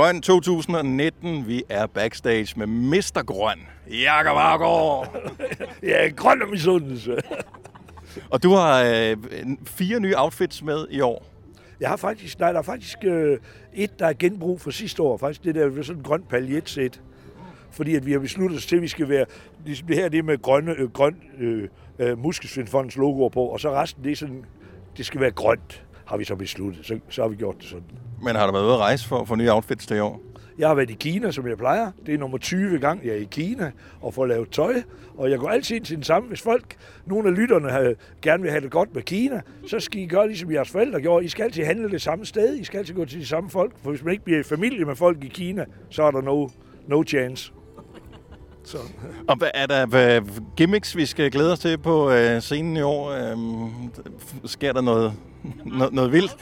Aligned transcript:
Grøn 0.00 0.22
2019. 0.22 1.46
Vi 1.46 1.62
er 1.68 1.86
backstage 1.86 2.54
med 2.56 2.66
Mr. 2.66 3.22
Grøn. 3.26 3.58
Jakob 3.90 4.36
Argaard. 4.36 5.16
Ja, 5.82 6.08
grøn 6.16 6.42
og 6.42 6.48
misundelse. 6.48 7.16
Og 8.32 8.42
du 8.42 8.50
har 8.50 8.84
øh, 8.84 9.16
fire 9.66 10.00
nye 10.00 10.14
outfits 10.16 10.62
med 10.62 10.86
i 10.90 11.00
år. 11.00 11.26
Jeg 11.80 11.88
har 11.88 11.96
faktisk, 11.96 12.38
nej, 12.38 12.52
der 12.52 12.58
er 12.58 12.62
faktisk 12.62 12.98
øh, 13.04 13.38
et, 13.74 13.98
der 13.98 14.06
er 14.06 14.12
genbrug 14.18 14.60
fra 14.60 14.70
sidste 14.70 15.02
år. 15.02 15.16
Faktisk 15.16 15.44
det 15.44 15.54
der 15.54 15.82
sådan 15.82 15.98
en 15.98 16.04
grøn 16.04 16.22
paljetsæt. 16.22 17.00
Fordi 17.70 17.96
at 17.96 18.06
vi 18.06 18.12
har 18.12 18.18
besluttet 18.18 18.58
os 18.58 18.66
til, 18.66 18.76
at 18.76 18.82
vi 18.82 18.88
skal 18.88 19.08
være, 19.08 19.26
ligesom 19.64 19.86
det 19.86 19.96
her 19.96 20.08
det 20.08 20.24
med 20.24 20.42
grønne, 20.42 20.74
øh, 20.78 20.90
grøn 20.90 21.16
øh, 21.38 21.68
øh, 21.98 22.18
Muskelsvindfondens 22.18 22.96
logoer 22.96 23.28
på, 23.28 23.42
og 23.42 23.60
så 23.60 23.72
resten, 23.72 24.04
det 24.04 24.12
er 24.12 24.16
sådan, 24.16 24.44
det 24.96 25.06
skal 25.06 25.20
være 25.20 25.30
grønt, 25.30 25.84
har 26.10 26.16
vi 26.16 26.24
så 26.24 26.36
besluttet. 26.36 26.86
Så, 26.86 26.98
så 27.08 27.22
har 27.22 27.28
vi 27.28 27.36
gjort 27.36 27.56
det 27.58 27.64
sådan. 27.64 27.84
Men 28.22 28.36
har 28.36 28.46
du 28.46 28.52
været 28.52 28.64
ude 28.64 28.72
at 28.72 28.78
rejse 28.78 29.08
for, 29.08 29.24
for 29.24 29.36
nye 29.36 29.52
outfits 29.52 29.86
til 29.86 29.96
i 29.96 30.00
år? 30.00 30.20
Jeg 30.58 30.68
har 30.68 30.74
været 30.74 30.90
i 30.90 30.94
Kina, 30.94 31.30
som 31.30 31.46
jeg 31.46 31.58
plejer. 31.58 31.90
Det 32.06 32.14
er 32.14 32.18
nummer 32.18 32.38
20 32.38 32.78
gang, 32.78 33.04
jeg 33.04 33.12
er 33.12 33.18
i 33.18 33.28
Kina 33.30 33.70
og 34.00 34.14
får 34.14 34.26
lavet 34.26 34.50
tøj. 34.50 34.82
Og 35.16 35.30
jeg 35.30 35.38
går 35.38 35.48
altid 35.48 35.76
ind 35.76 35.84
til 35.84 35.96
den 35.96 36.04
samme. 36.04 36.28
Hvis 36.28 36.42
folk, 36.42 36.76
nogle 37.06 37.28
af 37.28 37.36
lytterne, 37.36 37.70
har, 37.70 37.94
gerne 38.22 38.42
vil 38.42 38.50
have 38.50 38.60
det 38.60 38.70
godt 38.70 38.94
med 38.94 39.02
Kina, 39.02 39.40
så 39.66 39.80
skal 39.80 40.00
I 40.00 40.06
gøre 40.06 40.26
ligesom 40.26 40.52
jeres 40.52 40.70
forældre 40.70 41.00
gjorde. 41.00 41.24
I 41.24 41.28
skal 41.28 41.42
altid 41.42 41.64
handle 41.64 41.90
det 41.90 42.02
samme 42.02 42.26
sted. 42.26 42.56
I 42.56 42.64
skal 42.64 42.78
altid 42.78 42.94
gå 42.94 43.04
til 43.04 43.20
de 43.20 43.26
samme 43.26 43.50
folk. 43.50 43.72
For 43.82 43.90
hvis 43.90 44.02
man 44.02 44.12
ikke 44.12 44.24
bliver 44.24 44.40
i 44.40 44.42
familie 44.42 44.84
med 44.84 44.96
folk 44.96 45.24
i 45.24 45.28
Kina, 45.28 45.64
så 45.90 46.02
er 46.02 46.10
der 46.10 46.20
no, 46.20 46.48
no 46.86 47.04
chance. 47.06 47.52
Så. 48.64 48.78
Og 49.28 49.36
hvad 49.36 49.50
er 49.54 49.66
der 49.66 49.86
hvad 49.86 50.20
gimmicks, 50.56 50.96
vi 50.96 51.06
skal 51.06 51.30
glæde 51.30 51.52
os 51.52 51.58
til 51.58 51.78
på 51.78 52.10
øh, 52.10 52.40
scenen 52.40 52.76
i 52.76 52.82
år? 52.82 53.10
Øhm, 53.10 53.70
sker 54.44 54.72
der 54.72 54.80
noget, 54.80 55.12
noget, 55.64 55.92
noget 55.92 56.12
vildt? 56.12 56.36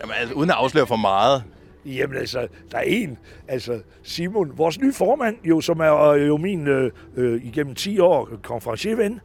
Jamen, 0.00 0.14
altså, 0.20 0.34
uden 0.34 0.50
at 0.50 0.56
afsløre 0.56 0.86
for 0.86 0.96
meget. 0.96 1.42
Jamen 1.86 2.16
altså, 2.16 2.48
der 2.70 2.78
er 2.78 2.82
en, 2.82 3.18
altså 3.48 3.80
Simon, 4.02 4.58
vores 4.58 4.80
nye 4.80 4.92
formand, 4.92 5.36
jo, 5.44 5.60
som 5.60 5.80
er 5.80 6.08
øh, 6.08 6.28
jo 6.28 6.36
min 6.36 6.68
øh, 6.68 6.90
øh, 7.16 7.44
igennem 7.44 7.74
10 7.74 7.98
år 7.98 8.28
konferencierven, 8.42 9.20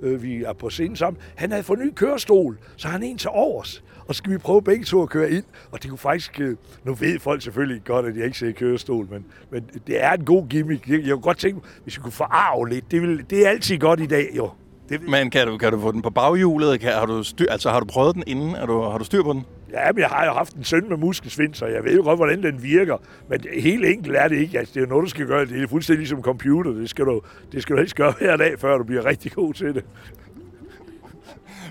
øh, 0.00 0.22
vi 0.22 0.42
er 0.42 0.52
på 0.52 0.70
scenen 0.70 0.96
sammen, 0.96 1.22
han 1.34 1.50
havde 1.50 1.62
fået 1.62 1.78
en 1.78 1.86
ny 1.86 1.92
kørestol, 1.94 2.58
så 2.76 2.88
han 2.88 3.02
er 3.02 3.06
en 3.06 3.18
til 3.18 3.30
overs. 3.32 3.82
Og 4.08 4.14
så 4.14 4.18
skal 4.18 4.32
vi 4.32 4.38
prøve 4.38 4.62
begge 4.62 4.84
to 4.84 5.02
at 5.02 5.08
køre 5.08 5.30
ind, 5.30 5.44
og 5.70 5.82
det 5.82 5.90
kunne 5.90 5.98
faktisk, 5.98 6.40
øh, 6.40 6.56
nu 6.84 6.94
ved 6.94 7.20
folk 7.20 7.42
selvfølgelig 7.42 7.84
godt, 7.84 8.06
at 8.06 8.16
jeg 8.16 8.24
ikke 8.24 8.38
ser 8.38 8.52
kørestol, 8.52 9.08
men, 9.10 9.24
men 9.50 9.70
det 9.86 10.02
er 10.04 10.12
en 10.12 10.24
god 10.24 10.48
gimmick. 10.48 10.88
Jeg, 10.88 11.00
jeg 11.00 11.12
kunne 11.12 11.22
godt 11.22 11.38
tænke, 11.38 11.60
hvis 11.82 11.96
vi 11.96 12.02
kunne 12.02 12.12
forarve 12.12 12.68
lidt, 12.68 12.90
det, 12.90 13.02
vil, 13.02 13.24
det 13.30 13.46
er 13.46 13.50
altid 13.50 13.78
godt 13.78 14.00
i 14.00 14.06
dag, 14.06 14.30
jo. 14.36 14.50
Det, 14.88 15.08
Men 15.08 15.30
kan 15.30 15.46
du, 15.46 15.58
kan 15.58 15.72
du 15.72 15.80
få 15.80 15.92
den 15.92 16.02
på 16.02 16.10
baghjulet? 16.10 16.80
Kan, 16.80 16.92
har, 16.92 17.06
du 17.06 17.22
styr, 17.22 17.46
altså, 17.50 17.70
har 17.70 17.80
du 17.80 17.86
prøvet 17.86 18.14
den 18.14 18.24
inden? 18.26 18.54
Er 18.54 18.66
du, 18.66 18.82
har 18.82 18.98
du 18.98 19.04
styr 19.04 19.22
på 19.22 19.32
den? 19.32 19.44
Ja, 19.72 19.92
men 19.92 20.00
jeg 20.00 20.08
har 20.08 20.24
jo 20.24 20.32
haft 20.32 20.54
en 20.54 20.64
søn 20.64 20.88
med 20.88 20.96
muskelsvind, 20.96 21.54
så 21.54 21.66
jeg 21.66 21.84
ved 21.84 21.96
jo 21.96 22.02
godt, 22.02 22.18
hvordan 22.18 22.42
den 22.42 22.62
virker. 22.62 22.96
Men 23.28 23.40
helt 23.52 23.84
enkelt 23.84 24.16
er 24.16 24.28
det 24.28 24.36
ikke. 24.36 24.58
Altså, 24.58 24.74
det 24.74 24.80
er 24.80 24.84
jo 24.84 24.88
noget, 24.88 25.04
du 25.04 25.10
skal 25.10 25.26
gøre. 25.26 25.46
Det 25.46 25.62
er 25.62 25.68
fuldstændig 25.68 25.98
ligesom 25.98 26.22
computer. 26.22 26.70
Det 26.70 26.90
skal 26.90 27.04
du, 27.04 27.20
det 27.52 27.62
skal 27.62 27.76
du 27.76 27.80
helst 27.80 27.94
gøre 27.94 28.14
hver 28.18 28.36
dag, 28.36 28.58
før 28.58 28.78
du 28.78 28.84
bliver 28.84 29.04
rigtig 29.04 29.32
god 29.32 29.54
til 29.54 29.74
det. 29.74 29.84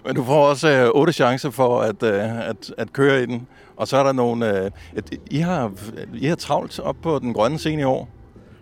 Men 0.06 0.16
du 0.16 0.24
får 0.24 0.48
også 0.48 0.70
øh, 0.70 0.90
otte 0.90 1.14
chancer 1.14 1.50
for 1.50 1.82
at, 1.82 2.04
øh, 2.04 2.50
at, 2.50 2.74
at 2.78 2.94
køre 2.94 3.24
i 3.24 3.26
den. 3.26 3.48
Og 3.76 3.88
så 3.88 3.98
er 3.98 4.04
der 4.04 4.12
nogle... 4.12 4.64
Øh, 4.64 4.72
et, 4.96 5.20
I, 5.32 5.38
har, 5.38 5.72
I 6.14 6.26
har 6.26 6.36
travlt 6.36 6.80
op 6.80 6.96
på 7.02 7.20
den 7.20 7.34
grønne 7.34 7.60
scene 7.60 7.82
i 7.82 7.86
år. 7.86 8.10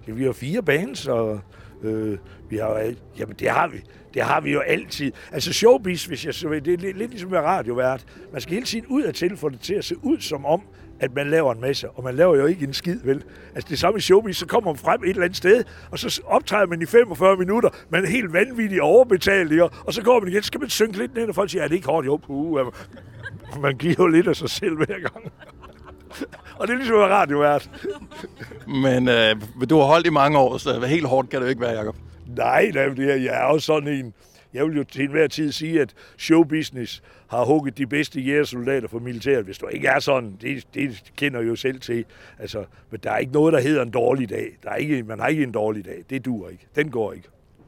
Ja, 0.07 0.13
vi 0.13 0.23
har 0.23 0.31
fire 0.31 0.63
bands, 0.63 1.07
og 1.07 1.39
øh, 1.83 2.17
vi 2.49 2.57
har, 2.57 2.93
jamen, 3.19 3.35
det 3.39 3.49
har 3.49 3.67
vi. 3.67 3.77
Det 4.13 4.21
har 4.21 4.41
vi 4.41 4.51
jo 4.51 4.59
altid. 4.59 5.11
Altså 5.31 5.53
showbiz, 5.53 6.05
hvis 6.05 6.25
jeg 6.25 6.33
så 6.33 6.49
det 6.49 6.67
er 6.67 6.77
lidt, 6.77 6.97
lidt 6.97 7.11
ligesom 7.11 7.29
med 7.29 7.39
radiovært. 7.39 8.05
Man 8.31 8.41
skal 8.41 8.53
hele 8.53 8.65
tiden 8.65 8.85
ud 8.87 9.03
af 9.03 9.13
til, 9.13 9.37
for 9.37 9.49
det 9.49 9.59
til 9.59 9.73
at 9.73 9.85
se 9.85 9.95
ud 10.03 10.19
som 10.19 10.45
om, 10.45 10.61
at 11.01 11.15
man 11.15 11.29
laver 11.29 11.53
en 11.53 11.61
masse, 11.61 11.89
og 11.89 12.03
man 12.03 12.15
laver 12.15 12.35
jo 12.35 12.45
ikke 12.45 12.65
en 12.65 12.73
skid, 12.73 12.99
vel? 13.03 13.23
Altså 13.55 13.69
det 13.69 13.79
samme 13.79 13.97
i 13.97 14.01
showbiz, 14.01 14.37
så 14.37 14.45
kommer 14.45 14.71
man 14.71 14.77
frem 14.77 15.03
et 15.03 15.09
eller 15.09 15.23
andet 15.23 15.37
sted, 15.37 15.63
og 15.91 15.99
så 15.99 16.21
optræder 16.25 16.65
man 16.65 16.81
i 16.81 16.85
45 16.85 17.37
minutter, 17.37 17.69
man 17.89 18.05
er 18.05 18.09
helt 18.09 18.33
vanvittigt 18.33 18.81
overbetalt, 18.81 19.51
ikke? 19.51 19.63
og 19.63 19.93
så 19.93 20.01
går 20.01 20.19
man 20.19 20.29
igen, 20.29 20.43
så 20.43 20.47
skal 20.47 20.59
man 20.59 20.69
synke 20.69 20.97
lidt 20.97 21.15
ned, 21.15 21.29
og 21.29 21.35
folk 21.35 21.49
siger, 21.49 21.63
er 21.63 21.67
det 21.67 21.75
ikke 21.75 21.87
hårdt? 21.87 22.07
Jo, 22.07 22.17
puh, 22.17 22.67
man 23.61 23.77
giver 23.77 23.95
jo 23.99 24.07
lidt 24.07 24.27
af 24.27 24.35
sig 24.35 24.49
selv 24.49 24.77
hver 24.77 24.99
gang. 24.99 25.31
og 26.57 26.67
det 26.67 26.73
er 26.73 26.77
ligesom 26.77 26.95
at 26.95 27.01
være 27.01 27.09
radiovært. 27.09 27.69
Men 28.67 29.09
øh, 29.09 29.35
du 29.69 29.77
har 29.77 29.85
holdt 29.85 30.07
i 30.07 30.09
mange 30.09 30.37
år, 30.37 30.57
så 30.57 30.85
helt 30.85 31.07
hårdt 31.07 31.29
kan 31.29 31.39
det 31.39 31.45
jo 31.45 31.49
ikke 31.49 31.61
være, 31.61 31.77
Jacob. 31.77 31.95
Nej, 32.27 32.71
nej, 32.73 32.85
det 32.85 33.11
er, 33.11 33.15
jeg 33.15 33.43
er 33.43 33.53
jo 33.53 33.59
sådan 33.59 33.89
en... 33.89 34.13
Jeg 34.53 34.65
vil 34.65 34.77
jo 34.77 34.83
til 34.83 35.03
enhver 35.03 35.27
tid 35.27 35.51
sige, 35.51 35.81
at 35.81 35.93
showbusiness 36.17 37.03
har 37.27 37.45
hugget 37.45 37.77
de 37.77 37.87
bedste 37.87 38.21
jægersoldater 38.21 38.87
for 38.87 38.99
militæret. 38.99 39.45
Hvis 39.45 39.57
du 39.57 39.67
ikke 39.67 39.87
er 39.87 39.99
sådan, 39.99 40.37
det, 40.41 40.67
det 40.73 41.11
kender 41.15 41.41
jo 41.41 41.55
selv 41.55 41.79
til. 41.79 42.05
Altså, 42.39 42.65
men 42.91 42.99
der 43.03 43.11
er 43.11 43.17
ikke 43.17 43.33
noget, 43.33 43.53
der 43.53 43.61
hedder 43.61 43.81
en 43.81 43.91
dårlig 43.91 44.29
dag. 44.29 44.57
Der 44.63 44.69
er 44.69 44.75
ikke, 44.75 45.03
man 45.03 45.19
har 45.19 45.27
ikke 45.27 45.43
en 45.43 45.51
dårlig 45.51 45.85
dag. 45.85 46.03
Det 46.09 46.25
dur 46.25 46.49
ikke. 46.49 46.67
Den 46.75 46.91
går 46.91 47.13
ikke. 47.13 47.27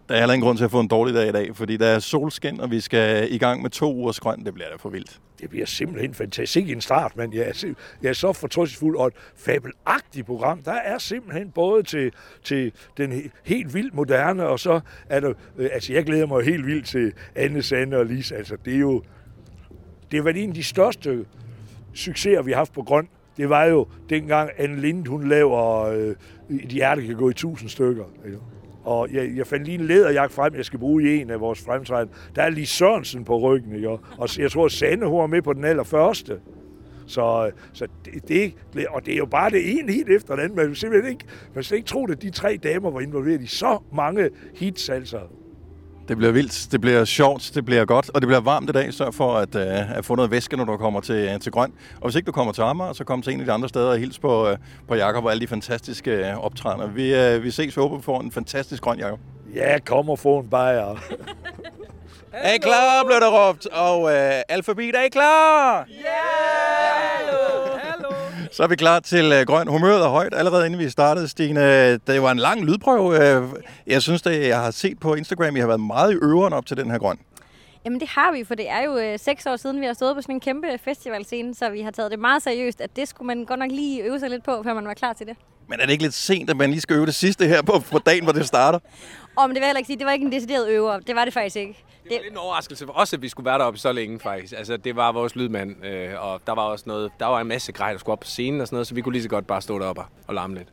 Der 0.09 0.16
er 0.16 0.19
heller 0.19 0.34
ingen 0.34 0.46
grund 0.46 0.58
til 0.58 0.66
at 0.66 0.72
få 0.72 0.80
en 0.80 0.88
dårlig 0.88 1.16
dag 1.16 1.30
i 1.30 1.31
dag, 1.31 1.56
fordi 1.56 1.78
der 1.78 1.88
er 1.88 2.00
solskin, 2.00 2.59
og 2.59 2.72
vi 2.72 2.80
skal 2.80 3.34
i 3.34 3.38
gang 3.38 3.62
med 3.62 3.69
to 3.69 3.94
ugers 3.94 4.19
grøn. 4.19 4.46
Det 4.46 4.53
bliver 4.53 4.69
da 4.69 4.75
for 4.75 4.90
vildt. 4.90 5.19
Det 5.41 5.50
bliver 5.50 5.66
simpelthen 5.66 6.14
fantastisk. 6.14 6.69
En 6.69 6.81
start, 6.81 7.18
men 7.18 7.34
jeg 7.34 7.41
er, 7.41 7.74
jeg 8.02 8.09
er 8.09 8.13
så 8.13 8.34
fortrystningsfuld 8.34 8.97
og 8.97 9.08
et 9.08 9.13
fabelagtigt 9.38 10.25
program. 10.25 10.62
Der 10.62 10.72
er 10.72 10.97
simpelthen 10.97 11.52
både 11.52 11.84
til, 11.84 12.12
til 12.44 12.72
den 12.97 13.12
he- 13.12 13.30
helt 13.44 13.74
vildt 13.74 13.94
moderne, 13.94 14.47
og 14.47 14.59
så 14.59 14.80
er 15.09 15.19
der... 15.19 15.34
Øh, 15.58 15.69
altså, 15.74 15.94
jeg 15.94 16.06
glæder 16.06 16.25
mig 16.25 16.46
helt 16.46 16.66
vildt 16.66 16.88
til 16.88 17.13
Anne, 17.36 17.62
Sande 17.62 17.97
og 17.97 18.06
Lise. 18.06 18.36
Altså, 18.36 18.58
det 18.66 18.74
er 18.74 18.80
jo... 18.80 19.03
Det 20.12 20.19
har 20.19 20.24
været 20.24 20.44
en 20.44 20.50
af 20.50 20.56
de 20.56 20.63
største 20.63 21.25
succeser, 21.94 22.42
vi 22.42 22.52
har 22.52 22.58
haft 22.58 22.74
på 22.74 22.81
grøn. 22.81 23.08
Det 23.38 23.50
var 23.50 23.66
jo 23.66 23.88
dengang 24.09 24.50
Anne 24.58 24.81
Lind, 24.81 25.08
hun 25.08 25.30
laver 25.30 25.81
øh, 25.81 26.16
Et 26.50 26.69
hjerte 26.69 27.06
kan 27.06 27.16
gå 27.16 27.30
i 27.30 27.34
tusind 27.34 27.69
stykker. 27.69 28.03
Ikke? 28.25 28.38
Og 28.83 29.13
jeg, 29.13 29.31
jeg 29.35 29.47
fandt 29.47 29.66
lige 29.66 29.79
en 29.79 29.85
læderjakke 29.85 30.35
frem, 30.35 30.55
jeg 30.55 30.66
skal 30.66 30.79
bruge 30.79 31.03
i 31.03 31.21
en 31.21 31.29
af 31.29 31.39
vores 31.39 31.61
fremtræden. 31.61 32.09
Der 32.35 32.44
er 32.44 32.49
lige 32.49 32.66
Sørensen 32.66 33.25
på 33.25 33.39
ryggen, 33.39 33.75
ikke? 33.75 33.89
Og 33.89 34.39
jeg 34.39 34.51
tror, 34.51 34.67
Sande, 34.67 35.07
hun 35.07 35.19
var 35.19 35.27
med 35.27 35.41
på 35.41 35.53
den 35.53 35.66
allerførste. 35.66 36.39
Så, 37.05 37.51
så 37.73 37.88
det, 38.05 38.27
det, 38.73 38.88
og 38.89 39.05
det 39.05 39.13
er 39.13 39.17
jo 39.17 39.25
bare 39.25 39.49
det 39.49 39.79
ene 39.79 39.91
hit 39.91 40.09
efter 40.09 40.35
den 40.35 40.44
anden. 40.44 40.55
Man 40.55 40.67
vil 40.67 40.75
simpelthen 40.75 41.11
ikke, 41.11 41.25
man 41.55 41.63
skal 41.63 41.77
ikke 41.77 41.88
tro, 41.88 42.07
at 42.07 42.21
de 42.21 42.29
tre 42.29 42.59
damer 42.63 42.91
var 42.91 42.99
involveret 42.99 43.41
i 43.41 43.47
så 43.47 43.79
mange 43.94 44.29
hits, 44.55 44.89
altså. 44.89 45.19
Det 46.08 46.18
bliver 46.18 46.31
vildt, 46.31 46.72
det 46.72 46.81
bliver 46.81 47.06
sjovt, 47.06 47.52
det 47.56 47.66
bliver 47.66 47.86
godt, 47.86 48.09
og 48.14 48.22
det 48.22 48.28
bliver 48.28 48.41
varmt 48.41 48.69
i 48.69 48.74
dag. 48.74 48.94
Sørg 48.94 49.14
for 49.14 49.36
at, 49.36 49.56
uh, 49.56 49.97
at 49.97 50.06
få 50.06 50.16
noget 50.16 50.31
væske, 50.31 50.58
når 50.58 50.64
du 50.66 50.78
kommer 50.78 51.02
til, 51.02 51.40
til 51.40 51.52
Grøn. 51.52 51.74
Og 51.96 52.03
hvis 52.08 52.16
ikke 52.16 52.25
du 52.25 52.31
kommer 52.31 52.53
til 52.53 52.62
Amager, 52.62 52.94
så 52.94 53.03
kom 53.03 53.22
til 53.22 53.34
en 53.34 53.40
af 53.40 53.46
de 53.46 53.52
andre 53.52 53.69
steder 53.69 53.90
og 53.90 53.97
hils 53.97 54.19
på, 54.19 54.50
uh, 54.50 54.58
på 54.88 54.96
Jakob 54.96 55.25
og 55.25 55.31
alle 55.31 55.42
de 55.42 55.47
fantastiske 55.47 56.34
uh, 56.34 56.46
optrædener. 56.46 56.88
Vi, 56.88 57.36
uh, 57.36 57.44
vi 57.44 57.52
ses, 57.52 57.78
vi 57.78 57.81
håber, 57.81 57.97
vi 57.97 58.03
får 58.03 58.22
en 58.22 58.31
fantastisk 58.31 58.84
grøn, 58.84 59.00
Jakob. 59.00 59.19
Ja, 59.56 59.80
kom 59.80 60.09
og 60.09 60.19
få 60.19 60.40
en 60.40 60.50
bajer. 60.50 61.03
Er 62.34 62.53
I 62.53 62.58
klar, 62.58 63.03
blev 63.06 63.19
der 63.19 63.47
råbt, 63.47 63.66
og 63.66 64.02
uh, 64.02 64.12
alfabet, 64.50 64.96
er 64.96 65.02
I 65.02 65.09
klar? 65.09 65.88
Så 68.53 68.64
er 68.64 68.68
vi 68.68 68.75
klar 68.75 69.00
til 69.00 69.25
uh, 69.31 69.47
grøn. 69.47 69.68
Humøret 69.68 70.06
er 70.06 70.09
højt 70.09 70.34
allerede 70.36 70.66
inden 70.66 70.80
vi 70.80 70.90
startede, 70.90 71.28
Stine. 71.28 71.94
Det 71.97 72.22
var 72.22 72.31
en 72.31 72.38
lang 72.38 72.66
lydprøve. 72.66 73.40
Uh, 73.41 73.50
jeg 73.88 74.02
synes, 74.02 74.22
det, 74.22 74.47
jeg 74.47 74.59
har 74.59 74.72
set 74.72 75.00
på 75.00 75.14
Instagram, 75.14 75.56
I 75.56 75.59
har 75.59 75.68
været 75.68 75.80
meget 75.80 76.12
i 76.12 76.16
øveren 76.16 76.53
op 76.53 76.66
til 76.66 76.78
den 76.78 76.92
her 76.92 76.97
grøn. 76.97 77.18
Jamen 77.86 78.00
det 78.00 78.08
har 78.08 78.31
vi, 78.31 78.44
for 78.44 78.56
det 78.56 78.69
er 78.69 78.81
jo 78.81 78.97
øh, 78.97 79.19
seks 79.19 79.46
år 79.46 79.56
siden, 79.56 79.81
vi 79.81 79.86
har 79.86 79.94
stået 79.94 80.16
på 80.16 80.22
sådan 80.22 80.36
en 80.36 80.40
kæmpe 80.40 80.68
festivalscene, 80.84 81.56
så 81.56 81.69
vi 81.69 81.81
har 81.81 81.92
taget 81.92 82.12
det 82.12 82.19
meget 82.19 82.44
seriøst, 82.44 82.81
at 82.81 82.96
det 82.96 83.08
skulle 83.08 83.28
man 83.28 83.46
godt 83.46 83.59
nok 83.59 83.72
lige 83.72 84.03
øve 84.03 84.19
sig 84.19 84.30
lidt 84.30 84.44
på, 84.44 84.63
før 84.63 84.74
man 84.74 84.88
var 84.88 84.94
klar 84.94 85.13
til 85.13 85.28
det. 85.28 85.36
Men 85.69 85.80
er 85.80 85.86
det 85.86 85.92
ikke 85.92 86.03
lidt 86.03 86.13
sent, 86.13 86.50
at 86.50 86.58
man 86.58 86.69
lige 86.69 86.81
skal 86.81 86.96
øve 86.96 87.06
det 87.06 87.16
sidste 87.16 87.47
her 87.47 87.62
på, 87.62 87.80
på 87.92 88.00
dagen, 88.00 88.24
hvor 88.24 88.34
det 88.34 88.47
starter? 88.47 88.80
Og 89.35 89.49
men 89.49 89.55
det 89.55 89.59
vil 89.61 89.61
jeg 89.61 89.67
heller 89.69 89.77
ikke 89.77 89.88
sige, 89.88 89.97
det 89.97 90.05
var 90.05 90.11
ikke 90.11 90.25
en 90.25 90.31
decideret 90.31 90.69
øver. 90.69 90.99
Det 90.99 91.16
var 91.16 91.25
det 91.25 91.33
faktisk 91.33 91.55
ikke. 91.55 91.83
Det 92.03 92.11
var 92.11 92.17
lidt 92.21 92.31
en 92.31 92.38
overraskelse 92.38 92.85
for 92.85 92.94
os, 92.94 93.13
at 93.13 93.21
vi 93.21 93.29
skulle 93.29 93.45
være 93.45 93.59
deroppe 93.59 93.79
så 93.79 93.91
længe, 93.91 94.19
faktisk. 94.19 94.53
Altså, 94.57 94.77
det 94.77 94.95
var 94.95 95.11
vores 95.11 95.35
lydmand, 95.35 95.85
øh, 95.85 96.09
og 96.25 96.41
der 96.47 96.53
var 96.55 96.61
også 96.61 96.83
noget, 96.88 97.11
der 97.19 97.25
var 97.25 97.41
en 97.41 97.47
masse 97.47 97.71
grej, 97.71 97.91
der 97.91 97.97
skulle 97.99 98.13
op 98.13 98.19
på 98.19 98.27
scenen 98.27 98.61
og 98.61 98.67
sådan 98.67 98.75
noget, 98.75 98.88
så 98.88 98.95
vi 98.95 99.01
kunne 99.01 99.13
lige 99.13 99.23
så 99.23 99.29
godt 99.29 99.47
bare 99.47 99.61
stå 99.61 99.79
deroppe 99.79 100.01
og- 100.01 100.07
og 100.27 100.33
larme 100.33 100.55
lidt. 100.55 100.67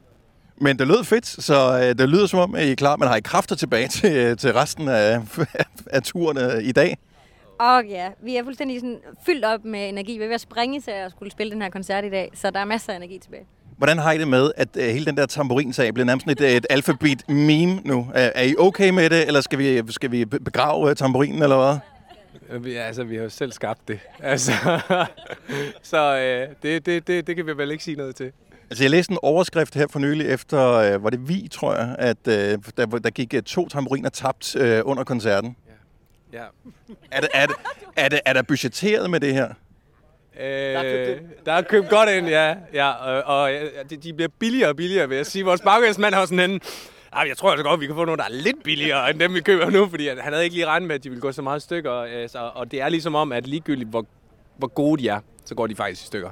Men 0.57 0.79
det 0.79 0.87
lød 0.87 1.05
fedt, 1.05 1.27
så 1.27 1.55
øh, 1.83 1.99
det 1.99 2.09
lyder 2.09 2.27
som 2.27 2.39
om, 2.39 2.55
at 2.55 2.67
I 2.67 2.71
er 2.73 2.77
klar. 2.77 2.97
Men 2.97 3.09
har 3.09 3.17
I 3.17 3.21
kræfter 3.21 3.57
tilbage 3.57 3.89
til, 3.99 4.17
øh, 4.17 4.37
til 4.37 4.53
resten 4.53 4.89
af, 4.89 5.21
af 5.97 6.03
turen 6.03 6.39
øh, 6.39 6.63
i 6.63 6.73
dag? 6.73 6.99
Og 7.59 7.85
ja, 7.85 8.09
vi 8.23 8.37
er 8.37 8.45
fuldstændig 8.45 8.81
sådan 8.81 8.99
fyldt 9.27 9.45
op 9.45 9.65
med 9.65 9.89
energi. 9.89 10.19
Vi 10.19 10.25
er 10.25 10.29
ved 10.29 10.35
at 10.35 10.41
springe 10.41 10.81
til 10.81 10.91
at 10.91 11.11
skulle 11.11 11.33
spille 11.33 11.53
den 11.53 11.63
her 11.63 11.71
koncert 11.71 12.05
i 12.05 12.11
dag, 12.11 12.31
så 12.35 12.51
der 12.51 12.61
er 12.61 12.65
masser 12.65 12.93
af 12.93 12.97
energi 12.97 13.19
tilbage. 13.19 13.47
Hvordan 13.81 13.99
har 13.99 14.13
I 14.13 14.19
det 14.19 14.29
med, 14.29 14.53
at 14.57 14.69
øh, 14.77 14.85
hele 14.89 15.07
den 15.07 15.17
der 15.17 15.27
tamburinsag 15.27 15.95
bliver 15.95 16.07
nærmest 16.07 16.29
et, 16.29 16.57
et 16.57 16.67
alfabet-meme 16.71 17.81
nu? 17.85 18.09
Er, 18.15 18.31
er 18.35 18.43
I 18.43 18.55
okay 18.59 18.91
med 18.91 19.11
det, 19.11 19.27
eller 19.27 19.41
skal 19.41 19.59
vi, 19.59 19.93
skal 19.93 20.11
vi 20.11 20.25
be- 20.25 20.41
begrave 20.41 20.91
øh, 20.91 20.97
tamburinen, 20.97 21.43
eller 21.43 21.57
hvad? 21.57 22.59
Vi, 22.61 22.75
altså, 22.75 23.05
vi 23.05 23.17
har 23.17 23.23
jo 23.23 23.29
selv 23.29 23.53
skabt 23.53 23.89
det. 23.89 23.99
Altså, 24.23 24.53
så 25.83 26.17
øh, 26.19 26.49
det, 26.63 26.87
det, 26.87 27.07
det, 27.07 27.27
det 27.27 27.37
kan 27.37 27.47
vi 27.47 27.57
vel 27.57 27.71
ikke 27.71 27.85
sige 27.85 27.97
noget 27.97 28.17
til. 28.17 28.33
Altså, 28.71 28.85
jeg 28.85 28.91
læste 28.91 29.13
en 29.13 29.19
overskrift 29.23 29.75
her 29.75 29.87
for 29.91 29.99
nylig 29.99 30.27
efter, 30.27 30.73
øh, 30.73 31.05
var 31.05 31.11
det 31.11 31.29
vi, 31.29 31.49
tror 31.51 31.75
jeg, 31.75 31.97
at 31.99 32.29
øh, 32.29 32.59
der, 32.77 32.87
der 32.87 33.11
gik 33.11 33.35
øh, 33.35 33.43
to 33.43 33.69
tamburiner 33.69 34.09
tabt 34.09 34.57
øh, 34.57 34.83
under 34.85 35.05
koncerten. 35.05 35.57
Ja. 36.33 36.39
Er, 37.11 37.21
det, 37.21 37.29
er, 37.35 37.47
det, 37.47 37.57
er, 37.97 38.09
det, 38.09 38.21
er 38.27 38.33
der 38.33 38.43
budgetteret 38.43 39.11
med 39.11 39.21
det 39.21 39.35
her? 39.35 39.49
Øh, 40.41 40.45
der 41.47 41.53
er 41.53 41.63
købt 41.63 41.89
godt 41.89 42.09
ind, 42.11 42.29
ja. 42.29 42.55
ja 42.75 42.91
og, 42.91 43.23
og 43.37 43.51
de, 43.91 43.97
de 43.97 44.13
bliver 44.13 44.29
billigere 44.39 44.69
og 44.69 44.77
billigere, 44.77 45.09
vil 45.09 45.17
jeg 45.17 45.27
sige. 45.27 45.45
Vores 45.45 45.61
bagvæsmand 45.61 46.15
har 46.15 46.27
sådan 46.27 46.51
en... 46.51 46.61
Ah, 47.13 47.29
jeg 47.29 47.37
tror 47.37 47.51
altså 47.51 47.65
godt, 47.65 47.81
vi 47.81 47.87
kan 47.87 47.95
få 47.95 48.05
nogle, 48.05 48.19
der 48.19 48.25
er 48.25 48.33
lidt 48.33 48.63
billigere 48.65 49.11
end 49.11 49.21
dem, 49.21 49.35
vi 49.35 49.41
køber 49.41 49.71
nu, 49.71 49.89
fordi 49.89 50.09
han 50.09 50.33
havde 50.33 50.45
ikke 50.45 50.57
lige 50.57 50.67
regnet 50.67 50.87
med, 50.87 50.95
at 50.95 51.05
de 51.05 51.09
ville 51.09 51.21
gå 51.21 51.33
så 51.33 51.43
meget 51.43 51.61
i 51.61 51.63
stykker. 51.63 51.93
Altså, 51.93 52.51
og 52.55 52.71
det 52.71 52.81
er 52.81 52.89
ligesom 52.89 53.15
om, 53.15 53.33
at 53.33 53.47
ligegyldigt, 53.47 53.91
hvor, 53.91 54.07
hvor 54.57 54.69
gode 54.69 55.03
de 55.03 55.09
er, 55.09 55.21
så 55.45 55.55
går 55.55 55.67
de 55.67 55.77
faktisk 55.77 56.03
i 56.03 56.07
stykker. 56.07 56.31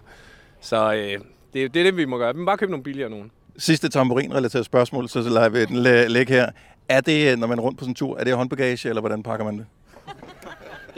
Så 0.60 0.92
øh, 0.92 0.98
det, 1.02 1.20
det 1.54 1.80
er 1.80 1.84
det, 1.84 1.96
vi 1.96 2.04
må 2.04 2.18
gøre. 2.18 2.34
Vi 2.34 2.38
må 2.40 2.46
bare 2.46 2.56
købe 2.56 2.70
nogle 2.70 2.84
billigere 2.84 3.10
nogen. 3.10 3.30
Sidste 3.58 3.88
tamburin-relateret 3.88 4.64
spørgsmål, 4.64 5.08
så 5.08 5.20
lader 5.20 5.48
vi 5.48 5.64
den 5.64 5.76
læ- 5.76 6.06
ligge 6.06 6.32
her. 6.32 6.50
Er 6.88 7.00
det, 7.00 7.38
når 7.38 7.46
man 7.46 7.58
er 7.58 7.62
rundt 7.62 7.78
på 7.78 7.84
sådan 7.84 7.90
en 7.90 7.94
tur, 7.94 8.18
er 8.18 8.24
det 8.24 8.34
håndbagage, 8.34 8.88
eller 8.88 9.00
hvordan 9.00 9.22
pakker 9.22 9.44
man 9.44 9.58
det? 9.58 9.66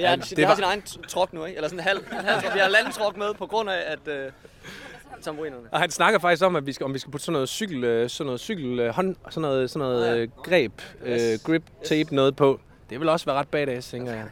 Det 0.00 0.06
er, 0.06 0.11
Ja, 0.11 0.17
det, 0.17 0.25
det 0.31 0.37
det 0.37 0.43
var- 0.43 0.49
har 0.49 0.55
sin 0.55 0.64
egen 0.64 0.82
trok 1.08 1.32
nu, 1.32 1.44
ikke? 1.44 1.56
Eller 1.56 1.69
sådan 1.69 1.79
en 1.81 1.85
halv, 1.85 1.99
en 2.12 2.25
halv 2.25 2.43
trok. 2.43 2.55
Vi 2.55 2.58
har 2.58 2.69
landtrok 2.69 3.17
med 3.17 3.35
på 3.38 3.47
grund 3.47 3.70
af, 3.70 3.82
at 3.87 4.12
øh, 4.14 4.32
tamburinerne. 5.23 5.62
Og 5.73 5.81
han 5.81 5.91
snakker 5.91 6.19
faktisk 6.19 6.44
om, 6.44 6.56
at 6.56 6.67
vi 6.67 6.73
skal, 6.73 6.85
om 6.87 6.94
vi 6.94 6.99
skal 6.99 7.11
putte 7.12 7.25
sådan 7.25 7.32
noget 7.32 7.49
cykel, 7.49 7.85
øh, 7.85 8.11
sådan 8.11 8.26
noget 8.26 8.41
cykel, 8.41 8.81
øh, 8.81 8.94
hånd, 8.94 9.17
sådan 9.31 9.43
noget, 9.43 9.70
sådan 9.70 9.88
noget 9.88 10.08
Ah, 10.08 10.17
ja. 10.17 10.23
øh, 10.23 10.29
greb, 10.44 10.73
øh, 11.05 11.19
grip 11.44 11.62
tape 11.85 12.14
noget 12.14 12.37
på. 12.37 12.61
Det 12.91 13.00
vil 13.00 13.08
også 13.08 13.26
være 13.26 13.37
ret 13.37 13.49
badass, 13.49 13.91
tænker 13.91 14.12
jeg. 14.12 14.25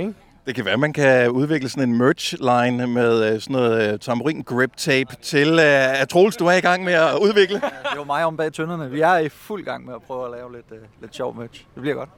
Ikke? 0.00 0.14
Det 0.46 0.54
kan 0.54 0.64
være, 0.64 0.74
at 0.74 0.80
man 0.80 0.92
kan 0.92 1.30
udvikle 1.30 1.68
sådan 1.68 1.88
en 1.88 1.98
merch-line 1.98 2.86
med 2.86 3.40
sådan 3.40 3.52
noget 3.56 4.00
tamburin 4.00 4.42
grip 4.42 4.76
tape 4.76 5.16
til, 5.22 5.48
øh, 5.48 6.00
at 6.00 6.08
Troels, 6.08 6.36
du 6.36 6.46
er 6.46 6.52
i 6.52 6.60
gang 6.60 6.84
med 6.84 6.92
at 6.92 7.18
udvikle. 7.20 7.56
Det 7.56 7.64
er 7.92 7.96
jo 7.96 8.04
mig 8.04 8.24
om 8.24 8.36
bag 8.36 8.52
tønderne. 8.52 8.90
Vi 8.90 9.00
er 9.00 9.16
i 9.16 9.28
fuld 9.28 9.64
gang 9.64 9.84
med 9.86 9.94
at 9.94 10.02
prøve 10.02 10.24
at 10.24 10.30
lave 10.30 10.52
lidt, 10.52 10.66
uh, 10.70 10.76
lidt 11.00 11.14
sjov 11.16 11.36
merch. 11.36 11.64
Det 11.74 11.80
bliver 11.82 11.94
godt. 11.96 12.08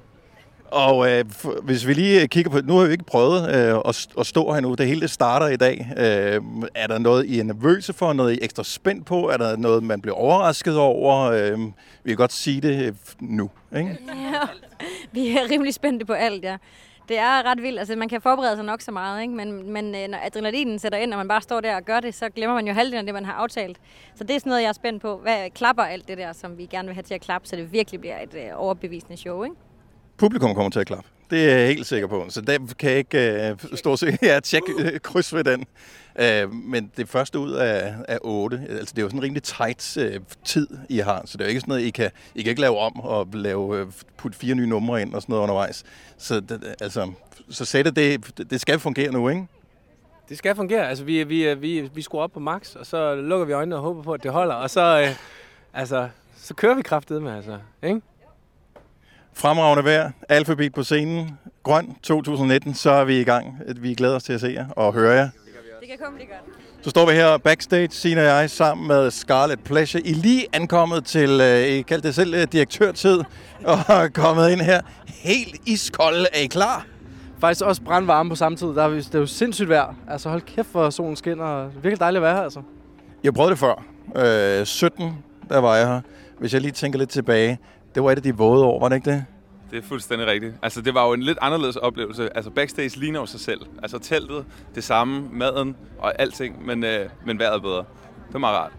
Og 0.74 1.10
øh, 1.10 1.24
hvis 1.62 1.86
vi 1.86 1.92
lige 1.92 2.28
kigger 2.28 2.50
på, 2.50 2.60
nu 2.64 2.76
har 2.76 2.86
vi 2.86 2.92
ikke 2.92 3.04
prøvet 3.04 3.42
øh, 3.54 3.80
at, 3.84 3.96
st- 3.96 4.20
at 4.20 4.26
stå 4.26 4.52
her 4.52 4.60
nu, 4.60 4.74
det 4.74 4.86
hele 4.86 5.00
det 5.00 5.10
starter 5.10 5.48
i 5.48 5.56
dag. 5.56 5.86
Øh, 5.96 6.40
er 6.74 6.86
der 6.86 6.98
noget, 6.98 7.26
I 7.26 7.38
er 7.40 7.44
nervøse 7.44 7.92
for, 7.92 8.12
noget 8.12 8.32
I 8.32 8.34
er 8.34 8.44
ekstra 8.44 8.64
spændt 8.64 9.06
på? 9.06 9.28
Er 9.28 9.36
der 9.36 9.56
noget, 9.56 9.82
man 9.82 10.00
bliver 10.00 10.14
overrasket 10.14 10.78
over? 10.78 11.30
Øh, 11.30 11.58
vi 12.04 12.10
kan 12.10 12.16
godt 12.16 12.32
sige 12.32 12.60
det 12.60 12.86
øh, 12.86 12.92
nu, 13.20 13.50
ikke? 13.76 13.98
Ja, 14.08 14.40
vi 15.12 15.28
er 15.28 15.50
rimelig 15.50 15.74
spændte 15.74 16.06
på 16.06 16.12
alt, 16.12 16.44
ja. 16.44 16.56
Det 17.08 17.18
er 17.18 17.50
ret 17.50 17.62
vildt. 17.62 17.78
Altså, 17.78 17.96
man 17.96 18.08
kan 18.08 18.20
forberede 18.20 18.56
sig 18.56 18.64
nok 18.64 18.80
så 18.80 18.90
meget, 18.90 19.22
ikke? 19.22 19.34
Men, 19.34 19.72
men 19.72 19.94
øh, 19.94 20.08
når 20.08 20.18
adrenalinen 20.22 20.78
sætter 20.78 20.98
ind, 20.98 21.12
og 21.12 21.18
man 21.18 21.28
bare 21.28 21.42
står 21.42 21.60
der 21.60 21.76
og 21.76 21.82
gør 21.82 22.00
det, 22.00 22.14
så 22.14 22.28
glemmer 22.28 22.54
man 22.54 22.66
jo 22.66 22.72
halvdelen 22.72 22.98
af 22.98 23.04
det, 23.04 23.14
man 23.14 23.24
har 23.24 23.32
aftalt. 23.32 23.76
Så 24.14 24.24
det 24.24 24.36
er 24.36 24.40
sådan 24.40 24.50
noget, 24.50 24.62
jeg 24.62 24.68
er 24.68 24.72
spændt 24.72 25.02
på. 25.02 25.16
Hvad 25.16 25.50
klapper 25.50 25.82
alt 25.82 26.08
det 26.08 26.18
der, 26.18 26.32
som 26.32 26.58
vi 26.58 26.66
gerne 26.66 26.88
vil 26.88 26.94
have 26.94 27.02
til 27.02 27.14
at 27.14 27.20
klappe, 27.20 27.48
så 27.48 27.56
det 27.56 27.72
virkelig 27.72 28.00
bliver 28.00 28.20
et 28.22 28.34
øh, 28.34 28.50
overbevisende 28.54 29.16
show, 29.16 29.42
ikke? 29.42 29.56
Publikum 30.16 30.54
kommer 30.54 30.70
til 30.70 30.80
at 30.80 30.86
klappe. 30.86 31.08
Det 31.30 31.52
er 31.52 31.56
jeg 31.56 31.68
helt 31.68 31.86
sikker 31.86 32.08
på. 32.08 32.24
Så 32.28 32.40
der 32.40 32.58
kan 32.78 32.90
jeg 32.90 32.98
ikke 32.98 33.48
øh, 33.50 33.56
stå 33.74 33.90
og 33.90 33.98
sige, 33.98 34.18
ja, 34.22 34.40
tjek 34.40 34.62
øh, 34.78 35.00
kryds 35.00 35.34
ved 35.34 35.44
den. 35.44 35.66
Øh, 36.18 36.52
men 36.52 36.90
det 36.96 37.08
første 37.08 37.38
ud 37.38 37.52
af, 37.52 37.94
af 38.08 38.18
otte. 38.22 38.66
Altså, 38.70 38.92
det 38.94 38.98
er 38.98 39.02
jo 39.02 39.08
sådan 39.08 39.18
en 39.18 39.22
rimelig 39.22 39.42
tight 39.42 39.96
øh, 39.96 40.20
tid, 40.44 40.68
I 40.88 40.98
har. 40.98 41.22
Så 41.24 41.38
det 41.38 41.44
er 41.44 41.46
jo 41.46 41.48
ikke 41.48 41.60
sådan 41.60 41.72
noget, 41.72 41.82
I 41.82 41.90
kan, 41.90 42.10
I 42.34 42.42
kan 42.42 42.50
ikke 42.50 42.60
lave 42.60 42.78
om 42.78 43.00
og 43.00 43.28
lave, 43.32 43.78
øh, 43.78 43.86
putte 44.16 44.38
fire 44.38 44.54
nye 44.54 44.66
numre 44.66 45.02
ind 45.02 45.14
og 45.14 45.22
sådan 45.22 45.32
noget 45.32 45.42
undervejs. 45.42 45.84
Så, 46.18 46.40
det, 46.40 46.74
altså, 46.80 47.12
så 47.50 47.64
sættet, 47.64 47.96
det, 47.96 48.50
det 48.50 48.60
skal 48.60 48.78
fungere 48.78 49.12
nu, 49.12 49.28
ikke? 49.28 49.46
Det 50.28 50.38
skal 50.38 50.56
fungere. 50.56 50.88
Altså, 50.88 51.04
vi, 51.04 51.24
vi, 51.24 51.54
vi, 51.54 51.90
vi 51.94 52.02
skruer 52.02 52.22
op 52.22 52.32
på 52.32 52.40
max, 52.40 52.74
og 52.74 52.86
så 52.86 53.14
lukker 53.14 53.46
vi 53.46 53.52
øjnene 53.52 53.76
og 53.76 53.82
håber 53.82 54.02
på, 54.02 54.12
at 54.12 54.22
det 54.22 54.30
holder. 54.30 54.54
Og 54.54 54.70
så, 54.70 55.00
øh, 55.00 55.16
altså, 55.74 56.08
så 56.36 56.54
kører 56.54 56.74
vi 56.74 56.82
kraftet 56.82 57.22
med, 57.22 57.32
altså. 57.32 57.58
Ikke? 57.82 58.00
Fremragende 59.36 59.84
vejr, 59.84 60.10
alfabet 60.28 60.74
på 60.74 60.82
scenen, 60.82 61.38
grøn 61.62 61.94
2019, 62.02 62.74
så 62.74 62.90
er 62.90 63.04
vi 63.04 63.20
i 63.20 63.24
gang. 63.24 63.60
Vi 63.76 63.94
glæder 63.94 64.16
os 64.16 64.22
til 64.22 64.32
at 64.32 64.40
se 64.40 64.48
jer 64.48 64.66
og 64.68 64.92
høre 64.92 65.12
jer. 65.12 65.28
Det 65.80 65.88
kan 65.88 65.98
komme 66.04 66.18
det 66.18 66.28
godt. 66.28 66.84
Så 66.84 66.90
står 66.90 67.06
vi 67.06 67.12
her 67.12 67.38
backstage, 67.38 67.88
Sina 67.90 68.20
og 68.20 68.26
jeg, 68.26 68.50
sammen 68.50 68.88
med 68.88 69.10
Scarlet 69.10 69.60
Pleasure. 69.60 70.02
I 70.02 70.12
lige 70.12 70.46
ankommet 70.52 71.04
til, 71.04 71.40
øh, 71.40 71.66
I 71.66 71.82
kaldte 71.82 72.06
det 72.08 72.14
selv 72.14 72.34
øh, 72.34 72.46
direktørtid, 72.52 73.18
og 73.64 73.78
er 73.88 74.08
kommet 74.08 74.50
ind 74.50 74.60
her 74.60 74.80
helt 75.06 75.56
iskold. 75.66 76.26
Er 76.32 76.40
I 76.40 76.46
klar? 76.46 76.86
Faktisk 77.40 77.64
også 77.64 77.82
brandvarme 77.82 78.30
på 78.30 78.36
samme 78.36 78.56
tid. 78.56 78.66
Der 78.66 78.82
er, 78.82 78.88
det 78.88 79.14
er 79.14 79.18
jo 79.18 79.26
sindssygt 79.26 79.68
vejr. 79.68 79.94
Altså 80.08 80.28
hold 80.28 80.42
kæft, 80.42 80.68
hvor 80.72 80.90
solen 80.90 81.16
skinner. 81.16 81.56
Det 81.56 81.64
er 81.64 81.70
virkelig 81.74 82.00
dejligt 82.00 82.18
at 82.18 82.22
være 82.22 82.34
her, 82.34 82.42
altså. 82.42 82.62
Jeg 83.24 83.34
prøvet 83.34 83.50
det 83.50 83.58
før. 83.58 83.84
Øh, 84.60 84.66
17, 84.66 85.24
der 85.48 85.58
var 85.58 85.76
jeg 85.76 85.86
her. 85.88 86.00
Hvis 86.38 86.52
jeg 86.52 86.60
lige 86.60 86.72
tænker 86.72 86.98
lidt 86.98 87.10
tilbage, 87.10 87.58
det 87.94 88.04
var 88.04 88.12
et 88.12 88.16
af 88.16 88.22
de 88.22 88.36
våde 88.36 88.64
år, 88.64 88.80
var 88.80 88.88
det 88.88 88.96
ikke 88.96 89.10
det? 89.10 89.24
Det 89.70 89.78
er 89.78 89.82
fuldstændig 89.82 90.26
rigtigt. 90.26 90.54
Altså, 90.62 90.80
det 90.80 90.94
var 90.94 91.06
jo 91.06 91.12
en 91.12 91.22
lidt 91.22 91.38
anderledes 91.40 91.76
oplevelse. 91.76 92.36
Altså, 92.36 92.50
backstage 92.50 93.00
ligner 93.00 93.20
jo 93.20 93.26
sig 93.26 93.40
selv. 93.40 93.60
Altså, 93.82 93.98
teltet, 93.98 94.44
det 94.74 94.84
samme, 94.84 95.28
maden 95.32 95.76
og 95.98 96.20
alting, 96.20 96.66
men, 96.66 96.84
øh, 96.84 97.08
men 97.26 97.38
vejret 97.38 97.62
bedre. 97.62 97.78
Det 97.78 98.32
var 98.32 98.38
meget 98.38 98.58
rart. 98.58 98.72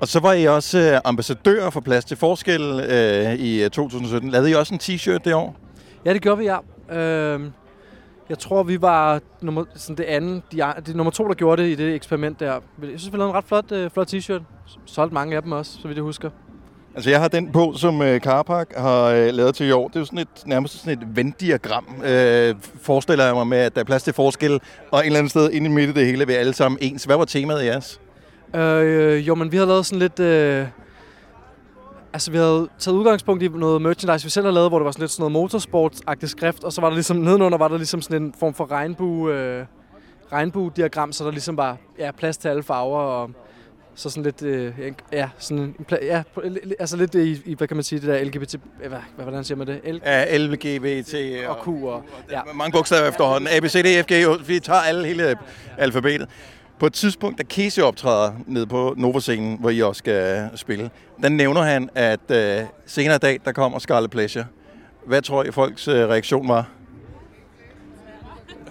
Og 0.00 0.08
så 0.08 0.20
var 0.20 0.32
I 0.32 0.44
også 0.44 0.78
øh, 0.78 1.00
ambassadør 1.04 1.70
for 1.70 1.80
Plads 1.80 2.04
til 2.04 2.16
Forskel 2.16 2.80
øh, 2.90 3.34
i 3.34 3.64
øh, 3.64 3.70
2017. 3.70 4.30
Lavede 4.30 4.50
I 4.50 4.54
også 4.54 4.74
en 4.74 4.80
t-shirt 4.82 5.18
det 5.24 5.34
år? 5.34 5.56
Ja, 6.04 6.12
det 6.12 6.22
gjorde 6.22 6.38
vi, 6.38 6.44
ja. 6.44 6.58
Øhm, 6.90 7.52
jeg 8.28 8.38
tror, 8.38 8.62
vi 8.62 8.82
var 8.82 9.20
nummer, 9.40 9.64
sådan 9.74 9.96
det 9.96 10.04
andet, 10.04 10.42
de, 10.52 10.56
det 10.56 10.88
er 10.88 10.96
nummer 10.96 11.10
to, 11.10 11.28
der 11.28 11.34
gjorde 11.34 11.62
det 11.62 11.68
i 11.68 11.74
det 11.74 11.94
eksperiment 11.94 12.40
der. 12.40 12.52
Jeg 12.52 12.60
synes, 12.82 13.12
vi 13.12 13.18
lavede 13.18 13.30
en 13.30 13.36
ret 13.36 13.44
flot, 13.44 13.72
øh, 13.72 13.90
flot 13.90 14.14
t-shirt. 14.14 14.42
Solgte 14.86 15.14
mange 15.14 15.36
af 15.36 15.42
dem 15.42 15.52
også, 15.52 15.72
så 15.82 15.88
vidt 15.88 15.96
jeg 15.96 16.02
husker. 16.02 16.30
Altså, 16.94 17.10
jeg 17.10 17.20
har 17.20 17.28
den 17.28 17.52
på, 17.52 17.74
som 17.76 18.02
øh, 18.02 18.20
Carpark 18.20 18.72
har 18.76 19.04
øh, 19.04 19.34
lavet 19.34 19.54
til 19.54 19.66
i 19.66 19.70
år. 19.70 19.88
Det 19.88 19.96
er 19.96 20.00
jo 20.00 20.06
sådan 20.06 20.18
et, 20.18 20.28
nærmest 20.46 20.80
sådan 20.80 20.98
et 20.98 21.16
venddiagram, 21.16 21.86
øh, 22.04 22.54
forestiller 22.82 23.24
jeg 23.24 23.34
mig 23.34 23.46
med, 23.46 23.58
at 23.58 23.74
der 23.74 23.80
er 23.80 23.84
plads 23.84 24.02
til 24.02 24.12
forskel, 24.12 24.60
og 24.90 24.98
et 24.98 25.06
eller 25.06 25.18
andet 25.18 25.30
sted 25.30 25.50
inde 25.50 25.70
i 25.70 25.72
midten 25.72 25.96
det 25.96 26.06
hele 26.06 26.26
ved 26.26 26.34
alle 26.34 26.52
sammen 26.52 26.78
ens. 26.80 27.04
Hvad 27.04 27.16
var 27.16 27.24
temaet 27.24 27.62
i 27.62 27.66
jeres? 27.66 28.00
Øh, 28.54 29.28
jo, 29.28 29.34
men 29.34 29.52
vi 29.52 29.56
har 29.56 29.64
lavet 29.64 29.86
sådan 29.86 29.98
lidt... 29.98 30.20
Øh, 30.20 30.66
altså, 32.12 32.30
vi 32.30 32.36
havde 32.36 32.68
taget 32.78 32.96
udgangspunkt 32.96 33.42
i 33.42 33.48
noget 33.48 33.82
merchandise, 33.82 34.24
vi 34.24 34.30
selv 34.30 34.46
havde 34.46 34.54
lavet, 34.54 34.70
hvor 34.70 34.78
det 34.78 34.84
var 34.84 34.92
sådan 34.92 35.02
lidt 35.02 35.10
sådan 35.10 35.32
noget 35.32 35.54
motorsport-agtigt 35.54 36.26
skrift, 36.26 36.64
og 36.64 36.72
så 36.72 36.80
var 36.80 36.88
der 36.88 36.94
ligesom, 36.94 37.16
nedenunder 37.16 37.58
var 37.58 37.68
der 37.68 37.76
ligesom 37.76 38.02
sådan 38.02 38.22
en 38.22 38.34
form 38.40 38.54
for 38.54 38.70
regnbue, 38.70 39.32
øh, 39.32 39.64
regnbue-diagram, 40.32 41.12
så 41.12 41.24
der 41.24 41.30
ligesom 41.30 41.56
var 41.56 41.76
ja, 41.98 42.10
plads 42.10 42.36
til 42.36 42.48
alle 42.48 42.62
farver, 42.62 43.00
og 43.00 43.30
så 43.94 44.10
sådan 44.10 44.22
lidt, 44.22 44.42
øh, 44.42 44.72
ja, 45.12 45.28
sådan 45.38 45.74
ja, 46.02 46.22
altså 46.78 46.96
lidt 46.96 47.14
i, 47.14 47.42
i, 47.44 47.54
hvad 47.54 47.68
kan 47.68 47.76
man 47.76 47.84
sige, 47.84 48.00
det 48.00 48.08
der 48.08 48.24
LGBT, 48.24 48.54
hvad, 48.78 48.88
hvad, 48.88 49.24
hvordan 49.24 49.44
siger 49.44 49.58
man 49.58 49.66
det? 49.66 49.80
L 49.84 50.00
Ja, 50.04 50.36
LGBT 50.38 51.14
og 51.48 51.56
Q 51.64 51.68
og, 51.68 52.04
ja. 52.30 52.40
Mange 52.54 52.72
bogstaver 52.72 53.08
efterhånden. 53.08 53.48
A, 53.52 53.60
B, 53.60 53.64
C, 53.64 53.82
D, 53.82 54.04
F, 54.04 54.12
G. 54.12 54.48
Vi 54.48 54.60
tager 54.60 54.80
alle 54.80 55.06
hele 55.06 55.36
alfabetet. 55.78 56.28
På 56.78 56.86
et 56.86 56.92
tidspunkt, 56.92 57.38
da 57.38 57.44
Casey 57.44 57.82
optræder 57.82 58.32
ned 58.46 58.66
på 58.66 58.94
Nova-scenen, 58.96 59.56
hvor 59.60 59.70
I 59.70 59.82
også 59.82 59.98
skal 59.98 60.48
spille, 60.54 60.90
der 61.22 61.28
nævner 61.28 61.62
han, 61.62 61.90
at 61.94 62.30
øh, 62.30 62.60
senere 62.86 63.16
i 63.16 63.18
dag, 63.18 63.40
der 63.44 63.52
kommer 63.52 63.78
Scarlet 63.78 64.10
Pleasure. 64.10 64.44
Hvad 65.06 65.22
tror 65.22 65.44
I, 65.44 65.50
folks 65.50 65.88
øh, 65.88 66.08
reaktion 66.08 66.48
var? 66.48 66.68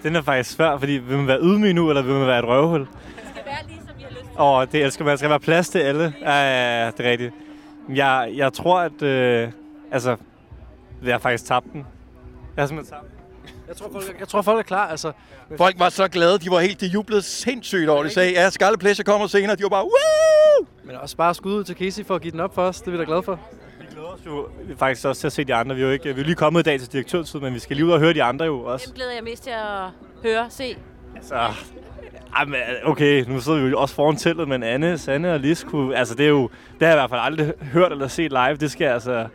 Den 0.02 0.16
er 0.16 0.22
faktisk 0.22 0.50
svær, 0.50 0.78
fordi 0.78 0.92
vil 0.92 1.16
man 1.16 1.26
være 1.26 1.38
ydmyg 1.42 1.74
nu, 1.74 1.88
eller 1.88 2.02
vil 2.02 2.14
man 2.14 2.26
være 2.26 2.38
et 2.38 2.44
røvhul? 2.44 2.86
Og 4.36 4.72
det 4.72 4.84
elsker 4.84 5.04
man. 5.04 5.10
Der 5.10 5.16
skal 5.16 5.30
være 5.30 5.40
plads 5.40 5.68
til 5.68 5.78
alle. 5.78 6.14
Ja, 6.20 6.30
ja, 6.30 6.84
ja, 6.84 6.90
det 6.90 7.06
er 7.06 7.10
rigtigt. 7.10 7.34
Jeg, 7.88 8.30
jeg 8.34 8.52
tror, 8.52 8.78
at... 8.80 9.02
Øh, 9.02 9.48
altså, 9.92 10.16
jeg 11.04 11.14
har 11.14 11.18
faktisk 11.18 11.44
tabt 11.44 11.66
den. 11.72 11.86
Jeg 12.56 12.62
har 12.62 12.66
simpelthen 12.66 12.96
tabt 12.96 13.10
den. 13.10 13.14
Jeg 13.68 13.76
tror, 13.76 13.88
folk, 13.92 14.20
jeg 14.20 14.28
tror, 14.28 14.42
folk 14.42 14.58
er 14.58 14.62
klar, 14.62 14.88
altså. 14.88 15.12
Folk 15.56 15.78
var 15.78 15.88
så 15.88 16.08
glade, 16.08 16.38
de 16.38 16.50
var 16.50 16.60
helt, 16.60 16.80
de 16.80 16.86
jublede 16.86 17.22
sindssygt 17.22 17.88
over 17.88 18.02
det. 18.02 18.10
De 18.10 18.14
sagde, 18.14 18.32
ja, 18.32 18.50
Scarlet 18.50 18.80
Pleasure 18.80 19.04
kommer 19.04 19.26
senere. 19.26 19.56
De 19.56 19.62
var 19.62 19.68
bare, 19.68 19.84
woo! 19.84 20.66
Men 20.84 20.96
også 20.96 21.16
bare 21.16 21.34
skud 21.34 21.52
ud 21.54 21.64
til 21.64 21.76
Casey 21.76 22.04
for 22.04 22.14
at 22.14 22.22
give 22.22 22.32
den 22.32 22.40
op 22.40 22.54
for 22.54 22.62
os. 22.62 22.80
Det 22.80 22.86
er 22.86 22.90
vi 22.90 22.98
da 22.98 23.04
glade 23.04 23.22
for. 23.22 23.40
Vi 23.80 23.86
glæder 23.92 24.08
os 24.08 24.20
jo 24.26 24.48
faktisk 24.78 25.06
også 25.06 25.20
til 25.20 25.26
at 25.26 25.32
se 25.32 25.44
de 25.44 25.54
andre. 25.54 25.76
Vi 25.76 25.82
er 25.82 25.86
jo, 25.86 25.92
ikke, 25.92 26.14
vi 26.14 26.20
er 26.20 26.24
lige 26.24 26.34
kommet 26.34 26.60
i 26.60 26.62
dag 26.62 26.80
til 26.80 26.92
direktørtid, 26.92 27.40
men 27.40 27.54
vi 27.54 27.58
skal 27.58 27.76
lige 27.76 27.86
ud 27.86 27.92
og 27.92 27.98
høre 27.98 28.14
de 28.14 28.22
andre 28.22 28.44
jo 28.44 28.60
også. 28.60 28.86
Dem 28.86 28.94
glæder 28.94 29.12
jeg 29.12 29.24
mest 29.24 29.42
til 29.42 29.50
at 29.50 29.88
høre, 30.22 30.46
se. 30.50 30.76
Altså, 31.16 31.34
ej, 32.36 32.44
men, 32.44 32.54
okay, 32.84 33.24
nu 33.28 33.40
sidder 33.40 33.64
vi 33.64 33.70
jo 33.70 33.80
også 33.80 33.94
foran 33.94 34.16
teltet, 34.16 34.48
men 34.48 34.62
Anne, 34.62 34.98
Sanne 34.98 35.32
og 35.32 35.40
Lis 35.40 35.64
kunne, 35.64 35.96
altså 35.96 36.14
det 36.14 36.24
er 36.24 36.30
jo, 36.30 36.50
det 36.78 36.80
har 36.80 36.86
jeg 36.88 36.94
i 36.94 37.00
hvert 37.00 37.10
fald 37.10 37.20
aldrig 37.20 37.52
hørt 37.72 37.92
eller 37.92 38.08
set 38.08 38.30
live. 38.30 38.56
Det 38.56 38.70
skal 38.70 38.84
jeg 38.84 38.94
altså, 38.94 39.26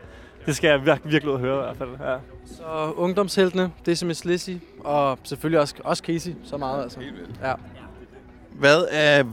det 0.46 0.56
skal 0.56 0.68
jeg 0.68 0.86
virkelig, 0.86 1.12
virkelig 1.12 1.38
høre 1.38 1.58
i 1.58 1.64
hvert 1.64 1.78
fald. 1.78 1.90
Ja. 2.10 2.16
Så 2.46 2.94
ungdomsheltene, 2.96 3.72
Decimus 3.86 4.26
Lizzy, 4.26 4.52
og 4.80 5.20
selvfølgelig 5.24 5.60
også, 5.60 5.76
også 5.84 6.04
Casey, 6.04 6.32
så 6.44 6.58
meget 6.58 6.84
altså. 6.84 7.00
Ja. 7.44 7.54
Hvad, 8.60 8.86
er, 8.92 9.24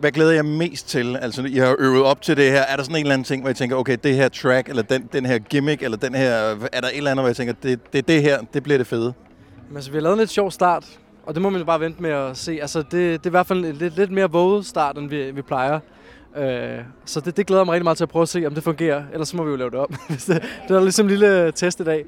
hvad 0.00 0.12
glæder 0.12 0.32
jeg 0.32 0.44
mest 0.44 0.88
til? 0.88 1.16
Altså, 1.16 1.42
I 1.42 1.56
har 1.56 1.76
øvet 1.78 2.02
op 2.02 2.22
til 2.22 2.36
det 2.36 2.50
her. 2.50 2.60
Er 2.60 2.76
der 2.76 2.82
sådan 2.82 2.96
en 2.96 3.00
eller 3.00 3.14
anden 3.14 3.24
ting, 3.24 3.42
hvor 3.42 3.50
I 3.50 3.54
tænker, 3.54 3.76
okay, 3.76 3.96
det 4.04 4.14
her 4.14 4.28
track, 4.28 4.68
eller 4.68 4.82
den, 4.82 5.08
den 5.12 5.26
her 5.26 5.38
gimmick, 5.38 5.82
eller 5.82 5.96
den 5.96 6.14
her... 6.14 6.30
Er 6.72 6.80
der 6.80 6.88
et 6.88 6.96
eller 6.96 7.10
andet, 7.10 7.22
hvor 7.22 7.28
jeg 7.28 7.36
tænker, 7.36 7.54
det, 7.62 7.92
det, 7.92 8.08
det 8.08 8.22
her, 8.22 8.40
det 8.54 8.62
bliver 8.62 8.78
det 8.78 8.86
fede? 8.86 9.14
Men 9.68 9.76
altså, 9.76 9.90
vi 9.90 9.96
har 9.96 10.02
lavet 10.02 10.14
en 10.14 10.18
lidt 10.18 10.30
sjov 10.30 10.50
start, 10.50 10.98
og 11.28 11.34
det 11.34 11.42
må 11.42 11.50
man 11.50 11.60
jo 11.60 11.64
bare 11.64 11.80
vente 11.80 12.02
med 12.02 12.10
at 12.10 12.36
se. 12.36 12.58
Altså, 12.60 12.78
det, 12.78 12.92
det 12.92 13.26
er 13.26 13.26
i 13.26 13.30
hvert 13.30 13.46
fald 13.46 13.64
en 13.64 13.74
lidt, 13.74 13.96
lidt 13.96 14.10
mere 14.10 14.30
våget 14.30 14.66
start, 14.66 14.98
end 14.98 15.08
vi, 15.08 15.30
vi 15.30 15.42
plejer. 15.42 15.80
Øh, 16.36 16.78
så 17.04 17.20
det, 17.20 17.36
det 17.36 17.46
glæder 17.46 17.64
mig 17.64 17.72
rigtig 17.72 17.84
meget 17.84 17.96
til 17.96 18.04
at 18.04 18.08
prøve 18.08 18.22
at 18.22 18.28
se, 18.28 18.46
om 18.46 18.54
det 18.54 18.64
fungerer. 18.64 19.04
Ellers 19.12 19.28
så 19.28 19.36
må 19.36 19.44
vi 19.44 19.50
jo 19.50 19.56
lave 19.56 19.70
det. 19.70 19.80
Hvis 20.08 20.24
det, 20.24 20.42
det 20.68 20.76
er 20.76 20.80
ligesom 20.80 21.06
en 21.06 21.10
lille 21.10 21.52
test 21.52 21.80
i 21.80 21.84
dag. 21.84 22.00
En, 22.00 22.06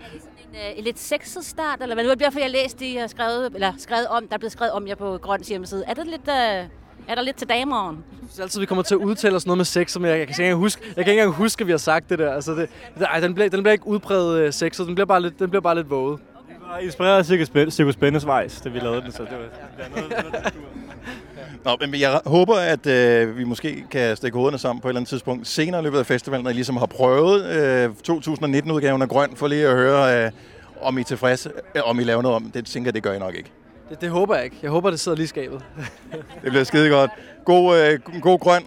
øh, 0.54 0.78
en 0.78 0.84
lidt 0.84 0.98
sexet 0.98 1.44
start, 1.44 1.82
eller 1.82 1.94
hvad? 1.94 2.04
Nu 2.04 2.10
er 2.10 2.14
det 2.14 2.24
derfor, 2.24 2.40
jeg 2.40 2.50
læste, 2.50 2.84
de 2.84 2.96
har 2.98 3.06
skrevet, 3.06 3.54
eller 3.54 3.72
skrevet 3.78 4.06
om, 4.06 4.28
der 4.28 4.34
er 4.34 4.38
blevet 4.38 4.52
skrevet 4.52 4.72
om 4.72 4.88
jer 4.88 4.94
på 4.94 5.18
Grøns 5.22 5.48
hjemmeside. 5.48 5.84
Er 5.86 5.94
det 5.94 6.06
lidt, 6.06 6.28
øh, 6.28 6.68
er 7.08 7.14
der 7.14 7.22
lidt 7.22 7.36
til 7.36 7.48
dameren? 7.48 7.96
Jeg 7.96 8.28
synes 8.28 8.40
altid, 8.40 8.60
vi 8.60 8.66
kommer 8.66 8.82
til 8.82 8.94
at 8.94 8.98
udtale 8.98 9.36
os 9.36 9.46
noget 9.46 9.56
med 9.56 9.64
sex, 9.64 9.90
som 9.90 10.04
jeg, 10.04 10.18
jeg, 10.18 10.26
kan 10.26 10.32
ikke 10.32 10.42
engang 10.42 10.58
huske, 10.58 10.82
jeg 10.86 11.04
kan 11.04 11.12
ikke 11.12 11.22
engang 11.22 11.36
huske, 11.36 11.62
at 11.62 11.66
vi 11.66 11.72
har 11.72 11.78
sagt 11.78 12.10
det 12.10 12.18
der. 12.18 12.32
Altså 12.32 12.54
det, 12.54 12.68
ej, 13.00 13.20
den, 13.20 13.34
bliver, 13.34 13.48
den 13.48 13.62
bliver 13.62 13.72
ikke 13.72 13.86
udpræget 13.86 14.46
uh, 14.46 14.52
sexet, 14.52 14.86
den 14.86 14.94
bliver 14.94 15.06
bare 15.06 15.22
lidt, 15.22 15.38
den 15.38 15.50
bliver 15.50 15.62
bare 15.62 15.74
lidt 15.74 15.90
våget. 15.90 16.20
Og 16.74 16.82
inspireret 16.82 17.18
af 17.18 17.24
Cirkus 17.26 17.48
Spæ- 17.48 17.70
Cirkus 17.70 17.94
Spændesvejs, 17.94 18.60
da 18.60 18.68
vi 18.68 18.78
lavede 18.78 19.02
den, 19.02 19.12
så 19.12 19.22
det 19.22 19.30
var, 19.32 19.38
det 19.38 19.92
var 19.94 20.00
noget, 20.00 20.24
noget, 20.32 20.54
Nå, 21.80 21.86
men 21.86 22.00
jeg 22.00 22.20
håber, 22.26 22.54
at 22.56 22.86
øh, 22.86 23.36
vi 23.38 23.44
måske 23.44 23.84
kan 23.90 24.16
stikke 24.16 24.36
hovederne 24.36 24.58
sammen 24.58 24.82
på 24.82 24.88
et 24.88 24.90
eller 24.90 24.98
andet 25.00 25.08
tidspunkt 25.08 25.46
senere 25.48 25.80
i 25.80 25.84
løbet 25.84 25.98
af 25.98 26.06
festivalen, 26.06 26.44
når 26.44 26.50
I 26.50 26.54
ligesom 26.54 26.76
har 26.76 26.86
prøvet 26.86 27.44
øh, 27.46 27.90
2019-udgaven 28.08 29.02
af 29.02 29.08
Grøn, 29.08 29.36
for 29.36 29.48
lige 29.48 29.66
at 29.68 29.76
høre, 29.76 30.24
øh, 30.26 30.30
om 30.80 30.98
I 30.98 31.00
er 31.00 31.04
tilfredse, 31.04 31.50
øh, 31.74 31.82
om 31.84 32.00
I 32.00 32.04
laver 32.04 32.22
noget 32.22 32.36
om. 32.36 32.50
Det 32.50 32.66
tænker 32.66 32.90
det 32.92 33.02
gør 33.02 33.12
I 33.12 33.18
nok 33.18 33.34
ikke. 33.34 33.52
Det, 33.90 34.00
det 34.00 34.10
håber 34.10 34.34
jeg 34.34 34.44
ikke. 34.44 34.56
Jeg 34.62 34.70
håber, 34.70 34.90
det 34.90 35.00
sidder 35.00 35.16
lige 35.16 35.28
skabet. 35.28 35.60
Det 36.42 36.50
bliver 36.50 36.64
skide 36.64 36.90
godt. 36.90 37.10
God, 37.44 37.78
øh, 37.78 38.20
god 38.20 38.38
grøn. 38.38 38.62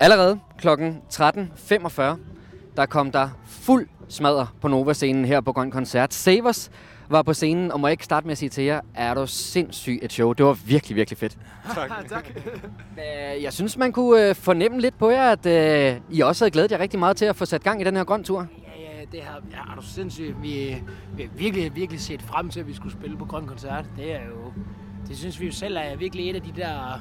Allerede 0.00 0.38
kl. 0.58 0.68
13.45, 0.68 2.02
der 2.76 2.86
kom 2.86 3.12
der 3.12 3.28
fuld 3.48 3.88
smadre 4.08 4.46
på 4.60 4.68
Nova-scenen 4.68 5.24
her 5.24 5.40
på 5.40 5.52
Grøn 5.52 5.70
Koncert. 5.70 6.14
Savers 6.14 6.70
var 7.08 7.22
på 7.22 7.32
scenen, 7.32 7.72
og 7.72 7.80
må 7.80 7.86
jeg 7.86 7.92
ikke 7.92 8.04
starte 8.04 8.26
med 8.26 8.32
at 8.32 8.38
sige 8.38 8.48
til 8.48 8.64
jer, 8.64 8.80
er 8.94 9.14
du 9.14 9.26
sindssygt 9.26 10.04
et 10.04 10.12
show. 10.12 10.32
Det 10.32 10.46
var 10.46 10.52
virkelig, 10.52 10.96
virkelig 10.96 11.18
fedt. 11.18 11.38
tak. 11.74 11.90
tak. 12.08 12.30
Jeg 13.42 13.52
synes, 13.52 13.76
man 13.76 13.92
kunne 13.92 14.28
øh, 14.28 14.34
fornemme 14.34 14.80
lidt 14.80 14.98
på 14.98 15.10
jer, 15.10 15.32
at 15.32 15.46
øh, 15.46 16.00
I 16.10 16.20
også 16.20 16.44
havde 16.44 16.50
glædet 16.50 16.72
jer 16.72 16.78
rigtig 16.78 16.98
meget 16.98 17.16
til 17.16 17.24
at 17.24 17.36
få 17.36 17.44
sat 17.44 17.62
gang 17.62 17.80
i 17.80 17.84
den 17.84 17.96
her 17.96 18.04
grøn 18.04 18.24
tur. 18.24 18.46
Ja, 18.76 18.98
ja, 18.98 19.04
det 19.12 19.22
har, 19.22 19.40
ja, 19.50 19.72
er 19.72 19.76
du 19.76 19.82
sindssygt. 19.82 20.42
Vi, 20.42 20.76
vi 21.16 21.22
har 21.22 21.30
virkelig, 21.36 21.76
virkelig 21.76 22.00
set 22.00 22.22
frem 22.22 22.48
til, 22.48 22.60
at 22.60 22.66
vi 22.66 22.74
skulle 22.74 22.92
spille 22.92 23.16
på 23.16 23.24
Grøn 23.24 23.46
Koncert. 23.46 23.84
Det 23.96 24.12
er 24.12 24.26
jo, 24.26 24.52
det 25.08 25.16
synes 25.16 25.40
vi 25.40 25.46
jo 25.46 25.52
selv 25.52 25.76
er 25.76 25.96
virkelig 25.96 26.30
et 26.30 26.36
af 26.36 26.42
de 26.42 26.52
der 26.56 27.00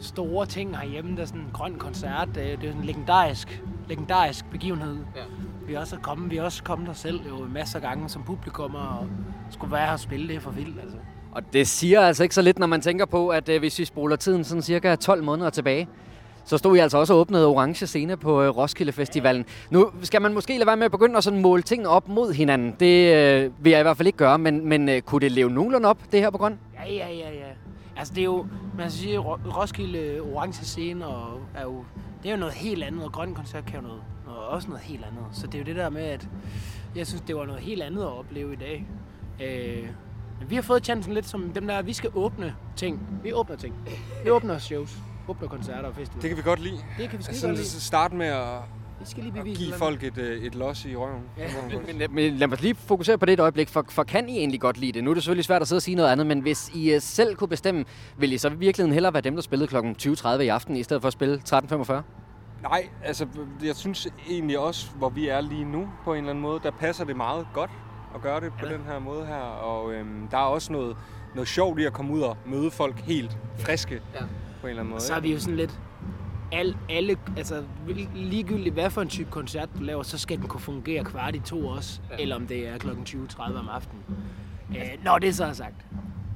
store 0.00 0.46
ting 0.46 0.78
herhjemme, 0.78 1.16
der 1.16 1.22
er 1.22 1.26
sådan 1.26 1.40
en 1.40 1.50
grøn 1.52 1.74
koncert. 1.74 2.28
Det 2.34 2.52
er, 2.52 2.56
det 2.56 2.64
er 2.64 2.70
sådan 2.70 2.80
en 2.80 2.86
legendarisk, 2.86 3.62
legendarisk 3.88 4.44
begivenhed. 4.50 4.96
Ja. 5.16 5.20
Vi 5.66 5.74
er 5.74 5.80
også 5.80 5.96
kommet, 6.02 6.30
vi 6.30 6.36
er 6.36 6.42
også 6.42 6.62
kommet 6.62 6.88
der 6.88 6.94
selv 6.94 7.20
jo 7.28 7.46
masser 7.52 7.76
af 7.76 7.82
gange 7.82 8.08
som 8.08 8.22
publikum 8.22 8.74
og 8.74 9.06
skulle 9.50 9.72
være 9.72 9.86
her 9.86 9.92
og 9.92 10.00
spille. 10.00 10.34
Det 10.34 10.42
for 10.42 10.50
vildt, 10.50 10.80
altså. 10.82 10.98
Og 11.32 11.42
det 11.52 11.68
siger 11.68 12.00
altså 12.00 12.22
ikke 12.22 12.34
så 12.34 12.42
lidt, 12.42 12.58
når 12.58 12.66
man 12.66 12.80
tænker 12.80 13.06
på, 13.06 13.28
at 13.28 13.48
øh, 13.48 13.58
hvis 13.58 13.78
vi 13.78 13.84
spoler 13.84 14.16
tiden 14.16 14.44
sådan 14.44 14.62
cirka 14.62 14.96
12 14.96 15.22
måneder 15.22 15.50
tilbage, 15.50 15.88
så 16.44 16.58
stod 16.58 16.76
I 16.76 16.78
altså 16.78 16.98
også 16.98 17.14
og 17.14 17.20
åbnede 17.20 17.46
Orange 17.46 17.86
Scene 17.86 18.16
på 18.16 18.42
øh, 18.42 18.56
Roskilde 18.56 18.92
Festivalen. 18.92 19.44
Nu 19.70 19.90
skal 20.02 20.22
man 20.22 20.34
måske 20.34 20.58
lade 20.58 20.66
være 20.66 20.76
med 20.76 20.84
at 20.84 20.90
begynde 20.90 21.16
at 21.16 21.24
sådan 21.24 21.42
måle 21.42 21.62
tingene 21.62 21.88
op 21.88 22.08
mod 22.08 22.32
hinanden. 22.32 22.76
Det 22.80 23.14
øh, 23.14 23.50
vil 23.64 23.70
jeg 23.70 23.80
i 23.80 23.82
hvert 23.82 23.96
fald 23.96 24.06
ikke 24.06 24.18
gøre, 24.18 24.38
men, 24.38 24.68
men 24.68 24.88
øh, 24.88 25.00
kunne 25.00 25.20
det 25.20 25.32
leve 25.32 25.50
nogenlunde 25.50 25.88
op, 25.88 25.98
det 26.12 26.20
her 26.20 26.30
på 26.30 26.38
grøn? 26.38 26.58
Ja, 26.74 26.92
ja, 26.92 27.08
ja, 27.08 27.30
ja. 27.30 27.67
Altså 27.98 28.14
det 28.14 28.20
er 28.20 28.24
jo, 28.24 28.46
man 28.76 28.90
skal 28.90 29.02
sige, 29.02 29.18
Ro- 29.18 29.38
Roskilde 29.60 30.20
Orange 30.20 30.64
Scene 30.64 31.06
og 31.06 31.40
er 31.54 31.62
jo, 31.62 31.84
det 32.22 32.28
er 32.28 32.32
jo 32.32 32.38
noget 32.40 32.54
helt 32.54 32.84
andet, 32.84 33.04
og 33.04 33.12
Grøn 33.12 33.34
Koncert 33.34 33.64
kan 33.66 33.76
jo 33.80 33.86
noget, 33.86 34.02
noget, 34.26 34.40
også 34.40 34.68
noget 34.68 34.82
helt 34.84 35.04
andet. 35.04 35.24
Så 35.32 35.46
det 35.46 35.54
er 35.54 35.58
jo 35.58 35.64
det 35.64 35.76
der 35.76 35.90
med, 35.90 36.02
at 36.02 36.28
jeg 36.96 37.06
synes, 37.06 37.20
det 37.22 37.36
var 37.36 37.46
noget 37.46 37.60
helt 37.60 37.82
andet 37.82 38.02
at 38.02 38.18
opleve 38.18 38.52
i 38.52 38.56
dag. 38.56 38.86
Øh, 39.42 39.88
men 40.40 40.50
vi 40.50 40.54
har 40.54 40.62
fået 40.62 40.84
chancen 40.84 41.14
lidt 41.14 41.26
som 41.26 41.50
dem 41.52 41.66
der, 41.66 41.82
vi 41.82 41.92
skal 41.92 42.10
åbne 42.14 42.54
ting. 42.76 43.20
Vi 43.22 43.32
åbner 43.32 43.56
ting. 43.56 43.74
Vi 44.24 44.30
åbner 44.30 44.58
shows, 44.58 44.98
åbner 45.28 45.48
koncerter 45.48 45.88
og 45.88 45.94
festivaler. 45.94 46.20
Det 46.20 46.30
kan 46.30 46.36
vi 46.36 46.42
godt 46.42 46.60
lide. 46.60 46.78
Det 46.98 47.10
kan 47.10 47.18
vi 47.18 47.22
skide 47.22 47.34
altså, 47.34 47.46
godt 47.46 47.56
lide. 47.56 47.68
Starte 47.68 48.16
med 48.16 48.26
at, 48.26 48.58
Vi 49.00 49.06
skal 49.06 49.22
lige 49.22 49.32
bevise 49.32 49.58
give 49.58 49.68
et 49.68 49.72
eller 49.72 49.78
folk 49.78 50.04
et, 50.04 50.18
øh, 50.18 50.42
et 50.42 50.54
los 50.54 50.84
i 50.84 50.96
røven. 50.96 51.22
Ja. 51.38 51.48
Men, 51.86 51.98
men, 51.98 52.14
men 52.14 52.36
lad 52.36 52.46
mig 52.46 52.62
lige 52.62 52.74
fokusere 52.74 53.18
på 53.18 53.26
det 53.26 53.32
et 53.32 53.40
øjeblik, 53.40 53.68
for, 53.68 53.84
for 53.88 54.02
kan 54.02 54.28
I 54.28 54.38
egentlig 54.38 54.60
godt 54.60 54.78
lide 54.78 54.92
det? 54.92 55.04
Nu 55.04 55.10
er 55.10 55.14
det 55.14 55.22
selvfølgelig 55.22 55.44
svært 55.44 55.62
at 55.62 55.68
sidde 55.68 55.78
og 55.78 55.82
sige 55.82 55.94
noget 55.94 56.10
andet, 56.10 56.26
men 56.26 56.40
hvis 56.40 56.70
I 56.74 56.94
uh, 56.94 57.02
selv 57.02 57.36
kunne 57.36 57.48
bestemme, 57.48 57.84
vil 58.18 58.32
I 58.32 58.38
så 58.38 58.48
i 58.48 58.54
virkeligheden 58.54 58.92
hellere 58.92 59.12
være 59.12 59.20
dem, 59.20 59.34
der 59.34 59.42
spillede 59.42 59.68
kl. 59.68 59.76
20.30 59.76 60.28
i 60.28 60.48
aften, 60.48 60.76
i 60.76 60.82
stedet 60.82 61.02
for 61.02 61.06
at 61.06 61.12
spille 61.12 61.42
13.45? 61.48 61.92
Nej, 62.62 62.88
altså 63.04 63.26
jeg 63.64 63.76
synes 63.76 64.08
egentlig 64.30 64.58
også, 64.58 64.90
hvor 64.96 65.08
vi 65.08 65.28
er 65.28 65.40
lige 65.40 65.64
nu 65.64 65.88
på 66.04 66.12
en 66.12 66.18
eller 66.18 66.30
anden 66.30 66.42
måde, 66.42 66.60
der 66.62 66.70
passer 66.70 67.04
det 67.04 67.16
meget 67.16 67.46
godt 67.54 67.70
at 68.14 68.22
gøre 68.22 68.40
det 68.40 68.52
på 68.60 68.66
ja. 68.66 68.72
den 68.72 68.80
her 68.84 68.98
måde 68.98 69.26
her. 69.26 69.34
Og 69.40 69.92
øhm, 69.92 70.28
der 70.30 70.36
er 70.36 70.42
også 70.42 70.72
noget, 70.72 70.96
noget 71.34 71.48
sjovt 71.48 71.80
i 71.80 71.84
at 71.84 71.92
komme 71.92 72.12
ud 72.12 72.20
og 72.20 72.36
møde 72.46 72.70
folk 72.70 73.00
helt 73.00 73.38
friske 73.58 73.94
Ja. 74.14 74.20
på 74.60 74.66
en 74.66 74.70
eller 74.70 74.80
anden 74.80 74.90
måde. 74.90 75.02
Så 75.02 75.14
er 75.14 75.20
vi 75.20 75.32
jo 75.32 75.40
sådan 75.40 75.56
lidt... 75.56 75.78
Al, 76.52 76.76
alle, 76.90 77.16
altså 77.36 77.62
ligegyldigt 78.14 78.74
hvad 78.74 78.90
for 78.90 79.02
en 79.02 79.08
type 79.08 79.30
koncert 79.30 79.68
du 79.78 79.82
laver, 79.82 80.02
så 80.02 80.18
skal 80.18 80.38
den 80.38 80.48
kunne 80.48 80.60
fungere 80.60 81.04
kvart 81.04 81.34
i 81.34 81.38
to 81.38 81.66
også. 81.66 82.00
Ja. 82.10 82.22
Eller 82.22 82.36
om 82.36 82.46
det 82.46 82.68
er 82.68 82.78
kl. 82.78 82.88
20.30 82.88 83.58
om 83.58 83.68
aftenen. 83.68 84.02
Øh, 84.70 85.04
når 85.04 85.18
det 85.18 85.36
så 85.36 85.44
er 85.44 85.52
sagt, 85.52 85.86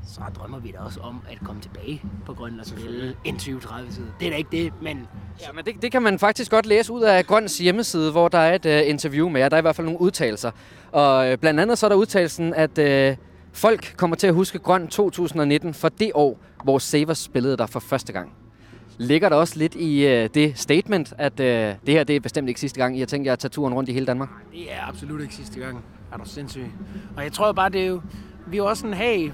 så 0.07 0.21
drømmer 0.37 0.59
vi 0.59 0.71
da 0.71 0.78
også 0.78 1.00
om 1.00 1.21
at 1.31 1.38
komme 1.45 1.62
tilbage 1.62 2.02
på 2.26 2.35
Grønland 2.35 2.61
og 2.61 2.66
spille 2.66 3.16
en 3.25 3.37
20-30 3.37 3.95
tid. 3.95 4.04
Det 4.21 4.26
er 4.26 4.31
da 4.31 4.37
ikke 4.37 4.50
det, 4.52 4.73
men... 4.83 5.09
Ja, 5.40 5.52
men 5.52 5.64
det, 5.64 5.83
det 5.83 5.92
kan 5.92 6.02
man 6.02 6.19
faktisk 6.19 6.50
godt 6.50 6.66
læse 6.66 6.92
ud 6.92 7.02
af 7.02 7.26
Grøns 7.26 7.59
hjemmeside, 7.59 8.11
hvor 8.11 8.28
der 8.28 8.38
er 8.38 8.54
et 8.54 8.66
uh, 8.66 8.90
interview 8.90 9.28
med 9.28 9.40
jer. 9.40 9.49
Der 9.49 9.57
er 9.57 9.61
i 9.61 9.62
hvert 9.62 9.76
fald 9.76 9.85
nogle 9.85 10.00
udtalelser. 10.00 10.50
Og 10.92 11.33
uh, 11.33 11.38
blandt 11.38 11.61
andet 11.61 11.78
så 11.78 11.87
er 11.87 11.88
der 11.88 11.97
udtalelsen, 11.97 12.54
at 12.54 12.78
uh, 13.11 13.16
folk 13.52 13.95
kommer 13.97 14.16
til 14.16 14.26
at 14.26 14.35
huske 14.35 14.59
Grøn 14.59 14.88
2019 14.88 15.75
for 15.75 15.88
det 15.88 16.11
år, 16.14 16.38
hvor 16.64 16.78
Savers 16.78 17.19
spillede 17.19 17.57
der 17.57 17.66
for 17.66 17.81
første 17.81 18.12
gang. 18.12 18.41
Ligger 18.99 19.28
der 19.28 19.37
også 19.37 19.58
lidt 19.58 19.75
i 19.75 20.06
øh, 20.06 20.28
det 20.34 20.58
statement, 20.58 21.14
at 21.18 21.40
øh, 21.40 21.75
det 21.87 21.94
her 21.94 22.04
det 22.04 22.16
er 22.16 22.20
bestemt 22.20 22.49
ikke 22.49 22.61
sidste 22.61 22.80
gang, 22.80 22.96
I 22.96 22.99
har 22.99 23.06
tænkt 23.06 23.26
jer 23.26 23.32
at 23.32 23.38
tage 23.38 23.50
turen 23.50 23.75
rundt 23.75 23.88
i 23.88 23.92
hele 23.92 24.06
Danmark? 24.06 24.28
Det 24.52 24.72
er 24.72 24.88
absolut 24.88 25.20
ikke 25.22 25.34
sidste 25.34 25.61
gang. 25.61 25.84
Er 26.12 26.16
du 26.16 26.25
sindssyg? 26.25 26.66
Og 27.16 27.25
jeg 27.25 27.32
tror 27.32 27.52
bare, 27.52 27.68
det 27.68 27.82
er 27.82 27.87
jo... 27.87 28.00
Vi 28.46 28.56
er 28.56 28.58
jo 28.58 28.66
også 28.66 28.80
sådan, 28.80 28.96
hey, 28.96 29.30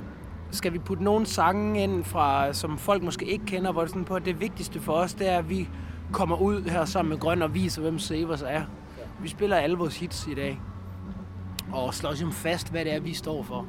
skal 0.50 0.72
vi 0.72 0.78
putte 0.78 1.04
nogle 1.04 1.26
sange 1.26 1.82
ind, 1.82 2.04
fra, 2.04 2.52
som 2.52 2.78
folk 2.78 3.02
måske 3.02 3.26
ikke 3.26 3.44
kender, 3.44 3.72
hvor 3.72 3.80
det 3.80 3.90
sådan 3.90 4.04
på, 4.04 4.14
at 4.14 4.24
det 4.24 4.40
vigtigste 4.40 4.80
for 4.80 4.92
os, 4.92 5.14
det 5.14 5.28
er, 5.28 5.38
at 5.38 5.50
vi 5.50 5.68
kommer 6.12 6.36
ud 6.36 6.62
her 6.62 6.84
sammen 6.84 7.10
med 7.10 7.18
Grøn 7.18 7.42
og 7.42 7.54
viser, 7.54 7.82
hvem 7.82 7.98
Savers 7.98 8.42
er. 8.42 8.62
Vi 9.22 9.28
spiller 9.28 9.56
alle 9.56 9.76
vores 9.76 9.98
hits 9.98 10.26
i 10.26 10.34
dag. 10.34 10.60
Og 11.72 11.94
slår 11.94 12.10
ligesom 12.10 12.32
fast, 12.32 12.70
hvad 12.70 12.84
det 12.84 12.94
er, 12.94 13.00
vi 13.00 13.14
står 13.14 13.42
for. 13.42 13.66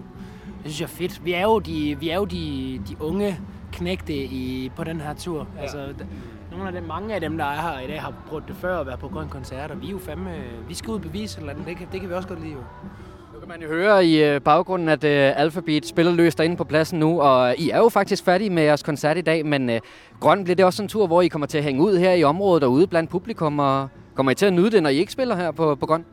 Det 0.63 0.71
synes 0.71 0.81
jeg 0.81 0.85
er 0.85 0.97
fedt. 0.97 1.25
Vi 1.25 1.33
er 1.33 1.41
jo 1.41 1.59
de, 1.59 1.97
vi 1.99 2.09
er 2.09 2.15
jo 2.15 2.25
de, 2.25 2.81
de 2.89 2.95
unge 3.01 3.39
knægte 3.71 4.13
i, 4.13 4.71
på 4.75 4.83
den 4.83 5.01
her 5.01 5.13
tur. 5.13 5.47
Ja. 5.55 5.61
Altså, 5.61 5.77
nogle 6.51 6.67
af 6.67 6.73
dem, 6.73 6.83
mange 6.83 7.15
af 7.15 7.21
dem, 7.21 7.37
der 7.37 7.45
er 7.45 7.61
her 7.61 7.79
i 7.79 7.87
dag, 7.87 8.01
har 8.01 8.13
prøvet 8.29 8.43
det 8.47 8.55
før 8.55 8.79
at 8.79 8.87
være 8.87 8.97
på 8.97 9.07
Grøn 9.07 9.29
Koncert, 9.29 9.71
og 9.71 9.81
vi 9.81 9.87
er 9.87 9.91
jo 9.91 9.97
fandme, 9.97 10.31
vi 10.67 10.73
skal 10.73 10.89
ud 10.89 10.95
og 10.95 11.01
bevise 11.01 11.39
eller 11.39 11.53
andet. 11.53 11.67
Det 11.67 11.77
kan, 11.77 11.87
det 11.91 12.01
kan 12.01 12.09
vi 12.09 12.13
også 12.15 12.27
godt 12.27 12.41
lide 12.41 12.53
jo. 12.53 12.59
Nu 13.33 13.39
kan 13.39 13.49
man 13.49 13.61
jo 13.61 13.67
høre 13.67 14.05
i 14.05 14.23
øh, 14.23 14.41
baggrunden, 14.41 14.89
at 14.89 15.03
øh, 15.03 15.39
Alphabet 15.39 15.85
spiller 15.85 16.11
løs 16.11 16.35
derinde 16.35 16.55
på 16.55 16.63
pladsen 16.63 16.99
nu, 16.99 17.21
og 17.21 17.55
I 17.57 17.69
er 17.69 17.77
jo 17.77 17.89
faktisk 17.89 18.23
færdige 18.23 18.49
med 18.49 18.63
jeres 18.63 18.83
koncert 18.83 19.17
i 19.17 19.21
dag, 19.21 19.45
men 19.45 19.69
øh, 19.69 19.79
Grøn, 20.19 20.43
bliver 20.43 20.55
det 20.55 20.65
også 20.65 20.83
en 20.83 20.89
tur, 20.89 21.07
hvor 21.07 21.21
I 21.21 21.27
kommer 21.27 21.47
til 21.47 21.57
at 21.57 21.63
hænge 21.63 21.83
ud 21.83 21.97
her 21.97 22.13
i 22.13 22.23
området 22.23 22.63
og 22.63 22.71
ude 22.71 22.87
blandt 22.87 23.09
publikum, 23.09 23.59
og 23.59 23.87
kommer 24.15 24.31
I 24.31 24.35
til 24.35 24.45
at 24.45 24.53
nyde 24.53 24.71
det, 24.71 24.83
når 24.83 24.89
I 24.89 24.95
ikke 24.97 25.11
spiller 25.11 25.35
her 25.35 25.51
på, 25.51 25.75
på 25.75 25.85
Grøn? 25.85 26.05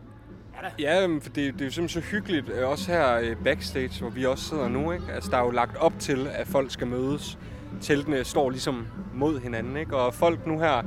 Ja, 0.78 1.06
for 1.06 1.30
det, 1.30 1.34
det 1.34 1.60
er 1.60 1.64
jo 1.64 1.70
simpelthen 1.70 1.88
så 1.88 2.00
hyggeligt, 2.00 2.48
øh, 2.48 2.68
også 2.68 2.92
her 2.92 3.18
øh, 3.18 3.36
backstage, 3.44 4.00
hvor 4.00 4.10
vi 4.10 4.24
også 4.24 4.44
sidder 4.44 4.68
nu. 4.68 4.92
Ikke? 4.92 5.04
Altså, 5.14 5.30
der 5.30 5.36
er 5.36 5.44
jo 5.44 5.50
lagt 5.50 5.76
op 5.76 5.92
til, 5.98 6.28
at 6.32 6.46
folk 6.46 6.70
skal 6.70 6.86
mødes. 6.86 7.38
Teltene 7.80 8.24
står 8.24 8.50
ligesom 8.50 8.86
mod 9.14 9.40
hinanden, 9.40 9.76
ikke? 9.76 9.96
og 9.96 10.14
folk 10.14 10.46
nu 10.46 10.58
her, 10.58 10.82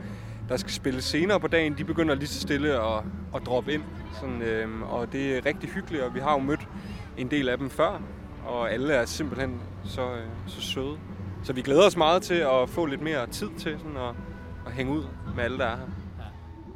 der 0.50 0.57
skal 0.57 0.71
spille 0.71 1.01
senere 1.01 1.39
på 1.39 1.48
dagen, 1.48 1.77
de 1.77 1.83
begynder 1.83 2.15
lige 2.15 2.27
så 2.27 2.41
stille 2.41 2.74
at, 2.74 3.03
at 3.36 3.41
droppe 3.45 3.74
ind. 3.74 3.83
Sådan, 4.19 4.41
øhm, 4.41 4.83
og 4.83 5.12
det 5.12 5.38
er 5.38 5.45
rigtig 5.45 5.69
hyggeligt, 5.69 6.03
og 6.03 6.15
vi 6.15 6.19
har 6.19 6.31
jo 6.33 6.39
mødt 6.39 6.67
en 7.17 7.31
del 7.31 7.50
af 7.50 7.57
dem 7.57 7.69
før, 7.69 8.01
og 8.45 8.71
alle 8.71 8.93
er 8.93 9.05
simpelthen 9.05 9.62
så, 9.86 10.01
øh, 10.01 10.27
så 10.48 10.62
søde. 10.62 10.98
Så 11.43 11.53
vi 11.53 11.62
glæder 11.62 11.86
os 11.86 11.98
meget 11.98 12.21
til 12.21 12.33
at 12.33 12.69
få 12.69 12.86
lidt 12.86 13.01
mere 13.01 13.27
tid 13.27 13.50
til 13.57 13.77
sådan 13.79 13.98
at, 13.98 14.15
at 14.65 14.71
hænge 14.71 14.93
ud 14.93 15.03
med 15.36 15.43
alle, 15.43 15.57
der 15.57 15.65
er 15.65 15.75
her. 15.75 15.99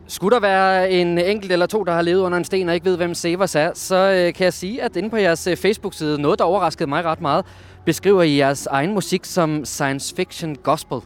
Skulle 0.08 0.34
der 0.36 0.40
være 0.42 0.92
en 0.92 1.18
enkelt 1.18 1.52
eller 1.52 1.66
to, 1.66 1.84
der 1.84 1.94
har 1.94 2.02
levet 2.02 2.22
under 2.22 2.38
en 2.38 2.44
sten 2.44 2.70
og 2.70 2.76
ikke 2.76 2.86
ved, 2.86 2.98
hvem 2.98 3.14
Savers 3.14 3.56
er, 3.56 3.72
så 3.74 3.96
øh, 3.96 4.34
kan 4.34 4.44
jeg 4.44 4.54
sige, 4.54 4.82
at 4.82 4.96
inde 4.96 5.10
på 5.10 5.18
jeres 5.18 5.48
øh, 5.48 5.58
Facebook-side, 5.58 6.22
noget 6.22 6.40
der 6.40 6.46
overraskede 6.46 6.90
mig 6.90 7.04
ret 7.06 7.22
meget, 7.22 7.46
beskriver 7.86 8.22
I 8.24 8.38
jeres 8.38 8.66
egen 8.66 8.94
musik 8.94 9.26
som 9.26 9.66
science 9.66 10.16
fiction 10.16 10.56
gospel. 10.56 11.00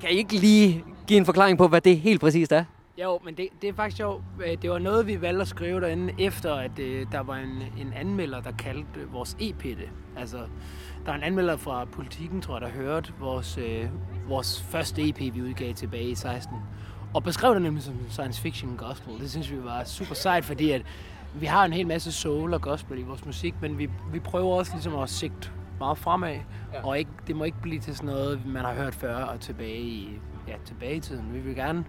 Kan 0.00 0.10
I 0.10 0.14
ikke 0.16 0.34
lige 0.36 0.84
give 1.06 1.16
en 1.16 1.24
forklaring 1.24 1.58
på, 1.58 1.68
hvad 1.68 1.80
det 1.80 1.98
helt 1.98 2.20
præcist 2.20 2.52
er? 2.52 2.64
Jo, 3.02 3.20
men 3.24 3.34
det, 3.34 3.48
det 3.62 3.68
er 3.68 3.74
faktisk 3.74 3.96
sjovt. 3.96 4.22
Øh, 4.46 4.56
Det 4.62 4.70
var 4.70 4.78
noget, 4.78 5.06
vi 5.06 5.20
valgte 5.20 5.42
at 5.42 5.48
skrive 5.48 5.80
derinde, 5.80 6.14
efter 6.18 6.54
at 6.54 6.78
øh, 6.78 7.06
der 7.12 7.20
var 7.20 7.36
en, 7.36 7.62
en 7.86 7.92
anmelder, 7.96 8.40
der 8.40 8.52
kaldte 8.58 9.00
øh, 9.00 9.12
vores 9.14 9.36
EP 9.40 9.62
det. 9.62 9.88
Altså, 10.16 10.36
der 11.06 11.12
er 11.12 11.16
en 11.16 11.22
anmelder 11.22 11.56
fra 11.56 11.84
Politiken, 11.84 12.42
tror 12.42 12.54
jeg, 12.54 12.60
der 12.60 12.68
hørte 12.68 13.12
vores, 13.20 13.58
øh, 13.58 13.88
vores 14.28 14.62
første 14.62 15.08
EP, 15.08 15.20
vi 15.20 15.42
udgav 15.42 15.74
tilbage 15.74 16.08
i 16.08 16.14
16. 16.14 16.56
Og 17.14 17.22
beskrev 17.22 17.54
det 17.54 17.62
nemlig 17.62 17.82
som 17.82 17.94
science 18.10 18.40
fiction 18.40 18.76
gospel. 18.76 19.20
Det 19.20 19.30
synes 19.30 19.50
vi 19.50 19.64
var 19.64 19.84
super 19.84 20.14
sejt, 20.14 20.44
fordi 20.44 20.70
at 20.70 20.82
vi 21.34 21.46
har 21.46 21.64
en 21.64 21.72
hel 21.72 21.86
masse 21.86 22.12
soul 22.12 22.54
og 22.54 22.60
gospel 22.60 22.98
i 22.98 23.02
vores 23.02 23.26
musik, 23.26 23.54
men 23.60 23.78
vi, 23.78 23.90
vi 24.12 24.20
prøver 24.20 24.54
også 24.54 24.72
ligesom 24.72 24.94
at 24.98 25.10
sigte 25.10 25.50
meget 25.78 25.98
fremad. 25.98 26.38
Ja. 26.72 26.86
Og 26.86 26.98
ikke, 26.98 27.10
det 27.26 27.36
må 27.36 27.44
ikke 27.44 27.60
blive 27.62 27.80
til 27.80 27.96
sådan 27.96 28.10
noget, 28.10 28.46
man 28.46 28.64
har 28.64 28.74
hørt 28.74 28.94
før 28.94 29.14
og 29.14 29.40
tilbage 29.40 29.80
i 29.80 30.18
ja, 30.48 30.54
tilbage 30.64 30.96
i 30.96 31.00
tiden. 31.00 31.34
Vi 31.34 31.38
vil 31.38 31.54
gerne 31.54 31.84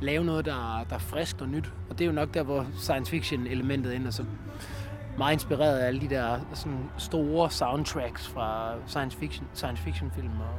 lave 0.00 0.24
noget, 0.24 0.44
der, 0.44 0.86
der 0.88 0.94
er 0.94 0.98
frisk 0.98 1.40
og 1.40 1.48
nyt. 1.48 1.72
Og 1.90 1.98
det 1.98 2.04
er 2.04 2.06
jo 2.06 2.12
nok 2.12 2.34
der, 2.34 2.42
hvor 2.42 2.66
science 2.78 3.10
fiction 3.10 3.46
elementet 3.46 3.96
ender 3.96 4.10
så 4.10 4.24
meget 5.18 5.32
inspireret 5.32 5.78
af 5.78 5.86
alle 5.86 6.00
de 6.00 6.08
der 6.08 6.38
sådan, 6.54 6.90
store 6.98 7.50
soundtracks 7.50 8.28
fra 8.28 8.72
science 8.86 9.18
fiction, 9.18 9.46
science 9.54 9.82
fiction 9.82 10.10
film. 10.14 10.28
Og, 10.28 10.58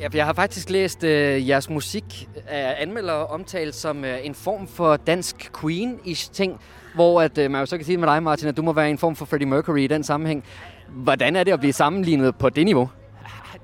Ja, 0.00 0.08
for 0.08 0.16
jeg 0.16 0.26
har 0.26 0.32
faktisk 0.32 0.70
læst 0.70 1.04
øh, 1.04 1.48
jeres 1.48 1.70
musik 1.70 2.28
af 2.48 2.76
anmeldere 2.78 3.26
omtalt 3.26 3.74
som 3.74 4.04
øh, 4.04 4.26
en 4.26 4.34
form 4.34 4.66
for 4.66 4.96
dansk 4.96 5.50
Queen-ish 5.56 6.32
ting, 6.32 6.60
hvor 6.94 7.20
at, 7.20 7.38
øh, 7.38 7.50
man 7.50 7.60
jo 7.60 7.66
så 7.66 7.76
kan 7.76 7.86
sige 7.86 7.98
med 7.98 8.08
dig, 8.08 8.22
Martin, 8.22 8.48
at 8.48 8.56
du 8.56 8.62
må 8.62 8.72
være 8.72 8.90
en 8.90 8.98
form 8.98 9.16
for 9.16 9.24
Freddie 9.24 9.48
Mercury 9.48 9.78
i 9.78 9.86
den 9.86 10.02
sammenhæng. 10.02 10.44
Hvordan 10.88 11.36
er 11.36 11.44
det 11.44 11.52
at 11.52 11.58
blive 11.58 11.72
sammenlignet 11.72 12.36
på 12.36 12.50
det 12.50 12.64
niveau? 12.64 12.90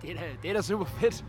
det, 0.02 0.10
er 0.10 0.14
da, 0.14 0.20
det 0.42 0.50
er 0.50 0.54
da 0.54 0.62
super 0.62 0.84
fedt. 0.84 1.24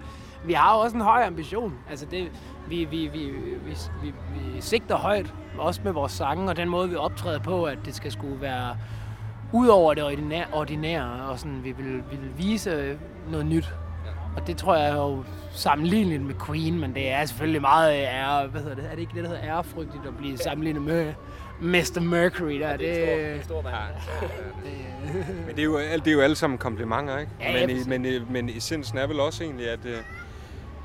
Vi 0.46 0.54
har 0.54 0.76
jo 0.76 0.82
også 0.82 0.96
en 0.96 1.02
høj 1.02 1.24
ambition. 1.24 1.74
Altså 1.90 2.06
det, 2.12 2.32
vi, 2.68 2.86
vi, 2.86 3.08
vi, 3.08 3.26
vi, 3.66 3.76
vi, 4.04 4.14
vi 4.54 4.62
sigter 4.62 4.96
højt, 4.96 5.34
også 5.58 5.82
med 5.84 5.92
vores 5.92 6.12
sange, 6.12 6.50
og 6.50 6.58
den 6.58 6.70
måde, 6.70 6.90
vi 6.90 6.96
optræder 6.96 7.40
på, 7.40 7.64
at 7.64 7.78
det 7.86 7.96
skal 7.96 8.12
skulle 8.12 8.42
være 8.42 8.78
ud 9.52 9.68
over 9.68 9.94
det 9.94 10.04
ordinære, 10.04 10.46
ordinære 10.54 11.22
og 11.30 11.40
sådan, 11.40 11.64
vi 11.64 11.72
vil, 11.72 11.96
vi 11.96 12.16
vil 12.22 12.30
vise 12.38 12.98
noget 13.32 13.46
nyt. 13.46 13.74
Og 14.36 14.48
det 14.48 14.58
tror 14.58 14.76
jeg 14.76 14.90
er 14.90 14.96
jo 14.96 15.24
sammenligneligt 15.52 16.24
med 16.24 16.36
Queen, 16.46 16.80
men 16.80 16.94
det 16.96 17.12
er 17.12 17.26
selvfølgelig 17.26 17.62
meget 17.62 17.94
ære, 17.94 18.48
hvad 18.48 18.62
hedder 18.62 18.76
det, 18.76 18.86
er 18.86 18.90
det 18.92 19.00
ikke 19.00 19.14
det, 19.16 19.24
der 19.24 19.30
hedder 19.30 19.44
ærefrygtigt 19.44 20.06
at 20.08 20.18
blive 20.18 20.38
sammenlignet 20.38 20.82
med 20.82 21.14
Mr. 21.62 22.00
Mercury 22.02 22.60
der? 22.60 22.78
det 22.78 23.10
er 23.30 23.36
en 23.36 23.44
stor, 23.44 23.56
en 23.60 23.64
stor 23.64 23.72
Men 25.48 25.56
det 25.56 25.60
er, 25.60 25.64
jo, 25.64 25.78
alt- 25.78 26.06
det 26.06 26.12
er 26.12 26.16
jo 26.16 26.22
alle 26.22 26.36
sammen 26.36 26.58
komplimenter, 26.58 27.18
ikke? 27.18 27.32
Ja, 27.40 27.52
ja, 27.52 27.60
men, 27.62 27.70
i, 27.70 27.74
præcis. 27.74 27.88
men, 27.88 28.06
i- 28.06 28.20
men 28.30 28.50
essensen 28.50 28.98
er 28.98 29.08
vel 29.08 29.20
også 29.20 29.44
egentlig, 29.44 29.70
at, 29.70 29.86
øh, 29.86 29.98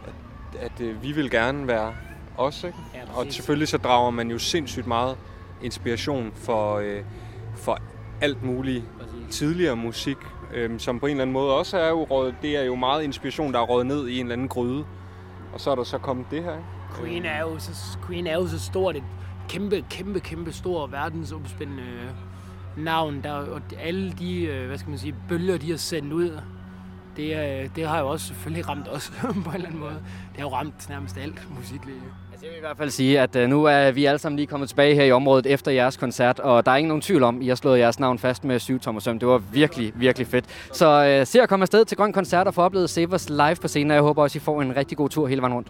at, 0.07 0.61
at 0.61 0.81
øh, 0.81 1.03
vi 1.03 1.13
vil 1.13 1.31
gerne 1.31 1.67
være 1.69 1.93
os, 2.37 2.65
ikke? 2.65 2.79
Ja, 2.95 3.03
og 3.03 3.15
præcis. 3.15 3.35
selvfølgelig 3.35 3.69
så 3.69 3.79
drager 3.79 4.11
man 4.11 4.31
jo 4.31 4.39
sindssygt 4.39 4.87
meget 4.87 5.17
inspiration 5.63 6.33
for, 6.35 6.77
øh, 6.77 7.03
for 7.57 7.79
alt 8.21 8.43
muligt 8.43 8.85
tidligere 9.31 9.77
musik, 9.77 10.17
øh, 10.55 10.81
som 10.81 11.01
på 11.01 11.07
en 11.07 11.11
eller 11.11 11.23
anden 11.23 11.33
måde 11.33 11.59
også 11.59 11.79
er 11.79 11.89
jo 11.89 12.05
råd, 12.05 12.35
det 12.43 12.57
er 12.57 12.63
jo 12.63 12.75
meget 12.75 13.03
inspiration, 13.03 13.53
der 13.53 13.61
er 13.61 13.65
rådet 13.65 13.87
ned 13.87 14.09
i 14.09 14.15
en 14.19 14.27
eller 14.27 14.33
anden 14.33 14.49
gryde. 14.49 14.85
Og 15.53 15.61
så 15.61 15.71
er 15.71 15.75
der 15.75 15.85
så 15.85 15.99
kommet 15.99 16.27
det 16.31 16.43
her, 16.43 16.53
ikke? 16.53 16.65
Queen 17.01 17.25
er 17.25 17.41
jo 17.41 17.59
så, 17.59 17.99
Queen 18.07 18.27
er 18.27 18.35
jo 18.35 18.47
så 18.47 18.61
stort 18.61 18.97
et 18.97 19.03
kæmpe, 19.49 19.85
kæmpe, 19.91 20.21
kæmpe 20.21 20.53
stor 20.53 20.87
verdensomspændende 20.87 21.83
navn. 22.77 23.23
Der, 23.23 23.33
og 23.33 23.61
alle 23.81 24.13
de, 24.13 24.45
øh, 24.45 24.67
hvad 24.67 24.79
skal 24.79 24.91
man 24.91 24.99
sige, 24.99 25.15
bølger, 25.29 25.59
de 25.59 25.71
har 25.71 25.77
sendt 25.77 26.13
ud, 26.13 26.41
det, 27.17 27.37
øh, 27.37 27.69
det 27.77 27.89
har 27.89 28.01
jo 28.01 28.09
også 28.09 28.27
selvfølgelig 28.27 28.69
ramt 28.69 28.89
os 28.89 29.13
på 29.21 29.51
en 29.51 29.55
eller 29.55 29.67
anden 29.67 29.81
måde. 29.81 30.03
Det 30.33 30.37
har 30.37 30.43
jo 30.43 30.55
ramt 30.55 30.89
nærmest 30.89 31.19
alt 31.19 31.49
musikliv. 31.57 31.95
Altså, 32.35 32.47
jeg 32.47 32.53
vil 32.53 32.59
i 32.59 32.61
hvert 32.61 32.77
fald 32.77 32.91
sige, 32.91 33.21
at 33.21 33.37
øh, 33.37 33.49
nu 33.49 33.65
er 33.65 33.91
vi 33.91 34.05
alle 34.05 34.19
sammen 34.19 34.37
lige 34.37 34.47
kommet 34.47 34.69
tilbage 34.69 34.95
her 34.95 35.05
i 35.05 35.13
området 35.13 35.47
efter 35.47 35.71
jeres 35.71 35.97
koncert, 35.97 36.41
og 36.41 36.67
der 36.67 36.73
er 36.73 36.77
ingen 36.77 36.89
nogen 36.89 37.01
tvivl 37.01 37.23
om, 37.23 37.37
at 37.37 37.43
I 37.43 37.49
har 37.49 37.55
slået 37.55 37.79
jeres 37.79 38.01
navn 38.01 38.19
fast 38.19 38.45
med 38.45 38.59
syv 38.59 38.81
tommer 38.81 39.01
søm. 39.01 39.19
Det 39.19 39.29
var 39.29 39.39
virkelig, 39.39 39.93
virkelig 39.97 40.27
fedt. 40.27 40.45
Så 40.73 41.05
øh, 41.05 41.27
se 41.27 41.43
at 41.43 41.49
komme 41.49 41.63
afsted 41.63 41.85
til 41.85 41.97
Grøn 41.97 42.13
Koncert 42.13 42.47
og 42.47 42.55
få 42.55 42.63
oplevet 42.63 42.91
Save 42.91 43.15
Us 43.15 43.29
live 43.29 43.57
på 43.61 43.69
scenen, 43.69 43.91
og 43.91 43.95
jeg 43.95 44.03
håber 44.03 44.23
også, 44.23 44.39
I 44.39 44.41
får 44.41 44.63
en 44.63 44.77
rigtig 44.77 44.97
god 44.97 45.09
tur 45.09 45.27
hele 45.27 45.41
vejen 45.41 45.55
rundt. 45.55 45.69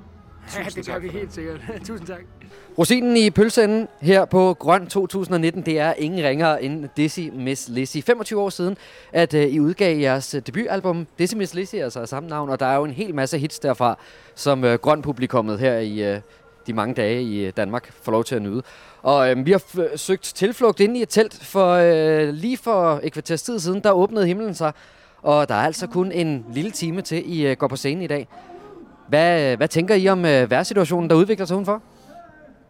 Ja, 0.57 0.65
det 0.65 0.87
gør 0.87 0.99
vi 0.99 1.09
helt 1.09 1.35
sikkert. 1.35 1.61
Tusind 1.87 2.07
tak. 2.07 2.21
Rosinen 2.79 3.17
i 3.17 3.31
pølseenden 3.31 3.89
her 4.01 4.25
på 4.25 4.57
Grøn 4.59 4.87
2019, 4.87 5.63
det 5.63 5.79
er 5.79 5.93
ingen 5.93 6.25
ringere 6.25 6.63
end 6.63 6.89
Dizzy 6.97 7.21
Miss 7.33 7.69
Lizzy. 7.69 7.99
25 8.07 8.41
år 8.41 8.51
siden, 8.51 8.77
at 9.13 9.35
øh, 9.35 9.47
I 9.47 9.61
udgav 9.61 9.99
jeres 9.99 10.35
øh, 10.35 10.43
debutalbum, 10.47 11.07
Dizzy 11.19 11.35
Miss 11.35 11.55
Lizzy, 11.55 11.75
altså 11.75 12.01
af 12.01 12.09
samme 12.09 12.29
navn, 12.29 12.51
og 12.51 12.61
der 12.61 12.67
er 12.67 12.77
jo 12.77 12.85
en 12.85 12.91
hel 12.91 13.15
masse 13.15 13.39
hits 13.39 13.59
derfra, 13.59 13.99
som 14.35 14.65
øh, 14.65 14.79
Grøn 14.79 15.03
publikummet 15.03 15.59
her 15.59 15.79
i 15.79 16.15
øh, 16.15 16.21
de 16.67 16.73
mange 16.73 16.95
dage 16.95 17.23
i 17.23 17.47
øh, 17.47 17.53
Danmark 17.57 17.93
får 18.03 18.13
lov 18.13 18.25
til 18.25 18.35
at 18.35 18.43
nyde. 18.43 18.63
Og 19.03 19.31
øh, 19.31 19.47
vi 19.47 19.51
har 19.53 19.59
f- 19.59 19.97
søgt 19.97 20.23
tilflugt 20.23 20.81
inde 20.81 20.99
i 20.99 21.03
et 21.03 21.09
telt, 21.09 21.45
for 21.45 21.73
øh, 21.73 22.29
lige 22.29 22.57
for 22.57 23.01
et 23.03 23.13
kvarters 23.13 23.43
tid 23.43 23.59
siden, 23.59 23.81
der 23.81 23.91
åbnede 23.93 24.27
himlen 24.27 24.55
sig, 24.55 24.73
og 25.23 25.49
der 25.49 25.55
er 25.55 25.63
altså 25.67 25.87
kun 25.87 26.13
en 26.13 26.47
lille 26.53 26.71
time 26.71 27.03
til, 27.03 27.33
I 27.37 27.47
øh, 27.47 27.57
går 27.57 27.69
på 27.69 27.77
scenen 27.77 28.03
i 28.03 28.07
dag. 28.07 28.29
Hvad, 29.09 29.57
hvad 29.57 29.69
tænker 29.69 29.95
I 29.95 30.09
om 30.09 30.25
øh, 30.25 30.51
værsituationen, 30.51 31.11
der 31.11 31.17
udvikler 31.17 31.47
sig 31.47 31.55
udenfor? 31.57 31.83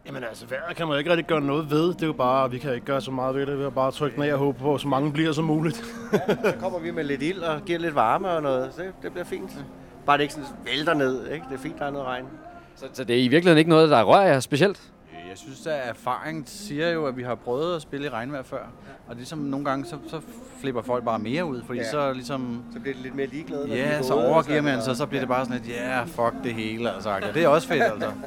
Jamen 0.07 0.23
altså, 0.23 0.45
vejret 0.49 0.75
kan 0.75 0.87
man 0.87 0.93
jo 0.93 0.97
ikke 0.97 1.09
rigtig 1.09 1.25
gøre 1.27 1.41
noget 1.41 1.71
ved. 1.71 1.87
Det 1.93 2.01
er 2.03 2.07
jo 2.07 2.13
bare, 2.13 2.51
vi 2.51 2.57
kan 2.57 2.73
ikke 2.73 2.85
gøre 2.85 3.01
så 3.01 3.11
meget 3.11 3.35
ved 3.35 3.45
det. 3.45 3.57
Vi 3.57 3.63
har 3.63 3.69
bare 3.69 3.91
trykke 3.91 4.19
ned 4.19 4.31
og 4.31 4.39
håbe 4.39 4.59
på, 4.59 4.75
at 4.75 4.81
så 4.81 4.87
mange 4.87 5.11
bliver 5.11 5.31
som 5.31 5.43
muligt. 5.45 5.75
Så 6.43 6.53
kommer 6.59 6.79
vi 6.79 6.91
med 6.91 7.03
lidt 7.03 7.21
ild 7.23 7.39
og 7.39 7.61
giver 7.65 7.79
lidt 7.79 7.95
varme 7.95 8.29
og 8.29 8.41
noget. 8.41 8.69
Så 8.75 8.81
det, 8.81 8.91
det 9.03 9.11
bliver 9.11 9.25
fint. 9.25 9.51
Bare 10.05 10.17
det 10.17 10.23
ikke 10.23 10.33
sådan 10.33 10.49
vælter 10.65 10.93
ned, 10.93 11.27
ikke? 11.31 11.45
Det 11.49 11.55
er 11.55 11.59
fint, 11.61 11.79
der 11.79 11.85
er 11.85 11.91
noget 11.91 12.07
regn. 12.07 12.25
Så, 12.75 12.85
så 12.93 13.03
det 13.03 13.15
er 13.15 13.23
i 13.23 13.27
virkeligheden 13.27 13.57
ikke 13.57 13.69
noget, 13.69 13.89
der 13.89 14.03
rører 14.03 14.27
jer 14.27 14.39
specielt? 14.39 14.81
Jeg 15.29 15.37
synes, 15.37 15.67
at 15.67 15.89
erfaring 15.89 16.43
siger 16.45 16.89
jo, 16.89 17.05
at 17.05 17.17
vi 17.17 17.23
har 17.23 17.35
prøvet 17.35 17.75
at 17.75 17.81
spille 17.81 18.05
i 18.05 18.09
regnvejr 18.09 18.43
før. 18.43 18.71
Og 19.07 19.15
ligesom 19.15 19.39
nogle 19.39 19.65
gange, 19.65 19.85
så, 19.85 19.95
så 20.07 20.19
flipper 20.61 20.81
folk 20.81 21.03
bare 21.05 21.19
mere 21.19 21.45
ud, 21.45 21.61
fordi 21.65 21.79
Ja. 21.79 21.85
ja. 21.85 21.91
så 21.91 22.13
ligesom... 22.13 22.63
Så 22.73 22.79
bliver 22.79 22.93
det 22.93 23.03
lidt 23.03 23.15
mere 23.15 23.27
ligeglade. 23.27 23.67
Ja, 23.69 24.01
så 24.01 24.13
overgiver 24.13 24.57
og 24.57 24.63
man 24.63 24.81
sig, 24.81 24.95
så 24.95 25.05
bliver 25.05 25.21
det 25.21 25.29
bare 25.29 25.45
sådan 25.45 25.61
lidt, 25.61 25.75
ja, 25.77 25.89
yeah, 25.89 26.07
fuck 26.07 26.33
det 26.43 26.53
hele, 26.53 26.93
altså. 26.93 27.09
Ja, 27.09 27.31
det 27.33 27.43
er 27.43 27.47
også 27.47 27.67
fedt, 27.67 27.83
altså. 27.83 28.11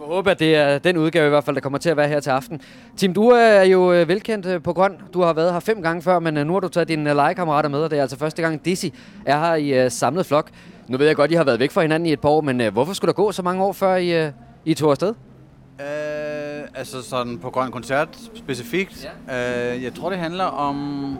Jeg 0.00 0.08
håber, 0.08 0.30
at 0.30 0.38
det 0.38 0.56
er 0.56 0.78
den 0.78 0.96
udgave 0.96 1.26
i 1.26 1.28
hvert 1.28 1.44
fald, 1.44 1.56
der 1.56 1.60
kommer 1.60 1.78
til 1.78 1.90
at 1.90 1.96
være 1.96 2.08
her 2.08 2.20
til 2.20 2.30
aften. 2.30 2.60
Tim, 2.96 3.14
du 3.14 3.28
er 3.28 3.62
jo 3.62 3.92
øh, 3.92 4.08
velkendt 4.08 4.46
øh, 4.46 4.62
på 4.62 4.72
Grøn. 4.72 4.96
Du 5.14 5.22
har 5.22 5.32
været 5.32 5.52
her 5.52 5.60
fem 5.60 5.82
gange 5.82 6.02
før, 6.02 6.18
men 6.18 6.36
øh, 6.36 6.46
nu 6.46 6.52
har 6.52 6.60
du 6.60 6.68
taget 6.68 6.88
dine 6.88 7.10
øh, 7.10 7.16
legekammerater 7.16 7.68
med, 7.68 7.78
og 7.78 7.90
det 7.90 7.98
er 7.98 8.02
altså 8.02 8.18
første 8.18 8.42
gang 8.42 8.64
Dizzy 8.64 8.86
er 9.26 9.38
her 9.38 9.54
i 9.54 9.84
øh, 9.84 9.90
samlet 9.90 10.26
flok. 10.26 10.50
Nu 10.88 10.98
ved 10.98 11.06
jeg 11.06 11.16
godt, 11.16 11.28
at 11.28 11.32
I 11.32 11.34
har 11.34 11.44
været 11.44 11.60
væk 11.60 11.70
fra 11.70 11.82
hinanden 11.82 12.06
i 12.06 12.12
et 12.12 12.20
par 12.20 12.28
år, 12.28 12.40
men 12.40 12.60
øh, 12.60 12.72
hvorfor 12.72 12.92
skulle 12.92 13.08
der 13.08 13.12
gå 13.14 13.32
så 13.32 13.42
mange 13.42 13.64
år, 13.64 13.72
før 13.72 13.96
I, 13.96 14.26
øh, 14.26 14.32
I 14.64 14.74
tog 14.74 14.90
afsted? 14.90 15.14
Øh, 15.80 16.68
altså 16.74 17.02
sådan 17.02 17.38
på 17.38 17.50
Grøn 17.50 17.70
Koncert 17.70 18.08
specifikt. 18.34 19.08
Ja. 19.28 19.74
Øh, 19.74 19.82
jeg 19.82 19.94
tror, 19.94 20.10
det 20.10 20.18
handler 20.18 20.44
om, 20.44 21.18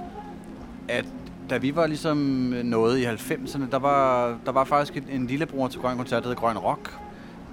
at 0.88 1.04
da 1.50 1.56
vi 1.56 1.76
var 1.76 1.86
ligesom 1.86 2.16
nået 2.64 2.98
i 2.98 3.04
90'erne, 3.04 3.70
der 3.70 3.78
var, 3.78 4.34
der 4.46 4.52
var 4.52 4.64
faktisk 4.64 4.96
en, 4.96 5.20
en 5.20 5.26
lillebror 5.26 5.68
til 5.68 5.80
Grøn 5.80 5.96
Koncert, 5.96 6.22
der 6.22 6.28
hed 6.28 6.36
Grøn 6.36 6.58
Rock. 6.58 6.98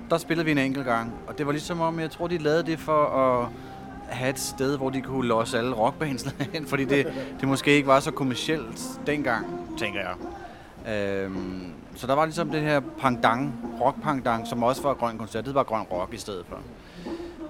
Der 0.09 0.17
spillede 0.17 0.45
vi 0.45 0.51
en 0.51 0.57
enkelt 0.57 0.85
gang, 0.85 1.13
og 1.27 1.37
det 1.37 1.45
var 1.45 1.51
ligesom 1.51 1.81
om, 1.81 1.99
jeg 1.99 2.11
tror, 2.11 2.27
de 2.27 2.37
lavede 2.37 2.63
det 2.63 2.79
for 2.79 3.05
at 3.05 3.47
have 4.09 4.29
et 4.29 4.39
sted, 4.39 4.77
hvor 4.77 4.89
de 4.89 5.01
kunne 5.01 5.27
losse 5.27 5.57
alle 5.57 5.71
rockbands 5.71 6.35
hen, 6.53 6.65
fordi 6.65 6.85
det, 6.85 7.07
det 7.39 7.47
måske 7.47 7.71
ikke 7.71 7.87
var 7.87 7.99
så 7.99 8.11
kommercielt 8.11 8.81
dengang, 9.07 9.45
tænker 9.77 9.99
jeg. 9.99 10.15
Øhm, 10.93 11.73
så 11.99 12.07
der 12.07 12.13
var 12.13 12.25
ligesom 12.25 12.49
det 12.49 12.61
her 12.61 12.79
pangdang, 12.99 13.53
rock-pangdang, 13.81 14.47
som 14.47 14.63
også 14.63 14.81
var 14.81 14.93
Grøn 14.93 15.17
Koncert. 15.17 15.45
Det 15.45 15.55
var 15.55 15.63
Grøn 15.63 15.81
Rock 15.81 16.13
i 16.13 16.17
stedet 16.17 16.45
for. 16.49 16.55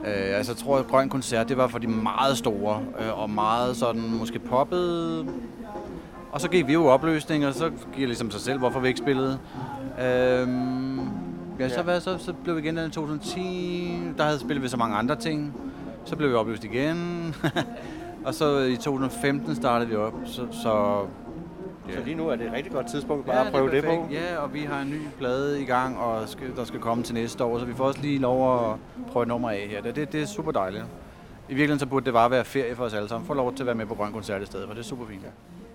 Øh, 0.06 0.38
altså 0.38 0.52
jeg 0.52 0.58
tror, 0.58 0.78
at 0.78 0.88
Grøn 0.88 1.10
Koncert, 1.10 1.50
det 1.50 1.58
var 1.58 1.68
for 1.68 1.80
de 1.80 1.88
meget 1.88 2.38
store, 2.38 2.82
øh, 3.00 3.20
og 3.22 3.30
meget 3.30 3.76
sådan 3.76 4.02
måske 4.20 4.40
poppet. 4.40 5.26
Og 6.32 6.42
så 6.42 6.50
gik 6.50 6.68
vi 6.68 6.74
jo 6.74 6.86
opløsning, 6.88 7.48
og 7.48 7.54
så 7.54 7.70
gik 7.70 8.00
det 8.00 8.08
ligesom 8.08 8.32
sig 8.32 8.42
selv, 8.42 8.60
hvorfor 8.60 8.80
vi 8.80 8.88
ikke 8.88 9.00
spillede. 9.00 9.40
Øhm, 10.02 11.00
ja, 11.60 11.70
så, 11.70 11.82
hvad, 11.82 12.02
så, 12.02 12.18
så 12.18 12.34
blev 12.34 12.56
vi 12.56 12.62
igen 12.62 12.78
i 12.78 12.90
2010, 12.90 14.00
der 14.18 14.24
havde 14.24 14.40
spillet 14.40 14.64
vi 14.64 14.68
så 14.68 14.78
mange 14.78 14.96
andre 14.96 15.16
ting. 15.16 15.54
Så 16.06 16.16
blev 16.16 16.30
vi 16.30 16.36
opløst 16.36 16.64
igen. 16.64 17.36
og 18.26 18.34
så 18.34 18.60
i 18.60 18.76
2015 18.76 19.56
startede 19.56 19.90
vi 19.90 19.96
op, 19.96 20.14
så, 20.26 20.48
så 20.64 21.02
Så 21.94 22.00
lige 22.06 22.16
nu 22.16 22.28
er 22.28 22.36
det 22.36 22.46
et 22.46 22.54
rigtig 22.54 22.72
godt 22.72 22.88
tidspunkt 22.88 23.26
bare 23.26 23.38
Ja, 23.38 23.46
at 23.46 23.52
prøve 23.52 23.68
er 23.68 23.72
det, 23.72 23.84
på. 23.84 24.08
Ja, 24.12 24.38
og 24.38 24.54
vi 24.54 24.60
har 24.60 24.82
en 24.82 24.90
ny 24.90 25.00
plade 25.18 25.62
i 25.62 25.66
gang, 25.66 25.98
og 25.98 26.30
skal, 26.30 26.48
der 26.56 26.64
skal 26.64 26.80
komme 26.80 27.04
til 27.04 27.14
næste 27.16 27.44
år, 27.44 27.60
så 27.60 27.66
vi 27.66 27.74
får 27.74 27.84
også 27.84 28.02
lige 28.02 28.20
lov 28.20 28.72
at 28.72 28.76
prøve 29.12 29.24
et 29.24 29.28
nummer 29.28 29.50
af 29.50 29.68
her. 29.70 29.82
Det, 29.82 29.96
det, 29.96 30.12
det 30.12 30.22
er 30.22 30.26
super 30.26 30.52
dejligt. 30.52 30.84
I 31.50 31.54
virkeligheden 31.54 31.80
så 31.80 31.86
burde 31.86 32.06
det 32.06 32.14
bare 32.14 32.32
være 32.32 32.46
ferie 32.46 32.76
for 32.76 32.84
os 32.84 32.94
alle 32.94 33.10
sammen. 33.10 33.28
Få 33.28 33.34
lov 33.34 33.54
til 33.54 33.64
at 33.64 33.68
være 33.68 33.76
med 33.76 33.86
på 33.86 33.96
Grøn 33.96 34.12
Koncert 34.14 34.42
i 34.42 34.46
stedet, 34.46 34.68
for 34.68 34.74
det 34.74 34.82
er 34.82 34.86
super 34.86 35.06
fint. 35.06 35.22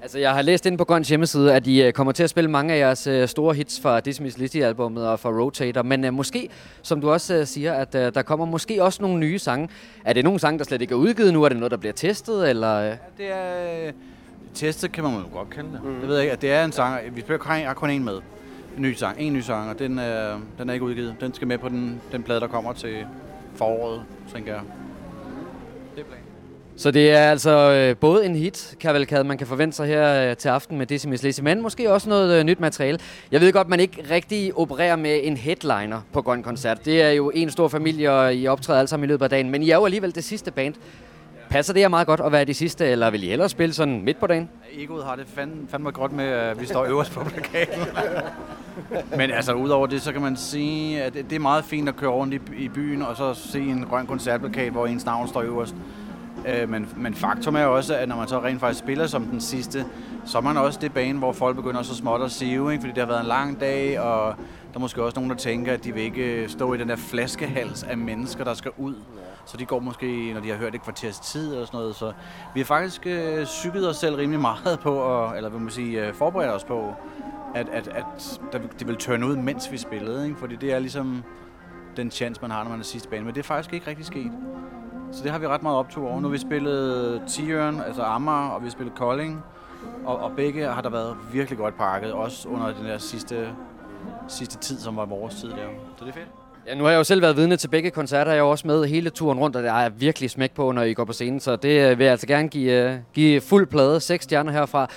Altså, 0.03 0.19
jeg 0.19 0.35
har 0.35 0.43
læst 0.43 0.67
ind 0.67 0.79
på 0.79 0.85
Grøns 0.85 1.09
hjemmeside, 1.09 1.55
at 1.55 1.67
I 1.67 1.83
øh, 1.83 1.93
kommer 1.93 2.13
til 2.13 2.23
at 2.23 2.31
spille 2.31 2.51
mange 2.51 2.75
af 2.75 2.79
jeres 2.79 3.07
øh, 3.07 3.29
store 3.29 3.55
hits 3.55 3.81
fra 3.81 3.99
Disney's 4.09 4.39
Lizzy-albummet 4.39 5.09
og 5.09 5.21
fra 5.21 5.31
Rotator. 5.31 5.83
Men 5.83 6.05
øh, 6.05 6.15
måske, 6.15 6.49
som 6.83 7.01
du 7.01 7.11
også 7.11 7.35
øh, 7.35 7.47
siger, 7.47 7.73
at 7.73 7.95
øh, 7.95 8.15
der 8.15 8.23
kommer 8.23 8.47
måske 8.47 8.83
også 8.83 9.03
nogle 9.03 9.19
nye 9.19 9.39
sange. 9.39 9.69
Er 10.05 10.13
det 10.13 10.25
nogle 10.25 10.41
sange, 10.41 10.59
der 10.59 10.65
slet 10.65 10.83
ikke 10.83 10.93
er 10.93 10.99
udgivet 10.99 11.33
nu? 11.33 11.45
Er 11.45 11.49
det 11.49 11.59
noget, 11.59 11.71
der 11.71 11.77
bliver 11.77 11.93
testet? 11.93 12.51
Eller, 12.51 12.91
øh? 12.91 12.97
Det 13.19 13.33
er... 13.33 13.93
Testet 14.55 14.93
kan 14.93 15.05
man 15.05 15.13
jo 15.13 15.23
godt 15.33 15.51
kalde 15.51 15.69
det. 15.73 15.81
Mm. 15.85 16.01
Det 16.01 16.09
ved 16.09 16.15
jeg 16.15 16.25
ikke. 16.25 16.33
at 16.33 16.43
Det 16.43 16.53
er 16.53 16.65
en 16.65 16.73
sang. 16.73 17.17
Vi 17.17 17.25
har 17.29 17.75
kun 17.75 17.91
en 17.91 18.05
med. 18.05 18.21
En 18.77 18.83
ny 18.83 18.93
sang. 18.93 19.21
En 19.21 19.33
ny 19.33 19.41
sang, 19.41 19.71
og 19.71 19.79
den 19.79 19.99
er, 19.99 20.41
den 20.59 20.69
er 20.69 20.73
ikke 20.73 20.85
udgivet. 20.85 21.17
Den 21.21 21.35
skal 21.35 21.49
med 21.49 21.59
på 21.59 21.69
den, 21.69 22.01
den 22.13 22.23
plade, 22.23 22.41
der 22.41 22.47
kommer 22.47 22.73
til 22.73 23.07
foråret, 23.55 24.03
tænker 24.35 24.53
jeg. 24.53 24.63
Det 25.95 26.01
er 26.01 26.05
planen. 26.05 26.25
Så 26.77 26.91
det 26.91 27.11
er 27.11 27.31
altså 27.31 27.73
øh, 27.73 27.97
både 27.97 28.27
en 28.27 28.35
hit, 28.35 28.77
kavalkade, 28.81 29.25
man 29.25 29.39
kan 29.39 29.47
forvente 29.47 29.77
sig 29.77 29.87
her 29.87 30.31
øh, 30.31 30.37
til 30.37 30.49
aften 30.49 30.79
med 30.79 31.09
Miss 31.09 31.23
Lizzy, 31.23 31.41
men 31.41 31.63
måske 31.63 31.93
også 31.93 32.09
noget 32.09 32.39
øh, 32.39 32.45
nyt 32.45 32.61
materiale. 32.61 32.99
Jeg 33.33 33.41
ved 33.41 33.53
godt, 33.53 33.69
man 33.69 33.81
ikke 33.81 34.05
rigtig 34.11 34.59
opererer 34.59 34.97
med 34.97 35.21
en 35.23 35.37
headliner 35.37 36.01
på 36.13 36.23
Grøn 36.23 36.43
Koncert. 36.43 36.85
Det 36.85 37.03
er 37.03 37.11
jo 37.11 37.31
en 37.35 37.51
stor 37.51 37.69
familie, 37.69 38.13
og 38.13 38.35
I 38.35 38.47
optræder 38.47 38.79
alle 38.79 38.89
sammen 38.89 39.09
i 39.09 39.13
løbet 39.13 39.25
af 39.25 39.31
dagen, 39.31 39.51
men 39.51 39.63
I 39.63 39.71
er 39.71 39.77
jo 39.77 39.85
alligevel 39.85 40.15
det 40.15 40.25
sidste 40.25 40.51
band 40.51 40.75
Passer 41.55 41.73
det 41.73 41.83
her 41.83 41.89
meget 41.89 42.07
godt 42.07 42.21
at 42.21 42.33
være 42.33 42.45
de 42.45 42.55
sidste, 42.55 42.87
eller 42.87 43.11
vil 43.11 43.23
I 43.23 43.27
hellere 43.27 43.49
spille 43.49 43.75
sådan 43.75 44.03
midt 44.03 44.21
på 44.21 44.27
dagen? 44.27 44.51
Egoet 44.73 45.05
har 45.05 45.17
det 45.17 45.27
fandme, 45.27 45.69
fandme 45.69 45.91
godt 45.91 46.13
med, 46.13 46.25
at 46.25 46.61
vi 46.61 46.67
står 46.67 46.85
øverst 46.85 47.13
på 47.13 47.25
plakaten. 47.25 47.83
Men 49.19 49.31
altså, 49.31 49.53
udover 49.53 49.87
det, 49.87 50.03
så 50.03 50.13
kan 50.13 50.23
man 50.23 50.37
sige, 50.37 51.03
at 51.03 51.15
det 51.15 51.33
er 51.33 51.39
meget 51.39 51.65
fint 51.65 51.89
at 51.89 51.97
køre 51.97 52.11
rundt 52.11 52.35
i, 52.35 52.41
i 52.59 52.69
byen, 52.69 53.03
og 53.03 53.17
så 53.17 53.35
se 53.35 53.61
en 53.61 53.85
grøn 53.85 54.07
koncertplakat, 54.07 54.73
hvor 54.73 54.87
ens 54.87 55.05
navn 55.05 55.29
står 55.29 55.43
øverst. 55.43 55.75
Øh, 56.49 56.69
men, 56.69 56.89
men 56.97 57.15
faktum 57.15 57.57
er 57.57 57.65
også, 57.65 57.97
at 57.97 58.09
når 58.09 58.17
man 58.17 58.29
så 58.29 58.41
rent 58.41 58.61
faktisk 58.61 58.81
spiller 58.81 59.07
som 59.07 59.25
den 59.25 59.41
sidste, 59.41 59.85
så 60.25 60.39
er 60.39 60.43
man 60.43 60.57
også 60.57 60.79
det 60.83 60.95
bane, 60.95 61.19
hvor 61.19 61.33
folk 61.33 61.57
begynder 61.57 61.83
så 61.83 61.95
småt 61.95 62.23
at 62.23 62.31
sive, 62.31 62.73
ikke? 62.73 62.83
fordi 62.83 62.93
det 62.93 63.03
har 63.03 63.09
været 63.09 63.21
en 63.21 63.29
lang 63.29 63.61
dag, 63.61 64.01
og 64.01 64.35
der 64.73 64.75
er 64.75 64.81
måske 64.81 65.03
også 65.03 65.17
nogen, 65.17 65.31
der 65.31 65.37
tænker, 65.37 65.73
at 65.73 65.85
de 65.85 65.95
vil 65.95 66.03
ikke 66.03 66.45
stå 66.49 66.75
i 66.75 66.79
den 66.79 66.89
der 66.89 66.97
flaskehals 66.97 67.83
af 67.83 67.97
mennesker, 67.97 68.45
der 68.45 68.55
skal 68.55 68.71
ud. 68.77 68.95
Så 69.47 69.57
de 69.57 69.65
går 69.65 69.79
måske, 69.79 70.33
når 70.33 70.41
de 70.41 70.49
har 70.49 70.57
hørt 70.57 70.75
et 70.75 70.83
kvarters 70.83 71.21
tid 71.21 71.53
eller 71.53 71.67
sådan 71.67 71.79
noget. 71.79 71.97
Så 71.97 72.13
vi 72.55 72.61
har 72.61 72.65
faktisk 72.65 73.07
øh, 73.07 73.47
cyklet 73.47 73.89
os 73.89 73.97
selv 73.97 74.17
rimelig 74.17 74.41
meget 74.41 74.79
på, 74.81 74.95
og, 74.95 75.37
eller 75.37 75.51
hvad 75.51 75.61
man 75.61 75.71
sige, 75.71 76.07
øh, 76.07 76.15
forberedt 76.15 76.53
os 76.53 76.65
på, 76.65 76.95
at, 77.55 77.69
at, 77.69 77.89
at 77.89 78.41
der, 78.53 78.59
det 78.79 78.89
vil 78.89 78.97
tørne 78.97 79.27
ud, 79.27 79.37
mens 79.37 79.73
vi 79.73 79.79
spillede. 79.79 80.27
Ikke? 80.27 80.39
Fordi 80.39 80.57
det 80.57 80.73
er 80.73 80.79
ligesom 80.79 81.23
den 81.97 82.11
chance, 82.11 82.41
man 82.43 82.51
har, 82.51 82.63
når 82.63 82.71
man 82.71 82.81
er 82.81 82.85
sidste 82.85 83.09
bane. 83.09 83.25
Men 83.25 83.35
det 83.35 83.41
er 83.41 83.45
faktisk 83.45 83.73
ikke 83.73 83.87
rigtig 83.87 84.07
sket. 84.07 84.33
Så 85.13 85.23
det 85.23 85.31
har 85.31 85.39
vi 85.39 85.47
ret 85.47 85.63
meget 85.63 85.79
optur 85.79 86.09
over. 86.09 86.21
Nu 86.21 86.29
har 86.29 86.33
vi 86.33 86.39
spillet 86.39 87.23
Tiøren, 87.27 87.81
altså 87.81 88.03
Amager, 88.03 88.49
og 88.49 88.61
vi 88.61 88.67
har 88.67 88.71
spillet 88.71 88.95
Kolding. 88.95 89.45
Og, 90.05 90.19
og 90.19 90.33
begge 90.37 90.67
har 90.67 90.83
der 90.83 90.91
været 90.91 91.17
virkelig 91.33 91.59
godt 91.59 91.77
pakket, 91.77 92.13
også 92.13 92.49
under 92.49 92.75
den 92.75 92.85
der 92.85 92.99
sidste, 92.99 93.49
sidste 94.29 94.59
tid, 94.59 94.79
som 94.79 94.97
var 94.97 95.05
vores 95.05 95.35
tid 95.35 95.51
der. 95.51 95.69
Så 95.97 96.05
det 96.05 96.11
er 96.11 96.15
fedt. 96.15 96.44
Ja, 96.67 96.75
nu 96.75 96.85
har 96.85 96.91
jeg 96.91 96.99
jo 96.99 97.05
selv 97.05 97.23
været 97.23 97.37
vidne 97.37 97.57
til 97.57 97.69
begge 97.69 97.91
koncerter. 97.91 98.33
Jeg 98.33 98.39
er 98.39 98.43
jo 98.43 98.51
også 98.51 98.67
med 98.67 98.85
hele 98.85 99.11
turen 99.11 99.39
rundt, 99.39 99.57
og 99.57 99.63
der 99.63 99.73
er 99.73 99.89
virkelig 99.89 100.31
smæk 100.31 100.53
på, 100.53 100.73
når 100.73 100.83
I 100.83 100.95
går 100.95 101.05
på 101.05 101.13
scenen. 101.13 101.41
Så 101.41 101.57
det 101.57 101.91
øh, 101.91 101.99
vil 101.99 102.05
jeg 102.05 102.11
altså 102.11 102.27
gerne 102.27 102.49
give, 102.49 102.73
øh, 102.73 102.97
give 103.15 103.41
fuld 103.41 103.67
plade. 103.67 104.01
Seks 104.01 104.25
stjerner 104.25 104.53
herfra. 104.53 104.89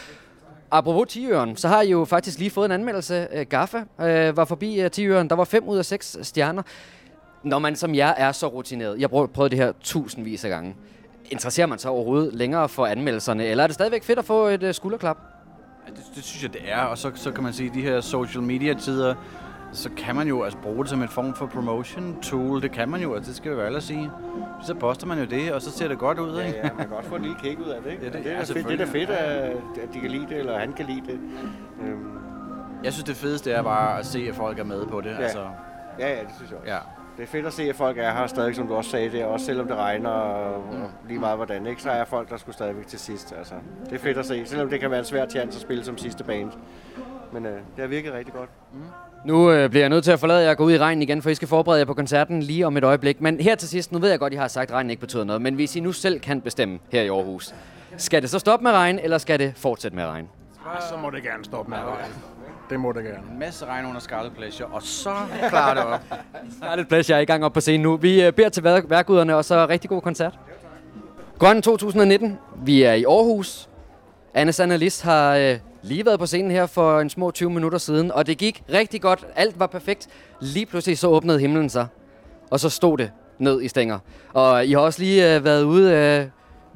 Apropos 0.71 1.13
Tiøren, 1.13 1.55
så 1.55 1.67
har 1.67 1.81
I 1.81 1.89
jo 1.89 2.05
faktisk 2.05 2.39
lige 2.39 2.49
fået 2.49 2.65
en 2.65 2.71
anmeldelse. 2.71 3.27
Øh, 3.33 3.45
Gaffa 3.45 3.77
øh, 4.01 4.37
var 4.37 4.45
forbi 4.45 4.85
uh, 4.85 4.91
Tiøren. 4.91 5.29
Der 5.29 5.35
var 5.35 5.43
fem 5.43 5.63
ud 5.63 5.77
af 5.77 5.85
seks 5.85 6.17
stjerner. 6.21 6.63
Når 7.43 7.59
man 7.59 7.75
som 7.75 7.95
jeg 7.95 8.15
er 8.17 8.31
så 8.31 8.47
rutineret, 8.47 8.99
jeg 8.99 9.09
har 9.13 9.25
prøvet 9.25 9.51
det 9.51 9.59
her 9.59 9.71
tusindvis 9.81 10.43
af 10.43 10.49
gange, 10.49 10.75
interesserer 11.31 11.67
man 11.67 11.79
sig 11.79 11.91
overhovedet 11.91 12.33
længere 12.33 12.69
for 12.69 12.85
anmeldelserne, 12.85 13.45
eller 13.45 13.63
er 13.63 13.67
det 13.67 13.73
stadigvæk 13.73 14.03
fedt 14.03 14.19
at 14.19 14.25
få 14.25 14.47
et 14.47 14.75
skulderklap? 14.75 15.17
Ja, 15.87 15.91
det, 15.91 16.03
det 16.15 16.23
synes 16.23 16.43
jeg, 16.43 16.53
det 16.53 16.61
er. 16.65 16.81
Og 16.81 16.97
så, 16.97 17.11
så 17.15 17.31
kan 17.31 17.43
man 17.43 17.53
sige, 17.53 17.69
at 17.69 17.75
de 17.75 17.81
her 17.81 18.01
social 18.01 18.43
media-tider, 18.43 19.15
så 19.77 19.89
kan 19.97 20.15
man 20.15 20.27
jo 20.27 20.43
altså 20.43 20.59
bruge 20.59 20.79
det 20.83 20.89
som 20.89 21.01
en 21.01 21.07
form 21.09 21.33
for 21.33 21.45
promotion 21.45 22.21
tool. 22.21 22.61
Det 22.61 22.71
kan 22.71 22.89
man 22.89 23.01
jo, 23.01 23.15
altså 23.15 23.29
det 23.29 23.37
skal 23.37 23.51
vi 23.51 23.55
jo 23.55 23.61
alle 23.61 23.81
sige. 23.81 24.11
Så 24.65 24.75
poster 24.75 25.07
man 25.07 25.19
jo 25.19 25.25
det, 25.25 25.53
og 25.53 25.61
så 25.61 25.71
ser 25.71 25.87
det 25.87 25.97
godt 25.99 26.19
ud, 26.19 26.37
Ja, 26.37 26.45
ikke? 26.45 26.57
ja, 26.57 26.63
man 26.63 26.77
kan 26.77 26.89
godt 26.89 27.05
få 27.05 27.15
en 27.15 27.21
lille 27.21 27.37
kick 27.43 27.59
ud 27.59 27.65
af 27.69 27.81
det, 27.83 27.91
ikke? 27.91 28.03
Ja, 28.05 28.09
det- 28.11 28.23
det, 28.23 28.29
ja, 28.31 28.35
er 28.37 28.45
fedt, 28.45 28.67
det 28.67 28.81
er 28.81 28.85
fedt, 28.85 29.09
at, 29.09 29.49
at 29.83 29.93
de 29.93 29.99
kan 29.99 30.11
lide 30.11 30.25
det, 30.29 30.37
eller 30.37 30.59
han 30.59 30.73
kan 30.73 30.85
lide 30.85 31.01
det. 31.11 31.19
Øhm, 31.83 32.17
Jeg 32.83 32.93
synes, 32.93 33.03
det 33.03 33.15
fedeste 33.15 33.51
er 33.51 33.61
bare 33.63 33.99
at 33.99 34.05
se, 34.05 34.25
at 34.29 34.35
folk 34.35 34.59
er 34.59 34.63
med 34.63 34.85
på 34.85 35.01
det. 35.01 35.09
Ja. 35.09 35.15
Altså, 35.17 35.45
ja, 35.99 36.09
ja, 36.15 36.19
det 36.21 36.29
synes 36.35 36.51
jeg 36.51 36.59
også. 36.59 36.71
Ja. 36.71 36.77
Det 37.17 37.23
er 37.23 37.27
fedt 37.27 37.45
at 37.45 37.53
se, 37.53 37.63
at 37.63 37.75
folk 37.75 37.97
er 37.97 38.11
her 38.11 38.27
stadig, 38.27 38.55
som 38.55 38.67
du 38.67 38.75
også 38.75 38.89
sagde 38.89 39.11
det, 39.11 39.25
også 39.25 39.45
selvom 39.45 39.67
det 39.67 39.75
regner 39.77 40.09
og, 40.09 40.55
og 40.55 40.89
lige 41.07 41.19
meget 41.19 41.37
hvordan, 41.37 41.65
ikke? 41.67 41.81
Så 41.81 41.89
er 41.89 42.05
folk 42.05 42.29
der 42.29 42.37
skulle 42.37 42.55
stadigvæk 42.55 42.87
til 42.87 42.99
sidst. 42.99 43.33
Altså, 43.37 43.53
det 43.85 43.93
er 43.93 43.99
fedt 43.99 44.17
at 44.17 44.25
se, 44.25 44.45
selvom 44.45 44.69
det 44.69 44.79
kan 44.79 44.89
være 44.91 44.99
en 44.99 45.05
svær 45.05 45.27
chance 45.29 45.57
at 45.57 45.61
spille 45.61 45.83
som 45.83 45.97
sidste 45.97 46.23
band. 46.23 46.51
Men 47.33 47.45
øh, 47.45 47.51
det 47.51 47.61
har 47.79 47.87
virket 47.87 48.13
rigtig 48.13 48.33
godt. 48.33 48.49
Mm. 48.73 48.79
Nu 49.27 49.51
øh, 49.51 49.69
bliver 49.69 49.83
jeg 49.83 49.89
nødt 49.89 50.03
til 50.03 50.11
at 50.11 50.19
forlade 50.19 50.43
jer 50.43 50.49
og 50.49 50.57
gå 50.57 50.63
ud 50.63 50.71
i 50.73 50.77
regnen 50.77 51.01
igen, 51.01 51.21
for 51.21 51.29
I 51.29 51.35
skal 51.35 51.47
forberede 51.47 51.79
jer 51.79 51.85
på 51.85 51.93
koncerten 51.93 52.43
lige 52.43 52.67
om 52.67 52.77
et 52.77 52.83
øjeblik. 52.83 53.21
Men 53.21 53.39
her 53.39 53.55
til 53.55 53.69
sidst, 53.69 53.91
nu 53.91 53.99
ved 53.99 54.09
jeg 54.09 54.19
godt, 54.19 54.33
I 54.33 54.35
har 54.35 54.47
sagt, 54.47 54.69
at 54.69 54.75
regnen 54.75 54.89
ikke 54.89 54.99
betyder 54.99 55.23
noget, 55.23 55.41
men 55.41 55.55
hvis 55.55 55.75
I 55.75 55.79
nu 55.79 55.91
selv 55.91 56.19
kan 56.19 56.41
bestemme 56.41 56.79
her 56.91 57.01
i 57.01 57.07
Aarhus, 57.07 57.53
skal 57.97 58.21
det 58.21 58.29
så 58.29 58.39
stoppe 58.39 58.63
med 58.63 58.71
regn, 58.71 58.99
eller 58.99 59.17
skal 59.17 59.39
det 59.39 59.53
fortsætte 59.55 59.95
med 59.97 60.05
regn? 60.05 60.27
Så 60.89 60.97
må 60.97 61.09
det 61.09 61.23
gerne 61.23 61.45
stoppe 61.45 61.69
med 61.69 61.77
regn. 61.77 62.11
Det 62.69 62.79
må 62.79 62.91
det 62.91 63.03
gerne. 63.03 63.17
En 63.33 63.39
masse 63.39 63.65
regn 63.65 63.85
under 63.85 63.99
Scarlet 63.99 64.31
Pleasure, 64.35 64.67
og 64.67 64.81
så 64.83 65.09
klarer 65.49 65.73
det 65.73 65.83
op. 65.83 65.99
Scarlet 66.61 66.87
Pleasure 66.87 67.17
er 67.17 67.21
i 67.21 67.25
gang 67.25 67.45
op 67.45 67.53
på 67.53 67.59
scenen 67.61 67.81
nu. 67.81 67.97
Vi 67.97 68.23
øh, 68.23 68.33
beder 68.33 68.49
til 68.49 68.63
vær- 68.63 68.87
værkuderne, 68.87 69.35
og 69.35 69.45
så 69.45 69.65
rigtig 69.69 69.89
god 69.89 70.01
koncert. 70.01 70.39
Grøn 71.39 71.61
2019. 71.61 72.37
Vi 72.63 72.83
er 72.83 72.93
i 72.93 73.03
Aarhus. 73.03 73.69
Anne 74.33 74.51
Sanna 74.51 74.75
List 74.75 75.03
har 75.03 75.35
øh, 75.35 75.57
lige 75.87 76.05
været 76.05 76.19
på 76.19 76.25
scenen 76.25 76.51
her 76.51 76.65
for 76.65 76.99
en 76.99 77.09
små 77.09 77.31
20 77.31 77.49
minutter 77.49 77.77
siden, 77.77 78.11
og 78.11 78.27
det 78.27 78.37
gik 78.37 78.63
rigtig 78.73 79.01
godt. 79.01 79.25
Alt 79.35 79.59
var 79.59 79.67
perfekt. 79.67 80.07
Lige 80.41 80.65
pludselig 80.65 80.97
så 80.97 81.07
åbnede 81.07 81.39
himlen 81.39 81.69
sig, 81.69 81.87
og 82.49 82.59
så 82.59 82.69
stod 82.69 82.97
det 82.97 83.11
ned 83.39 83.61
i 83.61 83.67
stænger. 83.67 83.99
Og 84.33 84.65
I 84.65 84.71
har 84.71 84.79
også 84.79 84.99
lige 84.99 85.35
øh, 85.35 85.43
været 85.43 85.63
ude 85.63 85.93
øh, 85.93 86.25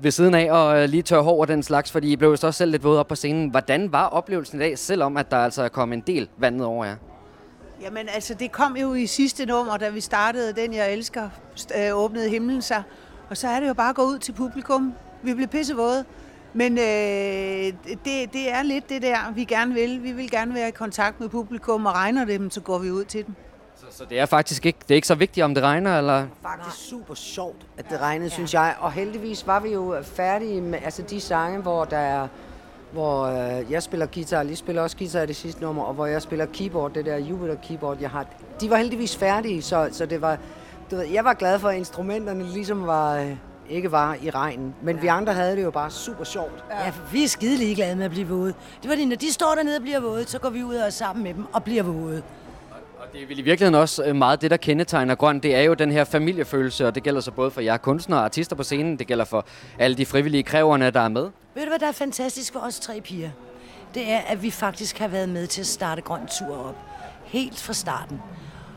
ved 0.04 0.12
siden 0.12 0.34
af 0.34 0.52
og 0.52 0.84
øh, 0.84 0.90
lige 0.90 1.04
tør 1.04 1.22
hår 1.22 1.42
og 1.42 1.48
den 1.48 1.64
slags, 1.64 1.92
fordi 1.92 2.12
I 2.12 2.16
blev 2.16 2.30
jo 2.30 2.34
også 2.34 2.52
selv 2.52 2.72
lidt 2.72 2.84
våde 2.84 3.00
op 3.00 3.08
på 3.08 3.16
scenen. 3.16 3.50
Hvordan 3.50 3.92
var 3.92 4.08
oplevelsen 4.08 4.60
i 4.60 4.64
dag, 4.64 4.78
selvom 4.78 5.18
at 5.18 5.32
der 5.32 5.38
altså 5.38 5.70
kom 5.70 5.94
en 5.94 6.02
del 6.08 6.30
vand 6.38 6.56
ned 6.56 6.66
over 6.66 6.86
jer? 6.86 6.96
Jamen 7.82 8.10
altså, 8.14 8.34
det 8.34 8.52
kom 8.52 8.78
jo 8.78 8.94
i 8.94 9.06
sidste 9.06 9.46
nummer, 9.46 9.78
da 9.78 9.90
vi 9.90 10.02
startede 10.02 10.54
Den, 10.54 10.74
jeg 10.74 10.94
elsker, 10.94 11.30
øh, 11.78 11.98
åbnede 11.98 12.30
himlen 12.30 12.62
sig. 12.62 12.84
Og 13.30 13.38
så 13.38 13.48
er 13.48 13.60
det 13.60 13.68
jo 13.68 13.74
bare 13.74 13.90
at 13.90 13.96
gå 13.96 14.02
ud 14.04 14.20
til 14.20 14.32
publikum. 14.32 14.94
Vi 15.24 15.34
blev 15.34 15.48
pissevåde. 15.48 16.06
Men 16.54 16.78
øh, 16.78 17.74
det, 18.06 18.34
det 18.34 18.52
er 18.52 18.64
lidt 18.64 18.90
det 18.90 19.02
der, 19.02 19.32
vi 19.36 19.44
gerne 19.44 19.74
vil. 19.74 20.04
Vi 20.04 20.12
vil 20.12 20.32
gerne 20.32 20.54
være 20.54 20.68
i 20.68 20.72
kontakt 20.72 21.20
med 21.20 21.30
publikum, 21.30 21.86
og 21.86 21.94
regner 21.94 22.26
det 22.26 22.40
dem, 22.40 22.50
så 22.50 22.62
går 22.62 22.78
vi 22.78 22.92
ud 22.92 23.04
til 23.04 23.26
dem. 23.26 23.36
Så 23.90 24.06
det 24.10 24.20
er 24.20 24.26
faktisk 24.26 24.66
ikke, 24.66 24.80
det 24.82 24.92
er 24.92 24.96
ikke 24.96 25.08
så 25.08 25.16
vigtigt, 25.16 25.44
om 25.44 25.56
det 25.56 25.64
regner, 25.64 25.98
eller... 25.98 26.28
faktisk 26.42 26.90
super 26.90 27.14
sjovt, 27.14 27.66
at 27.78 27.86
det 27.90 28.02
regnede, 28.02 28.30
ja. 28.30 28.34
synes 28.34 28.54
jeg. 28.54 28.76
Og 28.80 28.92
heldigvis 28.92 29.48
var 29.48 29.60
vi 29.60 29.70
jo 29.70 29.96
færdige 30.04 30.62
med 30.62 30.80
altså 30.84 31.02
de 31.02 31.22
sange, 31.22 31.62
hvor 31.62 31.86
der 31.86 31.98
er 31.98 32.28
hvor 32.92 33.24
øh, 33.24 33.72
jeg 33.72 33.84
spiller 33.84 34.06
guitar, 34.06 34.44
lige 34.44 34.56
spiller 34.56 34.82
også 34.82 34.98
guitar 34.98 35.22
i 35.22 35.26
det 35.26 35.36
sidste 35.36 35.62
nummer, 35.62 35.84
og 35.84 35.94
hvor 35.94 36.06
jeg 36.06 36.22
spiller 36.22 36.46
keyboard, 36.46 36.94
det 36.94 37.06
der 37.06 37.18
Jupiter 37.18 37.56
keyboard, 37.56 37.98
jeg 38.02 38.10
har. 38.10 38.26
De 38.62 38.70
var 38.70 38.78
heldigvis 38.78 39.18
færdige, 39.18 39.62
så, 39.62 39.90
så 39.92 40.06
det 40.06 40.22
var, 40.22 40.38
du 40.92 40.96
ved, 40.96 41.06
jeg 41.06 41.26
var 41.26 41.34
glad 41.34 41.60
for, 41.60 41.70
at 41.70 41.78
instrumenterne 41.78 42.44
ligesom 42.44 42.88
var, 42.88 43.18
øh, 43.18 43.36
ikke 43.72 43.92
var 43.92 44.18
i 44.22 44.30
regnen. 44.30 44.76
Men 44.82 44.96
ja. 44.96 45.02
vi 45.02 45.08
andre 45.08 45.34
havde 45.34 45.56
det 45.56 45.64
jo 45.64 45.72
bare 45.72 45.92
super 45.92 46.24
sjovt. 46.24 46.64
Ja, 46.72 46.92
vi 47.12 47.24
er 47.24 47.28
skide 47.28 47.58
ligeglade 47.58 47.96
med 47.96 48.06
at 48.06 48.12
blive 48.12 48.28
våde. 48.28 48.54
Det 48.82 48.90
var 48.90 48.96
det, 48.96 49.08
når 49.08 49.16
de 49.16 49.34
står 49.34 49.56
dernede 49.56 49.76
og 49.76 49.82
bliver 49.82 50.00
våde, 50.00 50.26
så 50.28 50.40
går 50.40 50.50
vi 50.50 50.64
ud 50.64 50.76
og 50.76 50.86
er 50.86 50.90
sammen 50.90 51.24
med 51.24 51.34
dem 51.34 51.46
og 51.54 51.64
bliver 51.64 51.84
våde. 51.84 52.24
Det 53.14 53.24
er 53.24 53.28
vel 53.28 53.40
i 53.40 53.42
virkeligheden 53.42 53.76
også 53.76 54.04
øh, 54.04 54.16
meget 54.16 54.42
det, 54.42 54.52
der 54.52 54.58
kendetegner 54.58 55.16
grøn. 55.16 55.40
Det 55.40 55.56
er 55.56 55.62
jo 55.62 55.74
den 55.74 55.92
her 55.92 56.04
familiefølelse, 56.04 56.88
og 56.88 56.96
det 56.96 57.04
gælder 57.04 57.22
så 57.22 57.32
både 57.32 57.52
for 57.52 57.62
jer 57.62 57.78
kunstnere 57.78 58.20
og 58.20 58.26
artister 58.26 58.56
på 58.56 58.64
scenen. 58.64 59.00
Det 59.00 59.08
gælder 59.08 59.26
for 59.26 59.46
alle 59.80 59.98
de 59.98 60.06
frivillige 60.06 60.44
kræverne, 60.44 60.92
der 60.92 61.00
er 61.00 61.10
med. 61.10 61.30
Ved 61.56 61.64
du, 61.64 61.70
hvad 61.70 61.80
der 61.80 61.88
er 61.88 61.92
fantastisk 61.92 62.54
for 62.54 62.60
os 62.60 62.80
tre 62.80 63.02
piger? 63.02 63.30
Det 63.94 64.12
er, 64.12 64.20
at 64.20 64.44
vi 64.44 64.52
faktisk 64.52 65.00
har 65.00 65.08
været 65.08 65.30
med 65.30 65.48
til 65.48 65.62
at 65.62 65.68
starte 65.68 66.02
Grøn 66.02 66.28
Tur 66.40 66.68
op. 66.68 66.76
Helt 67.26 67.60
fra 67.60 67.74
starten. 67.74 68.22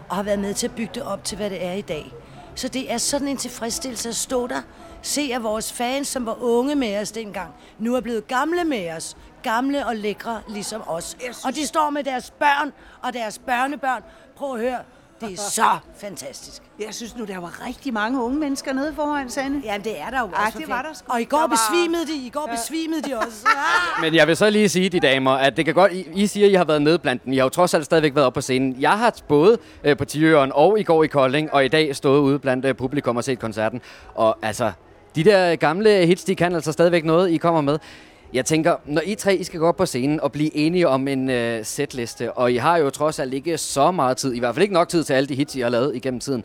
Og 0.09 0.16
har 0.16 0.22
været 0.22 0.38
med 0.38 0.54
til 0.54 0.66
at 0.66 0.74
bygge 0.74 0.90
det 0.94 1.02
op 1.02 1.24
til, 1.24 1.37
hvad 1.37 1.50
det 1.50 1.64
er 1.64 1.72
i 1.72 1.80
dag. 1.80 2.12
Så 2.55 2.69
det 2.69 2.93
er 2.93 2.99
sådan 2.99 3.29
en 3.29 3.37
tilfredsstillelse 3.37 4.09
at 4.09 4.17
stå 4.17 4.47
der, 4.47 4.62
se 5.03 5.31
at 5.35 5.43
vores 5.43 5.73
fans, 5.73 6.09
som 6.09 6.27
var 6.27 6.43
unge 6.43 6.75
med 6.75 7.01
os 7.01 7.12
dengang, 7.12 7.55
nu 7.79 7.95
er 7.95 8.01
blevet 8.01 8.27
gamle 8.27 8.64
med 8.64 8.90
os. 8.90 9.17
Gamle 9.43 9.87
og 9.87 9.97
lækre, 9.97 10.43
ligesom 10.49 10.83
os. 10.87 11.17
Og 11.45 11.55
de 11.55 11.67
står 11.67 11.90
med 11.90 12.05
deres 12.05 12.31
børn 12.31 12.73
og 13.03 13.12
deres 13.12 13.38
børnebørn. 13.38 14.03
Prøv 14.37 14.55
at 14.55 14.61
høre, 14.61 14.79
det 15.29 15.39
er 15.39 15.43
så 15.51 15.79
fantastisk. 16.01 16.63
Jeg 16.79 16.95
synes 16.95 17.17
nu, 17.17 17.25
der 17.25 17.39
var 17.39 17.67
rigtig 17.67 17.93
mange 17.93 18.23
unge 18.23 18.39
mennesker 18.39 18.73
nede 18.73 18.93
foran, 18.95 19.31
Sande. 19.31 19.61
Ja, 19.65 19.77
det 19.85 20.01
er 20.01 20.11
der 20.11 20.21
jo 20.21 20.27
Ej, 20.37 20.45
også. 20.47 20.59
det 20.59 20.69
var 20.69 20.83
der 20.83 20.89
sgu. 20.95 21.13
Og 21.13 21.21
i 21.21 21.25
går 21.25 21.37
Der 21.39 21.47
var- 21.47 21.57
besvimede 21.71 22.07
de, 22.07 22.27
i 22.27 22.31
går 22.31 22.51
besvimede 22.53 23.03
de 23.03 23.19
også. 23.19 23.47
Men 24.03 24.15
jeg 24.15 24.27
vil 24.27 24.37
så 24.37 24.51
lige 24.51 24.69
sige, 24.69 24.89
de 24.89 25.01
damer, 25.01 25.31
at 25.31 25.57
det 25.57 25.65
kan 25.65 25.75
godt... 25.75 25.93
I, 25.93 26.07
I 26.15 26.27
siger, 26.27 26.47
at 26.47 26.53
I 26.53 26.55
har 26.55 26.65
været 26.65 26.83
med 26.83 26.99
blandt 26.99 27.25
dem. 27.25 27.33
I 27.33 27.37
har 27.37 27.45
jo 27.45 27.49
trods 27.49 27.75
alt 27.75 27.85
stadigvæk 27.85 28.15
været 28.15 28.27
oppe 28.27 28.37
på 28.37 28.41
scenen. 28.41 28.77
Jeg 28.81 28.91
har 28.99 29.15
både 29.29 29.59
øh, 29.85 29.97
på 29.97 30.05
Tiøren 30.05 30.53
og 30.55 30.81
i 30.81 30.83
går 30.83 31.05
i 31.05 31.07
Kolding, 31.07 31.53
og 31.53 31.65
i 31.65 31.69
dag 31.69 31.97
stået 31.97 32.21
ude 32.21 32.39
blandt 32.39 32.65
øh, 32.65 32.75
publikum 32.75 33.17
og 33.17 33.25
set 33.25 33.39
koncerten. 33.39 33.81
Og 34.15 34.39
altså, 34.43 34.73
de 35.15 35.25
der 35.25 35.57
gamle 35.57 36.07
hits, 36.07 36.25
de 36.25 36.35
kan 36.35 36.55
altså 36.55 36.73
stadigvæk 36.73 37.05
noget, 37.05 37.31
I 37.31 37.37
kommer 37.37 37.61
med. 37.61 37.79
Jeg 38.35 38.44
tænker, 38.44 38.77
når 38.85 39.03
I 39.05 39.14
tre 39.14 39.37
I 39.37 39.44
skal 39.44 39.61
gå 39.61 39.66
op 39.66 39.77
på 39.77 39.87
scenen 39.87 40.20
og 40.20 40.33
blive 40.33 40.57
enige 40.57 40.88
om 40.88 41.09
en 41.09 41.31
øh, 41.31 41.64
setliste, 41.64 42.33
og 42.33 42.53
I 42.53 42.57
har 42.57 42.77
jo 42.77 42.90
trods 42.90 43.18
alt 43.18 43.35
ikke 43.35 43.59
så 43.59 43.90
meget 43.90 44.16
tid, 44.16 44.35
i 44.35 44.38
hvert 44.38 44.55
fald 44.55 44.62
ikke 44.62 44.75
nok 44.75 44.88
tid 44.88 45.05
til 45.05 45.12
alle 45.12 45.27
de 45.27 45.35
hits, 45.35 45.57
I 45.57 45.61
har 45.61 45.68
lavet 45.68 45.97
igennem 45.97 46.20
tiden. 46.20 46.44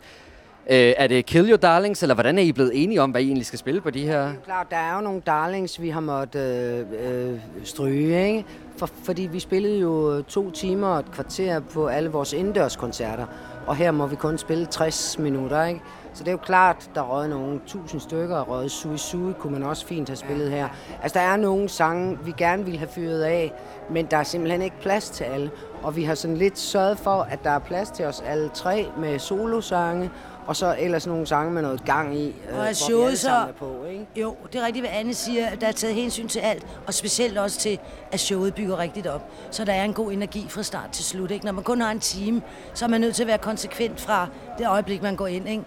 Øh, 0.70 0.92
er 0.96 1.06
det 1.06 1.26
Kill 1.26 1.50
Your 1.50 1.56
Darlings, 1.56 2.02
eller 2.02 2.14
hvordan 2.14 2.38
er 2.38 2.42
I 2.42 2.52
blevet 2.52 2.82
enige 2.82 3.02
om, 3.02 3.10
hvad 3.10 3.20
I 3.20 3.24
egentlig 3.24 3.46
skal 3.46 3.58
spille 3.58 3.80
på 3.80 3.90
de 3.90 4.06
her? 4.06 4.32
Klart, 4.44 4.66
der 4.70 4.76
er 4.76 4.94
jo 4.94 5.00
nogle 5.00 5.20
darlings, 5.26 5.80
vi 5.80 5.88
har 5.88 6.00
måttet 6.00 6.86
øh, 7.02 7.32
øh, 7.32 7.38
stryge, 7.64 8.26
ikke? 8.26 8.44
For, 8.76 8.88
fordi 9.04 9.22
vi 9.22 9.40
spillede 9.40 9.78
jo 9.78 10.22
to 10.22 10.50
timer 10.50 10.86
og 10.86 10.98
et 10.98 11.12
kvarter 11.12 11.60
på 11.60 11.86
alle 11.86 12.10
vores 12.10 12.32
indendørskoncerter, 12.32 13.26
og 13.66 13.76
her 13.76 13.90
må 13.90 14.06
vi 14.06 14.16
kun 14.16 14.38
spille 14.38 14.66
60 14.66 15.18
minutter, 15.18 15.64
ikke? 15.64 15.80
Så 16.20 16.24
det 16.24 16.28
er 16.28 16.32
jo 16.32 16.38
klart, 16.38 16.90
der 16.94 17.02
røget 17.02 17.30
nogle 17.30 17.60
tusind 17.66 18.00
stykker, 18.00 18.36
og 18.36 18.48
røget 18.48 18.70
Sui 18.70 18.98
Sui 18.98 19.32
kunne 19.38 19.52
man 19.52 19.62
også 19.62 19.86
fint 19.86 20.08
have 20.08 20.16
spillet 20.16 20.50
her. 20.50 20.68
Altså, 21.02 21.18
der 21.18 21.24
er 21.24 21.36
nogle 21.36 21.68
sange, 21.68 22.18
vi 22.24 22.32
gerne 22.36 22.64
ville 22.64 22.78
have 22.78 22.88
fyret 22.88 23.22
af, 23.22 23.52
men 23.90 24.06
der 24.06 24.16
er 24.16 24.22
simpelthen 24.22 24.62
ikke 24.62 24.76
plads 24.80 25.10
til 25.10 25.24
alle. 25.24 25.50
Og 25.82 25.96
vi 25.96 26.04
har 26.04 26.14
sådan 26.14 26.36
lidt 26.36 26.58
sørget 26.58 26.98
for, 26.98 27.22
at 27.30 27.44
der 27.44 27.50
er 27.50 27.58
plads 27.58 27.90
til 27.90 28.04
os 28.04 28.22
alle 28.26 28.48
tre 28.54 28.86
med 28.98 29.18
solosange, 29.18 30.10
Og 30.46 30.56
så 30.56 30.76
ellers 30.78 31.06
nogle 31.06 31.26
sange 31.26 31.52
med 31.52 31.62
noget 31.62 31.84
gang 31.84 32.16
i, 32.16 32.26
øh, 32.28 32.34
Og 32.48 32.54
hvor 32.54 32.62
er 32.62 32.96
vi 32.98 33.04
alle 33.04 33.16
så... 33.16 33.30
er 33.30 33.52
på, 33.58 33.84
ikke? 33.90 34.06
Jo, 34.16 34.36
det 34.52 34.60
er 34.60 34.66
rigtigt, 34.66 34.82
hvad 34.86 34.98
Anne 34.98 35.14
siger. 35.14 35.46
at 35.46 35.60
Der 35.60 35.66
er 35.66 35.72
taget 35.72 35.94
hensyn 35.94 36.28
til 36.28 36.38
alt, 36.40 36.66
og 36.86 36.94
specielt 36.94 37.38
også 37.38 37.58
til, 37.58 37.78
at 38.12 38.20
showet 38.20 38.54
bygger 38.54 38.78
rigtigt 38.78 39.06
op. 39.06 39.30
Så 39.50 39.64
der 39.64 39.72
er 39.72 39.84
en 39.84 39.94
god 39.94 40.12
energi 40.12 40.46
fra 40.48 40.62
start 40.62 40.90
til 40.92 41.04
slut. 41.04 41.30
Ikke? 41.30 41.44
Når 41.44 41.52
man 41.52 41.64
kun 41.64 41.80
har 41.80 41.90
en 41.90 42.00
time, 42.00 42.42
så 42.74 42.84
er 42.84 42.88
man 42.88 43.00
nødt 43.00 43.14
til 43.14 43.22
at 43.22 43.26
være 43.26 43.38
konsekvent 43.38 44.00
fra 44.00 44.26
det 44.58 44.68
øjeblik, 44.68 45.02
man 45.02 45.16
går 45.16 45.26
ind. 45.26 45.48
Ikke? 45.48 45.64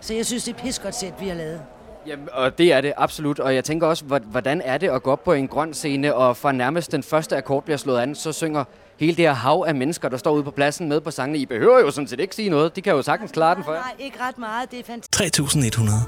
Så 0.00 0.14
jeg 0.14 0.26
synes, 0.26 0.44
det 0.44 0.52
er 0.52 0.56
et 0.56 0.62
pissegodt 0.62 0.94
sæt, 0.94 1.12
vi 1.20 1.28
har 1.28 1.34
lavet. 1.34 1.60
Jamen, 2.06 2.28
og 2.32 2.58
det 2.58 2.72
er 2.72 2.80
det 2.80 2.92
absolut. 2.96 3.38
Og 3.38 3.54
jeg 3.54 3.64
tænker 3.64 3.86
også, 3.86 4.04
hvor- 4.04 4.18
hvordan 4.30 4.62
er 4.64 4.78
det 4.78 4.88
at 4.90 5.02
gå 5.02 5.10
op 5.10 5.24
på 5.24 5.32
en 5.32 5.48
grøn 5.48 5.74
scene, 5.74 6.14
og 6.14 6.36
fra 6.36 6.52
nærmest 6.52 6.92
den 6.92 7.02
første 7.02 7.36
akkord 7.36 7.64
bliver 7.64 7.76
slået 7.76 7.98
an, 8.00 8.14
så 8.14 8.32
synger 8.32 8.64
hele 9.00 9.16
det 9.16 9.24
her 9.24 9.32
hav 9.32 9.64
af 9.68 9.74
mennesker, 9.74 10.08
der 10.08 10.16
står 10.16 10.30
ude 10.32 10.42
på 10.44 10.50
pladsen 10.50 10.88
med 10.88 11.00
på 11.00 11.10
sangene. 11.10 11.38
I 11.38 11.46
behøver 11.46 11.78
jo 11.80 11.90
sådan 11.90 12.08
set 12.08 12.20
ikke 12.20 12.34
sige 12.34 12.48
noget. 12.50 12.76
De 12.76 12.82
kan 12.82 12.92
jo 12.92 13.02
sagtens 13.02 13.32
klare 13.32 13.54
den 13.54 13.64
for 13.64 13.72
jer. 13.72 13.80
Nej, 13.80 13.92
ikke 13.98 14.16
ret 14.28 14.38
meget. 14.38 14.70
Det 14.70 14.78
er 14.78 14.84
fantastisk. 14.84 15.12
3100. 15.12 15.98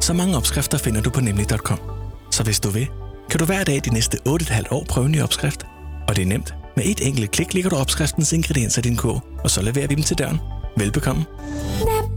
Så 0.00 0.12
mange 0.12 0.36
opskrifter 0.36 0.78
finder 0.78 1.00
du 1.02 1.10
på 1.10 1.20
nemlig.com. 1.20 1.78
Så 2.30 2.42
hvis 2.44 2.60
du 2.60 2.68
vil, 2.68 2.88
kan 3.30 3.38
du 3.40 3.44
hver 3.46 3.64
dag 3.64 3.80
de 3.84 3.94
næste 3.94 4.18
8,5 4.28 4.72
år 4.72 4.84
prøve 4.88 5.06
en 5.06 5.12
ny 5.12 5.22
opskrift. 5.22 5.66
Og 6.08 6.16
det 6.16 6.22
er 6.22 6.26
nemt. 6.26 6.54
Med 6.76 6.84
et 6.84 7.06
enkelt 7.06 7.30
klik 7.30 7.54
ligger 7.54 7.70
du 7.70 7.76
opskriftens 7.76 8.32
ingredienser 8.32 8.78
i 8.78 8.82
din 8.82 8.96
kog, 8.96 9.20
og 9.44 9.50
så 9.50 9.62
leverer 9.62 9.86
vi 9.86 9.94
dem 9.94 10.02
til 10.04 10.18
døren. 10.18 10.40
Velbekomme. 10.76 11.24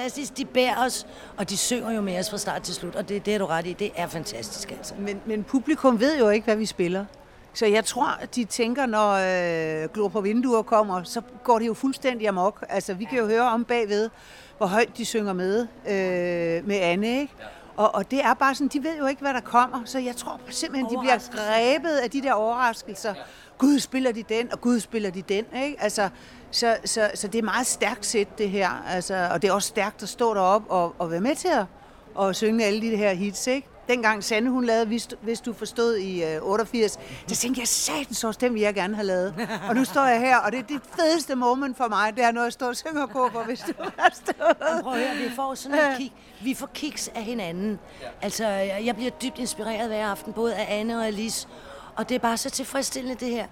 Fantastisk, 0.00 0.36
de 0.36 0.44
bærer 0.44 0.84
os, 0.84 1.06
og 1.36 1.50
de 1.50 1.56
synger 1.56 1.90
jo 1.90 2.00
med 2.00 2.18
os 2.18 2.30
fra 2.30 2.38
start 2.38 2.62
til 2.62 2.74
slut, 2.74 2.94
og 2.94 3.08
det, 3.08 3.26
det 3.26 3.34
er 3.34 3.38
du 3.38 3.46
ret 3.46 3.66
i. 3.66 3.72
Det 3.72 3.90
er 3.96 4.06
fantastisk, 4.06 4.70
altså. 4.70 4.94
Men, 4.98 5.20
men 5.26 5.44
publikum 5.44 6.00
ved 6.00 6.18
jo 6.18 6.28
ikke, 6.28 6.44
hvad 6.44 6.56
vi 6.56 6.66
spiller. 6.66 7.04
Så 7.54 7.66
jeg 7.66 7.84
tror, 7.84 8.08
de 8.34 8.44
tænker, 8.44 8.86
når 8.86 9.10
øh, 9.82 9.88
Glor 9.94 10.08
på 10.08 10.20
vinduer 10.20 10.62
kommer, 10.62 11.02
så 11.02 11.20
går 11.44 11.58
det 11.58 11.66
jo 11.66 11.74
fuldstændig 11.74 12.28
amok. 12.28 12.64
Altså, 12.68 12.94
vi 12.94 13.04
kan 13.04 13.18
jo 13.18 13.26
høre 13.26 13.42
om 13.42 13.64
bagved, 13.64 14.10
hvor 14.58 14.66
højt 14.66 14.96
de 14.96 15.04
synger 15.04 15.32
med, 15.32 15.66
øh, 15.86 16.68
med 16.68 16.76
Anne, 16.76 17.20
ikke? 17.20 17.34
Og, 17.76 17.94
og 17.94 18.10
det 18.10 18.24
er 18.24 18.34
bare 18.34 18.54
sådan, 18.54 18.68
de 18.68 18.82
ved 18.84 18.98
jo 18.98 19.06
ikke, 19.06 19.20
hvad 19.20 19.34
der 19.34 19.40
kommer, 19.40 19.82
så 19.84 19.98
jeg 19.98 20.16
tror 20.16 20.40
simpelthen, 20.50 20.90
de 20.90 20.98
bliver 21.00 21.18
grebet 21.32 21.96
af 21.96 22.10
de 22.10 22.22
der 22.22 22.32
overraskelser. 22.32 23.14
Gud, 23.58 23.78
spiller 23.78 24.12
de 24.12 24.22
den, 24.22 24.52
og 24.52 24.60
Gud, 24.60 24.80
spiller 24.80 25.10
de 25.10 25.22
den, 25.22 25.44
ikke? 25.64 25.76
Altså, 25.80 26.08
så, 26.50 26.76
så, 26.84 27.10
så 27.14 27.28
det 27.28 27.38
er 27.38 27.42
meget 27.42 27.66
stærkt 27.66 28.06
set, 28.06 28.38
det 28.38 28.50
her. 28.50 28.84
Altså, 28.88 29.28
og 29.32 29.42
det 29.42 29.48
er 29.48 29.52
også 29.52 29.68
stærkt 29.68 30.02
at 30.02 30.08
stå 30.08 30.34
deroppe 30.34 30.70
og, 30.70 30.94
og 30.98 31.10
være 31.10 31.20
med 31.20 31.36
til 31.36 31.48
at 31.48 31.64
og 32.14 32.36
synge 32.36 32.64
alle 32.64 32.80
de 32.80 32.96
her 32.96 33.12
hits, 33.14 33.46
ikke? 33.46 33.68
Dengang 33.88 34.24
Sande, 34.24 34.50
hun 34.50 34.64
lavede, 34.64 34.86
hvis 34.86 35.06
du, 35.06 35.16
hvis 35.22 35.40
du 35.40 35.52
forstod 35.52 35.96
i 35.96 36.24
øh, 36.24 36.42
88, 36.42 36.98
der 37.28 37.34
tænkte 37.34 37.60
jeg, 37.60 37.68
satans 37.68 38.24
også, 38.24 38.38
den 38.40 38.54
vil 38.54 38.62
jeg 38.62 38.74
gerne 38.74 38.94
have 38.94 39.06
lavet. 39.06 39.48
Og 39.68 39.74
nu 39.74 39.84
står 39.84 40.06
jeg 40.06 40.20
her, 40.20 40.36
og 40.36 40.52
det 40.52 40.58
er 40.58 40.62
det 40.62 40.80
fedeste 40.98 41.34
moment 41.34 41.76
for 41.76 41.88
mig, 41.88 42.16
det 42.16 42.24
er, 42.24 42.32
når 42.32 42.42
jeg 42.42 42.52
står 42.52 42.66
og 42.66 42.76
synger 42.76 43.06
kor, 43.06 43.42
hvis 43.46 43.60
du 43.60 43.72
har 43.98 44.10
stået. 44.14 44.82
Prøv 44.82 44.92
at 44.92 44.98
høre, 44.98 45.16
vi 45.16 45.34
får 45.36 45.54
sådan 45.54 45.78
en 45.78 45.96
kick. 45.96 46.12
Vi 46.42 46.54
får 46.54 46.70
kiks 46.74 47.08
af 47.08 47.22
hinanden. 47.22 47.78
Altså, 48.22 48.46
jeg 48.46 48.82
jeg 48.84 48.96
bliver 48.96 49.10
dybt 49.10 49.38
inspireret 49.38 49.88
hver 49.88 50.06
aften, 50.06 50.32
både 50.32 50.54
af 50.54 50.78
Anne 50.80 50.98
og 50.98 51.06
Alice. 51.06 51.48
Og 51.96 52.08
det 52.08 52.14
er 52.14 52.18
bare 52.18 52.36
så 52.36 52.50
tilfredsstillende, 52.50 53.16
det 53.20 53.28
her. 53.28 53.46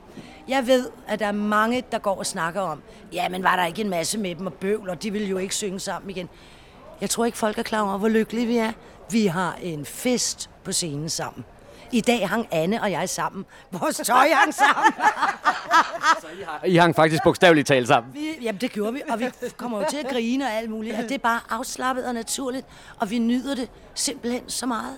Jeg 0.49 0.67
ved, 0.67 0.91
at 1.09 1.19
der 1.19 1.27
er 1.27 1.33
mange, 1.33 1.85
der 1.93 1.99
går 1.99 2.19
og 2.19 2.27
snakker 2.27 2.61
om, 2.61 2.83
ja, 3.13 3.29
men 3.29 3.43
var 3.43 3.57
der 3.57 3.65
ikke 3.65 3.83
en 3.83 3.91
masse 3.91 4.19
med 4.19 4.35
dem 4.35 4.47
og 4.47 4.53
bøvl, 4.53 4.91
og 4.91 5.03
de 5.03 5.13
ville 5.13 5.29
jo 5.29 5.39
ikke 5.39 5.55
synge 5.55 5.81
sammen 5.81 6.11
igen. 6.11 6.29
Jeg 7.01 7.11
tror 7.11 7.25
ikke, 7.25 7.39
folk 7.39 7.59
er 7.59 7.63
klar 7.63 7.81
over, 7.81 7.99
hvor 7.99 8.09
lykkelige 8.09 8.47
vi 8.47 8.57
er. 8.57 8.73
Vi 9.11 9.27
har 9.27 9.59
en 9.63 9.85
fest 9.85 10.51
på 10.65 10.73
scenen 10.73 11.09
sammen. 11.09 11.45
I 11.93 12.01
dag 12.01 12.29
hang 12.29 12.49
Anne 12.51 12.83
og 12.83 12.91
jeg 12.91 13.09
sammen. 13.09 13.45
Vores 13.71 13.97
tøj 13.97 14.29
hang 14.29 14.55
sammen. 14.55 14.93
I 16.75 16.77
hang 16.77 16.95
faktisk 16.97 17.23
bogstaveligt 17.25 17.69
talt 17.69 17.89
sammen. 17.89 18.15
Vi, 18.15 18.39
jamen, 18.43 18.61
det 18.61 18.71
gjorde 18.73 18.93
vi, 18.93 19.03
og 19.09 19.21
vi 19.21 19.27
kommer 19.57 19.79
jo 19.79 19.85
til 19.91 19.97
at 19.97 20.09
grine 20.09 20.45
og 20.45 20.53
alt 20.53 20.71
muligt. 20.71 20.97
Og 20.97 21.03
det 21.03 21.13
er 21.13 21.19
bare 21.19 21.41
afslappet 21.51 22.07
og 22.07 22.15
naturligt, 22.15 22.67
og 23.01 23.11
vi 23.11 23.19
nyder 23.19 23.55
det 23.55 23.71
simpelthen 23.95 24.43
så 24.49 24.67
meget. 24.67 24.97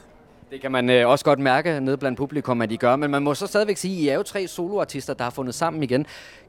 Det 0.50 0.60
kan 0.60 0.72
man 0.72 0.90
øh, 0.90 1.08
også 1.08 1.24
godt 1.24 1.38
mærke 1.38 1.80
nede 1.80 1.96
blandt 1.96 2.16
publikum, 2.18 2.62
at 2.62 2.72
I 2.72 2.76
gør. 2.76 2.96
Men 2.96 3.10
man 3.10 3.22
må 3.22 3.34
så 3.34 3.46
stadigvæk 3.46 3.76
sige, 3.76 3.96
at 3.96 4.02
I 4.02 4.08
er 4.08 4.14
jo 4.14 4.22
tre 4.22 4.46
soloartister, 4.46 5.14
der 5.14 5.24
har 5.24 5.30
fundet 5.30 5.54
sammen 5.54 5.82
igen. 5.82 6.06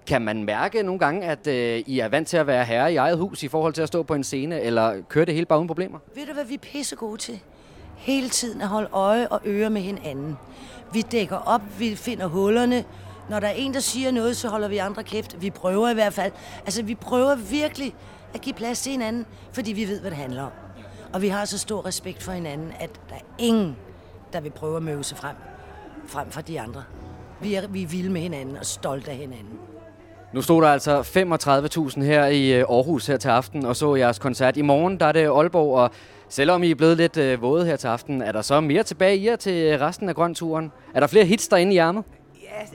Kan 0.08 0.22
man 0.22 0.44
mærke 0.44 0.84
nogle 0.84 1.00
gange, 1.00 1.28
at 1.28 1.48
øh, 1.48 1.84
I 1.86 2.00
er 2.00 2.08
vant 2.08 2.28
til 2.28 2.38
at 2.38 2.48
være 2.48 2.66
herre 2.66 2.94
i 2.94 2.96
eget 2.96 3.18
hus 3.18 3.44
i 3.44 3.48
forhold 3.48 3.74
til 3.74 3.82
at 3.82 3.88
stå 3.88 4.04
på 4.04 4.14
en 4.14 4.24
scene, 4.24 4.62
eller 4.62 5.02
kører 5.10 5.26
det 5.26 5.34
hele 5.34 5.46
bare 5.46 5.60
uden 5.60 5.68
problemer? 5.68 6.00
Ved 6.16 6.26
du, 6.26 6.34
hvad 6.34 6.46
vi 6.46 6.54
er 6.54 6.58
pissegode 6.58 7.18
til? 7.18 7.40
Hele 7.98 8.30
tiden 8.30 8.62
at 8.62 8.68
holde 8.68 8.90
øje 8.92 9.28
og 9.28 9.42
øre 9.46 9.70
med 9.70 9.82
hinanden. 9.82 10.38
Vi 10.94 11.02
dækker 11.02 11.38
op, 11.38 11.62
vi 11.80 11.96
finder 11.96 12.26
hullerne. 12.26 12.84
Når 13.30 13.40
der 13.40 13.48
er 13.48 13.54
en, 13.56 13.74
der 13.74 13.80
siger 13.80 14.12
noget, 14.12 14.38
så 14.38 14.50
holder 14.50 14.68
vi 14.68 14.78
andre 14.78 15.04
kæft. 15.04 15.42
Vi 15.42 15.50
prøver 15.50 15.90
i 15.90 15.94
hvert 15.94 16.14
fald. 16.14 16.32
Altså, 16.66 16.84
vi 16.84 16.96
prøver 16.96 17.36
virkelig 17.36 17.96
at 18.34 18.42
give 18.42 18.56
plads 18.56 18.82
til 18.82 18.92
hinanden, 18.92 19.26
fordi 19.54 19.72
vi 19.72 19.88
ved, 19.88 20.00
hvad 20.02 20.12
det 20.12 20.18
handler 20.18 20.44
om. 20.44 20.52
Og 21.14 21.22
vi 21.22 21.28
har 21.28 21.46
så 21.46 21.58
stor 21.58 21.86
respekt 21.86 22.24
for 22.24 22.32
hinanden, 22.32 22.74
at 22.80 22.90
der 23.10 23.16
er 23.16 23.26
ingen, 23.38 23.76
der 24.34 24.40
vil 24.40 24.50
prøve 24.50 24.78
at 24.78 24.84
møde 24.84 25.04
sig 25.04 25.18
frem, 25.18 25.36
frem 26.08 26.32
for 26.32 26.42
de 26.42 26.62
andre. 26.62 26.84
Vi 27.42 27.54
er, 27.54 27.68
vi 27.68 27.84
er 27.84 27.88
vilde 27.88 28.10
med 28.10 28.22
hinanden 28.22 28.58
og 28.58 28.66
stolte 28.66 29.12
af 29.12 29.18
hinanden. 29.18 29.60
Nu 30.34 30.42
stod 30.42 30.62
der 30.62 30.68
altså 30.68 31.02
35.000 31.02 32.04
her 32.04 32.26
i 32.26 32.54
øh, 32.54 32.66
Aarhus 32.70 33.08
her 33.08 33.18
til 33.18 33.30
aften, 33.30 33.66
og 33.66 33.76
så 33.76 33.96
jeres 33.96 34.20
koncert. 34.20 34.58
I 34.58 34.62
morgen 34.62 35.00
der 35.00 35.06
er 35.06 35.12
det 35.12 35.26
Aalborg, 35.26 35.78
og 35.78 35.92
selvom 36.30 36.64
I 36.64 36.72
er 36.72 36.76
blevet 36.76 36.98
lidt 36.98 37.18
øh, 37.18 37.42
våde 37.42 37.66
her 37.66 37.76
til 37.76 37.88
aften, 37.88 38.22
er 38.22 38.32
der 38.32 38.42
så 38.42 38.62
mere 38.62 38.84
tilbage 38.84 39.18
i 39.18 39.28
jer 39.28 39.36
til 39.36 39.54
øh, 39.54 39.82
resten 39.82 40.10
af 40.10 40.16
grønturen? 40.16 40.72
Er 40.94 41.00
der 41.00 41.08
flere 41.08 41.26
hits 41.26 41.48
derinde 41.48 41.74
i 41.74 41.78
ærmet? 41.78 42.04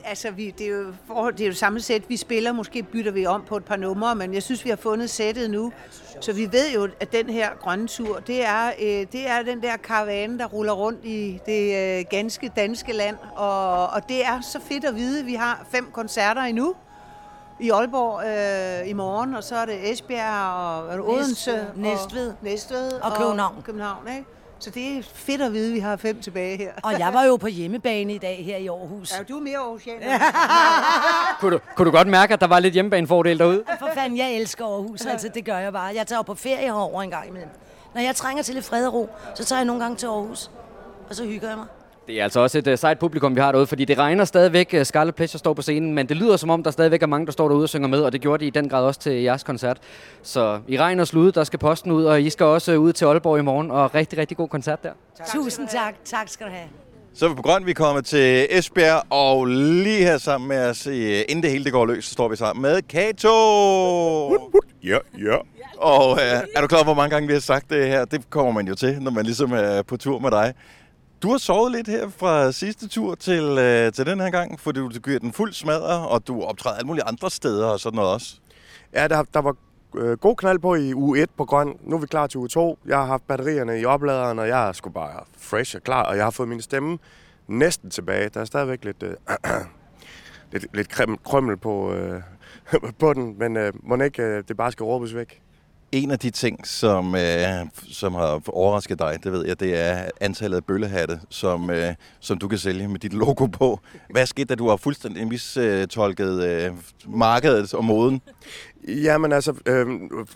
Altså, 0.05 0.31
vi, 0.31 0.51
det, 0.57 0.67
er 0.67 0.71
jo, 0.71 0.93
for, 1.07 1.29
det 1.29 1.41
er 1.41 1.47
jo 1.47 1.53
samme 1.53 1.79
sæt, 1.81 2.09
vi 2.09 2.17
spiller. 2.17 2.51
Måske 2.51 2.83
bytter 2.83 3.11
vi 3.11 3.25
om 3.25 3.43
på 3.47 3.57
et 3.57 3.65
par 3.65 3.75
numre, 3.75 4.15
men 4.15 4.33
jeg 4.33 4.43
synes, 4.43 4.65
vi 4.65 4.69
har 4.69 4.77
fundet 4.77 5.09
sættet 5.09 5.49
nu. 5.49 5.73
Så 6.21 6.33
vi 6.33 6.51
ved 6.51 6.71
jo, 6.73 6.89
at 6.99 7.11
den 7.11 7.29
her 7.29 7.49
grønne 7.59 7.87
tur, 7.87 8.19
det 8.19 8.45
er, 8.45 8.67
øh, 8.67 9.05
det 9.11 9.27
er 9.27 9.41
den 9.41 9.61
der 9.61 9.77
karavane, 9.77 10.39
der 10.39 10.45
ruller 10.45 10.73
rundt 10.73 11.05
i 11.05 11.39
det 11.45 11.99
øh, 11.99 12.05
ganske 12.09 12.51
danske 12.55 12.93
land. 12.93 13.15
Og, 13.35 13.87
og 13.87 14.09
det 14.09 14.25
er 14.25 14.41
så 14.41 14.59
fedt 14.69 14.85
at 14.85 14.95
vide. 14.95 15.25
Vi 15.25 15.33
har 15.33 15.65
fem 15.71 15.89
koncerter 15.93 16.41
endnu 16.41 16.75
i 17.59 17.69
Aalborg 17.69 18.23
øh, 18.83 18.89
i 18.89 18.93
morgen, 18.93 19.35
og 19.35 19.43
så 19.43 19.55
er 19.55 19.65
det 19.65 19.91
Esbjerg 19.91 20.89
og 20.89 21.09
Odense. 21.09 21.65
Næstved. 21.75 21.75
Næstved. 21.75 22.27
Og, 22.29 22.37
Næstved 22.41 22.91
Og 23.01 23.17
København. 23.17 23.61
København, 23.63 24.07
ikke? 24.07 24.36
Så 24.59 24.69
det 24.69 24.97
er 24.97 25.03
fedt 25.03 25.41
at 25.41 25.53
vide, 25.53 25.67
at 25.67 25.73
vi 25.73 25.79
har 25.79 25.95
fem 25.95 26.21
tilbage 26.21 26.57
her. 26.57 26.71
Og 26.83 26.99
jeg 26.99 27.13
var 27.13 27.23
jo 27.23 27.35
på 27.35 27.47
hjemmebane 27.47 28.13
i 28.13 28.17
dag 28.17 28.45
her 28.45 28.57
i 28.57 28.67
Aarhus. 28.67 29.11
Ja, 29.17 29.23
du 29.23 29.37
er 29.37 29.41
mere 29.41 29.57
Aarhusianer. 29.57 30.19
Kunne 31.39 31.51
du, 31.51 31.59
kunne 31.75 31.85
du 31.85 31.91
godt 31.91 32.07
mærke, 32.07 32.33
at 32.33 32.41
der 32.41 32.47
var 32.47 32.59
lidt 32.59 32.73
hjemmebanefordel 32.73 33.39
derude? 33.39 33.63
For 33.79 33.89
fanden, 33.93 34.17
jeg 34.17 34.33
elsker 34.33 34.65
Aarhus, 34.65 35.05
altså 35.05 35.29
det 35.33 35.45
gør 35.45 35.57
jeg 35.57 35.73
bare. 35.73 35.95
Jeg 35.95 36.07
tager 36.07 36.21
på 36.21 36.35
ferie 36.35 36.57
herover 36.65 37.01
en 37.01 37.09
gang 37.09 37.27
imellem. 37.27 37.49
Når 37.93 38.01
jeg 38.01 38.15
trænger 38.15 38.43
til 38.43 38.53
lidt 38.55 38.65
fred 38.65 38.87
og 38.87 38.93
ro, 38.93 39.09
så 39.35 39.45
tager 39.45 39.59
jeg 39.59 39.65
nogle 39.65 39.81
gange 39.81 39.97
til 39.97 40.07
Aarhus, 40.07 40.51
og 41.09 41.15
så 41.15 41.25
hygger 41.25 41.47
jeg 41.47 41.57
mig. 41.57 41.67
Det 42.07 42.19
er 42.19 42.23
altså 42.23 42.39
også 42.39 42.57
et 42.57 42.67
uh, 42.67 42.77
sejt 42.77 42.99
publikum, 42.99 43.35
vi 43.35 43.41
har 43.41 43.51
derude, 43.51 43.67
fordi 43.67 43.85
det 43.85 43.97
regner 43.97 44.25
stadigvæk. 44.25 44.73
Uh, 44.77 44.83
Scarlet 44.83 45.15
Pleasure 45.15 45.39
står 45.39 45.53
på 45.53 45.61
scenen, 45.61 45.93
men 45.93 46.09
det 46.09 46.17
lyder 46.17 46.37
som 46.37 46.49
om, 46.49 46.63
der 46.63 46.71
stadigvæk 46.71 47.01
er 47.01 47.07
mange, 47.07 47.25
der 47.25 47.31
står 47.31 47.47
derude 47.47 47.65
og 47.65 47.69
synger 47.69 47.87
med, 47.87 48.01
og 48.01 48.11
det 48.11 48.21
gjorde 48.21 48.43
de 48.43 48.47
i 48.47 48.49
den 48.49 48.69
grad 48.69 48.83
også 48.83 48.99
til 48.99 49.11
jeres 49.11 49.43
koncert. 49.43 49.77
Så 50.23 50.59
i 50.67 50.77
regn 50.77 50.99
og 50.99 51.07
slud, 51.07 51.31
der 51.31 51.43
skal 51.43 51.59
posten 51.59 51.91
ud, 51.91 52.03
og 52.05 52.21
I 52.21 52.29
skal 52.29 52.45
også 52.45 52.75
uh, 52.75 52.83
ud 52.83 52.93
til 52.93 53.05
Aalborg 53.05 53.39
i 53.39 53.41
morgen, 53.41 53.71
og 53.71 53.95
rigtig, 53.95 54.19
rigtig 54.19 54.37
god 54.37 54.47
koncert 54.47 54.83
der. 54.83 54.91
Tusind 55.33 55.67
tak. 55.67 55.93
Tak 56.05 56.29
skal 56.29 56.45
du 56.45 56.51
have. 56.51 56.67
Så 57.13 57.25
er 57.25 57.29
vi 57.29 57.35
på 57.35 57.41
grøn, 57.41 57.65
vi 57.65 57.71
er 57.71 57.75
kommet 57.75 58.05
til 58.05 58.47
Esbjerg, 58.49 59.03
og 59.09 59.45
lige 59.45 60.03
her 60.03 60.17
sammen 60.17 60.47
med 60.47 60.69
os, 60.69 60.85
inden 60.85 61.43
det 61.43 61.51
hele 61.51 61.63
det 61.63 61.73
går 61.73 61.85
løs, 61.85 62.05
så 62.05 62.13
står 62.13 62.27
vi 62.27 62.35
sammen 62.35 62.61
med 62.61 62.81
Kato. 62.81 63.29
Ja, 64.83 64.97
ja. 65.17 65.35
Og 65.77 66.11
øh, 66.11 66.41
er 66.55 66.61
du 66.61 66.67
klar 66.67 66.77
over, 66.77 66.83
hvor 66.83 66.93
mange 66.93 67.09
gange 67.09 67.27
vi 67.27 67.33
har 67.33 67.39
sagt 67.39 67.69
det 67.69 67.87
her? 67.87 68.05
Det 68.05 68.29
kommer 68.29 68.51
man 68.51 68.67
jo 68.67 68.75
til, 68.75 68.97
når 69.01 69.11
man 69.11 69.25
ligesom 69.25 69.51
er 69.51 69.81
på 69.81 69.97
tur 69.97 70.19
med 70.19 70.31
dig. 70.31 70.53
Du 71.21 71.29
har 71.31 71.37
sovet 71.37 71.71
lidt 71.71 71.87
her 71.87 72.09
fra 72.09 72.51
sidste 72.51 72.87
tur 72.87 73.15
til, 73.15 73.43
øh, 73.43 73.91
til 73.93 74.05
den 74.05 74.19
her 74.19 74.29
gang, 74.29 74.59
for 74.59 74.71
du 74.71 74.89
giver 74.89 75.19
den 75.19 75.33
fuld 75.33 75.53
smadre, 75.53 76.07
og 76.07 76.27
du 76.27 76.41
optræder 76.41 76.75
alle 76.75 76.87
mulige 76.87 77.03
andre 77.03 77.31
steder 77.31 77.67
og 77.67 77.79
sådan 77.79 77.95
noget 77.95 78.13
også. 78.13 78.35
Ja, 78.93 79.07
der, 79.07 79.23
der 79.23 79.39
var 79.39 79.55
øh, 79.95 80.17
god 80.17 80.35
knald 80.35 80.59
på 80.59 80.75
i 80.75 80.93
uge 80.93 81.21
1 81.21 81.29
på 81.37 81.45
grøn. 81.45 81.77
Nu 81.83 81.95
er 81.95 81.99
vi 81.99 82.07
klar 82.07 82.27
til 82.27 82.37
uge 82.37 82.47
2. 82.47 82.79
Jeg 82.85 82.97
har 82.97 83.05
haft 83.05 83.27
batterierne 83.27 83.79
i 83.79 83.85
opladeren, 83.85 84.39
og 84.39 84.47
jeg 84.47 84.67
er 84.67 84.71
sgu 84.71 84.89
bare 84.89 85.23
fresh 85.37 85.75
og 85.75 85.83
klar, 85.83 86.03
og 86.03 86.15
jeg 86.17 86.23
har 86.23 86.31
fået 86.31 86.49
min 86.49 86.61
stemme 86.61 86.97
næsten 87.47 87.89
tilbage. 87.89 88.29
Der 88.29 88.41
er 88.41 88.45
stadigvæk 88.45 88.83
lidt, 88.83 89.03
øh, 89.03 89.15
lidt, 90.51 90.65
lidt 90.73 90.89
krem, 90.89 91.17
krømmel 91.25 91.57
på, 91.57 91.93
øh, 91.93 92.21
på 92.99 93.13
den, 93.13 93.35
men 93.39 93.57
øh, 93.57 93.73
må 93.83 93.95
ikke 93.95 94.23
øh, 94.23 94.43
det 94.47 94.57
bare 94.57 94.71
skal 94.71 94.83
råbes 94.83 95.15
væk. 95.15 95.41
En 95.91 96.11
af 96.11 96.19
de 96.19 96.29
ting, 96.29 96.67
som, 96.67 97.15
øh, 97.15 97.65
som 97.91 98.13
har 98.13 98.41
overrasket 98.49 98.99
dig, 98.99 99.19
det 99.23 99.31
ved 99.31 99.45
jeg, 99.47 99.59
det 99.59 99.79
er 99.79 100.09
antallet 100.21 100.57
af 100.57 100.65
bøllehatte, 100.65 101.19
som, 101.29 101.69
øh, 101.69 101.93
som 102.19 102.37
du 102.37 102.47
kan 102.47 102.57
sælge 102.57 102.87
med 102.87 102.99
dit 102.99 103.13
logo 103.13 103.45
på. 103.45 103.79
Hvad 104.09 104.21
er 104.21 104.25
sket, 104.25 104.49
da 104.49 104.55
du 104.55 104.69
har 104.69 104.75
fuldstændig 104.77 105.27
mistolket 105.27 106.43
øh, 106.43 106.71
markedet 107.05 107.73
og 107.73 107.85
moden? 107.85 108.21
Jamen 108.87 109.31
altså, 109.33 109.53
øh, 109.65 109.87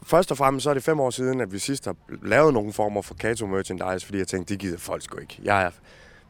først 0.06 0.32
og 0.32 0.38
fremmest 0.38 0.64
så 0.64 0.70
er 0.70 0.74
det 0.74 0.84
fem 0.84 1.00
år 1.00 1.10
siden, 1.10 1.42
at 1.42 1.54
vi 1.54 1.60
sidst 1.60 1.86
har 1.86 1.96
lavet 2.24 2.54
nogle 2.54 2.74
former 2.74 3.02
for 3.02 3.14
Kato 3.14 3.46
merchandise, 3.48 4.06
fordi 4.06 4.18
jeg 4.20 4.28
tænkte, 4.28 4.54
det 4.54 4.62
gider 4.62 4.78
folk 4.78 5.04
sgu 5.04 5.18
ikke. 5.20 5.40
Jeg 5.44 5.64
er, 5.64 5.70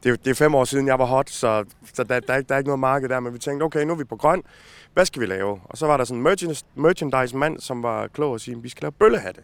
det, 0.04 0.12
er- 0.12 0.16
det 0.16 0.30
er 0.30 0.34
fem 0.34 0.54
år 0.54 0.64
siden, 0.64 0.86
jeg 0.86 0.98
var 0.98 1.04
hot, 1.06 1.30
så, 1.30 1.64
så 1.94 2.04
der, 2.04 2.20
der, 2.20 2.32
er 2.32 2.36
ikke, 2.38 2.48
der 2.48 2.54
er 2.54 2.58
ikke 2.58 2.68
noget 2.68 2.80
marked 2.80 3.08
der, 3.08 3.20
men 3.20 3.34
vi 3.34 3.38
tænkte, 3.38 3.64
okay, 3.64 3.84
nu 3.84 3.92
er 3.92 3.96
vi 3.96 4.04
på 4.04 4.16
grøn. 4.16 4.42
Hvad 4.94 5.04
skal 5.04 5.20
vi 5.20 5.26
lave? 5.26 5.60
Og 5.64 5.78
så 5.78 5.86
var 5.86 5.96
der 5.96 6.04
sådan 6.04 6.18
en 6.18 6.22
merchandise, 6.22 6.64
merchandise-mand, 6.74 7.60
som 7.60 7.82
var 7.82 8.06
klog 8.06 8.32
og 8.32 8.40
sige, 8.40 8.62
vi 8.62 8.68
skal 8.68 8.82
lave 8.82 8.92
bøllehatte. 8.92 9.40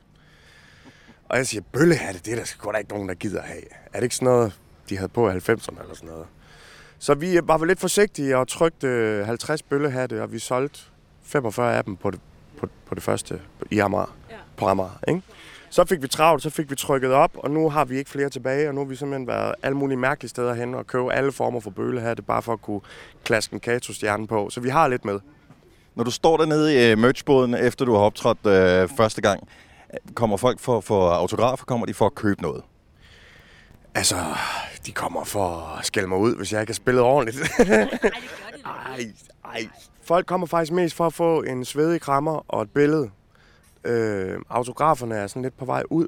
Og 1.28 1.37
jeg 1.37 1.46
siger, 1.46 1.62
bøllehatte, 1.72 2.20
det 2.24 2.32
er 2.32 2.37
der 2.37 2.44
sgu 2.44 2.72
da 2.72 2.76
ikke 2.76 2.90
nogen, 2.90 3.08
der 3.08 3.14
gider 3.14 3.42
have. 3.42 3.62
Er 3.92 3.96
det 3.98 4.02
ikke 4.02 4.14
sådan 4.14 4.26
noget, 4.26 4.61
de 4.88 4.96
havde 4.96 5.08
på 5.08 5.30
i 5.30 5.32
90'erne 5.32 5.82
eller 5.82 5.94
sådan 5.94 6.08
noget? 6.08 6.26
Så 6.98 7.14
vi 7.14 7.40
var 7.42 7.64
lidt 7.64 7.80
forsigtige 7.80 8.38
og 8.38 8.48
trykte 8.48 8.87
øh, 8.87 9.26
50 9.26 9.62
bøllehatte, 9.62 10.22
og 10.22 10.32
vi 10.32 10.38
solgte 10.38 10.80
45 11.22 11.76
af 11.76 11.84
dem 11.84 11.96
på 11.96 12.11
det, 12.11 12.20
på, 12.58 12.68
på 12.87 12.94
det 12.94 13.02
første 13.02 13.40
i 13.70 13.78
Amager. 13.78 14.16
Ja. 14.30 14.37
På 14.56 14.66
Amager, 14.66 15.00
ikke? 15.08 15.22
Så 15.70 15.84
fik 15.84 16.02
vi 16.02 16.08
travlt, 16.08 16.42
så 16.42 16.50
fik 16.50 16.70
vi 16.70 16.76
trykket 16.76 17.12
op, 17.12 17.30
og 17.34 17.50
nu 17.50 17.70
har 17.70 17.84
vi 17.84 17.98
ikke 17.98 18.11
flere 18.11 18.28
tilbage, 18.28 18.68
og 18.68 18.74
nu 18.74 18.80
har 18.80 18.87
vi 18.87 18.96
simpelthen 18.96 19.26
været 19.26 19.54
alle 19.62 19.76
mulige 19.76 19.98
mærkelige 19.98 20.28
steder 20.28 20.54
hen 20.54 20.74
og 20.74 20.87
købe 20.87 21.12
alle 21.12 21.32
former 21.32 21.61
for 21.61 21.70
bølehatte, 21.70 22.22
bare 22.22 22.42
for 22.42 22.52
at 22.52 22.62
kunne 22.62 22.80
klaske 23.24 23.54
en 23.54 23.61
Kato-stjerne 23.61 24.26
på. 24.26 24.50
Så 24.50 24.61
vi 24.61 24.68
har 24.68 24.88
lidt 24.88 25.04
med. 25.04 25.20
Når 25.98 26.04
du 26.04 26.11
står 26.11 26.37
dernede 26.37 26.74
i 26.74 26.90
øh, 26.90 26.98
merchboden, 26.98 27.54
efter 27.54 27.84
du 27.84 27.94
har 27.94 28.00
optrådt 28.00 28.46
øh, 28.46 28.88
første 28.96 29.22
gang, 29.22 29.48
kommer 30.14 30.37
folk 30.37 30.61
for, 30.61 30.80
for 30.80 31.11
autografer, 31.11 31.64
kommer 31.64 31.87
de 31.87 31.94
for 31.94 32.06
at 32.06 32.14
købe 32.14 32.42
noget? 32.42 32.62
Altså, 33.94 34.16
de 34.87 34.92
kommer 34.92 35.24
for 35.24 35.76
at 35.78 35.87
skælde 35.87 36.08
mig 36.08 36.18
ud, 36.18 36.37
hvis 36.37 36.52
jeg 36.52 36.61
ikke 36.61 36.70
har 36.70 36.74
spillet 36.74 37.02
ordentligt. 37.02 37.38
Ej, 38.64 39.12
ej. 39.44 39.68
Folk 40.02 40.26
kommer 40.26 40.46
faktisk 40.46 40.72
mest 40.72 40.94
for 40.94 41.06
at 41.06 41.12
få 41.14 41.42
en 41.42 41.64
svedig 41.64 42.00
krammer 42.00 42.44
og 42.48 42.62
et 42.62 42.70
billede. 42.70 43.11
Øh, 43.84 44.38
autograferne 44.50 45.14
er 45.14 45.26
sådan 45.26 45.42
lidt 45.42 45.56
på 45.56 45.64
vej 45.64 45.82
ud. 45.90 46.06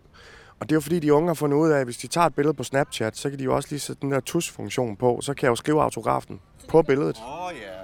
Og 0.61 0.68
det 0.68 0.72
er 0.72 0.76
jo 0.76 0.81
fordi, 0.81 0.98
de 0.98 1.14
unge 1.14 1.29
har 1.29 1.35
fundet 1.35 1.57
ud 1.57 1.70
af, 1.70 1.79
at 1.79 1.85
hvis 1.85 1.96
de 1.96 2.07
tager 2.07 2.26
et 2.26 2.35
billede 2.35 2.55
på 2.55 2.64
Snapchat, 2.64 3.16
så 3.16 3.31
kan 3.31 3.38
de 3.38 3.44
jo 3.44 3.57
også 3.57 3.68
lige 3.70 3.81
sætte 3.81 4.03
den 4.03 4.12
der 4.12 4.20
tus-funktion 4.20 4.96
på. 4.96 5.20
Så 5.22 5.35
kan 5.35 5.42
jeg 5.42 5.50
jo 5.50 5.57
skrive 5.57 5.83
autografen 5.83 6.40
på 6.68 6.83
billedet. 6.83 7.16
Åh, 7.26 7.44
oh, 7.44 7.53
ja. 7.55 7.81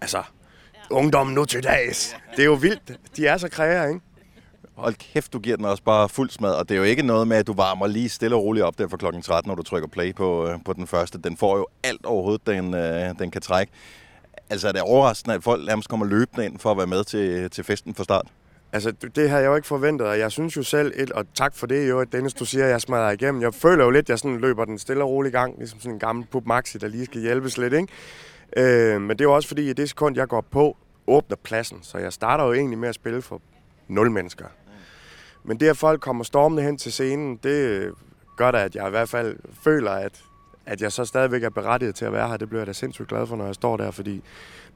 Altså, 0.00 0.22
ungdommen 0.90 1.34
nu 1.34 1.44
til 1.44 1.62
dags. 1.62 2.16
Det 2.36 2.40
er 2.40 2.46
jo 2.46 2.54
vildt. 2.54 2.92
De 3.16 3.26
er 3.26 3.36
så 3.36 3.48
kræger, 3.48 3.86
ikke? 3.88 4.00
Hold 4.74 4.94
kæft, 4.94 5.32
du 5.32 5.38
giver 5.38 5.56
den 5.56 5.64
også 5.64 5.82
bare 5.82 6.08
fuld 6.08 6.30
smad, 6.30 6.54
og 6.54 6.68
det 6.68 6.74
er 6.74 6.78
jo 6.78 6.84
ikke 6.84 7.02
noget 7.02 7.28
med, 7.28 7.36
at 7.36 7.46
du 7.46 7.52
varmer 7.52 7.86
lige 7.86 8.08
stille 8.08 8.36
og 8.36 8.42
roligt 8.42 8.64
op 8.64 8.78
der 8.78 8.88
for 8.88 8.96
klokken 8.96 9.22
13, 9.22 9.48
når 9.48 9.54
du 9.54 9.62
trykker 9.62 9.88
play 9.88 10.14
på, 10.14 10.48
øh, 10.48 10.58
på 10.64 10.72
den 10.72 10.86
første. 10.86 11.18
Den 11.18 11.36
får 11.36 11.56
jo 11.56 11.66
alt 11.82 12.06
overhovedet, 12.06 12.46
den, 12.46 12.74
øh, 12.74 13.18
den 13.18 13.30
kan 13.30 13.42
trække. 13.42 13.72
Altså 14.50 14.68
er 14.68 14.72
det 14.72 14.80
overraskende, 14.80 15.34
at 15.34 15.42
folk 15.42 15.66
nærmest 15.66 15.88
kommer 15.88 16.06
løbende 16.06 16.44
ind 16.44 16.58
for 16.58 16.70
at 16.70 16.76
være 16.76 16.86
med 16.86 17.04
til, 17.04 17.50
til 17.50 17.64
festen 17.64 17.94
fra 17.94 18.04
start? 18.04 18.26
Altså, 18.72 18.92
det, 19.16 19.30
havde 19.30 19.42
jeg 19.42 19.48
jo 19.48 19.56
ikke 19.56 19.68
forventet, 19.68 20.06
og 20.06 20.18
jeg 20.18 20.32
synes 20.32 20.56
jo 20.56 20.62
selv, 20.62 20.92
et, 20.96 21.10
og 21.10 21.24
tak 21.34 21.56
for 21.56 21.66
det 21.66 21.88
jo, 21.88 22.00
at 22.00 22.08
Dennis, 22.12 22.34
du 22.34 22.44
siger, 22.44 22.64
at 22.64 22.70
jeg 22.70 22.80
smadrer 22.80 23.10
igennem. 23.10 23.42
Jeg 23.42 23.54
føler 23.54 23.84
jo 23.84 23.90
lidt, 23.90 24.04
at 24.04 24.08
jeg 24.08 24.18
sådan 24.18 24.40
løber 24.40 24.64
den 24.64 24.78
stille 24.78 25.04
og 25.04 25.10
roligt 25.10 25.34
i 25.34 25.36
gang, 25.36 25.54
ligesom 25.58 25.80
sådan 25.80 25.92
en 25.92 25.98
gammel 25.98 26.26
pup 26.26 26.46
maxi, 26.46 26.78
der 26.78 26.88
lige 26.88 27.04
skal 27.04 27.20
hjælpes 27.20 27.58
lidt, 27.58 27.72
ikke? 27.72 27.88
Øh, 28.56 29.00
men 29.00 29.10
det 29.10 29.20
er 29.20 29.24
jo 29.24 29.34
også 29.34 29.48
fordi, 29.48 29.70
at 29.70 29.76
det 29.76 29.88
sekund, 29.88 30.16
jeg 30.16 30.28
går 30.28 30.40
på, 30.40 30.76
åbner 31.06 31.36
pladsen, 31.36 31.78
så 31.82 31.98
jeg 31.98 32.12
starter 32.12 32.44
jo 32.44 32.52
egentlig 32.52 32.78
med 32.78 32.88
at 32.88 32.94
spille 32.94 33.22
for 33.22 33.40
nul 33.88 34.10
mennesker. 34.10 34.44
Men 35.44 35.60
det, 35.60 35.68
at 35.68 35.76
folk 35.76 36.00
kommer 36.00 36.24
stormende 36.24 36.62
hen 36.62 36.78
til 36.78 36.92
scenen, 36.92 37.36
det 37.42 37.90
gør 38.36 38.50
da, 38.50 38.64
at 38.64 38.74
jeg 38.74 38.86
i 38.86 38.90
hvert 38.90 39.08
fald 39.08 39.36
føler, 39.62 39.90
at, 39.90 40.22
at 40.66 40.82
jeg 40.82 40.92
så 40.92 41.04
stadigvæk 41.04 41.42
er 41.42 41.50
berettiget 41.50 41.94
til 41.94 42.04
at 42.04 42.12
være 42.12 42.28
her. 42.28 42.36
Det 42.36 42.48
bliver 42.48 42.60
jeg 42.60 42.66
da 42.66 42.72
sindssygt 42.72 43.08
glad 43.08 43.26
for, 43.26 43.36
når 43.36 43.46
jeg 43.46 43.54
står 43.54 43.76
der, 43.76 43.90
fordi 43.90 44.22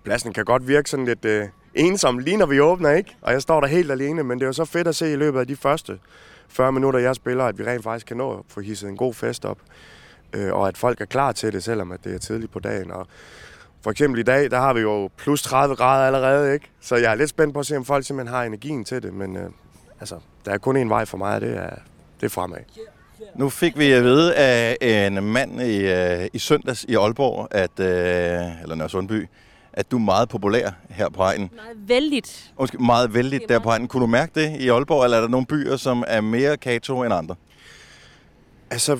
pladsen 0.04 0.32
kan 0.32 0.44
godt 0.44 0.68
virke 0.68 0.90
sådan 0.90 1.04
lidt 1.04 1.24
øh, 1.24 1.48
ensom, 1.74 2.18
lige 2.18 2.36
når 2.36 2.46
vi 2.46 2.60
åbner, 2.60 2.90
ikke? 2.90 3.16
Og 3.22 3.32
jeg 3.32 3.42
står 3.42 3.60
der 3.60 3.68
helt 3.68 3.90
alene, 3.90 4.22
men 4.22 4.38
det 4.38 4.44
er 4.44 4.48
jo 4.48 4.52
så 4.52 4.64
fedt 4.64 4.88
at 4.88 4.96
se 4.96 5.12
i 5.12 5.16
løbet 5.16 5.40
af 5.40 5.46
de 5.46 5.56
første 5.56 5.98
40 6.48 6.72
minutter, 6.72 7.00
jeg 7.00 7.14
spiller, 7.14 7.44
at 7.44 7.58
vi 7.58 7.64
rent 7.64 7.82
faktisk 7.82 8.06
kan 8.06 8.16
nå 8.16 8.38
at 8.38 8.44
få 8.48 8.60
hisset 8.60 8.88
en 8.88 8.96
god 8.96 9.14
fest 9.14 9.44
op. 9.44 9.58
Øh, 10.32 10.52
og 10.52 10.68
at 10.68 10.78
folk 10.78 11.00
er 11.00 11.04
klar 11.04 11.32
til 11.32 11.52
det, 11.52 11.64
selvom 11.64 11.92
at 11.92 12.04
det 12.04 12.14
er 12.14 12.18
tidligt 12.18 12.52
på 12.52 12.58
dagen. 12.58 12.90
Og 12.90 13.06
for 13.82 13.90
eksempel 13.90 14.20
i 14.20 14.22
dag, 14.22 14.50
der 14.50 14.60
har 14.60 14.72
vi 14.72 14.80
jo 14.80 15.10
plus 15.16 15.42
30 15.42 15.76
grader 15.76 16.06
allerede, 16.06 16.54
ikke? 16.54 16.70
Så 16.80 16.96
jeg 16.96 17.10
er 17.10 17.14
lidt 17.14 17.30
spændt 17.30 17.54
på 17.54 17.60
at 17.60 17.66
se, 17.66 17.76
om 17.76 17.84
folk 17.84 18.06
simpelthen 18.06 18.34
har 18.34 18.44
energien 18.44 18.84
til 18.84 19.02
det, 19.02 19.14
men 19.14 19.36
øh, 19.36 19.50
altså, 20.00 20.16
der 20.44 20.52
er 20.52 20.58
kun 20.58 20.86
én 20.86 20.88
vej 20.88 21.04
for 21.04 21.18
mig, 21.18 21.34
og 21.34 21.40
det 21.40 21.56
er, 21.56 21.70
det 22.20 22.26
er 22.26 22.28
fremad. 22.28 22.58
Nu 23.34 23.48
fik 23.48 23.78
vi 23.78 23.92
at 23.92 24.04
vide 24.04 24.34
af 24.34 24.76
en 24.80 25.24
mand 25.24 25.62
i, 25.62 25.78
øh, 25.78 26.28
i 26.32 26.38
søndags 26.38 26.84
i 26.88 26.94
Aalborg, 26.94 27.48
at, 27.50 27.80
øh, 27.80 28.62
eller 28.62 28.74
Nørre 28.74 28.88
Sundby, 28.88 29.28
at 29.72 29.90
du 29.90 29.96
er 29.96 30.00
meget 30.00 30.28
populær 30.28 30.70
her 30.90 31.08
på 31.08 31.22
egnen. 31.22 31.50
Meget 31.56 31.88
vældigt. 31.88 32.52
Undskyld, 32.56 32.80
meget 32.80 33.14
vældigt 33.14 33.48
der 33.48 33.58
på 33.58 33.68
egnen. 33.68 33.88
Kunne 33.88 34.00
du 34.00 34.06
mærke 34.06 34.40
det 34.40 34.60
i 34.60 34.68
Aalborg, 34.68 35.04
eller 35.04 35.16
er 35.16 35.20
der 35.20 35.28
nogle 35.28 35.46
byer, 35.46 35.76
som 35.76 36.04
er 36.06 36.20
mere 36.20 36.56
kato 36.56 37.02
end 37.02 37.14
andre? 37.14 37.34
Altså, 38.70 38.96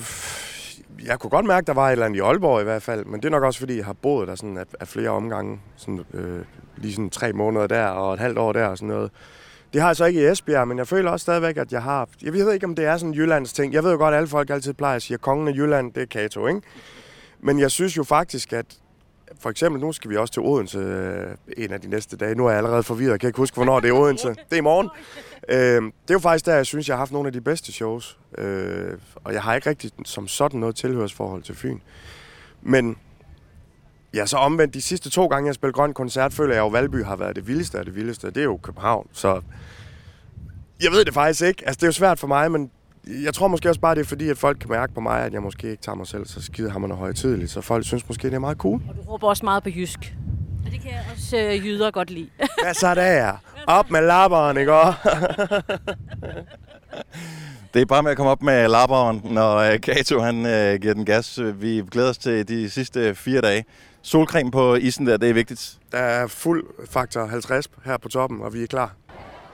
jeg 1.05 1.19
kunne 1.19 1.29
godt 1.29 1.45
mærke, 1.45 1.63
at 1.63 1.67
der 1.67 1.73
var 1.73 1.87
et 1.87 1.91
eller 1.91 2.05
andet 2.05 2.17
i 2.17 2.21
Aalborg 2.21 2.61
i 2.61 2.63
hvert 2.63 2.83
fald, 2.83 3.05
men 3.05 3.19
det 3.19 3.25
er 3.25 3.29
nok 3.29 3.43
også, 3.43 3.59
fordi 3.59 3.77
jeg 3.77 3.85
har 3.85 3.93
boet 3.93 4.27
der 4.27 4.35
sådan 4.35 4.57
af, 4.57 4.65
af 4.79 4.87
flere 4.87 5.09
omgange. 5.09 5.59
Sådan, 5.75 6.01
øh, 6.13 6.41
lige 6.77 6.93
sådan 6.93 7.09
tre 7.09 7.33
måneder 7.33 7.67
der 7.67 7.85
og 7.85 8.13
et 8.13 8.19
halvt 8.19 8.37
år 8.37 8.53
der 8.53 8.65
og 8.65 8.77
sådan 8.77 8.87
noget. 8.87 9.11
Det 9.73 9.81
har 9.81 9.89
jeg 9.89 9.95
så 9.95 10.05
ikke 10.05 10.21
i 10.21 10.25
Esbjerg, 10.25 10.67
men 10.67 10.77
jeg 10.77 10.87
føler 10.87 11.11
også 11.11 11.23
stadigvæk, 11.23 11.57
at 11.57 11.71
jeg 11.71 11.83
har... 11.83 12.09
Jeg 12.21 12.33
ved 12.33 12.53
ikke, 12.53 12.65
om 12.65 12.75
det 12.75 12.85
er 12.85 12.97
sådan 12.97 13.09
en 13.09 13.15
Jyllands 13.15 13.53
ting. 13.53 13.73
Jeg 13.73 13.83
ved 13.83 13.91
jo 13.91 13.97
godt, 13.97 14.13
at 14.13 14.17
alle 14.17 14.27
folk 14.27 14.49
altid 14.49 14.73
plejer 14.73 14.95
at 14.95 15.01
sige, 15.01 15.15
at 15.15 15.21
kongen 15.21 15.47
af 15.47 15.51
Jylland, 15.51 15.93
det 15.93 16.01
er 16.03 16.07
Kato, 16.07 16.47
ikke? 16.47 16.61
Men 17.39 17.59
jeg 17.59 17.71
synes 17.71 17.97
jo 17.97 18.03
faktisk, 18.03 18.53
at 18.53 18.65
for 19.39 19.49
eksempel, 19.49 19.81
nu 19.81 19.91
skal 19.91 20.11
vi 20.11 20.17
også 20.17 20.33
til 20.33 20.41
Odense 20.41 20.77
øh, 20.77 21.35
en 21.57 21.71
af 21.71 21.81
de 21.81 21.89
næste 21.89 22.17
dage. 22.17 22.35
Nu 22.35 22.45
er 22.45 22.49
jeg 22.49 22.57
allerede 22.57 22.83
forvirret. 22.83 23.11
Jeg 23.11 23.19
kan 23.19 23.29
ikke 23.29 23.37
huske, 23.37 23.55
hvornår 23.55 23.79
det 23.79 23.89
er 23.89 23.93
Odense. 23.93 24.27
Det 24.49 24.51
er 24.51 24.55
i 24.55 24.61
morgen. 24.61 24.89
Øh, 25.49 25.81
det 25.81 26.09
er 26.09 26.13
jo 26.13 26.19
faktisk 26.19 26.45
der, 26.45 26.55
jeg 26.55 26.65
synes, 26.65 26.87
jeg 26.87 26.95
har 26.95 26.99
haft 26.99 27.11
nogle 27.11 27.27
af 27.27 27.33
de 27.33 27.41
bedste 27.41 27.71
shows. 27.71 28.17
Øh, 28.37 28.97
og 29.15 29.33
jeg 29.33 29.41
har 29.41 29.55
ikke 29.55 29.69
rigtig 29.69 29.91
som 30.05 30.27
sådan 30.27 30.59
noget 30.59 30.75
tilhørsforhold 30.75 31.43
til 31.43 31.55
Fyn. 31.55 31.79
Men 32.61 32.97
ja, 34.13 34.25
så 34.25 34.37
omvendt, 34.37 34.73
de 34.73 34.81
sidste 34.81 35.09
to 35.09 35.27
gange, 35.27 35.47
jeg 35.47 35.55
spillede 35.55 35.73
Grøn 35.73 35.93
Koncert, 35.93 36.33
føler 36.33 36.53
jeg 36.53 36.61
jo, 36.61 36.65
at 36.65 36.73
Valby 36.73 37.03
har 37.03 37.15
været 37.15 37.35
det 37.35 37.47
vildeste 37.47 37.79
af 37.79 37.85
det 37.85 37.95
vildeste. 37.95 38.27
Det 38.27 38.37
er 38.37 38.43
jo 38.43 38.57
København, 38.57 39.07
så 39.11 39.41
jeg 40.83 40.91
ved 40.91 41.05
det 41.05 41.13
faktisk 41.13 41.41
ikke. 41.41 41.63
Altså, 41.65 41.77
det 41.79 41.83
er 41.83 41.87
jo 41.87 41.91
svært 41.91 42.19
for 42.19 42.27
mig, 42.27 42.51
men 42.51 42.71
jeg 43.07 43.33
tror 43.33 43.47
måske 43.47 43.69
også 43.69 43.81
bare, 43.81 43.95
det 43.95 44.01
er 44.01 44.05
fordi, 44.05 44.29
at 44.29 44.37
folk 44.37 44.57
kan 44.59 44.69
mærke 44.69 44.93
på 44.93 45.01
mig, 45.01 45.21
at 45.21 45.33
jeg 45.33 45.41
måske 45.41 45.71
ikke 45.71 45.83
tager 45.83 45.95
mig 45.95 46.07
selv 46.07 46.25
så 46.25 46.41
skide 46.41 46.69
hammerende 46.69 46.95
højtidligt. 46.95 47.51
Så 47.51 47.61
folk 47.61 47.85
synes 47.85 48.07
måske, 48.07 48.27
det 48.27 48.35
er 48.35 48.39
meget 48.39 48.57
cool. 48.57 48.81
Og 48.89 48.95
du 48.95 49.01
råber 49.01 49.27
også 49.27 49.45
meget 49.45 49.63
på 49.63 49.69
jysk. 49.69 50.15
Og 50.65 50.71
det 50.71 50.81
kan 50.81 50.91
jeg 50.91 51.01
også 51.13 51.37
øh, 51.37 51.65
jyder 51.65 51.91
godt 51.91 52.09
lide. 52.09 52.29
Hvad 52.63 52.73
så 52.73 52.95
der? 52.95 53.33
Op 53.67 53.91
med 53.91 54.01
lapperen, 54.01 54.57
ikke 54.57 54.73
også? 54.73 54.99
Det 57.73 57.81
er 57.81 57.85
bare 57.85 58.03
med 58.03 58.11
at 58.11 58.17
komme 58.17 58.31
op 58.31 58.41
med 58.43 58.67
lapperen, 58.67 59.21
når 59.23 59.55
øh, 59.55 59.81
Kato 59.81 60.19
han, 60.19 60.45
øh, 60.45 60.79
giver 60.81 60.93
den 60.93 61.05
gas. 61.05 61.39
Vi 61.55 61.83
glæder 61.91 62.09
os 62.09 62.17
til 62.17 62.47
de 62.47 62.69
sidste 62.69 63.15
fire 63.15 63.41
dage. 63.41 63.65
Solcreme 64.01 64.51
på 64.51 64.75
isen 64.75 65.07
der, 65.07 65.17
det 65.17 65.29
er 65.29 65.33
vigtigt. 65.33 65.77
Der 65.91 65.97
er 65.97 66.27
fuld 66.27 66.65
faktor 66.89 67.25
50 67.25 67.69
her 67.85 67.97
på 67.97 68.09
toppen, 68.09 68.41
og 68.41 68.53
vi 68.53 68.63
er 68.63 68.67
klar. 68.67 68.91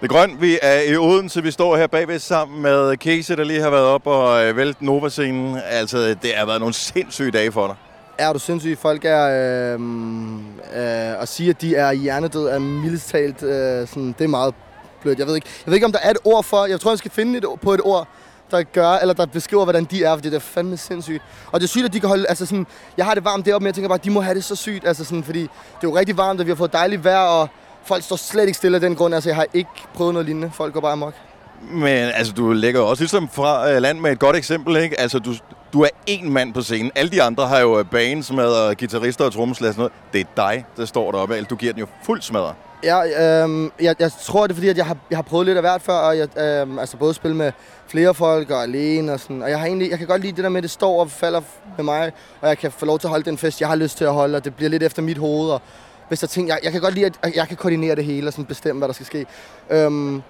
Det 0.02 0.10
grøn. 0.10 0.38
Vi 0.40 0.60
er 0.62 0.82
i 0.82 0.98
Odense. 0.98 1.44
Vi 1.44 1.52
står 1.52 1.78
her 1.78 1.88
bagved 1.88 2.20
sammen 2.20 2.62
med 2.62 2.98
Kese, 2.98 3.36
der 3.36 3.44
lige 3.44 3.62
har 3.62 3.70
været 3.70 3.86
op 3.86 4.08
og 4.08 4.46
øh, 4.46 4.58
vælt 4.58 4.82
Nova-scenen. 4.82 5.60
Altså, 5.70 5.98
det 5.98 6.34
har 6.36 6.46
været 6.46 6.60
nogle 6.60 6.74
sindssyge 6.74 7.32
dage 7.32 7.52
for 7.52 7.68
dig. 7.68 7.76
Er 8.18 8.34
du 8.34 8.40
sindssyg? 8.40 8.78
Folk 8.82 9.06
er... 9.06 9.74
Øhm, 9.74 10.38
øh, 10.38 10.44
øh, 10.76 11.22
at 11.22 11.28
sige, 11.28 11.50
at 11.50 11.62
de 11.62 11.76
er 11.76 11.92
hjernedød, 11.92 12.48
er 12.48 12.60
mildest 12.60 13.10
talt... 13.10 13.44
Øh, 13.44 13.88
sådan, 13.88 14.16
det 14.18 14.24
er 14.24 14.28
meget 14.28 14.54
blødt. 15.02 15.20
Jeg 15.20 15.28
ved, 15.28 15.36
ikke, 15.36 15.48
jeg 15.66 15.72
ved 15.72 15.76
ikke, 15.76 15.86
om 15.86 15.92
der 15.92 16.00
er 16.00 16.12
et 16.12 16.18
ord 16.24 16.44
for... 16.44 16.66
Jeg 16.66 16.80
tror, 16.80 16.92
jeg 16.92 16.98
skal 16.98 17.12
finde 17.12 17.38
et, 17.38 17.46
på 17.62 17.74
et 17.74 17.82
ord, 17.84 18.08
der 18.52 18.64
gør, 18.64 18.92
eller 18.92 19.14
der 19.14 19.26
beskriver, 19.26 19.64
hvordan 19.64 19.84
de 19.84 20.04
er, 20.04 20.16
fordi 20.16 20.30
det 20.30 20.36
er 20.36 20.40
fandme 20.40 20.78
sindssygt. 20.78 21.24
Og 21.52 21.60
det 21.60 21.66
er 21.66 21.70
sygt, 21.70 21.86
at 21.86 21.94
de 21.94 22.00
kan 22.00 22.10
holde, 22.10 22.26
altså 22.30 22.46
sådan, 22.46 22.68
jeg 22.98 23.06
har 23.06 23.14
det 23.14 23.26
varmt 23.26 23.46
deroppe, 23.46 23.64
men 23.64 23.68
jeg 23.68 23.76
tænker 23.76 23.90
bare, 23.90 24.00
at 24.00 24.06
de 24.06 24.12
må 24.12 24.22
have 24.22 24.36
det 24.36 24.44
så 24.44 24.56
sygt, 24.56 24.88
altså 24.88 25.04
sådan, 25.04 25.24
fordi 25.24 25.42
det 25.42 25.48
er 25.84 25.88
jo 25.88 25.98
rigtig 25.98 26.18
varmt, 26.18 26.40
og 26.40 26.46
vi 26.46 26.52
har 26.52 26.56
fået 26.56 26.74
dejligt 26.74 27.04
vejr, 27.04 27.20
og 27.20 27.50
folk 27.84 28.04
står 28.04 28.16
slet 28.16 28.46
ikke 28.46 28.58
stille 28.58 28.78
af 28.78 28.82
den 28.82 28.96
grund, 28.96 29.16
altså 29.16 29.30
jeg 29.30 29.36
har 29.36 29.46
ikke 29.54 29.70
prøvet 29.94 30.14
noget 30.14 30.26
lignende. 30.26 30.52
Folk 30.54 30.74
går 30.74 30.82
bare 30.82 30.92
amok. 30.92 31.14
Men 31.62 32.12
altså, 32.16 32.34
du 32.34 32.52
lægger 32.52 32.82
også 32.82 33.04
ligesom 33.04 33.30
fra 33.30 33.72
øh, 33.72 33.82
land 33.82 34.00
med 34.00 34.12
et 34.12 34.20
godt 34.20 34.36
eksempel, 34.36 34.78
ikke? 34.78 35.00
Altså, 35.00 35.20
du, 35.20 35.34
du 35.74 35.82
er 35.82 35.90
én 36.10 36.30
mand 36.30 36.54
på 36.54 36.62
scenen. 36.62 36.92
Alle 36.96 37.12
de 37.12 37.24
andre 37.24 37.48
har 37.48 37.60
jo 37.60 37.80
øh, 37.80 37.86
bands 37.86 38.32
med 38.32 38.46
og 38.46 38.78
guitarister 38.78 39.26
og 39.26 39.34
trommeslager 39.34 39.70
og 39.70 39.74
sådan 39.74 39.82
noget. 39.82 40.14
Det 40.14 40.22
er 40.22 40.50
dig, 40.50 40.66
der 40.78 40.86
står 40.86 41.12
deroppe. 41.12 41.36
Altså, 41.36 41.48
du 41.50 41.56
giver 41.56 41.74
den 41.74 41.80
jo 41.80 41.88
fuld 42.06 42.22
smadret. 42.22 42.56
Ja, 42.84 43.42
øhm, 43.44 43.72
jeg, 43.82 43.96
jeg 44.00 44.12
tror, 44.12 44.48
det 44.48 44.52
er 44.52 44.56
fordi, 44.56 44.68
at 44.68 44.78
jeg 44.78 44.86
har, 44.86 44.98
jeg 45.10 45.18
har 45.18 45.24
prøvet 45.24 45.46
lidt 45.46 45.58
af 45.58 45.64
hvert 45.64 45.82
før, 45.82 45.94
og 45.94 46.18
jeg, 46.18 46.40
øhm, 46.40 46.80
altså 46.80 46.98
både 46.98 47.14
spille 47.14 47.38
med 47.38 47.52
flere 47.88 48.14
folk 48.14 48.52
og 48.52 48.64
alene 48.64 49.14
og 49.14 49.20
sådan. 49.20 49.42
Og 49.42 49.50
jeg, 49.50 49.60
har 49.60 49.66
egentlig, 49.66 49.90
jeg 49.90 49.98
kan 49.98 50.08
godt 50.08 50.22
lide 50.22 50.36
det 50.36 50.44
der 50.44 50.50
med, 50.50 50.58
at 50.58 50.64
det 50.64 50.72
står 50.72 51.00
og 51.00 51.12
falder 51.12 51.42
med 51.78 51.86
mig, 51.86 52.12
og 52.42 52.48
jeg 52.48 52.58
kan 52.58 52.72
få 52.72 52.86
lov 52.86 53.00
til 53.00 53.08
at 53.08 53.10
holde 53.10 53.26
den 53.26 53.38
fest, 53.38 53.62
jeg 53.62 53.70
har 53.70 53.76
lyst 53.76 53.98
til 53.98 54.06
at 54.06 54.14
holde, 54.14 54.36
og 54.36 54.46
det 54.46 54.56
bliver 54.56 54.70
lidt 54.70 54.84
efter 54.84 55.02
mit 55.02 55.18
hoved. 55.18 55.50
Og 55.50 55.62
hvis 56.10 56.20
der 56.20 56.28
ting, 56.28 56.48
jeg, 56.48 56.60
jeg 56.64 56.72
kan 56.72 56.82
godt 56.82 56.94
lide, 56.94 57.06
at 57.22 57.36
jeg 57.36 57.48
kan 57.48 57.58
koordinere 57.58 57.96
det 57.96 58.06
hele 58.06 58.28
og 58.28 58.34
sådan 58.34 58.46
bestemme, 58.46 58.78
hvad 58.80 58.88
der 58.88 58.94
skal 58.94 59.06
ske. 59.06 59.26
Øhm, 59.70 60.22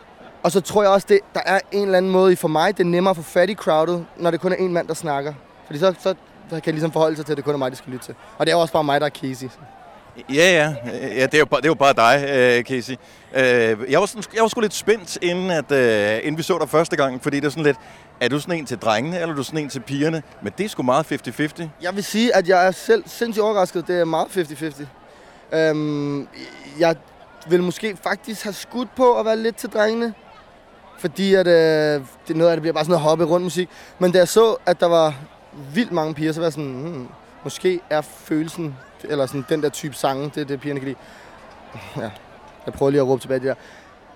og 0.44 0.52
så 0.52 0.62
tror 0.62 0.82
jeg 0.82 0.92
også, 0.92 1.08
det, 1.10 1.20
der 1.34 1.42
er 1.46 1.60
en 1.72 1.84
eller 1.84 1.98
anden 1.98 2.12
måde 2.12 2.34
i 2.34 2.36
for 2.36 2.48
mig, 2.48 2.78
det 2.78 2.84
er 2.84 2.88
nemmere 2.88 3.16
for 3.16 3.22
fat 3.22 3.50
i 3.50 3.54
crowdet, 3.56 4.06
når 4.18 4.32
det 4.32 4.40
kun 4.42 4.52
er 4.52 4.56
en 4.56 4.74
mand, 4.74 4.88
der 4.88 4.94
snakker. 4.94 5.34
Fordi 5.66 5.80
så, 5.80 5.94
så 6.04 6.16
kan 6.50 6.62
jeg 6.66 6.74
ligesom 6.74 6.92
forholde 6.92 7.16
sig 7.16 7.26
til, 7.26 7.34
at 7.34 7.38
det 7.38 7.46
kun 7.46 7.54
er 7.54 7.58
mig, 7.58 7.72
der 7.72 7.78
skal 7.78 7.92
lytte 7.94 8.06
til. 8.06 8.16
Og 8.38 8.46
det 8.46 8.52
er 8.52 8.56
jo 8.56 8.62
også 8.62 8.74
bare 8.74 8.84
mig, 8.84 9.02
der 9.02 9.06
er 9.08 9.12
Casey. 9.12 9.48
Ja, 10.30 10.52
ja. 10.52 10.74
ja 11.16 11.24
det, 11.26 11.34
er 11.34 11.40
jo, 11.40 11.46
bare- 11.46 11.62
det 11.62 11.66
er 11.66 11.70
jo 11.70 11.74
bare 11.74 11.94
dig, 11.94 12.30
øh, 12.30 12.64
Casey. 12.64 12.94
Øh, 13.36 13.92
jeg, 13.92 14.00
var 14.00 14.06
sådan, 14.06 14.24
jeg 14.36 14.42
var 14.42 14.48
sgu 14.48 14.62
lidt 14.62 14.74
spændt, 14.74 15.18
inden, 15.22 15.52
at, 15.52 15.72
øh, 15.72 16.18
inden 16.24 16.38
vi 16.38 16.44
så 16.44 16.58
dig 16.62 16.70
første 16.70 16.96
gang, 16.96 17.24
fordi 17.24 17.38
det 17.40 17.46
er 17.46 17.50
sådan 17.50 17.64
lidt, 17.64 17.78
er 18.22 18.30
du 18.30 18.40
sådan 18.40 18.60
en 18.60 18.66
til 18.66 18.78
drengene, 18.78 19.16
eller 19.20 19.32
er 19.34 19.36
du 19.38 19.44
sådan 19.44 19.60
en 19.60 19.70
til 19.70 19.80
pigerne? 19.80 20.24
Men 20.42 20.54
det 20.58 20.64
er 20.66 20.70
sgu 20.70 20.84
meget 20.84 21.12
50-50. 21.62 21.64
Jeg 21.82 21.96
vil 21.96 22.04
sige, 22.04 22.36
at 22.36 22.48
jeg 22.48 22.68
er 22.68 22.72
selv 22.72 23.04
sindssygt 23.08 23.44
overrasket. 23.44 23.88
Det 23.88 24.00
er 24.00 24.06
meget 24.06 24.28
50-50. 24.38 24.84
Øhm, 25.54 26.28
jeg 26.80 26.96
vil 27.48 27.64
måske 27.64 27.98
faktisk 28.04 28.44
have 28.44 28.54
skudt 28.54 28.96
på 28.96 29.20
at 29.20 29.26
være 29.26 29.38
lidt 29.38 29.56
til 29.56 29.70
drengene. 29.70 30.14
Fordi 31.00 31.34
at, 31.34 31.48
øh, 31.48 31.54
det 32.28 32.34
er 32.34 32.38
noget 32.38 32.52
af 32.52 32.56
det 32.56 32.62
bliver 32.62 32.74
bare 32.74 32.84
sådan 32.84 32.92
noget 32.92 33.04
hoppe 33.04 33.26
rundt 33.26 33.44
musik. 33.44 33.70
Men 34.00 34.12
da 34.12 34.18
jeg 34.18 34.28
så, 34.28 34.56
at 34.66 34.80
der 34.80 34.86
var 34.88 35.16
vildt 35.74 35.92
mange 35.92 36.14
piger, 36.14 36.32
så 36.32 36.40
var 36.40 36.46
jeg 36.46 36.54
sådan, 36.54 36.74
hmm, 36.74 37.08
måske 37.44 37.80
er 37.90 38.02
følelsen, 38.02 38.78
eller 39.04 39.26
sådan 39.26 39.46
den 39.50 39.64
der 39.64 39.70
type 39.70 39.96
sange, 39.96 40.32
det 40.36 40.42
er 40.42 40.46
det, 40.46 40.62
pigerne 40.62 40.80
kan 40.80 40.88
lide. 40.88 41.00
Ja, 41.98 42.12
jeg 42.66 42.74
prøver 42.74 42.90
lige 42.90 43.02
at 43.02 43.08
råbe 43.08 43.22
tilbage 43.22 43.40
det 43.40 43.48
der. 43.48 43.56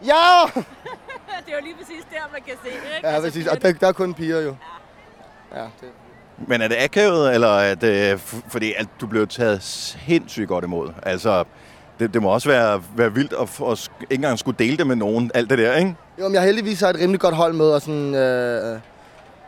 Ja! 0.05 0.45
det 1.45 1.53
er 1.53 1.57
jo 1.59 1.63
lige 1.63 1.75
præcis 1.75 2.03
der, 2.11 2.31
man 2.31 2.41
kan 2.41 2.53
se 2.63 2.69
det, 2.69 2.95
ikke? 2.95 3.07
Ja, 3.09 3.19
præcis. 3.19 3.47
Og 3.47 3.61
der, 3.61 3.73
der 3.73 3.87
er 3.87 3.91
kun 3.91 4.13
piger 4.13 4.41
jo. 4.41 4.55
Ja, 5.55 5.61
det, 5.61 5.89
men 6.47 6.61
er 6.61 6.67
det 6.67 6.77
akavet, 6.79 7.33
eller 7.33 7.47
er 7.47 7.75
det, 7.75 8.19
fordi 8.47 8.73
at 8.77 8.87
du 9.01 9.07
blev 9.07 9.27
taget 9.27 9.63
sindssygt 9.63 10.47
godt 10.47 10.65
imod? 10.65 10.89
Altså, 11.03 11.43
det, 11.99 12.13
det 12.13 12.21
må 12.21 12.29
også 12.29 12.49
være, 12.49 12.83
være 12.95 13.13
vildt 13.13 13.33
at, 13.41 13.71
at 13.71 13.91
ikke 14.01 14.15
engang 14.15 14.39
skulle 14.39 14.57
dele 14.59 14.77
det 14.77 14.87
med 14.87 14.95
nogen, 14.95 15.31
alt 15.33 15.49
det 15.49 15.57
der, 15.57 15.75
ikke? 15.75 15.95
Jo, 16.19 16.27
men 16.27 16.35
jeg 16.35 16.43
heldigvis 16.43 16.79
har 16.79 16.89
et 16.89 16.99
rimelig 16.99 17.19
godt 17.19 17.35
hold 17.35 17.53
med, 17.53 17.65
og 17.65 17.81
sådan, 17.81 18.15
øh, 18.15 18.79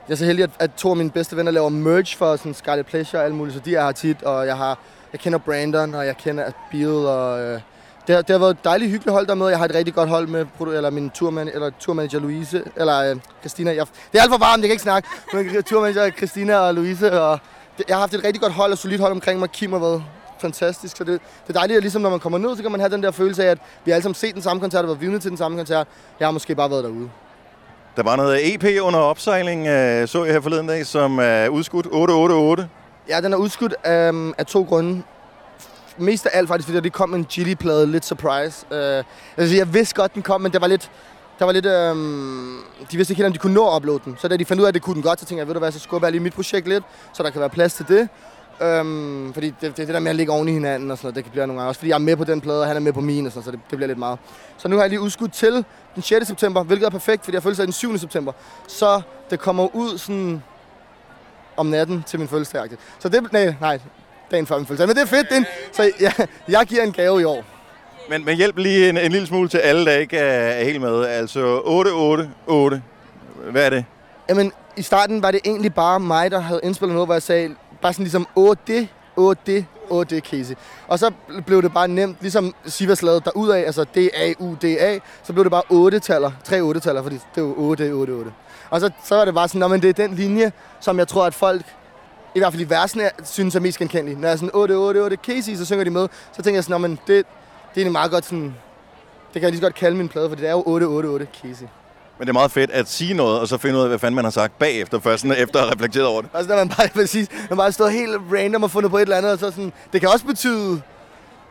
jeg 0.08 0.14
er 0.14 0.16
så 0.16 0.26
heldig, 0.26 0.44
at, 0.44 0.50
at 0.60 0.74
to 0.74 0.90
af 0.90 0.96
mine 0.96 1.10
bedste 1.10 1.38
venner 1.38 1.52
laver 1.52 1.70
merch 1.70 2.18
for 2.18 2.36
sådan 2.36 2.54
Scarlet 2.54 2.86
Pleasure 2.86 3.22
og 3.22 3.26
alt 3.26 3.36
muligt, 3.36 3.56
så 3.56 3.62
de 3.66 3.76
er 3.76 3.86
her 3.86 3.92
tit, 3.92 4.24
og 4.24 4.48
jeg 4.48 4.58
har, 4.58 4.80
jeg 5.12 5.20
kender 5.20 5.40
Brandon, 5.40 5.94
og 5.94 6.06
jeg 6.06 6.18
kender 6.18 6.52
Bill, 6.72 6.90
og 6.90 7.44
øh, 7.44 7.60
det, 8.08 8.16
har, 8.16 8.22
det 8.22 8.30
har 8.30 8.40
været 8.40 8.52
et 8.52 8.64
dejligt 8.64 8.92
hyggeligt 8.92 9.14
hold 9.14 9.28
der 9.28 9.36
med. 9.36 9.48
Jeg 9.48 9.58
har 9.58 9.66
et 9.66 9.76
rigtig 9.76 9.94
godt 9.94 10.10
hold 10.10 10.28
med 10.28 10.46
eller 10.60 10.90
min 10.90 11.10
turman, 11.10 11.48
eller 11.48 11.72
turmanager 11.80 12.20
Louise, 12.20 12.64
eller 12.76 13.12
øh, 13.12 13.16
Christina. 13.40 13.76
Jeg, 13.76 13.86
det 14.12 14.18
er 14.18 14.22
alt 14.22 14.32
for 14.32 14.38
varmt, 14.38 14.62
jeg 14.62 14.68
kan 14.68 14.72
ikke 14.72 14.84
snakke. 14.84 15.10
Men 15.34 15.64
turmanager 15.64 16.10
Christina 16.12 16.56
og 16.58 16.74
Louise, 16.74 17.22
og 17.22 17.40
det, 17.78 17.86
jeg 17.88 17.96
har 17.96 18.02
haft 18.02 18.14
et 18.14 18.24
rigtig 18.24 18.42
godt 18.42 18.54
hold 18.54 18.72
og 18.72 18.78
solidt 18.78 19.02
hold 19.02 19.12
omkring 19.12 19.40
mig. 19.40 19.50
Kim 19.50 19.72
har 19.72 19.80
været 19.80 20.04
fantastisk, 20.40 20.98
så 20.98 21.04
det, 21.04 21.22
det 21.48 21.56
er 21.56 21.60
dejligt, 21.60 21.78
at 21.78 21.84
ligesom 21.84 22.02
når 22.02 22.10
man 22.10 22.20
kommer 22.20 22.38
ned, 22.38 22.56
så 22.56 22.62
kan 22.62 22.72
man 22.72 22.80
have 22.80 22.92
den 22.92 23.04
der 23.04 23.12
følelse 23.12 23.46
af, 23.46 23.52
at 23.52 23.58
vi 23.86 23.92
har 23.92 23.96
alle 23.96 24.04
sammen 24.04 24.16
set 24.16 24.34
den 24.34 24.42
samme 24.42 24.62
koncert 24.62 24.82
og 24.82 24.88
været 24.88 25.02
vidne 25.02 25.20
til 25.20 25.30
den 25.30 25.38
samme 25.38 25.58
koncert. 25.58 25.88
Jeg 26.20 26.28
har 26.28 26.32
måske 26.32 26.56
bare 26.56 26.70
været 26.70 26.84
derude. 26.84 27.10
Der 27.96 28.04
var 28.04 28.16
noget 28.16 28.56
EP 28.56 28.82
under 28.82 29.00
opsejling, 29.00 29.68
øh, 29.68 30.08
så 30.08 30.24
jeg 30.24 30.34
her 30.34 30.42
forleden 30.42 30.68
dag, 30.68 30.86
som 30.86 31.20
er 31.20 31.48
udskudt 31.48 31.86
888. 31.92 32.70
Ja, 33.10 33.22
den 33.22 33.34
er 33.34 33.38
udskudt 33.38 33.76
øhm, 33.88 34.34
af 34.38 34.46
to 34.46 34.64
grunde. 34.64 35.04
Mest 35.98 36.26
af 36.26 36.38
alt 36.38 36.48
faktisk, 36.48 36.70
fordi 36.70 36.80
der 36.80 36.90
kom 36.90 37.14
en 37.14 37.26
Gilly-plade, 37.26 37.88
lidt 37.88 38.06
surprise. 38.06 38.66
Øh, 38.72 39.04
altså, 39.38 39.56
jeg 39.56 39.74
vidste 39.74 39.96
godt, 39.96 40.14
den 40.14 40.22
kom, 40.22 40.42
men 40.42 40.52
det 40.52 40.62
var 40.62 40.68
lidt... 40.68 40.92
Der 41.40 41.46
var 41.46 41.52
lidt, 41.52 41.66
øhm, 41.66 42.58
de 42.92 42.98
vidste 42.98 43.12
ikke 43.12 43.24
helt, 43.24 43.28
om 43.28 43.34
de 43.34 43.40
kunne 43.40 43.54
nå 43.54 43.68
at 43.70 43.76
uploade 43.76 44.02
den. 44.06 44.18
Så 44.18 44.28
da 44.28 44.38
de 44.38 44.46
fandt 44.46 44.60
ud 44.60 44.66
af, 44.66 44.68
at 44.68 44.74
det 44.74 44.82
kunne 44.82 44.96
den 44.96 45.04
godt, 45.04 45.20
så 45.20 45.26
tænkte 45.26 45.40
jeg, 45.40 45.48
ved 45.48 45.54
du 45.54 45.60
hvad, 45.60 45.72
så 45.72 45.80
skubber 45.80 46.08
jeg 46.08 46.12
lige 46.12 46.24
mit 46.24 46.34
projekt 46.34 46.68
lidt, 46.68 46.84
så 47.14 47.24
der 47.24 47.30
kan 47.30 47.42
være 47.42 47.50
plads 47.50 47.74
til 47.74 47.88
det. 47.88 48.10
Øhm, 48.62 49.34
fordi 49.34 49.48
det, 49.48 49.62
det, 49.62 49.78
det 49.78 49.88
der 49.88 50.00
med 50.00 50.10
at 50.10 50.16
ligge 50.16 50.34
oven 50.34 50.48
i 50.48 50.52
hinanden 50.52 50.92
og 50.92 50.98
sådan 50.98 51.06
noget, 51.06 51.16
det 51.16 51.24
kan 51.24 51.32
blive 51.32 51.48
nogle 51.48 51.60
gange 51.60 51.70
også. 51.70 51.80
Fordi 51.80 51.90
jeg 51.90 51.96
er 51.96 52.00
med 52.00 52.16
på 52.16 52.24
den 52.24 52.42
plade, 52.42 52.62
og 52.62 52.68
han 52.68 52.76
er 52.76 52.80
med 52.80 52.94
på 52.94 53.02
min, 53.02 53.26
og 53.26 53.32
sådan, 53.32 53.44
så 53.44 53.52
det, 53.52 53.60
det 53.70 53.78
bliver 53.78 53.88
lidt 53.88 54.00
meget. 54.00 54.20
Så 54.58 54.68
nu 54.68 54.76
har 54.76 54.84
jeg 54.84 54.90
lige 54.90 55.02
udskudt 55.02 55.34
til 55.34 55.66
den 55.96 56.04
6. 56.04 56.28
september, 56.28 56.64
hvilket 56.64 56.86
er 56.86 56.90
perfekt, 56.90 57.24
fordi 57.24 57.36
jeg 57.36 57.44
føler 57.44 57.56
sig 57.56 57.66
den 57.66 57.74
7. 57.74 57.98
september. 57.98 58.32
Så 58.68 59.02
det 59.30 59.40
kommer 59.40 59.76
ud 59.76 59.98
sådan 59.98 60.44
om 61.58 61.66
natten 61.66 62.04
til 62.08 62.20
min 62.20 62.28
fødselsdag. 62.28 62.70
Så 63.00 63.10
det, 63.10 63.32
nej, 63.32 63.56
nej, 63.62 63.80
dagen 64.32 64.48
før 64.48 64.58
min 64.58 64.66
fødselsdag. 64.66 64.88
Men 64.88 64.96
det 64.96 65.02
er 65.02 65.08
fedt, 65.08 65.30
det 65.30 65.36
er 65.36 65.40
en, 65.40 65.46
så 65.72 65.92
jeg, 66.00 66.28
jeg 66.50 66.66
giver 66.68 66.84
en 66.84 66.92
gave 66.92 67.22
i 67.22 67.24
år. 67.24 67.44
Men, 68.10 68.26
men 68.26 68.38
hjælp 68.38 68.58
lige 68.58 68.90
en, 68.90 68.98
en 68.98 69.12
lille 69.12 69.28
smule 69.28 69.50
til 69.50 69.58
alle, 69.58 69.86
der 69.86 69.92
ikke 69.98 70.18
er, 70.18 70.50
er 70.50 70.64
helt 70.64 70.82
med. 70.82 71.06
Altså 71.06 71.62
888. 71.64 72.82
Hvad 73.52 73.66
er 73.66 73.70
det? 73.70 73.86
Jamen, 74.30 74.52
i 74.78 74.82
starten 74.82 75.24
var 75.24 75.32
det 75.32 75.40
egentlig 75.46 75.74
bare 75.74 76.00
mig, 76.00 76.32
der 76.32 76.40
havde 76.40 76.60
indspillet 76.64 76.94
noget, 76.94 77.08
hvor 77.08 77.16
jeg 77.16 77.22
sagde, 77.22 77.56
bare 77.82 77.94
sådan 77.94 78.04
ligesom, 78.04 78.28
åh 78.36 78.56
det, 78.68 78.88
åh 79.18 79.36
det, 79.46 79.66
åh 79.90 80.06
det, 80.10 80.24
Casey. 80.24 80.56
Og 80.88 81.00
så 81.00 81.12
blev 81.46 81.62
det 81.62 81.74
bare 81.74 81.88
nemt, 81.88 82.18
ligesom 82.22 82.56
Sivas 82.66 83.02
lavede 83.02 83.22
derudad, 83.26 83.56
altså 83.66 83.84
D-A-U-D-A, 83.84 84.98
så 85.24 85.34
blev 85.34 85.44
det 85.44 85.52
bare 85.52 85.64
8-taller, 85.98 86.32
tre 86.44 86.60
8-taller, 86.62 87.04
fordi 87.04 87.16
det 87.36 87.42
jo 87.42 87.54
8, 87.58 87.92
8, 87.92 88.12
8. 88.12 88.32
Og 88.70 88.82
så, 88.82 88.90
så 89.04 89.16
var 89.16 89.26
det 89.26 89.34
bare 89.34 89.48
sådan, 89.48 89.60
"Nå, 89.60 89.68
men 89.68 89.82
det 89.82 89.90
er 89.90 90.08
den 90.08 90.16
linje, 90.16 90.52
som 90.80 91.00
jeg 91.00 91.08
tror, 91.08 91.26
at 91.26 91.34
folk, 91.34 91.62
i 92.36 92.40
hvert 92.40 92.54
fald 92.54 92.62
i 92.62 92.70
versene, 92.70 93.10
synes 93.24 93.56
er 93.56 93.60
mest 93.60 93.80
genkendelige. 93.80 94.20
Når 94.20 94.28
jeg 94.28 94.34
er 94.34 94.38
sådan 94.38 94.50
8, 94.54 94.72
8, 94.72 94.98
8, 94.98 95.18
Casey, 95.26 95.56
så 95.56 95.66
synger 95.66 95.84
de 95.84 95.90
med, 95.90 96.08
så 96.36 96.42
tænker 96.42 96.58
jeg 96.58 96.64
sådan, 96.64 96.82
"Nå, 96.82 96.88
men 96.88 96.92
det, 96.92 97.08
det 97.08 97.18
er 97.18 97.24
egentlig 97.78 97.92
meget 97.92 98.12
godt 98.12 98.26
sådan, 98.26 98.44
det 99.34 99.34
kan 99.34 99.42
jeg 99.42 99.50
lige 99.52 99.60
så 99.60 99.66
godt 99.66 99.76
kalde 99.76 99.98
min 99.98 100.10
plade, 100.10 100.30
for 100.30 100.36
det 100.36 100.48
er 100.48 100.52
jo 100.52 100.64
8, 100.66 100.84
8, 100.86 101.08
8, 101.08 101.28
Casey. 101.42 101.66
Men 102.20 102.28
det 102.28 102.30
er 102.30 102.34
meget 102.34 102.52
fedt 102.52 102.72
at 102.72 102.90
sige 102.90 103.14
noget, 103.14 103.40
og 103.40 103.48
så 103.48 103.58
finde 103.58 103.78
ud 103.78 103.82
af, 103.82 103.88
hvad 103.88 104.00
fanden 104.00 104.16
man 104.16 104.24
har 104.24 104.32
sagt 104.32 104.60
bagefter, 104.60 105.00
først 105.00 105.22
sådan 105.22 105.38
efter 105.44 105.60
at 105.60 105.66
have 105.66 105.74
reflekteret 105.76 106.06
over 106.08 106.22
det. 106.22 106.30
Altså, 106.34 106.50
når 106.50 106.56
man 106.56 106.70
bare, 106.70 106.88
præcis, 107.02 107.28
man 107.50 107.58
bare 107.58 107.72
stået 107.72 107.92
helt 107.92 108.12
random 108.34 108.64
og 108.64 108.72
fundet 108.72 108.92
på 108.92 108.98
et 108.98 109.02
eller 109.02 109.18
andet, 109.18 109.32
og 109.32 109.40
så 109.40 109.52
sådan, 109.52 109.74
det 109.94 110.02
kan 110.02 110.10
også 110.10 110.26
betyde, 110.26 110.82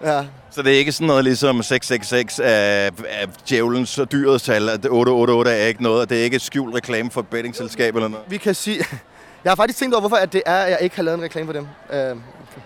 ja, 0.04 0.24
Så 0.50 0.62
det 0.62 0.72
er 0.72 0.78
ikke 0.78 0.92
sådan 0.92 1.06
noget 1.06 1.24
ligesom 1.24 1.62
666 1.62 2.40
af, 2.40 2.90
af 3.08 3.28
djævelens 3.48 3.98
og 3.98 4.12
dyrets 4.12 4.44
tal, 4.44 4.68
at 4.68 4.86
888 4.90 5.62
er 5.62 5.66
ikke 5.66 5.82
noget, 5.82 6.00
og 6.00 6.10
det 6.10 6.20
er 6.20 6.24
ikke 6.24 6.38
skjult 6.38 6.74
reklame 6.74 7.10
for 7.10 7.20
et 7.20 7.26
bettingselskab 7.26 7.96
eller 7.96 8.08
noget. 8.08 8.24
vi 8.28 8.36
kan 8.36 8.54
sige... 8.54 8.84
Jeg 9.44 9.50
har 9.50 9.56
faktisk 9.56 9.78
tænkt 9.78 9.94
over, 9.94 10.00
hvorfor 10.00 10.16
at 10.16 10.32
det 10.32 10.42
er, 10.46 10.56
at 10.56 10.70
jeg 10.70 10.78
ikke 10.80 10.96
har 10.96 11.02
lavet 11.02 11.18
en 11.18 11.24
reklame 11.24 11.46
for 11.46 11.52
dem. 11.52 11.66
Uh, 11.90 11.96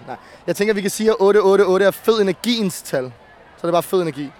nej. 0.06 0.16
Jeg 0.46 0.56
tænker, 0.56 0.72
at 0.72 0.76
vi 0.76 0.80
kan 0.80 0.90
sige, 0.90 1.10
at 1.10 1.16
888 1.18 1.96
er 1.96 2.00
fed 2.02 2.20
energiens 2.20 2.82
tal. 2.82 3.12
Så 3.56 3.62
det 3.62 3.68
er 3.68 3.72
bare 3.72 3.82
fed 3.82 4.02
energi. 4.02 4.30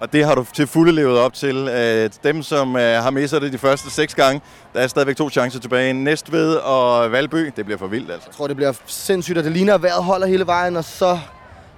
Og 0.00 0.12
det 0.12 0.24
har 0.24 0.34
du 0.34 0.46
til 0.54 0.66
fulde 0.66 0.92
levet 0.92 1.18
op 1.18 1.34
til. 1.34 1.56
Øh, 1.68 2.10
Dem, 2.22 2.42
som 2.42 2.76
øh, 2.76 3.02
har 3.02 3.10
misset 3.10 3.42
det 3.42 3.52
de 3.52 3.58
første 3.58 3.90
seks 3.90 4.14
gange, 4.14 4.40
der 4.74 4.80
er 4.80 4.86
stadigvæk 4.86 5.16
to 5.16 5.30
chancer 5.30 5.60
tilbage. 5.60 5.92
Næstved 5.92 6.54
og 6.54 7.12
Valby, 7.12 7.52
det 7.56 7.64
bliver 7.64 7.78
for 7.78 7.86
vildt 7.86 8.10
altså. 8.10 8.28
Jeg 8.28 8.36
tror, 8.36 8.46
det 8.46 8.56
bliver 8.56 8.72
sindssygt, 8.86 9.38
og 9.38 9.44
det 9.44 9.52
ligner, 9.52 9.74
at 9.74 9.82
vejret 9.82 10.04
holder 10.04 10.26
hele 10.26 10.46
vejen, 10.46 10.76
og 10.76 10.84
så 10.84 11.18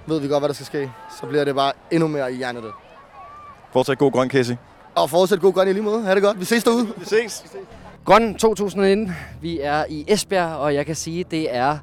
ved 0.05 0.19
vi 0.19 0.27
godt, 0.27 0.41
hvad 0.41 0.49
der 0.49 0.53
skal 0.53 0.65
ske. 0.65 0.91
Så 1.19 1.25
bliver 1.25 1.43
det 1.43 1.55
bare 1.55 1.71
endnu 1.91 2.07
mere 2.07 2.33
i 2.33 2.35
hjernet. 2.35 2.63
Fortsat 3.73 3.97
god 3.97 4.11
grøn, 4.11 4.29
Casey. 4.29 4.55
Og 4.95 5.09
fortsæt 5.09 5.41
god 5.41 5.53
grøn 5.53 5.67
i 5.67 5.73
lige 5.73 5.83
måde. 5.83 6.01
Ha' 6.01 6.15
det 6.15 6.23
godt. 6.23 6.39
Vi 6.39 6.45
ses 6.45 6.63
derude. 6.63 6.87
Vi 6.97 7.05
ses. 7.05 7.43
Grøn 8.05 8.35
2019. 8.35 9.11
Vi 9.41 9.59
er 9.61 9.85
i 9.89 10.05
Esbjerg, 10.07 10.55
og 10.55 10.73
jeg 10.73 10.85
kan 10.85 10.95
sige, 10.95 11.23
det 11.31 11.55
er 11.55 11.77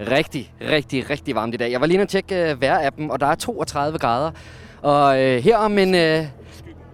rigtig, 0.00 0.54
rigtig, 0.60 1.10
rigtig 1.10 1.34
varmt 1.34 1.54
i 1.54 1.56
dag. 1.56 1.70
Jeg 1.72 1.80
var 1.80 1.86
lige 1.86 1.98
nødt 1.98 2.08
til 2.08 2.18
at 2.18 2.24
tjekke 2.24 2.50
øh, 2.52 2.60
vejrappen, 2.60 3.10
og 3.10 3.20
der 3.20 3.26
er 3.26 3.34
32 3.34 3.98
grader. 3.98 4.30
Og 4.82 5.22
øh, 5.22 5.42
her 5.42 5.56
om 5.56 5.78
en... 5.78 5.94
Øh, 5.94 6.24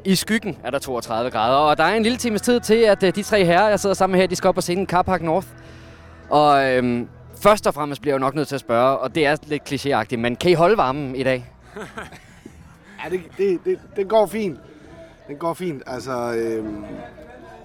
i 0.04 0.14
skyggen 0.14 0.58
er 0.64 0.70
der 0.70 0.78
32 0.78 1.30
grader, 1.30 1.56
og 1.56 1.76
der 1.76 1.84
er 1.84 1.94
en 1.94 2.02
lille 2.02 2.18
times 2.18 2.40
tid 2.40 2.60
til, 2.60 2.74
at 2.74 3.02
øh, 3.02 3.14
de 3.14 3.22
tre 3.22 3.44
herrer, 3.44 3.68
jeg 3.68 3.80
sidder 3.80 3.94
sammen 3.94 4.12
med 4.12 4.20
her, 4.20 4.26
de 4.26 4.36
skal 4.36 4.48
op 4.48 4.56
og 4.56 4.62
se 4.62 4.72
en 4.72 4.86
Carpark 4.86 5.22
North. 5.22 5.46
Og 6.30 6.70
øhm, 6.70 7.08
først 7.42 7.66
og 7.66 7.74
fremmest 7.74 8.00
bliver 8.00 8.14
jeg 8.14 8.20
jo 8.20 8.24
nok 8.26 8.34
nødt 8.34 8.48
til 8.48 8.54
at 8.54 8.60
spørge, 8.60 8.98
og 8.98 9.14
det 9.14 9.26
er 9.26 9.36
lidt 9.46 9.72
klichéagtigt, 9.72 10.16
men 10.16 10.36
kan 10.36 10.50
I 10.50 10.54
holde 10.54 10.76
varmen 10.76 11.16
i 11.16 11.22
dag? 11.22 11.46
Ja, 13.04 13.10
det, 13.10 13.20
det, 13.38 13.64
det, 13.64 13.78
det 13.96 14.08
går 14.08 14.26
fint. 14.26 14.58
Det 15.28 15.38
går 15.38 15.54
fint. 15.54 15.82
Altså, 15.86 16.34
øhm, 16.34 16.84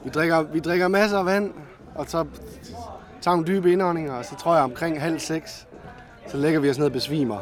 vi, 0.08 0.12
drikker, 0.12 0.42
vi 0.42 0.60
drikker 0.60 0.88
masser 0.88 1.18
af 1.18 1.26
vand, 1.26 1.52
og 1.96 2.06
så 2.08 2.26
tager 3.22 3.36
nogle 3.36 3.48
dybe 3.48 3.72
indåndinger, 3.72 4.14
og 4.14 4.26
så 4.26 4.36
tror 4.36 4.56
jeg 4.56 4.64
omkring 4.64 5.02
halv 5.02 5.20
seks, 5.20 5.68
så 6.28 6.38
lægger 6.38 6.60
vi 6.60 6.70
os 6.70 6.78
ned 6.78 6.86
og 6.86 6.92
besvimer. 6.92 7.38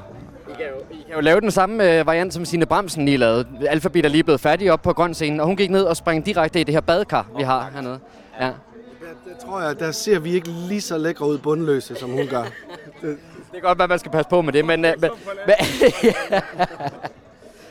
I 0.49 0.53
kan 0.57 0.65
jo, 0.65 0.95
I 0.95 1.03
kan 1.07 1.15
jo 1.15 1.21
lave 1.21 1.41
den 1.41 1.51
samme 1.51 1.99
øh, 1.99 2.05
variant, 2.07 2.33
som 2.33 2.45
Signe 2.45 2.65
Bramsen 2.65 3.05
lige 3.05 3.17
lavede. 3.17 3.47
Alphabet 3.67 4.05
er 4.05 4.09
lige 4.09 4.23
blevet 4.23 4.41
færdig 4.41 4.71
op 4.71 4.81
på 4.81 4.93
grøn 4.93 5.13
scene, 5.13 5.43
og 5.43 5.47
hun 5.47 5.55
gik 5.55 5.69
ned 5.69 5.83
og 5.83 5.97
sprang 5.97 6.25
direkte 6.25 6.61
i 6.61 6.63
det 6.63 6.73
her 6.73 6.81
badekar, 6.81 7.27
vi 7.37 7.43
har 7.43 7.69
hernede. 7.73 7.99
Ja. 8.41 8.45
Der 8.45 9.45
tror 9.45 9.61
jeg, 9.61 9.79
der 9.79 9.91
ser 9.91 10.19
vi 10.19 10.33
ikke 10.33 10.49
lige 10.49 10.81
så 10.81 10.97
lækre 10.97 11.27
ud 11.27 11.37
bundløse, 11.37 11.95
som 11.95 12.09
hun 12.09 12.27
gør. 12.27 12.43
Det, 13.01 13.17
Det 13.51 13.57
er 13.57 13.61
godt, 13.61 13.81
at 13.81 13.89
man 13.89 13.99
skal 13.99 14.11
passe 14.11 14.29
på 14.29 14.41
med 14.41 14.53
det, 14.53 14.65
men... 14.65 14.85
Øh, 14.85 14.93
men, 15.01 15.09
men, 15.47 15.55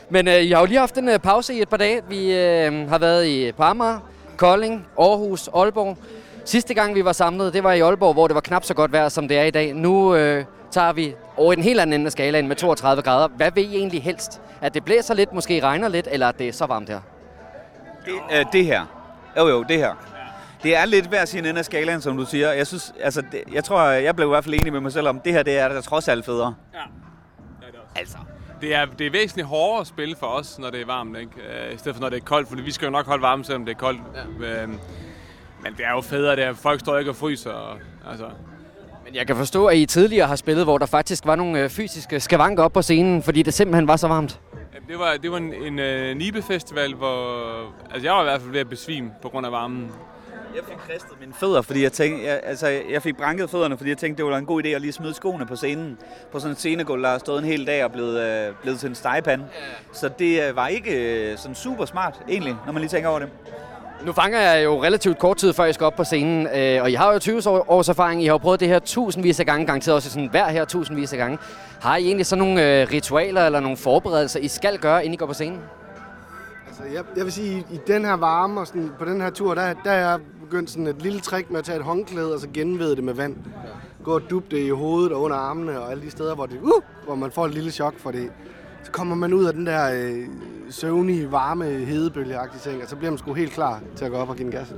men 0.25 0.27
øh, 0.27 0.41
I 0.43 0.51
har 0.51 0.59
jo 0.59 0.65
lige 0.65 0.79
haft 0.79 0.97
en 0.97 1.09
øh, 1.09 1.19
pause 1.19 1.53
i 1.53 1.61
et 1.61 1.69
par 1.69 1.77
dage. 1.77 2.01
Vi 2.09 2.33
øh, 2.33 2.89
har 2.89 2.97
været 2.97 3.27
i 3.27 3.51
på 3.51 3.63
Amager, 3.63 3.99
Kolding, 4.37 4.87
Aarhus, 4.99 5.49
Aalborg. 5.55 5.97
Sidste 6.45 6.73
gang 6.73 6.95
vi 6.95 7.05
var 7.05 7.11
samlet, 7.11 7.53
det 7.53 7.63
var 7.63 7.71
i 7.71 7.79
Aalborg, 7.79 8.13
hvor 8.13 8.27
det 8.27 8.35
var 8.35 8.41
knap 8.41 8.63
så 8.63 8.73
godt 8.73 8.91
vejr, 8.91 9.09
som 9.09 9.27
det 9.27 9.37
er 9.37 9.43
i 9.43 9.51
dag. 9.51 9.73
Nu 9.73 10.15
øh, 10.15 10.45
tager 10.71 10.93
vi 10.93 11.15
over 11.37 11.53
i 11.53 11.55
den 11.55 11.63
helt 11.63 11.79
anden 11.79 11.93
ende 11.93 12.05
af 12.05 12.11
skalaen 12.11 12.47
med 12.47 12.55
32 12.55 13.01
grader. 13.01 13.27
Hvad 13.27 13.51
vil 13.51 13.73
I 13.73 13.77
egentlig 13.77 14.03
helst? 14.03 14.41
At 14.61 14.73
det 14.73 14.85
blæser 14.85 15.13
lidt, 15.13 15.33
måske 15.33 15.59
regner 15.59 15.87
lidt, 15.87 16.07
eller 16.11 16.27
at 16.29 16.39
det 16.39 16.47
er 16.47 16.53
så 16.53 16.65
varmt 16.65 16.89
her? 16.89 16.99
Det, 18.05 18.13
øh, 18.39 18.45
det 18.51 18.65
her. 18.65 18.85
Jo, 19.37 19.47
jo, 19.47 19.63
det 19.63 19.77
her. 19.77 19.93
Det 20.63 20.77
er 20.77 20.85
lidt 20.85 21.05
hver 21.05 21.25
sin 21.25 21.45
ende 21.45 21.59
af 21.59 21.65
skalaen, 21.65 22.01
som 22.01 22.17
du 22.17 22.25
siger. 22.25 22.51
Jeg, 22.51 22.67
synes, 22.67 22.93
altså, 23.01 23.21
det, 23.31 23.43
jeg 23.51 23.63
tror, 23.63 23.81
jeg 23.81 24.15
blev 24.15 24.27
i 24.27 24.29
hvert 24.29 24.43
fald 24.43 24.55
enig 24.55 24.73
med 24.73 24.81
mig 24.81 24.91
selv 24.91 25.07
om, 25.07 25.19
det 25.19 25.33
her 25.33 25.43
det 25.43 25.57
er 25.57 25.67
der 25.67 25.81
trods 25.81 26.07
alt 26.07 26.25
federe. 26.25 26.55
Ja. 26.73 26.79
Altså. 27.95 28.17
Det 28.61 28.75
er, 28.75 28.85
det 28.85 29.07
er 29.07 29.11
væsentligt 29.11 29.47
hårdere 29.47 29.81
at 29.81 29.87
spille 29.87 30.15
for 30.19 30.27
os, 30.27 30.59
når 30.59 30.69
det 30.69 30.81
er 30.81 30.85
varmt, 30.85 31.17
ikke? 31.17 31.31
Øh, 31.67 31.73
I 31.73 31.77
stedet 31.77 31.95
for, 31.95 32.01
når 32.01 32.09
det 32.09 32.17
er 32.17 32.25
koldt, 32.25 32.49
for 32.49 32.55
vi 32.55 32.71
skal 32.71 32.85
jo 32.85 32.91
nok 32.91 33.05
holde 33.05 33.21
varme, 33.21 33.43
selvom 33.43 33.65
det 33.65 33.71
er 33.71 33.79
koldt. 33.79 34.01
Ja. 34.41 34.63
Øhm, 34.63 34.79
men 35.63 35.73
det 35.77 35.85
er 35.85 35.91
jo 35.91 36.01
federe, 36.01 36.35
det 36.35 36.43
er, 36.43 36.53
folk 36.53 36.79
står 36.79 36.97
ikke 36.97 37.11
og 37.11 37.15
fryser. 37.15 37.51
Og, 37.51 37.77
altså. 38.09 38.25
Men 39.05 39.15
jeg 39.15 39.27
kan 39.27 39.35
forstå, 39.35 39.65
at 39.65 39.77
I 39.77 39.85
tidligere 39.85 40.27
har 40.27 40.35
spillet, 40.35 40.65
hvor 40.65 40.77
der 40.77 40.85
faktisk 40.85 41.25
var 41.25 41.35
nogle 41.35 41.63
øh, 41.63 41.69
fysiske 41.69 42.19
skavanker 42.19 42.63
op 42.63 42.73
på 42.73 42.81
scenen, 42.81 43.23
fordi 43.23 43.41
det 43.41 43.53
simpelthen 43.53 43.87
var 43.87 43.95
så 43.95 44.07
varmt. 44.07 44.39
Det 44.87 44.99
var, 44.99 45.17
det 45.21 45.31
var 45.31 45.37
en, 45.37 45.53
en 45.53 45.79
uh, 45.79 46.17
Nibe-festival, 46.17 46.93
hvor 46.93 47.73
altså, 47.91 48.07
jeg 48.07 48.13
var 48.13 48.21
i 48.21 48.23
hvert 48.23 48.41
fald 48.41 48.51
ved 48.51 48.59
at 48.59 48.69
besvime 48.69 49.11
på 49.21 49.29
grund 49.29 49.45
af 49.45 49.51
varmen. 49.51 49.91
Jeg 50.55 50.63
fik 50.67 50.77
kristet 50.89 51.19
mine 51.19 51.33
fødder, 51.33 51.61
fordi 51.61 51.83
jeg 51.83 51.91
tænkte, 51.91 52.25
jeg, 52.25 52.39
altså, 52.43 52.67
jeg 52.67 53.01
fik 53.01 53.17
branket 53.17 53.49
fødderne, 53.49 53.77
fordi 53.77 53.89
jeg 53.89 53.97
tænkte, 53.97 54.23
det 54.23 54.31
var 54.31 54.37
en 54.37 54.45
god 54.45 54.63
idé 54.63 54.67
at 54.67 54.81
lige 54.81 54.91
smide 54.91 55.13
skoene 55.13 55.45
på 55.45 55.55
scenen. 55.55 55.97
På 56.31 56.39
sådan 56.39 56.51
en 56.51 56.55
scenegulv, 56.57 57.03
der 57.03 57.09
har 57.09 57.17
stået 57.17 57.39
en 57.39 57.45
hel 57.45 57.67
dag 57.67 57.83
og 57.83 57.91
blevet, 57.91 58.19
øh, 58.21 58.53
blevet 58.61 58.79
til 58.79 58.89
en 58.89 58.95
stegepande. 58.95 59.45
Så 59.93 60.09
det 60.19 60.49
øh, 60.49 60.55
var 60.55 60.67
ikke 60.67 60.91
øh, 61.31 61.37
sådan 61.37 61.55
super 61.55 61.85
smart, 61.85 62.21
egentlig, 62.29 62.55
når 62.65 62.73
man 62.73 62.81
lige 62.81 62.89
tænker 62.89 63.09
over 63.09 63.19
det. 63.19 63.29
Nu 64.05 64.11
fanger 64.13 64.39
jeg 64.39 64.63
jo 64.63 64.83
relativt 64.83 65.19
kort 65.19 65.37
tid, 65.37 65.53
før 65.53 65.63
jeg 65.65 65.73
skal 65.73 65.85
op 65.85 65.95
på 65.95 66.03
scenen, 66.03 66.47
øh, 66.55 66.81
og 66.81 66.91
I 66.91 66.93
har 66.93 67.13
jo 67.13 67.19
20 67.19 67.41
år- 67.49 67.71
års 67.71 67.89
erfaring. 67.89 68.23
I 68.23 68.25
har 68.25 68.33
jo 68.33 68.37
prøvet 68.37 68.59
det 68.59 68.67
her 68.67 68.79
tusindvis 68.79 69.39
af 69.39 69.45
gange, 69.45 69.65
garanteret 69.65 69.95
også 69.95 70.09
sådan 70.09 70.27
hver 70.29 70.49
her 70.49 70.65
tusindvis 70.65 71.13
af 71.13 71.17
gange. 71.19 71.37
Har 71.81 71.97
I 71.97 72.05
egentlig 72.05 72.25
sådan 72.25 72.45
nogle 72.45 72.81
øh, 72.81 72.87
ritualer 72.91 73.45
eller 73.45 73.59
nogle 73.59 73.77
forberedelser, 73.77 74.39
I 74.39 74.47
skal 74.47 74.77
gøre, 74.77 75.05
inden 75.05 75.13
I 75.13 75.17
går 75.17 75.25
på 75.25 75.33
scenen? 75.33 75.59
Altså, 76.67 76.83
jeg, 76.93 77.03
jeg 77.17 77.23
vil 77.25 77.33
sige, 77.33 77.57
i, 77.71 77.75
i 77.75 77.79
den 77.87 78.05
her 78.05 78.13
varme 78.13 78.59
og 78.59 78.67
sådan, 78.67 78.91
på 78.99 79.05
den 79.05 79.21
her 79.21 79.29
tur, 79.29 79.53
der, 79.53 79.73
der 79.83 79.91
er 79.91 80.09
jeg 80.09 80.19
begyndt 80.45 80.69
sådan 80.69 80.87
et 80.87 81.01
lille 81.01 81.19
trick 81.19 81.51
med 81.51 81.59
at 81.59 81.65
tage 81.65 81.77
et 81.77 81.83
håndklæde 81.83 82.33
og 82.33 82.39
så 82.39 82.47
genvede 82.53 82.95
det 82.95 83.03
med 83.03 83.13
vand. 83.13 83.35
Gå 84.03 84.15
og 84.15 84.29
dubbe 84.29 84.55
det 84.55 84.63
i 84.63 84.69
hovedet 84.69 85.11
og 85.11 85.21
under 85.21 85.37
armene 85.37 85.79
og 85.79 85.91
alle 85.91 86.03
de 86.03 86.11
steder, 86.11 86.35
hvor, 86.35 86.45
det, 86.45 86.59
uh, 86.61 86.81
hvor 87.05 87.15
man 87.15 87.31
får 87.31 87.45
et 87.45 87.53
lille 87.53 87.71
chok 87.71 87.99
for 87.99 88.11
det. 88.11 88.31
Så 88.83 88.91
kommer 88.91 89.15
man 89.15 89.33
ud 89.33 89.45
af 89.45 89.53
den 89.53 89.65
der 89.65 89.91
øh, 89.93 90.27
søvnige, 90.69 91.31
varme, 91.31 91.65
hedebølgeagtige 91.65 92.71
ting, 92.71 92.83
og 92.83 92.89
så 92.89 92.95
bliver 92.95 93.11
man 93.11 93.17
sgu 93.17 93.33
helt 93.33 93.51
klar 93.51 93.81
til 93.95 94.05
at 94.05 94.11
gå 94.11 94.17
op 94.17 94.29
og 94.29 94.35
give 94.35 94.43
den 94.43 94.51
gas. 94.51 94.73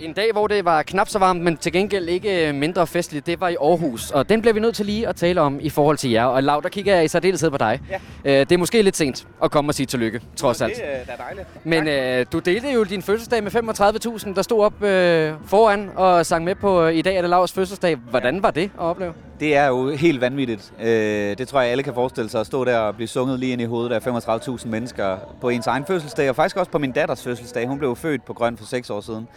En 0.00 0.12
dag, 0.12 0.32
hvor 0.32 0.46
det 0.46 0.64
var 0.64 0.82
knap 0.82 1.08
så 1.08 1.18
varmt, 1.18 1.40
men 1.42 1.56
til 1.56 1.72
gengæld 1.72 2.08
ikke 2.08 2.48
øh, 2.48 2.54
mindre 2.54 2.86
festligt, 2.86 3.26
det 3.26 3.40
var 3.40 3.48
i 3.48 3.56
Aarhus. 3.60 4.10
Og 4.10 4.28
den 4.28 4.40
bliver 4.40 4.54
vi 4.54 4.60
nødt 4.60 4.74
til 4.74 4.86
lige 4.86 5.08
at 5.08 5.16
tale 5.16 5.40
om 5.40 5.58
i 5.62 5.70
forhold 5.70 5.96
til 5.96 6.10
jer. 6.10 6.24
Og 6.24 6.42
Lav, 6.42 6.60
der 6.62 6.68
kigger 6.68 6.94
jeg 6.94 7.04
i 7.04 7.08
særdeleshed 7.08 7.50
på 7.50 7.56
dig. 7.56 7.80
Ja. 8.24 8.40
Øh, 8.40 8.40
det 8.40 8.52
er 8.52 8.58
måske 8.58 8.82
lidt 8.82 8.96
sent 8.96 9.26
at 9.42 9.50
komme 9.50 9.70
og 9.70 9.74
sige 9.74 9.86
tillykke, 9.86 10.20
trods 10.36 10.60
alt. 10.60 10.76
Det 10.76 10.84
er 10.86 11.04
da 11.04 11.22
dejligt. 11.22 11.46
Men 11.64 11.88
øh, 11.88 12.26
du 12.32 12.38
delte 12.38 12.70
jo 12.70 12.84
din 12.84 13.02
fødselsdag 13.02 13.42
med 13.42 13.54
35.000, 13.54 14.34
der 14.34 14.42
stod 14.42 14.64
op 14.64 14.82
øh, 14.82 15.32
foran 15.46 15.90
og 15.96 16.26
sang 16.26 16.44
med 16.44 16.54
på 16.54 16.82
øh, 16.82 16.94
i 16.94 17.02
dag 17.02 17.16
er 17.16 17.20
det 17.20 17.30
Lavs 17.30 17.52
fødselsdag. 17.52 17.96
Hvordan 17.96 18.42
var 18.42 18.50
det 18.50 18.64
at 18.64 18.70
opleve? 18.80 19.12
Det 19.40 19.56
er 19.56 19.66
jo 19.66 19.90
helt 19.90 20.20
vanvittigt. 20.20 20.72
Øh, 20.80 21.38
det 21.38 21.48
tror 21.48 21.60
jeg, 21.60 21.70
alle 21.70 21.82
kan 21.82 21.94
forestille 21.94 22.30
sig 22.30 22.40
at 22.40 22.46
stå 22.46 22.64
der 22.64 22.78
og 22.78 22.94
blive 22.96 23.08
sunget 23.08 23.40
lige 23.40 23.52
ind 23.52 23.62
i 23.62 23.64
hovedet 23.64 23.92
af 23.92 24.06
35.000 24.06 24.68
mennesker 24.68 25.16
på 25.40 25.48
ens 25.48 25.66
egen 25.66 25.84
fødselsdag, 25.86 26.28
og 26.30 26.36
faktisk 26.36 26.56
også 26.56 26.70
på 26.70 26.78
min 26.78 26.92
datters 26.92 27.22
fødselsdag. 27.22 27.66
Hun 27.66 27.78
blev 27.78 27.96
født 27.96 28.24
på 28.24 28.32
Grøn 28.32 28.56
for 28.56 28.64
seks 28.64 28.90
år 28.90 29.00
siden. 29.00 29.28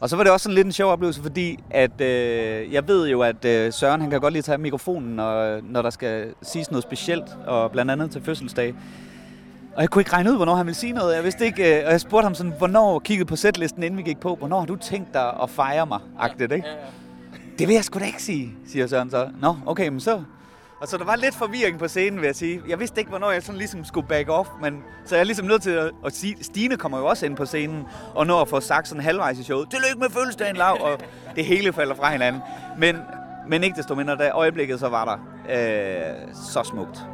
Og 0.00 0.08
så 0.10 0.16
var 0.16 0.22
det 0.22 0.32
også 0.32 0.44
sådan 0.44 0.54
lidt 0.54 0.66
en 0.66 0.72
sjov 0.72 0.92
oplevelse, 0.92 1.22
fordi 1.22 1.58
at, 1.70 2.00
øh, 2.00 2.72
jeg 2.72 2.88
ved 2.88 3.08
jo, 3.08 3.22
at 3.22 3.44
øh, 3.44 3.72
Søren 3.72 4.00
han 4.00 4.10
kan 4.10 4.20
godt 4.20 4.32
lide 4.32 4.38
at 4.38 4.44
tage 4.44 4.58
mikrofonen, 4.58 5.16
når, 5.16 5.60
når 5.62 5.82
der 5.82 5.90
skal 5.90 6.34
siges 6.42 6.70
noget 6.70 6.82
specielt, 6.82 7.24
og 7.46 7.70
blandt 7.70 7.90
andet 7.90 8.10
til 8.10 8.22
fødselsdag. 8.22 8.74
Og 9.74 9.82
jeg 9.82 9.90
kunne 9.90 10.00
ikke 10.00 10.12
regne 10.12 10.30
ud, 10.30 10.36
hvornår 10.36 10.54
han 10.54 10.66
ville 10.66 10.76
sige 10.76 10.92
noget. 10.92 11.16
Jeg 11.16 11.24
vidste 11.24 11.44
ikke, 11.44 11.78
øh, 11.78 11.86
og 11.86 11.92
jeg 11.92 12.00
spurgte 12.00 12.24
ham 12.24 12.34
sådan, 12.34 12.52
hvornår 12.58 12.98
kiggede 12.98 13.28
på 13.28 13.36
sætlisten, 13.36 13.82
inden 13.82 13.98
vi 13.98 14.02
gik 14.02 14.20
på, 14.20 14.34
hvornår 14.34 14.58
har 14.58 14.66
du 14.66 14.76
tænkt 14.76 15.14
dig 15.14 15.42
at 15.42 15.50
fejre 15.50 15.86
mig, 15.86 16.00
agtigt, 16.18 16.52
ikke? 16.52 16.66
Det 17.58 17.68
vil 17.68 17.74
jeg 17.74 17.84
sgu 17.84 17.98
da 17.98 18.04
ikke 18.04 18.22
sige, 18.22 18.54
siger 18.66 18.86
Søren 18.86 19.10
så. 19.10 19.28
Nå, 19.40 19.56
okay, 19.66 19.88
men 19.88 20.00
så... 20.00 20.22
Og 20.80 20.88
så 20.88 20.96
der 20.96 21.04
var 21.04 21.16
lidt 21.16 21.34
forvirring 21.34 21.78
på 21.78 21.88
scenen, 21.88 22.20
vil 22.20 22.26
jeg 22.26 22.36
sige. 22.36 22.62
Jeg 22.68 22.80
vidste 22.80 23.00
ikke, 23.00 23.08
hvornår 23.08 23.30
jeg 23.30 23.42
sådan 23.42 23.58
ligesom 23.58 23.84
skulle 23.84 24.08
back 24.08 24.28
off, 24.28 24.48
men 24.62 24.82
så 25.04 25.14
er 25.14 25.18
jeg 25.18 25.26
ligesom 25.26 25.46
nødt 25.46 25.62
til 25.62 25.70
at, 25.70 25.90
at 26.04 26.12
sige, 26.12 26.36
Stine 26.40 26.76
kommer 26.76 26.98
jo 26.98 27.06
også 27.06 27.26
ind 27.26 27.36
på 27.36 27.46
scenen, 27.46 27.84
og 28.14 28.26
når 28.26 28.40
at 28.40 28.48
få 28.48 28.60
sagt 28.60 28.88
sådan 28.88 29.02
halvvejs 29.02 29.38
i 29.38 29.42
showet, 29.42 29.70
tillykke 29.70 29.98
med 29.98 30.10
fødselsdagen, 30.10 30.56
Lav, 30.56 30.78
og 30.80 30.98
det 31.36 31.44
hele 31.44 31.72
falder 31.72 31.94
fra 31.94 32.12
hinanden. 32.12 32.42
Men, 32.78 32.96
men 33.48 33.64
ikke 33.64 33.76
desto 33.76 33.94
mindre, 33.94 34.16
da 34.16 34.30
øjeblikket 34.30 34.80
så 34.80 34.88
var 34.88 35.04
der 35.04 35.16
øh, 35.54 36.34
så 36.52 36.62
smukt. 36.62 37.06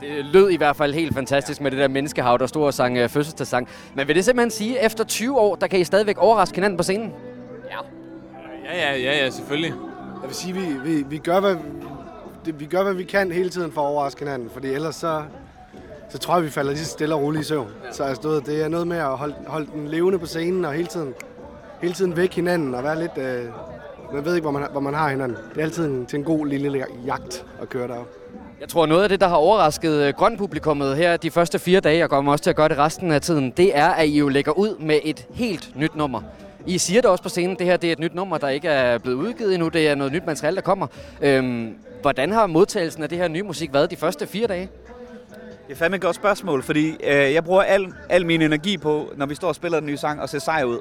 Det 0.00 0.24
lød 0.24 0.50
i 0.50 0.56
hvert 0.56 0.76
fald 0.76 0.94
helt 0.94 1.14
fantastisk 1.14 1.60
med 1.60 1.70
det 1.70 1.78
der 1.78 1.88
menneskehav, 1.88 2.38
der 2.38 2.46
stod 2.46 2.64
og 2.66 2.74
sang 2.74 2.96
øh, 2.98 3.08
fødselsdagssang. 3.08 3.68
Men 3.94 4.08
vil 4.08 4.16
det 4.16 4.24
simpelthen 4.24 4.50
sige, 4.50 4.80
at 4.80 4.86
efter 4.86 5.04
20 5.04 5.38
år, 5.38 5.54
der 5.54 5.66
kan 5.66 5.80
I 5.80 5.84
stadigvæk 5.84 6.18
overraske 6.18 6.54
hinanden 6.54 6.76
på 6.76 6.82
scenen? 6.82 7.12
Ja, 8.64 8.76
ja, 8.76 8.96
ja, 8.96 9.24
ja, 9.24 9.30
selvfølgelig. 9.30 9.72
Jeg 10.22 10.28
vil 10.28 10.34
sige, 10.34 10.54
vi, 10.54 10.66
vi, 10.84 11.02
vi, 11.08 11.18
gør, 11.18 11.40
hvad, 11.40 11.56
det, 12.44 12.60
vi 12.60 12.66
gør, 12.66 12.82
hvad 12.82 12.94
vi 12.94 13.04
kan 13.04 13.32
hele 13.32 13.50
tiden 13.50 13.72
for 13.72 13.80
at 13.80 13.86
overraske 13.86 14.18
hinanden, 14.18 14.50
fordi 14.50 14.68
ellers 14.68 14.96
så, 14.96 15.22
så 16.10 16.18
tror 16.18 16.34
jeg, 16.34 16.44
vi 16.44 16.50
falder 16.50 16.72
lige 16.72 16.84
stille 16.84 17.14
og 17.14 17.22
roligt 17.22 17.44
i 17.44 17.48
søvn. 17.48 17.68
Ja. 17.84 17.92
Så 17.92 18.04
altså, 18.04 18.28
ved, 18.28 18.40
det 18.40 18.64
er 18.64 18.68
noget 18.68 18.86
med 18.86 18.96
at 18.96 19.16
holde, 19.16 19.34
holde 19.46 19.66
den 19.74 19.88
levende 19.88 20.18
på 20.18 20.26
scenen 20.26 20.64
og 20.64 20.72
hele 20.72 20.86
tiden, 20.86 21.14
hele 21.82 21.94
tiden 21.94 22.16
væk 22.16 22.34
hinanden 22.34 22.74
og 22.74 22.84
være 22.84 23.00
lidt... 23.00 23.18
Øh, 23.18 23.44
man 24.14 24.24
ved 24.24 24.34
ikke, 24.34 24.42
hvor 24.42 24.50
man, 24.50 24.68
hvor 24.70 24.80
man 24.80 24.94
har 24.94 25.08
hinanden. 25.08 25.38
Det 25.54 25.60
er 25.60 25.64
altid 25.64 25.86
en, 25.86 26.06
til 26.06 26.18
en 26.18 26.24
god 26.24 26.46
lille 26.46 26.84
jagt 27.06 27.44
at 27.62 27.68
køre 27.68 27.88
derop. 27.88 28.08
Jeg 28.60 28.68
tror, 28.68 28.86
noget 28.86 29.02
af 29.02 29.08
det, 29.08 29.20
der 29.20 29.28
har 29.28 29.36
overrasket 29.36 29.92
øh, 29.92 30.14
grønpublikummet 30.14 30.96
her 30.96 31.16
de 31.16 31.30
første 31.30 31.58
fire 31.58 31.80
dage, 31.80 32.04
og 32.04 32.10
kommer 32.10 32.32
også 32.32 32.42
til 32.42 32.50
at 32.50 32.56
gøre 32.56 32.68
det 32.68 32.78
resten 32.78 33.12
af 33.12 33.20
tiden, 33.20 33.50
det 33.50 33.78
er, 33.78 33.88
at 33.88 34.08
I 34.08 34.18
jo 34.18 34.28
lægger 34.28 34.52
ud 34.52 34.78
med 34.78 34.98
et 35.04 35.26
helt 35.34 35.72
nyt 35.76 35.96
nummer. 35.96 36.22
I 36.66 36.78
siger 36.78 37.00
det 37.00 37.10
også 37.10 37.22
på 37.22 37.28
scenen, 37.28 37.56
det 37.58 37.66
her 37.66 37.76
det 37.76 37.88
er 37.88 37.92
et 37.92 37.98
nyt 37.98 38.14
nummer, 38.14 38.38
der 38.38 38.48
ikke 38.48 38.68
er 38.68 38.98
blevet 38.98 39.16
udgivet 39.16 39.54
endnu. 39.54 39.68
Det 39.68 39.88
er 39.88 39.94
noget 39.94 40.12
nyt 40.12 40.26
materiale, 40.26 40.56
der 40.56 40.62
kommer. 40.62 40.86
Øhm, 41.20 41.74
hvordan 42.02 42.32
har 42.32 42.46
modtagelsen 42.46 43.02
af 43.02 43.08
det 43.08 43.18
her 43.18 43.28
nye 43.28 43.42
musik 43.42 43.72
været 43.72 43.90
de 43.90 43.96
første 43.96 44.26
fire 44.26 44.46
dage? 44.46 44.68
Det 45.66 45.72
er 45.72 45.76
fandme 45.76 45.96
et 45.96 46.02
godt 46.02 46.16
spørgsmål, 46.16 46.62
fordi 46.62 46.88
øh, 46.88 47.32
jeg 47.34 47.44
bruger 47.44 47.62
al, 47.62 47.86
al 48.08 48.26
min 48.26 48.42
energi 48.42 48.78
på, 48.78 49.12
når 49.16 49.26
vi 49.26 49.34
står 49.34 49.48
og 49.48 49.54
spiller 49.54 49.80
den 49.80 49.86
nye 49.86 49.96
sang, 49.96 50.20
og 50.20 50.28
ser 50.28 50.38
sej 50.38 50.64
ud. 50.64 50.78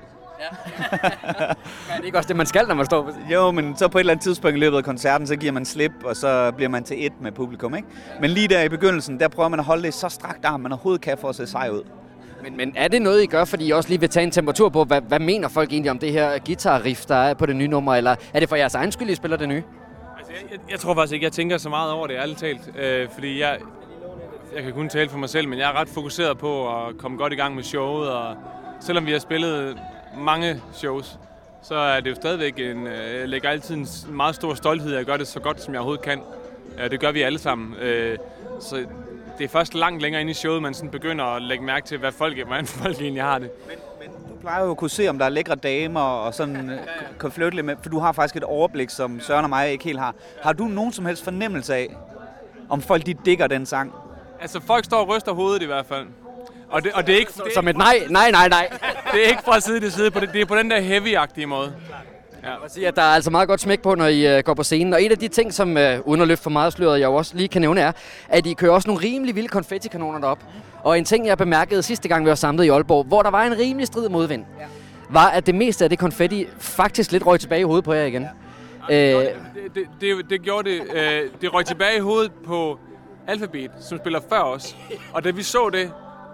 Er 1.90 1.98
det 1.98 2.06
ikke 2.06 2.18
også 2.18 2.28
det, 2.28 2.36
man 2.36 2.46
skal, 2.46 2.68
når 2.68 2.76
man 2.76 2.86
står 2.86 3.04
på 3.04 3.12
Jo, 3.32 3.52
men 3.52 3.78
så 3.78 3.88
på 3.88 3.98
et 3.98 4.00
eller 4.00 4.14
andet 4.14 4.24
tidspunkt 4.24 4.58
i 4.58 4.60
løbet 4.60 4.78
af 4.78 4.84
koncerten, 4.84 5.28
så 5.28 5.36
giver 5.36 5.52
man 5.52 5.66
slip, 5.66 5.92
og 6.04 6.16
så 6.16 6.52
bliver 6.52 6.70
man 6.70 6.84
til 6.84 7.06
et 7.06 7.14
med 7.22 7.32
publikum, 7.32 7.76
ikke? 7.76 7.88
Men 8.22 8.30
lige 8.30 8.48
der 8.48 8.62
i 8.62 8.70
begyndelsen, 8.70 9.20
der 9.20 9.28
prøver 9.28 9.50
man 9.50 9.60
at 9.60 9.66
holde 9.66 9.84
det 9.84 9.94
så 9.94 10.10
strakt 10.10 10.46
arm, 10.46 10.60
man 10.60 10.72
overhovedet 10.72 11.02
kan 11.02 11.18
for 11.18 11.30
at 11.30 11.36
se 11.36 11.48
sej 11.48 11.70
ud. 11.70 11.84
Men, 12.44 12.58
men 12.58 12.74
er 12.76 12.88
det 12.88 13.02
noget, 13.02 13.24
I 13.24 13.26
gør, 13.26 13.46
fordi 13.46 13.68
I 13.68 13.72
også 13.72 13.90
lige 13.90 14.00
vil 14.00 14.10
tage 14.10 14.24
en 14.24 14.32
temperatur 14.32 14.70
på, 14.70 14.84
hvad, 14.84 15.02
hvad 15.02 15.20
mener 15.20 15.48
folk 15.48 15.72
egentlig 15.72 15.92
om 15.92 16.00
det 16.00 16.12
her 16.12 16.38
guitar-riff, 16.46 17.06
der 17.08 17.16
er 17.16 17.34
på 17.34 17.46
det 17.46 17.56
nye 17.56 17.68
nummer, 17.68 17.96
eller 17.96 18.16
er 18.34 18.40
det 18.40 18.50
for 18.50 18.56
jeres 18.56 18.76
egen 18.76 18.92
skyld, 18.92 19.10
I 19.10 19.16
spiller 19.16 19.38
det 19.38 19.50
nye? 19.50 19.64
Altså, 20.32 20.46
jeg, 20.52 20.60
jeg, 20.66 20.72
jeg 20.72 20.80
tror 20.80 20.94
faktisk 20.96 21.14
ikke, 21.14 21.24
jeg 21.24 21.32
tænker 21.32 21.58
så 21.58 21.70
meget 21.70 21.92
over 21.92 22.08
det, 22.08 22.14
ærligt 22.16 22.40
talt. 22.40 22.72
Øh, 22.80 23.10
fordi 23.14 23.40
jeg, 23.40 23.60
jeg 24.56 24.64
kan 24.64 24.74
kun 24.74 24.90
tale 24.90 25.10
for 25.10 25.18
mig 25.18 25.30
selv, 25.30 25.48
men 25.48 25.60
jeg 25.60 25.70
er 25.70 25.80
ret 25.80 25.90
fokuseret 25.90 26.38
på 26.38 26.76
at 26.88 26.98
komme 26.98 27.18
godt 27.18 27.34
i 27.34 27.36
gang 27.36 27.56
med 27.56 27.64
showet. 27.64 28.10
Og 28.12 28.36
selvom 28.80 29.06
vi 29.06 29.12
har 29.12 29.20
spillet 29.20 29.78
mange 30.18 30.62
shows, 30.74 31.20
så 31.64 31.76
er 31.76 32.00
det 32.00 32.10
jo 32.10 32.16
stadigvæk 32.16 32.60
en... 32.60 32.88
Øh, 32.88 33.20
jeg 33.20 33.30
lægger 33.30 33.50
altid 33.50 33.76
en 33.76 33.88
meget 34.10 34.36
stor 34.36 34.54
stolthed 34.54 34.94
at 34.94 35.00
at 35.00 35.06
gøre 35.06 35.18
det 35.18 35.28
så 35.28 35.40
godt, 35.40 35.62
som 35.62 35.74
jeg 35.74 35.80
overhovedet 35.82 36.04
kan. 36.06 36.22
Ja, 36.78 36.88
Det 36.88 37.00
gør 37.00 37.12
vi 37.12 37.22
alle 37.22 37.40
sammen. 37.40 37.76
Øh, 37.82 38.18
Så 38.60 38.86
det 39.38 39.44
er 39.44 39.48
først 39.50 39.74
langt 39.76 40.02
længere 40.02 40.22
inde 40.22 40.32
i 40.32 40.34
showet, 40.34 40.62
man 40.62 40.74
sådan 40.74 40.90
begynder 40.90 41.26
at 41.26 41.42
lægge 41.42 41.64
mærke 41.64 41.86
til, 41.88 41.98
hvad 41.98 42.12
folk, 42.12 42.46
hvordan 42.46 42.66
folk 42.84 43.02
egentlig 43.02 43.24
har 43.24 43.40
det. 43.40 43.50
Men 43.68 43.78
plejer 44.42 44.64
jo 44.66 44.72
at 44.72 44.78
kunne 44.78 44.90
se, 44.90 45.08
om 45.10 45.18
der 45.18 45.26
er 45.26 45.30
lækre 45.30 45.56
damer, 45.56 46.02
og 46.02 46.34
sådan 46.34 46.70
øh, 46.70 46.80
kan 47.20 47.32
flytte 47.32 47.56
lidt 47.56 47.66
med, 47.66 47.76
for 47.82 47.90
du 47.90 48.00
har 48.00 48.12
faktisk 48.12 48.36
et 48.36 48.44
overblik, 48.44 48.90
som 48.90 49.20
Søren 49.20 49.44
og 49.44 49.50
mig 49.50 49.72
ikke 49.72 49.84
helt 49.84 50.00
har. 50.00 50.16
Har 50.42 50.54
du 50.54 50.64
nogen 50.66 50.92
som 50.94 51.06
helst 51.06 51.24
fornemmelse 51.24 51.76
af, 51.76 51.96
om 52.70 52.82
folk 52.82 53.06
de 53.06 53.14
digger 53.26 53.48
den 53.48 53.66
sang? 53.66 53.94
Altså, 54.42 54.60
folk 54.68 54.86
står 54.86 54.98
og 54.98 55.08
ryster 55.08 55.32
hovedet 55.32 55.62
i 55.62 55.66
hvert 55.66 55.86
fald. 55.86 56.08
Og 56.70 56.84
det, 56.84 56.92
og 56.94 57.08
det 57.08 57.16
er 57.16 57.20
ikke... 57.20 57.32
Det 57.32 57.42
er 57.42 57.54
Som 57.54 57.68
et 57.68 57.78
nej, 57.78 58.00
nej, 58.10 58.32
nej, 58.32 58.50
nej. 58.50 58.70
Det 59.14 59.26
er 59.26 59.30
ikke 59.30 59.44
fra 59.44 59.60
side 59.60 59.80
til 59.80 59.92
side, 59.92 60.12
på 60.12 60.20
det, 60.20 60.34
det 60.34 60.42
er 60.42 60.46
på 60.46 60.56
den 60.56 60.72
der 60.72 60.82
heavy-agtige 60.82 61.46
måde. 61.46 61.74
Ja. 62.44 62.50
Jeg 62.50 62.58
sige, 62.68 62.88
at 62.88 62.96
der 62.96 63.02
er 63.02 63.06
altså 63.06 63.32
meget 63.32 63.48
godt 63.48 63.62
smæk 63.62 63.82
på, 63.82 63.96
når 63.96 64.06
I 64.06 64.38
uh, 64.38 64.44
går 64.44 64.54
på 64.54 64.64
scenen. 64.64 64.94
Og 64.94 65.04
en 65.04 65.12
af 65.12 65.18
de 65.18 65.28
ting, 65.28 65.54
som 65.54 65.70
uh, 65.70 65.78
at 66.22 66.28
løfte 66.28 66.44
for 66.44 66.50
meget 66.50 66.74
sløret, 66.74 67.00
jeg 67.00 67.08
også 67.08 67.38
lige 67.38 67.48
kan 67.48 67.62
nævne, 67.62 67.82
er, 67.82 67.92
at 68.30 68.46
I 68.46 68.54
kører 68.54 68.72
også 68.72 68.88
nogle 68.90 69.04
rimelig 69.06 69.36
vilde 69.36 69.50
konfettikanoner 69.50 70.20
derop. 70.20 70.40
Og 70.84 70.98
en 70.98 71.06
ting, 71.06 71.28
jeg 71.28 71.38
bemærkede 71.38 71.84
sidste 71.84 72.08
gang, 72.08 72.26
vi 72.26 72.30
var 72.30 72.36
samlet 72.36 72.64
i 72.64 72.70
Aalborg, 72.70 73.06
hvor 73.06 73.22
der 73.22 73.30
var 73.30 73.44
en 73.44 73.58
rimelig 73.60 73.88
strid 73.88 74.10
modvind, 74.10 74.46
ja. 74.60 74.66
var, 75.10 75.28
at 75.30 75.46
det 75.46 75.56
meste 75.56 75.84
af 75.84 75.90
det 75.90 76.00
konfetti 76.00 76.48
faktisk 76.58 77.12
lidt 77.12 77.26
røg 77.26 77.40
tilbage 77.40 77.62
i 77.62 77.64
hovedet 77.64 77.86
på 77.86 77.94
jer 77.94 78.06
igen. 78.06 78.28
Øh, 78.92 78.98
Det, 78.98 79.34
det, 79.76 79.84
det, 80.02 80.30
det 80.30 80.42
gjorde 80.42 80.70
det... 80.70 80.82
Øh, 80.94 81.22
det 81.42 81.54
røg 81.54 81.66
tilbage 81.66 81.98
i 81.98 82.00
hovedet 82.00 82.32
på 82.46 82.80
Alphabet, 83.28 83.72
som 83.80 83.98
spiller 83.98 84.20
før 84.30 84.40
os. 84.42 84.76
Og 85.14 85.24
da 85.24 85.32
vi 85.32 85.44
så 85.44 85.70
det, 85.74 85.92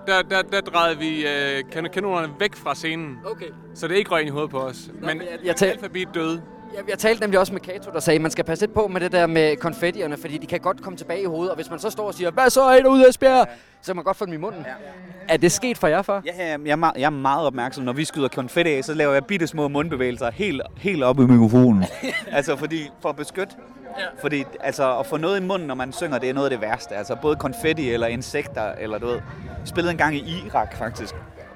der, 0.08 0.22
der, 0.22 0.42
der 0.42 0.62
drejede 0.62 1.00
vi 1.00 1.28
øh, 1.28 1.64
kan- 1.72 1.90
kanonerne 1.94 2.34
væk 2.40 2.56
fra 2.56 2.76
scenen. 2.76 3.18
Okay. 3.26 3.46
Så 3.74 3.88
det 3.88 3.96
ikke 3.96 4.12
røg 4.12 4.20
ind 4.22 4.28
i 4.28 4.32
hovedet 4.32 4.52
på 4.52 4.60
os. 4.60 4.90
Men 5.02 5.18
jeg- 5.22 5.28
jeg 5.44 5.56
tal- 5.56 5.70
alfabet 5.70 6.08
døde. 6.14 6.42
Jeg, 6.76 6.84
jeg 6.90 7.00
talte 7.00 7.22
nemlig 7.22 7.40
også 7.40 7.54
med 7.54 7.62
Kato, 7.62 7.92
der 7.92 8.00
sagde, 8.00 8.16
at 8.16 8.22
man 8.22 8.32
skal 8.32 8.44
passe 8.46 8.66
lidt 8.66 8.74
på 8.74 8.88
med 8.88 9.02
det 9.02 9.12
der 9.12 9.28
med 9.28 9.56
konfettierne, 9.56 10.18
fordi 10.18 10.38
de 10.38 10.48
kan 10.48 10.60
godt 10.60 10.82
komme 10.82 10.98
tilbage 10.98 11.22
i 11.22 11.26
hovedet, 11.26 11.50
og 11.50 11.56
hvis 11.56 11.70
man 11.70 11.80
så 11.80 11.90
står 11.90 12.08
og 12.08 12.14
siger, 12.14 12.32
hvad 12.32 12.50
så 12.50 12.62
er 12.62 12.82
der 12.82 12.90
ude 12.90 13.06
af 13.06 13.10
Esbjerg? 13.10 13.48
Så 13.82 13.86
kan 13.88 13.96
man 13.96 14.06
godt 14.06 14.18
få 14.18 14.26
dem 14.26 14.34
i 14.34 14.38
munden. 14.38 14.62
Ja. 14.66 15.34
Er 15.34 15.38
det 15.38 15.52
sket 15.52 15.78
for 15.78 15.88
jer 15.88 16.02
for? 16.02 16.22
Ja, 16.26 16.32
ja, 16.38 16.58
jeg, 16.66 16.72
er 16.72 16.76
meget, 16.76 16.94
jeg 16.98 17.06
er 17.06 17.10
meget 17.10 17.48
opmærksom. 17.48 17.84
Når 17.84 17.94
vi 17.94 18.06
skyder 18.06 18.28
konfetti 18.28 18.72
af, 18.72 18.84
så 18.84 18.94
laver 18.94 19.14
jeg 19.14 19.26
bitte 19.26 19.48
små 19.48 19.68
mundbevægelser 19.68 20.32
helt, 20.32 20.62
helt 20.78 21.04
op 21.04 21.20
i 21.20 21.24
mikrofonen. 21.26 21.86
altså 22.32 22.56
fordi, 22.56 22.90
for 23.02 23.10
at 23.10 23.16
beskytte. 23.16 23.56
Ja. 24.00 24.04
Fordi 24.22 24.44
altså, 24.60 24.98
at 25.00 25.06
få 25.06 25.18
noget 25.18 25.40
i 25.40 25.44
munden, 25.44 25.68
når 25.68 25.76
man 25.76 25.94
synger, 25.94 26.18
det 26.18 26.30
er 26.30 26.34
noget 26.34 26.46
af 26.46 26.58
det 26.58 26.62
værste. 26.62 26.96
Altså 26.96 27.16
både 27.22 27.36
konfetti 27.36 27.92
eller 27.92 28.08
insekter, 28.08 28.72
eller 28.80 28.98
du 28.98 29.06
ved. 29.06 29.16
Jeg 29.16 29.22
spillede 29.66 29.92
en 29.92 29.98
gang 29.98 30.16
i 30.16 30.44
Irak, 30.46 30.78
faktisk. 30.78 31.16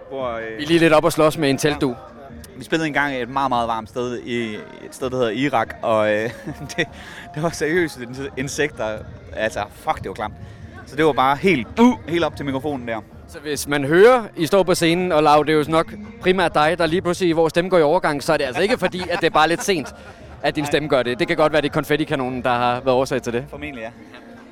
Hvor, 0.09 0.29
øh, 0.29 0.57
Vi 0.57 0.63
er 0.63 0.67
lige 0.67 0.79
lidt 0.79 0.93
op 0.93 1.03
og 1.03 1.11
slås 1.11 1.37
med 1.37 1.49
en 1.49 1.57
teltdu. 1.57 1.95
Vi 2.61 2.65
spillede 2.65 2.87
en 2.87 2.93
gang 2.93 3.15
et 3.15 3.29
meget, 3.29 3.49
meget 3.49 3.67
varmt 3.67 3.89
sted 3.89 4.19
i 4.19 4.55
et 4.55 4.61
sted, 4.91 5.09
der 5.09 5.17
hedder 5.17 5.31
Irak, 5.31 5.75
og 5.81 6.13
øh, 6.13 6.29
det, 6.77 6.87
det 7.35 7.43
var 7.43 7.49
seriøst 7.49 7.99
insekter. 8.37 8.97
Altså, 9.35 9.63
fuck, 9.71 9.97
det 9.97 10.07
var 10.07 10.13
klamt. 10.13 10.33
Så 10.85 10.95
det 10.95 11.05
var 11.05 11.13
bare 11.13 11.35
helt, 11.35 11.79
uh, 11.79 11.97
helt 12.07 12.23
op 12.23 12.35
til 12.35 12.45
mikrofonen 12.45 12.87
der. 12.87 13.01
Så 13.27 13.39
hvis 13.39 13.67
man 13.67 13.83
hører, 13.83 14.23
I 14.37 14.45
står 14.45 14.63
på 14.63 14.75
scenen, 14.75 15.11
og 15.11 15.23
Lav, 15.23 15.43
det 15.47 15.53
er 15.53 15.57
jo 15.57 15.65
nok 15.67 15.93
primært 16.21 16.53
dig, 16.53 16.77
der 16.77 16.85
lige 16.85 17.01
pludselig, 17.01 17.33
hvor 17.33 17.49
stemme 17.49 17.69
går 17.69 17.77
i 17.77 17.81
overgang, 17.81 18.23
så 18.23 18.33
er 18.33 18.37
det 18.37 18.43
altså 18.43 18.61
ikke 18.61 18.77
fordi, 18.77 19.01
at 19.09 19.19
det 19.21 19.25
er 19.25 19.29
bare 19.29 19.49
lidt 19.49 19.63
sent, 19.63 19.95
at 20.41 20.55
din 20.55 20.65
stemme 20.65 20.89
gør 20.89 21.03
det. 21.03 21.19
Det 21.19 21.27
kan 21.27 21.37
godt 21.37 21.53
være, 21.53 21.61
det 21.61 21.69
er 21.69 21.73
konfettikanonen, 21.73 22.43
der 22.43 22.49
har 22.49 22.81
været 22.81 22.97
årsag 22.97 23.21
til 23.21 23.33
det. 23.33 23.45
Formentlig, 23.49 23.81
ja. 23.81 23.89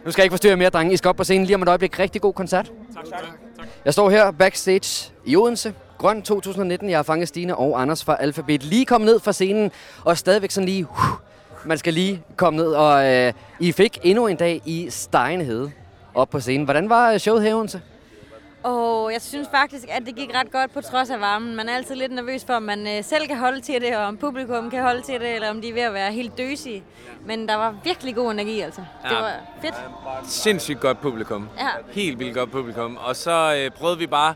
Nu 0.06 0.12
skal 0.12 0.22
jeg 0.22 0.26
ikke 0.26 0.34
forstyrre 0.34 0.58
mere, 0.58 0.70
drenge. 0.70 0.94
I 0.94 0.98
skal 0.98 1.10
op 1.10 1.16
på 1.16 1.24
scenen 1.24 1.46
lige 1.46 1.56
om 1.56 1.62
et 1.62 1.68
øjeblik. 1.68 2.00
Rigtig 2.00 2.22
god 2.22 2.34
koncert. 2.34 2.72
Tak, 2.96 3.06
tak. 3.06 3.20
tak. 3.58 3.68
Jeg 3.86 3.94
står 3.94 4.10
her 4.10 4.32
backstage 4.32 5.12
i 5.26 5.36
Odense. 5.36 5.74
Grøn 6.00 6.22
2019. 6.22 6.90
Jeg 6.90 6.98
har 6.98 7.04
fanget 7.04 7.28
Stine 7.28 7.56
og 7.56 7.82
Anders 7.82 8.04
fra 8.06 8.18
Alphabet. 8.20 8.64
Lige 8.64 8.86
kommet 8.86 9.06
ned 9.06 9.20
fra 9.20 9.32
scenen, 9.34 9.72
og 10.06 10.18
stadigvæk 10.18 10.52
sådan 10.52 10.66
lige... 10.70 10.88
Uh, 10.90 10.98
man 11.66 11.78
skal 11.78 11.94
lige 11.94 12.24
komme 12.38 12.58
ned, 12.58 12.68
og 12.74 13.08
øh, 13.16 13.34
I 13.60 13.72
fik 13.72 13.98
endnu 14.04 14.28
en 14.28 14.36
dag 14.38 14.62
i 14.66 14.90
Steinhede 14.90 15.72
op 16.16 16.30
på 16.30 16.40
scenen. 16.40 16.66
Hvordan 16.66 16.90
var 16.90 17.12
øh, 17.12 17.20
showet 17.20 17.44
her 17.44 17.56
Odense? 17.56 17.82
Og 18.64 19.14
jeg 19.14 19.22
synes 19.22 19.48
faktisk, 19.52 19.86
at 19.90 20.02
det 20.06 20.16
gik 20.16 20.30
ret 20.36 20.52
godt 20.52 20.74
på 20.74 20.82
trods 20.82 21.10
af 21.10 21.20
varmen. 21.20 21.56
Man 21.56 21.70
er 21.70 21.76
altid 21.76 21.96
lidt 21.96 22.12
nervøs 22.12 22.46
for, 22.46 22.54
om 22.54 22.64
man 22.64 22.88
øh, 22.88 23.04
selv 23.04 23.28
kan 23.28 23.38
holde 23.38 23.62
til 23.62 23.82
det, 23.82 23.98
og 23.98 24.04
om 24.04 24.18
publikum 24.18 24.70
kan 24.70 24.82
holde 24.82 25.02
til 25.02 25.20
det, 25.20 25.36
eller 25.36 25.50
om 25.50 25.62
de 25.62 25.70
er 25.70 25.74
ved 25.74 25.82
at 25.82 25.94
være 25.94 26.12
helt 26.12 26.38
døsige. 26.38 26.84
Men 27.26 27.48
der 27.48 27.56
var 27.56 27.76
virkelig 27.84 28.16
god 28.16 28.32
energi, 28.32 28.60
altså. 28.60 28.82
Det 29.04 29.12
Ja. 29.12 29.20
var 29.22 29.32
fedt. 29.62 29.76
Sindssygt 30.24 30.80
godt 30.80 31.02
publikum. 31.02 31.50
Ja. 31.58 31.68
Helt 31.92 32.20
vildt 32.20 32.34
godt 32.36 32.52
publikum. 32.52 32.98
Og 33.02 33.16
så 33.16 33.56
øh, 33.66 33.72
prøvede 33.72 33.98
vi 33.98 34.08
bare... 34.08 34.34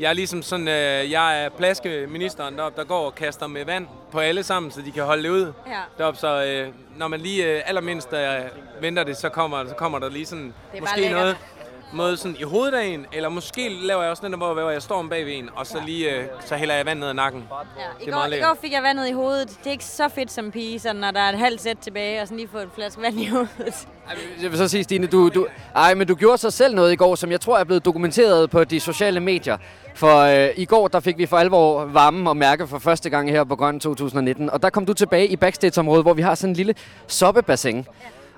Jeg 0.00 0.08
er 0.08 0.12
ligesom 0.12 0.42
sådan, 0.42 0.68
øh, 0.68 1.10
jeg 1.10 1.44
er 1.44 1.48
plaskeministeren 1.48 2.56
deroppe, 2.58 2.80
der 2.80 2.86
går 2.86 3.06
og 3.06 3.14
kaster 3.14 3.46
med 3.46 3.64
vand 3.64 3.86
på 4.12 4.18
alle 4.18 4.42
sammen, 4.42 4.72
så 4.72 4.80
de 4.82 4.92
kan 4.92 5.02
holde 5.04 5.22
det 5.22 5.28
ud 5.30 5.52
Ja. 5.66 5.72
deroppe. 5.98 6.20
Så 6.20 6.44
øh, 6.44 6.68
når 6.96 7.08
man 7.08 7.20
lige 7.20 7.44
øh, 7.56 7.62
allermindst 7.66 8.12
øh, 8.12 8.28
venter 8.80 9.04
det, 9.04 9.16
så 9.16 9.28
kommer, 9.28 9.64
så 9.68 9.74
kommer 9.74 9.98
der 9.98 10.10
lige 10.10 10.26
sådan 10.26 10.54
måske 10.80 11.08
noget, 11.10 11.36
noget 11.94 12.18
sådan 12.18 12.36
i 12.40 12.42
hovedet 12.42 12.74
af 12.74 12.84
en, 12.84 13.06
eller 13.12 13.28
måske 13.28 13.68
laver 13.68 14.02
jeg 14.02 14.10
også 14.10 14.22
den 14.26 14.32
der, 14.32 14.38
hvor, 14.38 14.70
jeg 14.70 14.82
står 14.82 14.96
om 14.98 15.08
bagved 15.08 15.32
en, 15.32 15.50
og 15.56 15.66
så 15.66 15.78
lige 15.86 16.10
øh, 16.16 16.24
så 16.40 16.56
hælder 16.56 16.74
jeg 16.74 16.86
vand 16.86 16.98
ned 16.98 17.08
ad 17.08 17.14
nakken. 17.14 17.48
Ja, 17.50 17.82
I, 18.00 18.04
Det 18.04 18.14
er 18.14 18.16
går, 18.28 18.34
I 18.36 18.40
går 18.40 18.58
fik 18.60 18.72
jeg 18.72 18.82
vandet 18.82 19.08
i 19.08 19.12
hovedet. 19.12 19.48
Det 19.48 19.66
er 19.66 19.70
ikke 19.70 19.84
så 19.84 20.08
fedt 20.08 20.30
som 20.32 20.50
pige, 20.50 20.78
sådan, 20.80 20.96
når 20.96 21.10
der 21.10 21.20
er 21.20 21.28
et 21.28 21.38
halvt 21.38 21.60
sæt 21.60 21.78
tilbage, 21.78 22.20
og 22.22 22.26
sådan 22.28 22.36
lige 22.36 22.48
få 22.52 22.58
en 22.58 22.70
flaske 22.74 23.02
vand 23.02 23.20
i 23.20 23.26
hovedet. 23.26 23.88
Jeg 24.42 24.50
vil 24.50 24.58
så 24.58 24.68
sige, 24.68 24.84
Stine, 24.84 25.06
du, 25.06 25.28
du, 25.28 25.46
ej, 25.74 25.94
men 25.94 26.06
du 26.06 26.14
gjorde 26.14 26.38
så 26.38 26.50
selv 26.50 26.74
noget 26.74 26.92
i 26.92 26.96
går, 26.96 27.14
som 27.14 27.30
jeg 27.30 27.40
tror 27.40 27.58
er 27.58 27.64
blevet 27.64 27.84
dokumenteret 27.84 28.50
på 28.50 28.64
de 28.64 28.80
sociale 28.80 29.20
medier. 29.20 29.56
For 29.94 30.18
øh, 30.18 30.48
i 30.56 30.64
går, 30.64 30.88
der 30.88 31.00
fik 31.00 31.18
vi 31.18 31.26
for 31.26 31.36
alvor 31.36 31.84
varme 31.84 32.30
og 32.30 32.36
mærke 32.36 32.66
for 32.66 32.78
første 32.78 33.10
gang 33.10 33.30
her 33.30 33.44
på 33.44 33.56
Grøn 33.56 33.80
2019. 33.80 34.50
Og 34.50 34.62
der 34.62 34.70
kom 34.70 34.86
du 34.86 34.94
tilbage 34.94 35.26
i 35.26 35.36
backstage-området, 35.36 36.04
hvor 36.04 36.14
vi 36.14 36.22
har 36.22 36.34
sådan 36.34 36.50
en 36.50 36.56
lille 36.56 36.74
soppebassin. 37.06 37.86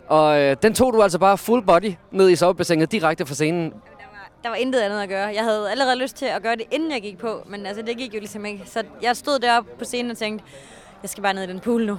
Og 0.09 0.41
øh, 0.41 0.57
den 0.63 0.75
tog 0.75 0.93
du 0.93 1.03
altså 1.03 1.19
bare 1.19 1.39
full 1.39 1.63
body 1.63 1.93
ned 2.11 2.31
i 2.31 2.37
soppebassinet 2.37 2.93
direkte 2.93 3.27
fra 3.27 3.35
scenen. 3.35 3.73
Der 4.43 4.49
var 4.49 4.57
intet 4.57 4.81
andet 4.81 5.01
at 5.03 5.09
gøre. 5.09 5.27
Jeg 5.35 5.45
havde 5.45 5.71
allerede 5.71 5.97
lyst 5.99 6.17
til 6.17 6.27
at 6.27 6.43
gøre 6.43 6.57
det, 6.57 6.65
inden 6.71 6.93
jeg 6.93 7.03
gik 7.03 7.19
på, 7.19 7.43
men 7.47 7.67
altså, 7.67 7.83
det 7.83 7.97
gik 7.97 8.15
jo 8.15 8.19
ligesom 8.19 8.47
ikke. 8.47 8.63
Så 8.67 8.83
jeg 9.03 9.17
stod 9.17 9.39
deroppe 9.39 9.71
på 9.79 9.85
scenen 9.85 10.11
og 10.11 10.17
tænkte, 10.17 10.45
jeg 11.03 11.11
skal 11.11 11.23
bare 11.23 11.35
ned 11.35 11.43
i 11.43 11.47
den 11.47 11.61
pool 11.61 11.87
nu. 11.87 11.99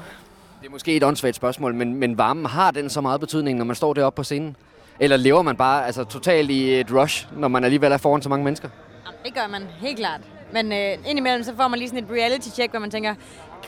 Det 0.62 0.68
er 0.68 0.72
måske 0.72 0.96
et 0.96 1.04
åndssvagt 1.04 1.36
spørgsmål, 1.36 1.76
men, 1.76 1.96
men 1.96 2.18
varmen 2.18 2.46
har 2.46 2.72
den 2.72 2.90
så 2.90 3.02
meget 3.02 3.20
betydning, 3.20 3.58
når 3.58 3.66
man 3.66 3.76
står 3.76 3.94
deroppe 3.94 4.16
på 4.16 4.24
scenen? 4.24 4.56
Eller 5.00 5.18
lever 5.18 5.42
man 5.42 5.56
bare 5.56 5.86
altså, 5.86 6.04
totalt 6.04 6.50
i 6.52 6.80
et 6.80 6.92
rush, 6.94 7.28
når 7.38 7.48
man 7.48 7.64
alligevel 7.64 7.92
er 7.92 7.98
foran 7.98 8.22
så 8.22 8.30
mange 8.30 8.44
mennesker? 8.44 8.70
Jamen, 9.06 9.20
det 9.26 9.34
gør 9.34 9.48
man, 9.52 9.64
helt 9.80 9.98
klart. 9.98 10.22
Men 10.54 10.72
øh, 10.72 11.10
indimellem 11.10 11.44
så 11.44 11.54
får 11.58 11.68
man 11.68 11.80
lige 11.80 11.90
sådan 11.90 12.04
et 12.04 12.10
reality-check, 12.12 12.72
hvor 12.72 12.80
man 12.80 12.92
tænker, 12.92 13.16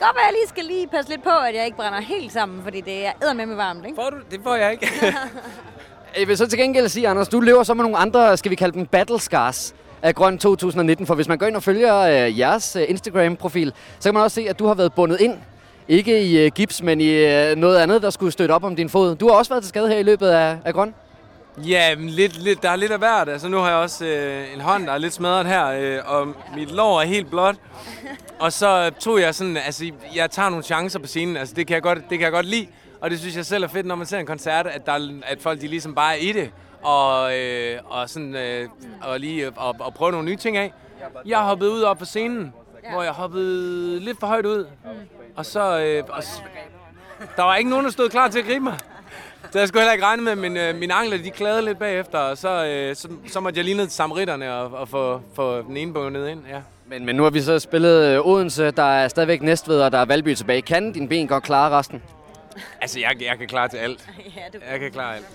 være, 0.00 0.08
at 0.08 0.26
jeg 0.26 0.32
lige 0.32 0.48
skal 0.48 0.64
lige 0.64 0.86
passe 0.86 1.10
lidt 1.10 1.22
på, 1.22 1.30
at 1.48 1.54
jeg 1.54 1.64
ikke 1.64 1.76
brænder 1.76 2.00
helt 2.00 2.32
sammen, 2.32 2.62
fordi 2.62 2.80
det 2.80 3.06
er 3.06 3.12
eddermame 3.22 3.56
varmt, 3.56 3.84
ikke? 3.86 3.96
Får 3.96 4.10
du? 4.10 4.16
Det 4.30 4.40
får 4.44 4.54
jeg 4.54 4.72
ikke. 4.72 4.88
Jeg 6.18 6.28
vil 6.28 6.36
så 6.36 6.46
til 6.46 6.58
gengæld 6.58 6.88
sige, 6.88 7.08
Anders, 7.08 7.28
du 7.28 7.40
lever 7.40 7.62
så 7.62 7.74
med 7.74 7.84
nogle 7.84 7.96
andre, 7.96 8.36
skal 8.36 8.50
vi 8.50 8.56
kalde 8.56 8.74
dem 8.78 8.86
battle 8.86 9.20
scars 9.20 9.74
af 10.02 10.14
Grøn 10.14 10.38
2019. 10.38 11.06
For 11.06 11.14
hvis 11.14 11.28
man 11.28 11.38
går 11.38 11.46
ind 11.46 11.56
og 11.56 11.62
følger 11.62 11.98
øh, 12.00 12.38
jeres 12.38 12.76
øh, 12.76 12.82
Instagram-profil, 12.88 13.72
så 13.98 14.08
kan 14.08 14.14
man 14.14 14.22
også 14.22 14.34
se, 14.34 14.48
at 14.48 14.58
du 14.58 14.66
har 14.66 14.74
været 14.74 14.92
bundet 14.92 15.20
ind. 15.20 15.34
Ikke 15.88 16.22
i 16.22 16.38
øh, 16.38 16.50
gips, 16.54 16.82
men 16.82 17.00
i 17.00 17.10
øh, 17.10 17.56
noget 17.56 17.78
andet, 17.78 18.02
der 18.02 18.10
skulle 18.10 18.32
støtte 18.32 18.52
op 18.52 18.64
om 18.64 18.76
din 18.76 18.88
fod. 18.88 19.14
Du 19.16 19.28
har 19.28 19.34
også 19.34 19.50
været 19.52 19.62
til 19.62 19.68
skade 19.68 19.88
her 19.88 19.98
i 19.98 20.02
løbet 20.02 20.26
af, 20.28 20.58
af 20.64 20.74
Grøn. 20.74 20.94
Ja, 21.58 21.96
men 21.96 22.08
lidt, 22.08 22.42
lidt, 22.42 22.62
der 22.62 22.70
er 22.70 22.76
lidt 22.76 22.92
af 22.92 22.98
hvert. 22.98 23.28
Altså, 23.28 23.48
nu 23.48 23.56
har 23.56 23.68
jeg 23.68 23.76
også 23.76 24.04
øh, 24.06 24.54
en 24.54 24.60
hånd, 24.60 24.86
der 24.86 24.92
er 24.92 24.98
lidt 24.98 25.12
smadret 25.12 25.46
her, 25.46 25.66
øh, 25.66 25.98
og 26.06 26.26
mit 26.56 26.70
lår 26.70 27.00
er 27.00 27.04
helt 27.04 27.30
blåt. 27.30 27.54
Og 28.38 28.52
så 28.52 28.90
tog 29.00 29.20
jeg 29.20 29.34
sådan, 29.34 29.56
altså, 29.56 29.90
jeg 30.14 30.30
tager 30.30 30.48
nogle 30.48 30.64
chancer 30.64 30.98
på 30.98 31.06
scenen, 31.06 31.36
altså, 31.36 31.54
det 31.54 31.66
kan 31.66 31.74
jeg 31.74 31.82
godt, 31.82 31.98
det 31.98 32.18
kan 32.18 32.20
jeg 32.20 32.32
godt 32.32 32.46
lide. 32.46 32.66
Og 33.00 33.10
det 33.10 33.18
synes 33.20 33.36
jeg 33.36 33.46
selv 33.46 33.64
er 33.64 33.68
fedt, 33.68 33.86
når 33.86 33.94
man 33.94 34.06
ser 34.06 34.18
en 34.18 34.26
koncert, 34.26 34.66
at, 34.66 34.86
der, 34.86 34.92
er- 34.92 35.20
at 35.26 35.38
folk 35.40 35.60
de 35.60 35.68
ligesom 35.68 35.94
bare 35.94 36.12
er 36.14 36.20
i 36.20 36.32
det, 36.32 36.50
og, 36.82 37.38
øh, 37.38 37.78
og, 37.84 38.08
sådan, 38.10 38.34
øh, 38.36 38.68
og 39.02 39.20
lige 39.20 39.50
og, 39.56 39.76
og 39.78 39.94
prøve 39.94 40.10
nogle 40.12 40.26
nye 40.26 40.36
ting 40.36 40.56
af. 40.56 40.72
Jeg 41.26 41.38
har 41.38 41.44
hoppet 41.44 41.66
ud 41.68 41.82
op 41.82 41.98
på 41.98 42.04
scenen, 42.04 42.52
ja. 42.84 42.92
hvor 42.92 43.02
jeg 43.02 43.12
hoppede 43.12 44.00
lidt 44.00 44.20
for 44.20 44.26
højt 44.26 44.46
ud. 44.46 44.64
Mm. 44.84 44.90
Og 45.36 45.46
så... 45.46 45.78
Øh, 45.80 46.04
og, 46.08 46.22
der 47.36 47.42
var 47.42 47.56
ikke 47.56 47.70
nogen, 47.70 47.84
der 47.84 47.90
stod 47.90 48.08
klar 48.08 48.28
til 48.28 48.38
at 48.38 48.44
gribe 48.44 48.64
mig. 48.64 48.78
Det 49.52 49.60
jeg 49.60 49.68
skulle 49.68 49.80
heller 49.80 49.92
ikke 49.92 50.04
regne 50.04 50.22
med, 50.22 50.36
men 50.36 50.56
øh, 50.56 50.74
mine 50.74 50.94
ankler 50.94 51.18
de 51.18 51.30
klagede 51.30 51.62
lidt 51.64 51.78
bagefter, 51.78 52.18
og 52.18 52.38
så, 52.38 52.64
øh, 52.66 52.96
så, 52.96 53.08
så 53.26 53.40
måtte 53.40 53.58
jeg 53.58 53.64
lige 53.64 53.76
ned 53.76 53.86
til 53.86 53.92
samaritterne 53.92 54.54
og, 54.54 54.80
og 54.80 54.88
få, 54.88 55.20
få 55.34 55.62
den 55.62 55.76
ene 55.76 55.92
bundet 55.92 56.28
ind. 56.28 56.40
Ja. 56.50 56.60
Men, 56.86 57.04
men 57.04 57.16
nu 57.16 57.22
har 57.22 57.30
vi 57.30 57.40
så 57.40 57.58
spillet 57.58 58.04
øh, 58.04 58.26
Odense, 58.26 58.70
der 58.70 58.82
er 58.82 59.08
stadigvæk 59.08 59.42
Næstved, 59.42 59.80
og 59.80 59.92
der 59.92 59.98
er 59.98 60.04
Valby 60.04 60.34
tilbage. 60.34 60.62
Kan 60.62 60.92
din 60.92 61.08
ben 61.08 61.28
godt 61.28 61.44
klare 61.44 61.78
resten? 61.78 62.02
Altså, 62.80 63.00
jeg, 63.00 63.10
jeg 63.22 63.38
kan 63.38 63.48
klare 63.48 63.68
til 63.68 63.76
alt. 63.76 64.08
ja, 64.36 64.58
du... 64.58 64.58
Jeg 64.70 64.80
kan 64.80 64.92
klare 64.92 65.16
alt. 65.16 65.26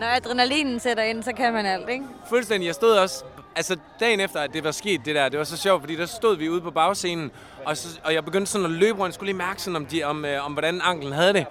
Når 0.00 0.06
adrenalinen 0.06 0.80
sætter 0.80 1.02
ind, 1.02 1.22
så 1.22 1.32
kan 1.32 1.52
man 1.52 1.66
alt, 1.66 1.88
ikke? 1.88 2.04
Fuldstændig. 2.28 2.66
Jeg 2.66 2.74
stod 2.74 2.90
også... 2.90 3.24
Altså, 3.56 3.76
dagen 4.00 4.20
efter, 4.20 4.40
at 4.40 4.52
det 4.52 4.64
var 4.64 4.70
sket, 4.70 5.04
det 5.04 5.14
der, 5.14 5.28
det 5.28 5.38
var 5.38 5.44
så 5.44 5.56
sjovt, 5.56 5.82
fordi 5.82 5.96
der 5.96 6.06
stod 6.06 6.36
vi 6.36 6.48
ude 6.48 6.60
på 6.60 6.70
bagscenen, 6.70 7.30
og, 7.64 7.76
så, 7.76 8.00
og 8.04 8.14
jeg 8.14 8.24
begyndte 8.24 8.52
sådan 8.52 8.64
at 8.64 8.70
løbe 8.70 8.98
rundt, 8.98 9.14
skulle 9.14 9.28
lige 9.28 9.38
mærke 9.38 9.62
sådan, 9.62 9.76
om, 9.76 9.86
de, 9.86 10.04
om, 10.04 10.24
øh, 10.24 10.46
om 10.46 10.52
hvordan 10.52 10.80
anklen 10.84 11.12
havde 11.12 11.32
det. 11.32 11.46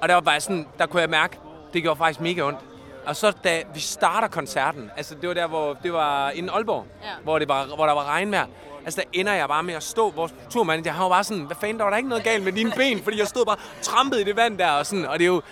Og 0.00 0.08
der 0.08 0.14
var 0.14 0.20
bare 0.20 0.40
sådan, 0.40 0.66
der 0.78 0.86
kunne 0.86 1.02
jeg 1.02 1.10
mærke, 1.10 1.38
det 1.72 1.82
gjorde 1.82 1.98
faktisk 1.98 2.20
mega 2.20 2.42
ondt. 2.42 2.58
Og 3.06 3.16
så 3.16 3.32
da 3.44 3.62
vi 3.74 3.80
starter 3.80 4.28
koncerten, 4.28 4.90
altså 4.96 5.14
det 5.14 5.28
var 5.28 5.34
der, 5.34 5.46
hvor 5.46 5.74
det 5.82 5.92
var 5.92 6.30
inden 6.30 6.50
Aalborg, 6.50 6.86
ja. 7.02 7.08
hvor, 7.22 7.38
det 7.38 7.48
var, 7.48 7.66
hvor 7.76 7.86
der 7.86 7.92
var 7.92 8.04
regnvejr. 8.04 8.46
Altså 8.84 9.00
der 9.00 9.20
ender 9.20 9.32
jeg 9.32 9.48
bare 9.48 9.62
med 9.62 9.74
at 9.74 9.82
stå, 9.82 10.10
vores 10.10 10.34
turmanager, 10.50 10.92
han 10.92 11.02
var 11.02 11.08
bare 11.08 11.24
sådan, 11.24 11.42
hvad 11.42 11.56
fanden, 11.60 11.78
der 11.78 11.84
var 11.84 11.90
der 11.90 11.96
ikke 11.96 12.08
noget 12.08 12.24
galt 12.24 12.44
med 12.44 12.52
dine 12.52 12.72
ben, 12.76 13.02
fordi 13.02 13.18
jeg 13.18 13.26
stod 13.26 13.46
bare 13.46 13.56
trampet 13.82 14.20
i 14.20 14.24
det 14.24 14.36
vand 14.36 14.58
der, 14.58 14.70
og 14.70 14.86
sådan, 14.86 15.06
og 15.06 15.18
det 15.18 15.24
er 15.24 15.28
jo, 15.28 15.42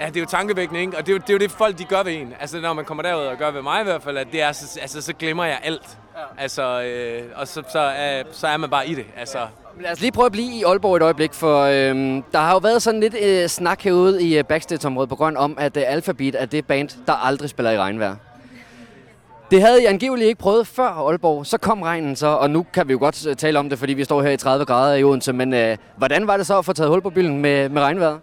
Ja, 0.00 0.06
det 0.06 0.16
er 0.16 0.20
jo 0.20 0.26
tankevækkende, 0.26 0.80
ikke? 0.80 0.96
Og 0.96 1.06
det 1.06 1.12
er 1.12 1.16
jo, 1.16 1.18
det 1.18 1.30
er 1.30 1.34
jo 1.34 1.38
det, 1.38 1.50
folk 1.50 1.78
de 1.78 1.84
gør 1.84 2.02
ved 2.02 2.12
en. 2.12 2.34
Altså, 2.40 2.60
når 2.60 2.72
man 2.72 2.84
kommer 2.84 3.02
derud 3.02 3.22
og 3.22 3.36
gør 3.36 3.50
ved 3.50 3.62
mig 3.62 3.80
i 3.80 3.84
hvert 3.84 4.02
fald, 4.02 4.16
at 4.18 4.26
det 4.32 4.42
er, 4.42 4.52
så, 4.52 4.80
altså, 4.80 5.02
så 5.02 5.12
glemmer 5.12 5.44
jeg 5.44 5.58
alt. 5.62 5.98
Ja. 6.16 6.42
Altså, 6.42 6.82
øh, 6.82 7.22
og 7.36 7.48
så, 7.48 7.62
så, 7.72 7.78
er, 7.78 8.22
så 8.32 8.46
er 8.46 8.56
man 8.56 8.70
bare 8.70 8.88
i 8.88 8.94
det. 8.94 9.04
Altså, 9.16 9.38
Lad 9.80 9.92
os 9.92 10.00
lige 10.00 10.12
prøve 10.12 10.26
at 10.26 10.32
blive 10.32 10.52
i 10.52 10.62
Aalborg 10.62 10.96
et 10.96 11.02
øjeblik, 11.02 11.34
for 11.34 11.60
øhm, 11.62 12.22
der 12.32 12.38
har 12.38 12.52
jo 12.52 12.58
været 12.58 12.82
sådan 12.82 13.00
lidt 13.00 13.14
øh, 13.22 13.48
snak 13.48 13.80
herude 13.82 14.22
i 14.22 14.38
øh, 14.38 14.44
backstage-området 14.44 15.08
på 15.08 15.16
grund 15.16 15.36
om, 15.36 15.56
at 15.58 15.76
øh, 15.76 15.82
Alphabet 15.86 16.42
er 16.42 16.46
det 16.46 16.66
band, 16.66 16.88
der 17.06 17.12
aldrig 17.12 17.50
spiller 17.50 17.70
i 17.70 17.78
regnvejr. 17.78 18.16
Det 19.50 19.62
havde 19.62 19.82
I 19.82 19.86
angiveligt 19.86 20.28
ikke 20.28 20.40
prøvet 20.40 20.66
før 20.66 21.08
Aalborg. 21.08 21.46
Så 21.46 21.58
kom 21.58 21.82
regnen 21.82 22.16
så, 22.16 22.26
og 22.26 22.50
nu 22.50 22.66
kan 22.72 22.88
vi 22.88 22.92
jo 22.92 22.98
godt 22.98 23.26
øh, 23.26 23.36
tale 23.36 23.58
om 23.58 23.68
det, 23.68 23.78
fordi 23.78 23.92
vi 23.92 24.04
står 24.04 24.22
her 24.22 24.30
i 24.30 24.36
30 24.36 24.64
grader 24.64 24.94
i 24.94 25.04
Odense. 25.04 25.32
Men 25.32 25.54
øh, 25.54 25.76
hvordan 25.96 26.26
var 26.26 26.36
det 26.36 26.46
så 26.46 26.58
at 26.58 26.64
få 26.64 26.72
taget 26.72 26.90
hul 26.90 27.02
på 27.02 27.10
bylden 27.10 27.38
med, 27.38 27.68
med 27.68 27.82
regnvejret? 27.82 28.20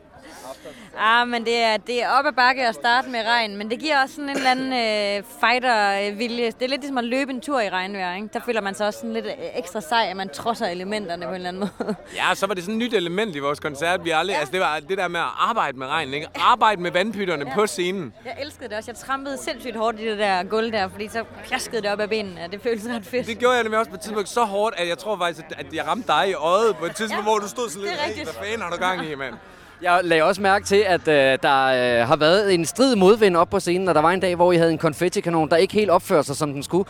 Ah, 0.97 1.27
men 1.27 1.45
det 1.45 1.57
er, 1.57 1.77
det 1.77 2.03
er 2.03 2.09
op 2.09 2.25
ad 2.25 2.31
bakke 2.31 2.67
at 2.67 2.75
starte 2.75 3.09
med 3.09 3.19
regn, 3.27 3.57
men 3.57 3.69
det 3.69 3.79
giver 3.79 4.01
også 4.01 4.15
sådan 4.15 4.29
en 4.29 4.35
eller 4.35 4.51
anden 4.51 4.73
øh, 4.73 5.23
fighter-vilje. 5.39 6.45
Det 6.45 6.61
er 6.61 6.67
lidt 6.67 6.81
ligesom 6.81 6.97
at 6.97 7.03
løbe 7.03 7.31
en 7.31 7.41
tur 7.41 7.59
i 7.59 7.69
regnvejr, 7.69 8.15
ikke? 8.15 8.29
Der 8.33 8.39
føler 8.45 8.61
man 8.61 8.75
sig 8.75 8.87
også 8.87 8.99
sådan 8.99 9.13
lidt 9.13 9.25
øh, 9.25 9.31
ekstra 9.55 9.81
sej, 9.81 10.07
at 10.09 10.17
man 10.17 10.29
trodser 10.29 10.67
elementerne 10.67 11.25
på 11.25 11.29
en 11.29 11.35
eller 11.35 11.47
anden 11.47 11.69
måde. 11.79 11.95
Ja, 12.15 12.35
så 12.35 12.47
var 12.47 12.53
det 12.53 12.63
sådan 12.63 12.75
et 12.75 12.79
nyt 12.79 12.93
element 12.93 13.35
i 13.35 13.39
vores 13.39 13.59
koncert. 13.59 14.05
Vi 14.05 14.09
aldrig, 14.09 14.33
ja. 14.33 14.39
altså, 14.39 14.51
det 14.51 14.61
var 14.61 14.79
det 14.79 14.97
der 14.97 15.07
med 15.07 15.19
at 15.19 15.25
arbejde 15.37 15.77
med 15.77 15.87
regn, 15.87 16.13
ikke? 16.13 16.27
Arbejde 16.39 16.81
med 16.81 16.91
vandpytterne 16.91 17.45
ja. 17.47 17.53
på 17.53 17.67
scenen. 17.67 18.13
Jeg 18.25 18.37
elskede 18.41 18.69
det 18.69 18.77
også. 18.77 18.91
Jeg 18.91 18.97
trampede 18.97 19.37
sindssygt 19.37 19.75
hårdt 19.75 19.99
i 19.99 20.07
det 20.09 20.17
der 20.17 20.43
gulv 20.43 20.71
der, 20.71 20.89
fordi 20.89 21.07
så 21.07 21.23
plaskede 21.45 21.81
det 21.81 21.91
op 21.91 21.99
af 21.99 22.09
benene, 22.09 22.43
og 22.45 22.51
det 22.51 22.61
føltes 22.61 22.87
ret 22.89 23.05
fedt. 23.05 23.27
Det 23.27 23.39
gjorde 23.39 23.55
jeg 23.55 23.63
nemlig 23.63 23.79
også 23.79 23.91
på 23.91 23.95
et 23.95 24.01
tidspunkt 24.01 24.29
så 24.29 24.43
hårdt, 24.43 24.75
at 24.77 24.87
jeg 24.87 24.97
tror 24.97 25.17
faktisk, 25.17 25.45
at 25.57 25.73
jeg 25.73 25.87
ramte 25.87 26.07
dig 26.07 26.29
i 26.29 26.33
øjet 26.33 26.75
på 26.77 26.85
et 26.85 26.95
tidspunkt, 26.95 27.25
ja, 27.25 27.31
hvor 27.31 27.37
du 27.37 27.47
stod 27.47 27.69
sådan 27.69 27.87
lidt, 27.87 28.01
hey, 28.01 28.23
hvad 28.23 28.33
fanden 28.33 28.61
har 28.61 28.69
du 28.69 28.77
gang 28.77 29.05
i, 29.05 29.15
mand? 29.15 29.33
Jeg 29.81 30.01
lagde 30.03 30.23
også 30.23 30.41
mærke 30.41 30.65
til, 30.65 30.75
at 30.75 31.07
øh, 31.07 31.37
der 31.43 31.65
øh, 31.65 32.07
har 32.07 32.15
været 32.15 32.53
en 32.53 32.65
strid 32.65 32.95
modvind 32.95 33.37
op 33.37 33.49
på 33.49 33.59
scenen, 33.59 33.87
og 33.87 33.95
der 33.95 34.01
var 34.01 34.11
en 34.11 34.19
dag, 34.19 34.35
hvor 34.35 34.51
I 34.51 34.57
havde 34.57 34.71
en 34.71 34.77
konfettikanon, 34.77 35.49
der 35.49 35.55
ikke 35.55 35.73
helt 35.73 35.89
opførte 35.89 36.23
sig, 36.23 36.35
som 36.35 36.53
den 36.53 36.63
skulle. 36.63 36.89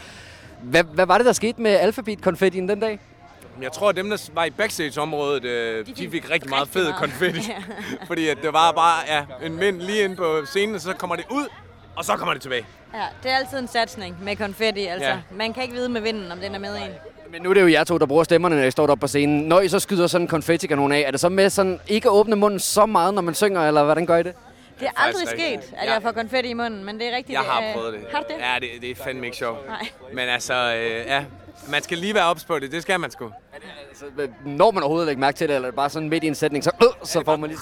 Hvad, 0.64 0.84
hvad 0.84 1.06
var 1.06 1.18
det, 1.18 1.26
der 1.26 1.34
skete 1.34 1.62
med 1.62 1.72
alfabet-konfettien 1.72 2.70
den 2.70 2.80
dag? 2.80 3.00
Jeg 3.62 3.72
tror, 3.72 3.90
at 3.90 3.96
dem, 3.96 4.10
der 4.10 4.30
var 4.34 4.46
i 4.46 4.50
backstage-området, 4.50 5.44
øh, 5.46 5.86
de, 5.86 6.10
fik 6.12 6.30
rigtig 6.30 6.50
meget 6.50 6.68
fed 6.68 6.84
meget. 6.84 6.96
konfetti. 6.96 7.52
fordi 8.08 8.28
at 8.28 8.38
det 8.42 8.54
var 8.54 8.72
bare 8.72 9.00
ja, 9.08 9.46
en 9.46 9.56
mænd 9.56 9.82
lige 9.82 10.04
ind 10.04 10.18
på 10.18 10.42
scenen, 10.46 10.76
og 10.76 10.82
så 10.82 10.94
kommer 10.94 11.16
det 11.16 11.26
ud, 11.32 11.48
og 11.96 12.06
så 12.06 12.16
kommer 12.16 12.34
det 12.34 12.42
tilbage. 12.42 12.66
Ja, 12.94 13.06
det 13.24 13.32
er 13.32 13.36
altid 13.36 13.60
en 13.60 13.68
satsning 13.68 14.24
med 14.24 14.36
konfetti. 14.36 14.86
Altså, 14.86 15.10
ja. 15.10 15.18
Man 15.32 15.54
kan 15.54 15.64
ikke 15.64 15.76
vide 15.76 15.90
med 15.90 16.02
vinden, 16.02 16.32
om 16.32 16.40
den 16.40 16.56
er 16.56 16.60
med 16.60 16.76
en. 16.76 16.92
Men 17.32 17.42
nu 17.42 17.50
er 17.50 17.54
det 17.54 17.62
jo 17.62 17.68
jer 17.68 17.84
to, 17.84 17.98
der 17.98 18.06
bruger 18.06 18.24
stemmerne, 18.24 18.56
når 18.56 18.64
I 18.64 18.72
står 18.72 18.86
deroppe 18.86 19.02
på 19.02 19.08
scenen. 19.08 19.42
Når 19.42 19.60
I 19.60 19.68
så 19.68 19.80
skyder 19.80 20.08
sådan 20.08 20.24
en 20.26 20.28
konfettikanon 20.28 20.92
af, 20.92 21.04
er 21.08 21.12
det 21.12 21.20
så 21.20 21.30
med 21.30 21.50
sådan 21.50 21.80
ikke 21.88 22.10
at 22.10 22.14
åbne 22.14 22.36
munden 22.36 22.60
så 22.60 22.86
meget, 22.86 23.14
når 23.14 23.22
man 23.22 23.34
synger, 23.36 23.68
eller 23.68 23.84
hvordan 23.84 24.06
gør 24.06 24.18
I 24.18 24.24
det? 24.24 24.34
Det 24.80 24.88
er 24.88 25.02
aldrig 25.02 25.28
sket, 25.28 25.74
at 25.78 25.90
jeg 25.90 26.02
får 26.02 26.12
konfetti 26.12 26.50
i 26.50 26.54
munden, 26.54 26.86
men 26.86 27.00
det 27.00 27.08
er 27.08 27.16
rigtigt. 27.16 27.34
Jeg 27.36 27.42
har 27.42 27.62
øh, 27.62 27.74
prøvet 27.74 27.94
det. 27.94 28.02
Har 28.14 28.20
du 28.20 28.26
det? 28.30 28.36
Ja, 28.40 28.60
det, 28.60 28.82
det 28.82 28.92
er 28.92 28.96
fandme 29.04 29.26
ikke 29.26 29.38
sjovt. 29.38 29.68
Nej. 29.68 29.88
Men 30.14 30.30
altså, 30.30 30.54
øh, 30.54 31.06
ja, 31.08 31.24
man 31.70 31.82
skal 31.82 31.98
lige 31.98 32.14
være 32.14 32.26
ops 32.26 32.44
på 32.46 32.60
det. 32.60 32.72
Det 32.72 32.82
skal 32.82 33.00
man 33.00 33.12
sgu. 33.12 33.32
Altså, 33.90 34.06
når 34.46 34.72
man 34.72 34.84
overhovedet 34.84 35.10
ikke 35.10 35.20
mærke 35.20 35.38
til 35.38 35.50
det, 35.50 35.56
eller 35.56 35.72
bare 35.72 35.90
sådan 35.90 36.10
midt 36.10 36.24
i 36.24 36.28
en 36.28 36.36
sætning, 36.36 36.64
så, 36.64 36.72
øh, 36.84 36.88
så 37.04 37.24
får 37.26 37.36
man 37.36 37.50
lige... 37.50 37.60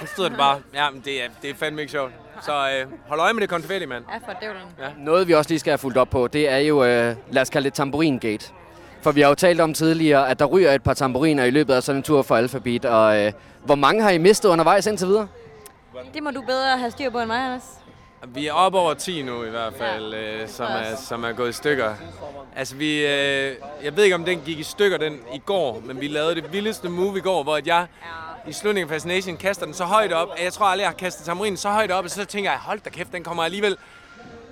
Så 0.00 0.06
stod 0.06 0.30
det 0.30 0.36
bare. 0.38 0.60
Ja, 0.74 0.90
men 0.90 1.02
det 1.04 1.22
er, 1.24 1.28
det 1.42 1.50
er 1.50 1.54
fandme 1.54 1.80
ikke 1.80 1.90
sjovt. 1.90 2.12
Så 2.42 2.52
øh, 2.52 2.86
hold 3.08 3.20
øje 3.20 3.32
med 3.32 3.40
det 3.40 3.48
konfetti, 3.48 3.86
mand. 3.86 4.04
Ja, 4.12 4.32
for 4.32 4.38
dævlen. 4.40 4.62
Ja. 4.80 4.88
Noget, 4.98 5.28
vi 5.28 5.34
også 5.34 5.50
lige 5.50 5.58
skal 5.58 5.70
have 5.70 5.78
fulgt 5.78 5.98
op 5.98 6.10
på, 6.10 6.28
det 6.28 6.48
er 6.50 6.58
jo, 6.58 6.84
øh, 6.84 7.16
lad 7.30 7.42
os 7.42 7.50
kalde 7.50 7.64
det 7.64 7.74
tamburin-gate. 7.74 8.52
For 9.00 9.12
vi 9.12 9.20
har 9.20 9.28
jo 9.28 9.34
talt 9.34 9.60
om 9.60 9.74
tidligere, 9.74 10.28
at 10.28 10.38
der 10.38 10.44
ryger 10.44 10.72
et 10.72 10.82
par 10.82 10.94
tamburiner 10.94 11.44
i 11.44 11.50
løbet 11.50 11.74
af 11.74 11.82
sådan 11.82 11.96
en 11.96 12.02
tur 12.02 12.22
for 12.22 12.36
Alphabet. 12.36 12.84
Og 12.84 13.20
øh, 13.20 13.32
hvor 13.64 13.74
mange 13.74 14.02
har 14.02 14.10
I 14.10 14.18
mistet 14.18 14.48
undervejs 14.48 14.86
indtil 14.86 15.06
videre? 15.06 15.28
Det 16.14 16.22
må 16.22 16.30
du 16.30 16.42
bedre 16.42 16.78
have 16.78 16.90
styr 16.90 17.10
på 17.10 17.18
end 17.18 17.26
mig, 17.26 17.44
Anders. 17.44 17.62
Vi 18.26 18.46
er 18.46 18.52
op 18.52 18.74
over 18.74 18.94
10 18.94 19.22
nu 19.22 19.44
i 19.44 19.50
hvert 19.50 19.72
fald, 19.78 20.14
ja, 20.14 20.42
øh, 20.42 20.48
som, 20.48 20.66
er, 20.66 20.96
som 20.96 21.24
er 21.24 21.32
gået 21.32 21.48
i 21.48 21.52
stykker. 21.52 21.94
Altså 22.56 22.76
vi, 22.76 23.06
øh, 23.06 23.54
jeg 23.84 23.96
ved 23.96 24.04
ikke 24.04 24.14
om 24.14 24.24
den 24.24 24.40
gik 24.40 24.58
i 24.58 24.62
stykker 24.62 24.98
den 24.98 25.20
i 25.34 25.38
går, 25.46 25.82
men 25.84 26.00
vi 26.00 26.08
lavede 26.08 26.34
det 26.34 26.52
vildeste 26.52 26.88
move 26.88 27.18
i 27.18 27.20
går, 27.20 27.42
hvor 27.42 27.60
jeg 27.66 27.86
i 28.48 28.52
slutningen 28.52 28.90
af 28.90 28.94
Fascination 28.94 29.36
kaster 29.36 29.64
den 29.64 29.74
så 29.74 29.84
højt 29.84 30.12
op, 30.12 30.28
at 30.36 30.44
jeg 30.44 30.52
tror 30.52 30.66
aldrig, 30.66 30.82
jeg 30.82 30.90
har 30.90 30.96
kastet 30.96 31.26
tamburinen 31.26 31.56
så 31.56 31.68
højt 31.68 31.90
op, 31.90 32.04
og 32.04 32.10
så 32.10 32.24
tænker 32.24 32.50
jeg, 32.50 32.60
hold 32.60 32.80
da 32.80 32.90
kæft, 32.90 33.12
den 33.12 33.24
kommer 33.24 33.42
alligevel 33.42 33.76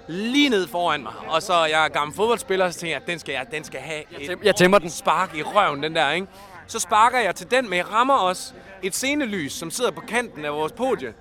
lige 0.09 0.49
ned 0.49 0.69
foran 0.69 1.03
mig. 1.03 1.13
Og 1.29 1.43
så 1.43 1.65
jeg 1.65 1.85
er 1.85 1.89
gammel 1.89 2.17
fodboldspiller, 2.17 2.71
så 2.71 2.79
tænker 2.79 2.95
jeg, 2.95 3.03
at 3.03 3.09
den 3.09 3.19
skal, 3.19 3.33
jeg, 3.33 3.47
den 3.51 3.65
skal 3.65 3.81
have 3.81 4.03
et 4.21 4.39
jeg 4.43 4.57
tæmmer 4.57 4.79
den. 4.79 4.91
spark 4.91 5.35
i 5.37 5.43
røven, 5.43 5.83
den 5.83 5.97
der, 5.97 6.11
ikke? 6.11 6.27
Så 6.67 6.79
sparker 6.79 7.19
jeg 7.19 7.35
til 7.35 7.51
den, 7.51 7.71
men 7.71 7.77
jeg 7.77 7.91
rammer 7.93 8.15
også 8.15 8.53
et 8.83 8.95
scenelys, 8.95 9.53
som 9.53 9.71
sidder 9.71 9.91
på 9.91 10.01
kanten 10.01 10.45
af 10.45 10.53
vores 10.53 10.73
podie. 10.73 11.15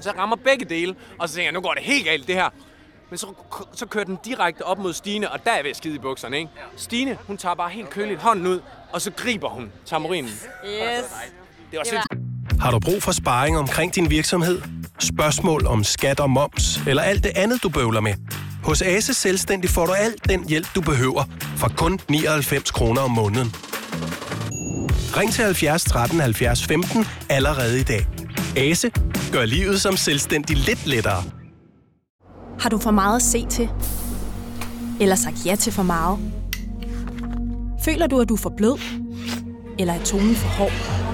Så 0.00 0.10
jeg 0.10 0.18
rammer 0.18 0.36
begge 0.36 0.64
dele, 0.64 0.94
og 1.18 1.28
så 1.28 1.34
tænker 1.34 1.46
jeg, 1.46 1.52
nu 1.52 1.60
går 1.60 1.74
det 1.74 1.82
helt 1.82 2.04
galt, 2.04 2.26
det 2.26 2.34
her. 2.34 2.48
Men 3.10 3.18
så, 3.18 3.26
så 3.72 3.86
kører 3.86 4.04
den 4.04 4.18
direkte 4.24 4.62
op 4.62 4.78
mod 4.78 4.92
Stine, 4.92 5.30
og 5.30 5.44
der 5.44 5.50
er 5.50 5.54
jeg 5.54 5.64
ved 5.64 5.70
at 5.70 5.76
skide 5.76 5.94
i 5.94 5.98
bukserne, 5.98 6.38
ikke? 6.38 6.50
Stine, 6.76 7.18
hun 7.26 7.36
tager 7.36 7.54
bare 7.54 7.70
helt 7.70 7.90
køligt 7.90 8.20
hånden 8.20 8.46
ud, 8.46 8.60
og 8.92 9.00
så 9.00 9.10
griber 9.16 9.48
hun 9.48 9.72
tamburinen. 9.86 10.30
Yes. 10.30 11.14
Det 11.70 11.78
var 11.78 11.84
sindssygt. 11.84 12.23
Har 12.60 12.70
du 12.70 12.78
brug 12.78 13.02
for 13.02 13.12
sparring 13.12 13.58
omkring 13.58 13.94
din 13.94 14.10
virksomhed? 14.10 14.60
Spørgsmål 14.98 15.66
om 15.66 15.84
skat 15.84 16.20
og 16.20 16.30
moms, 16.30 16.80
eller 16.86 17.02
alt 17.02 17.24
det 17.24 17.32
andet, 17.36 17.62
du 17.62 17.68
bøvler 17.68 18.00
med? 18.00 18.14
Hos 18.64 18.82
Ase 18.82 19.14
Selvstændig 19.14 19.70
får 19.70 19.86
du 19.86 19.92
alt 19.92 20.28
den 20.28 20.48
hjælp, 20.48 20.74
du 20.74 20.80
behøver, 20.80 21.24
for 21.56 21.68
kun 21.76 21.98
99 22.08 22.70
kroner 22.70 23.00
om 23.00 23.10
måneden. 23.10 23.54
Ring 25.16 25.32
til 25.32 25.44
70 25.44 25.84
13 25.84 26.20
70 26.20 26.64
15 26.64 27.06
allerede 27.28 27.80
i 27.80 27.82
dag. 27.82 28.06
Ase 28.56 28.90
gør 29.32 29.44
livet 29.44 29.80
som 29.80 29.96
selvstændig 29.96 30.56
lidt 30.56 30.86
lettere. 30.86 31.22
Har 32.60 32.70
du 32.70 32.78
for 32.78 32.90
meget 32.90 33.16
at 33.16 33.22
se 33.22 33.46
til? 33.46 33.68
Eller 35.00 35.14
sagt 35.14 35.46
ja 35.46 35.56
til 35.56 35.72
for 35.72 35.82
meget? 35.82 36.18
Føler 37.84 38.06
du, 38.06 38.20
at 38.20 38.28
du 38.28 38.34
er 38.34 38.38
for 38.38 38.52
blød? 38.56 38.80
Eller 39.78 39.94
er 39.94 40.04
tonen 40.04 40.34
for 40.34 40.48
hård? 40.48 41.13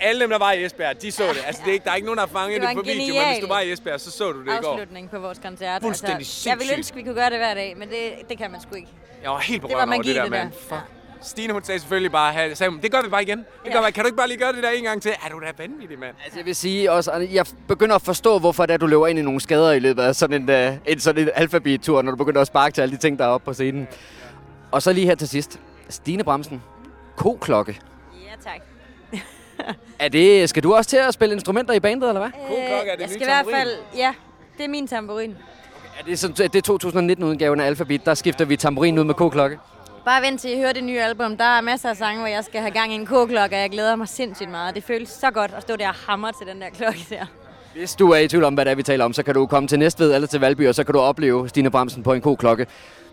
Alle 0.00 0.20
dem, 0.20 0.30
der 0.30 0.38
var 0.38 0.52
i 0.52 0.64
Esbjerg, 0.64 1.02
de 1.02 1.12
så 1.12 1.22
det. 1.22 1.42
Altså, 1.46 1.62
det 1.64 1.70
er 1.70 1.72
ikke, 1.72 1.84
der 1.84 1.90
er 1.90 1.94
ikke 1.94 2.06
nogen, 2.06 2.18
der 2.18 2.26
har 2.26 2.40
fanget 2.40 2.60
Det 2.60 2.68
det, 2.68 2.76
på 2.76 2.82
video, 2.82 3.14
men 3.14 3.28
hvis 3.32 3.42
du 3.42 3.48
var 3.48 3.60
i 3.60 3.72
Esbjerg, 3.72 4.00
så 4.00 4.10
så 4.10 4.32
du 4.32 4.40
det 4.40 4.46
i 4.46 4.56
går. 4.62 4.72
Afslutning 4.72 5.10
på 5.10 5.18
vores 5.18 5.38
koncert. 5.38 5.82
Fuldstændig 5.82 6.16
altså, 6.16 6.48
Jeg 6.48 6.58
ville 6.58 6.74
ønske, 6.76 6.96
vi 6.96 7.02
kunne 7.02 7.14
gøre 7.14 7.30
det 7.30 7.38
hver 7.38 7.54
dag, 7.54 7.74
men 7.76 7.88
det, 7.88 8.28
det 8.28 8.38
kan 8.38 8.50
man 8.50 8.60
sgu 8.60 8.74
ikke. 8.74 8.88
Jeg 9.22 9.30
var 9.30 9.38
helt 9.38 9.62
på 9.62 9.68
Det 9.68 9.76
var 9.76 9.86
over 9.86 10.02
det 10.02 10.16
der, 10.16 10.30
mand. 10.30 10.52
Fuck. 10.52 10.80
Stine, 11.22 11.52
hun 11.52 11.64
sagde 11.64 11.80
selvfølgelig 11.80 12.12
bare, 12.12 12.54
sagde, 12.54 12.70
hun, 12.70 12.80
det 12.80 12.92
gør 12.92 13.02
vi 13.02 13.08
bare 13.08 13.22
igen. 13.22 13.38
Det 13.64 13.72
gør 13.72 13.86
vi. 13.86 13.90
Kan 13.90 14.04
du 14.04 14.06
ikke 14.06 14.16
bare 14.16 14.28
lige 14.28 14.38
gøre 14.38 14.52
det 14.52 14.62
der 14.62 14.70
en 14.70 14.84
gang 14.84 15.02
til? 15.02 15.10
Er 15.10 15.28
du 15.28 15.40
da 15.40 15.46
vanvittig, 15.58 15.98
mand? 15.98 16.14
Altså, 16.24 16.38
jeg 16.38 16.46
vil 16.46 16.56
sige 16.56 16.92
også, 16.92 17.12
jeg 17.12 17.46
begynder 17.68 17.94
at 17.94 18.02
forstå, 18.02 18.38
hvorfor 18.38 18.66
det 18.66 18.74
er, 18.74 18.78
du 18.78 18.86
løber 18.86 19.06
ind 19.06 19.18
i 19.18 19.22
nogle 19.22 19.40
skader 19.40 19.72
i 19.72 19.78
løbet 19.78 20.02
af 20.02 20.14
sådan 20.14 20.50
en, 20.50 20.68
uh, 20.68 20.76
en, 20.86 21.00
sådan 21.00 21.22
en 21.22 21.30
alfabet-tur, 21.34 22.02
når 22.02 22.10
du 22.10 22.16
begynder 22.16 22.40
at 22.40 22.46
sparke 22.46 22.74
til 22.74 22.82
alle 22.82 22.96
de 22.96 23.00
ting, 23.00 23.18
der 23.18 23.24
er 23.24 23.28
oppe 23.28 23.44
på 23.44 23.52
scenen. 23.52 23.88
Og 24.70 24.82
så 24.82 24.92
lige 24.92 25.06
her 25.06 25.14
til 25.14 25.28
sidst. 25.28 25.60
Stine 25.88 26.24
Bremsen. 26.24 26.62
Ko-klokke. 27.16 27.80
Ja, 28.24 28.50
tak. 28.50 28.60
Er 29.98 30.08
det, 30.08 30.48
skal 30.48 30.62
du 30.62 30.74
også 30.74 30.90
til 30.90 30.96
at 30.96 31.14
spille 31.14 31.34
instrumenter 31.34 31.74
i 31.74 31.80
bandet, 31.80 32.08
eller 32.08 32.20
hvad? 32.20 32.56
Øh, 32.56 33.00
jeg 33.00 33.08
skal 33.08 33.22
i 33.22 33.24
hvert 33.24 33.46
fald... 33.54 33.70
Ja, 33.96 34.14
det 34.58 34.64
er 34.64 34.68
min 34.68 34.86
tamburin. 34.86 35.36
Er 36.00 36.04
det, 36.04 36.18
sådan, 36.18 36.50
det 36.52 36.68
er 36.68 36.72
2019-udgaven 36.72 37.60
af 37.60 37.66
Alphabet, 37.66 38.06
der 38.06 38.14
skifter 38.14 38.44
vi 38.44 38.56
tamburin 38.56 38.98
ud 38.98 39.04
med 39.04 39.14
ko-klokke. 39.14 39.58
Bare 40.04 40.22
vent 40.22 40.40
til 40.40 40.52
I 40.52 40.56
hører 40.56 40.72
det 40.72 40.84
nye 40.84 41.00
album. 41.00 41.36
Der 41.36 41.44
er 41.44 41.60
masser 41.60 41.90
af 41.90 41.96
sange, 41.96 42.18
hvor 42.18 42.28
jeg 42.28 42.44
skal 42.44 42.60
have 42.60 42.70
gang 42.70 42.92
i 42.92 42.94
en 42.94 43.06
k-klokke, 43.06 43.56
og 43.56 43.60
jeg 43.60 43.70
glæder 43.70 43.96
mig 43.96 44.08
sindssygt 44.08 44.50
meget. 44.50 44.74
Det 44.74 44.84
føles 44.84 45.08
så 45.08 45.30
godt 45.30 45.52
at 45.56 45.62
stå 45.62 45.76
der 45.76 45.88
og 45.88 45.94
hamre 45.94 46.32
til 46.38 46.46
den 46.46 46.60
der 46.60 46.68
klokke 46.70 47.06
der. 47.10 47.26
Hvis 47.74 47.94
du 47.94 48.10
er 48.10 48.16
i 48.18 48.28
tvivl 48.28 48.44
om, 48.44 48.54
hvad 48.54 48.64
det 48.64 48.70
er, 48.70 48.74
vi 48.74 48.82
taler 48.82 49.04
om, 49.04 49.12
så 49.12 49.22
kan 49.22 49.34
du 49.34 49.46
komme 49.46 49.68
til 49.68 49.78
Næstved 49.78 50.14
eller 50.14 50.28
til 50.28 50.40
Valby, 50.40 50.68
og 50.68 50.74
så 50.74 50.84
kan 50.84 50.92
du 50.92 51.00
opleve 51.00 51.48
Stine 51.48 51.70
Bremsen 51.70 52.02
på 52.02 52.12
en 52.12 52.20
ko-klokke. 52.20 52.66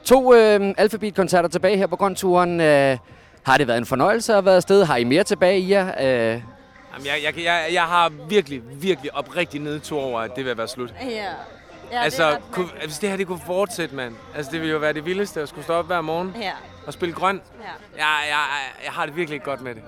To 0.06 0.34
øh, 0.36 0.74
Alphabet-koncerter 0.78 1.50
tilbage 1.50 1.78
her 1.78 1.88
på 1.88 1.96
Grønturen. 1.96 2.62
Øh, 2.62 2.98
har 3.44 3.58
det 3.58 3.68
været 3.68 3.78
en 3.78 3.86
fornøjelse 3.86 4.34
at 4.36 4.46
være 4.46 4.56
afsted? 4.56 4.84
Har 4.86 4.98
I 4.98 5.04
mere 5.04 5.24
tilbage 5.24 5.60
i 5.60 5.72
jer? 5.72 5.88
Øh, 5.88 6.42
Jamen, 6.94 7.06
jeg, 7.06 7.16
jeg, 7.24 7.44
jeg, 7.44 7.68
jeg 7.74 7.84
har 7.84 8.12
virkelig, 8.30 8.62
virkelig 8.82 9.16
oprigtig 9.16 9.62
nedtur 9.62 10.02
over, 10.02 10.20
at 10.22 10.32
det 10.36 10.46
vil 10.46 10.58
være 10.58 10.68
slut. 10.68 10.94
Ja. 11.02 11.08
ja 11.92 12.04
altså, 12.04 12.28
det 12.30 12.36
er 12.36 12.40
kunne, 12.52 12.68
hvis 12.86 12.98
det 13.00 13.10
her 13.10 13.18
det 13.18 13.28
kunne 13.28 13.42
fortsætte, 13.46 13.96
mand. 13.96 14.16
Altså, 14.36 14.52
det 14.52 14.60
ville 14.62 14.74
jo 14.74 14.80
være 14.80 14.94
det 14.94 15.06
vildeste 15.06 15.42
at 15.42 15.50
skulle 15.50 15.64
stå 15.64 15.74
op 15.74 15.86
hver 15.86 16.02
morgen 16.02 16.36
Ja. 16.42 16.52
og 16.88 16.94
spille 16.94 17.16
grøn. 17.16 17.42
Ja. 17.62 17.66
Jeg, 17.98 18.18
jeg, 18.30 18.40
jeg 18.86 18.92
har 18.94 19.06
det 19.06 19.16
virkelig 19.16 19.44
godt 19.44 19.62
med 19.62 19.76
det. 19.76 19.82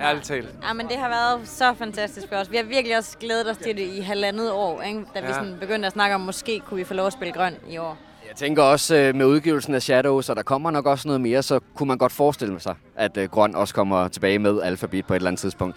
Ærligt 0.00 0.24
talt. 0.24 0.48
Ja, 0.68 0.72
men 0.72 0.88
det 0.88 0.96
har 0.98 1.08
været 1.08 1.48
så 1.48 1.74
fantastisk 1.78 2.28
for 2.28 2.36
os. 2.36 2.50
Vi 2.50 2.56
har 2.56 2.64
virkelig 2.64 2.96
også 2.98 3.18
glædet 3.18 3.50
os 3.50 3.56
til 3.56 3.76
det 3.76 3.82
i 3.88 4.00
halvandet 4.00 4.52
år, 4.52 4.82
ikke? 4.82 5.04
da 5.14 5.20
vi 5.20 5.26
Ja. 5.26 5.32
sådan 5.32 5.56
begyndte 5.60 5.86
at 5.86 5.92
snakke 5.92 6.14
om, 6.14 6.20
måske 6.20 6.60
kunne 6.60 6.76
vi 6.78 6.84
få 6.84 6.94
lov 6.94 7.06
at 7.06 7.12
spille 7.12 7.32
grøn 7.34 7.54
i 7.68 7.78
år. 7.78 7.98
Jeg 8.32 8.36
tænker 8.36 8.62
også 8.62 8.96
øh, 8.96 9.14
med 9.14 9.26
udgivelsen 9.26 9.74
af 9.74 9.82
Shadows, 9.82 10.28
og 10.28 10.36
der 10.36 10.42
kommer 10.42 10.70
nok 10.70 10.86
også 10.86 11.08
noget 11.08 11.20
mere, 11.20 11.42
så 11.42 11.60
kunne 11.74 11.86
man 11.86 11.98
godt 11.98 12.12
forestille 12.12 12.60
sig, 12.60 12.74
at 12.96 13.16
øh, 13.16 13.28
Grøn 13.28 13.54
også 13.54 13.74
kommer 13.74 14.08
tilbage 14.08 14.38
med 14.38 14.62
Alphabet 14.62 15.06
på 15.06 15.14
et 15.14 15.16
eller 15.16 15.28
andet 15.28 15.40
tidspunkt. 15.40 15.76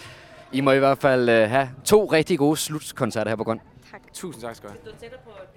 I 0.51 0.62
må 0.62 0.72
i 0.72 0.80
hvert 0.80 0.97
fald 0.97 1.30
øh, 1.30 1.49
have 1.49 1.70
to 1.86 2.06
rigtig 2.06 2.38
gode 2.38 2.58
slutkoncerter 2.58 3.32
her 3.32 3.36
på 3.36 3.43
Grøn. 3.43 3.60
Tusind 4.14 4.43
tak 4.43 4.56
skal 4.56 4.70
du 4.70 4.74
have. 4.74 5.12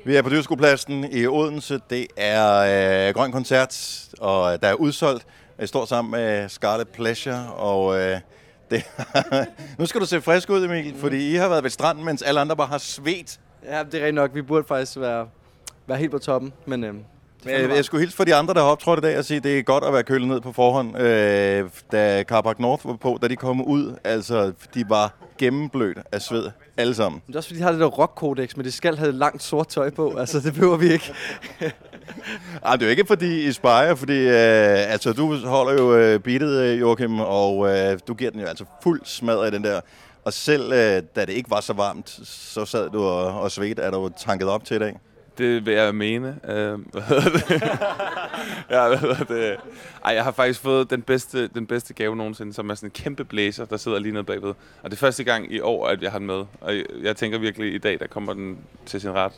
Vi 0.05 0.17
er 0.17 0.23
på 0.23 0.29
Dyrskuepladsen 0.29 1.05
i 1.13 1.27
Odense. 1.27 1.81
Det 1.91 2.07
er 2.17 3.09
øh, 3.09 3.15
Grøn 3.15 3.33
Koncert, 3.33 4.05
og 4.21 4.63
der 4.63 4.69
er 4.69 4.75
udsolgt. 4.75 5.27
Jeg 5.59 5.69
står 5.69 5.85
sammen 5.85 6.11
med 6.11 6.49
Scarlet 6.49 6.89
Pleasure, 6.89 7.53
og 7.53 8.01
øh, 8.01 8.21
Det, 8.71 8.85
nu 9.79 9.87
skal 9.87 10.01
du 10.01 10.07
se 10.07 10.21
frisk 10.21 10.51
ud, 10.51 10.65
Emil, 10.65 10.95
fordi 10.97 11.33
I 11.33 11.35
har 11.35 11.49
været 11.49 11.63
ved 11.63 11.71
stranden, 11.71 12.05
mens 12.05 12.23
alle 12.23 12.41
andre 12.41 12.57
bare 12.57 12.67
har 12.67 12.79
svedt. 12.79 13.41
Ja, 13.65 13.83
det 13.83 13.95
er 13.95 13.99
rigtigt 13.99 14.15
nok. 14.15 14.35
Vi 14.35 14.43
burde 14.43 14.65
faktisk 14.69 15.01
være, 15.01 15.27
være 15.89 15.99
helt 15.99 16.11
på 16.11 16.18
toppen, 16.18 16.53
men... 16.66 16.84
Øh, 16.84 16.95
Men 16.95 17.05
jeg, 17.55 17.70
jeg 17.70 17.84
skulle 17.84 18.01
hilse 18.01 18.16
for 18.16 18.24
de 18.24 18.34
andre, 18.34 18.55
der 18.55 18.61
har 18.61 18.68
optrådt 18.68 18.99
i 18.99 19.03
dag, 19.03 19.18
og 19.18 19.24
sige, 19.24 19.36
at 19.39 19.45
det 19.45 19.59
er 19.59 19.62
godt 19.62 19.84
at 19.84 19.93
være 19.93 20.03
kølet 20.03 20.28
ned 20.28 20.41
på 20.41 20.53
forhånd. 20.53 20.99
Øh, 20.99 21.68
da 21.93 22.22
Carpark 22.22 22.59
North 22.59 22.86
var 22.86 22.97
på, 22.97 23.18
da 23.22 23.28
de 23.28 23.36
kom 23.36 23.62
ud, 23.64 23.97
altså, 24.05 24.53
de 24.74 24.84
var 24.89 25.14
gennemblødt 25.39 25.99
af 26.12 26.22
sved, 26.22 26.51
alle 26.76 26.95
sammen. 26.95 27.22
Det 27.26 27.34
er 27.34 27.39
også 27.39 27.49
fordi, 27.49 27.59
de 27.59 27.64
har 27.64 27.72
det 27.72 27.80
der 27.80 27.86
rock-kodex, 27.86 28.57
men 28.57 28.64
de 28.64 28.72
skal 28.72 28.97
have 28.97 29.12
langt 29.12 29.43
sort 29.43 29.68
tøj 29.68 29.91
på. 29.91 30.16
Altså, 30.18 30.41
det 30.41 30.55
behøver 30.55 30.76
vi 30.76 30.93
ikke. 30.93 31.12
Ej, 32.64 32.76
det 32.76 32.82
er 32.82 32.86
jo 32.86 32.91
ikke 32.91 33.05
fordi 33.07 33.47
I 33.49 33.53
spejer, 33.53 33.95
fordi 33.95 34.18
øh, 34.28 34.93
altså, 34.93 35.12
du 35.12 35.36
holder 35.36 35.72
jo 35.82 35.97
øh, 35.97 36.20
beatet, 36.20 36.62
øh, 36.62 36.80
Joachim, 36.80 37.20
og 37.20 37.68
øh, 37.68 37.99
du 38.09 38.14
giver 38.14 38.30
den 38.30 38.41
jo 38.41 38.47
altså 38.47 38.64
fuld 38.82 39.01
smad 39.05 39.45
af 39.45 39.51
den 39.51 39.64
der. 39.64 39.80
Og 40.24 40.32
selv 40.32 40.72
øh, 40.72 41.03
da 41.16 41.20
det 41.20 41.28
ikke 41.28 41.51
var 41.51 41.61
så 41.61 41.72
varmt, 41.72 42.20
så 42.24 42.64
sad 42.64 42.91
du 42.91 43.03
og, 43.03 43.41
og 43.41 43.51
svedte. 43.51 43.82
Er 43.82 43.91
du 43.91 44.11
tanket 44.16 44.49
op 44.49 44.64
til 44.64 44.76
i 44.76 44.78
dag? 44.78 44.99
Det 45.39 45.66
vil 45.66 45.74
jeg 45.74 45.95
mene. 45.95 46.41
Øh, 46.45 46.78
hvad 46.93 47.03
hedder 47.03 47.30
det? 47.30 47.51
ja, 48.70 48.89
hvad 48.89 48.99
hedder 48.99 49.24
det? 49.24 49.57
Ej, 50.05 50.14
jeg 50.14 50.24
har 50.24 50.32
faktisk 50.32 50.61
fået 50.61 50.91
den 50.91 51.03
bedste, 51.03 51.49
den 51.49 51.66
bedste 51.66 51.95
gave 51.95 52.16
nogensinde, 52.16 52.53
som 52.53 52.70
er 52.70 52.74
sådan 52.74 52.86
en 52.86 52.91
kæmpe 52.91 53.24
blæser, 53.24 53.64
der 53.64 53.76
sidder 53.76 53.99
lige 53.99 54.12
nede 54.12 54.24
bagved. 54.24 54.55
Og 54.82 54.91
det 54.91 54.93
er 54.93 54.97
første 54.97 55.24
gang 55.24 55.53
i 55.53 55.61
år, 55.61 55.86
at 55.86 56.03
jeg 56.03 56.11
har 56.11 56.18
den 56.18 56.26
med. 56.26 56.45
Og 56.61 56.76
jeg, 56.76 56.84
jeg 57.03 57.16
tænker 57.16 57.39
virkelig, 57.39 57.74
i 57.74 57.78
dag, 57.78 58.01
der 58.01 58.07
kommer 58.07 58.32
den 58.32 58.59
til 58.86 59.01
sin 59.01 59.11
ret. 59.11 59.32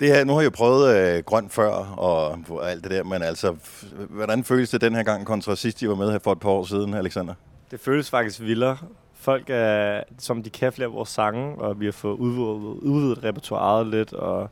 Det 0.00 0.08
her, 0.08 0.24
nu 0.24 0.32
har 0.32 0.40
jeg 0.40 0.44
jo 0.44 0.50
prøvet 0.50 0.96
øh, 0.96 1.22
grønt 1.24 1.52
før 1.52 1.70
og 1.96 2.38
alt 2.70 2.82
det 2.82 2.90
der, 2.90 3.04
men 3.04 3.22
altså, 3.22 3.54
hvordan 4.10 4.44
føles 4.44 4.70
det 4.70 4.80
den 4.80 4.94
her 4.94 5.02
gang 5.02 5.26
kontra 5.26 5.56
sidst, 5.56 5.82
I 5.82 5.88
var 5.88 5.94
med 5.94 6.10
her 6.10 6.18
for 6.18 6.32
et 6.32 6.40
par 6.40 6.50
år 6.50 6.64
siden, 6.64 6.94
Alexander? 6.94 7.34
Det 7.70 7.80
føles 7.80 8.10
faktisk 8.10 8.40
vildere. 8.40 8.78
Folk 9.14 9.44
er, 9.48 10.02
som 10.18 10.42
de 10.42 10.50
kan 10.50 10.72
flere 10.72 10.88
af 10.88 10.94
vores 10.94 11.08
sange, 11.08 11.54
og 11.58 11.80
vi 11.80 11.84
har 11.84 11.92
fået 11.92 12.16
udvidet, 12.16 12.78
udvidet 12.82 13.24
repertoireet 13.24 13.86
lidt, 13.86 14.12
og 14.12 14.50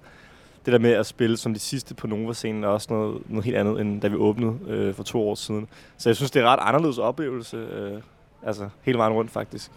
det 0.65 0.73
der 0.73 0.79
med 0.79 0.91
at 0.91 1.07
spille 1.07 1.37
som 1.37 1.55
de 1.55 1.61
sidste 1.61 1.95
på 1.95 2.07
Nova-scenen 2.07 2.65
er 2.65 2.69
også 2.69 2.87
noget, 2.91 3.23
noget 3.29 3.45
helt 3.45 3.57
andet, 3.57 3.81
end 3.81 4.01
da 4.01 4.09
vi 4.09 4.17
åbnede 4.17 4.59
øh, 4.69 4.95
for 4.95 5.03
to 5.03 5.29
år 5.29 5.35
siden. 5.35 5.69
Så 5.99 6.09
jeg 6.09 6.17
synes, 6.17 6.31
det 6.31 6.41
er 6.41 6.45
en 6.45 6.51
ret 6.51 6.61
anderledes 6.63 6.99
oplevelse, 6.99 7.57
øh, 7.57 8.01
altså 8.47 8.69
hele 8.83 8.99
vejen 8.99 9.13
rundt 9.13 9.31
faktisk. 9.31 9.71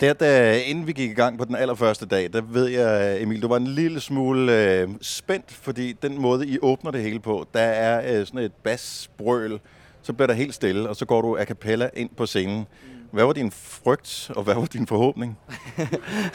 Der, 0.00 0.12
da, 0.12 0.58
inden 0.58 0.86
vi 0.86 0.92
gik 0.92 1.10
i 1.10 1.14
gang 1.14 1.38
på 1.38 1.44
den 1.44 1.56
allerførste 1.56 2.06
dag, 2.06 2.32
der 2.32 2.40
ved 2.40 2.66
jeg, 2.66 3.22
Emil, 3.22 3.42
du 3.42 3.48
var 3.48 3.56
en 3.56 3.66
lille 3.66 4.00
smule 4.00 4.64
øh, 4.64 4.88
spændt, 5.00 5.52
fordi 5.52 5.92
den 5.92 6.20
måde, 6.20 6.46
I 6.46 6.58
åbner 6.62 6.90
det 6.90 7.02
hele 7.02 7.20
på, 7.20 7.46
der 7.54 7.60
er 7.60 8.20
øh, 8.20 8.26
sådan 8.26 8.40
et 8.40 8.52
basbrøl, 8.52 9.60
så 10.02 10.12
bliver 10.12 10.26
der 10.26 10.34
helt 10.34 10.54
stille, 10.54 10.88
og 10.88 10.96
så 10.96 11.04
går 11.04 11.22
du 11.22 11.36
a 11.36 11.44
cappella 11.44 11.90
ind 11.94 12.10
på 12.16 12.26
scenen. 12.26 12.66
Hvad 13.10 13.24
var 13.24 13.32
din 13.32 13.50
frygt, 13.50 14.30
og 14.36 14.42
hvad 14.42 14.54
var 14.54 14.64
din 14.64 14.86
forhåbning? 14.86 15.38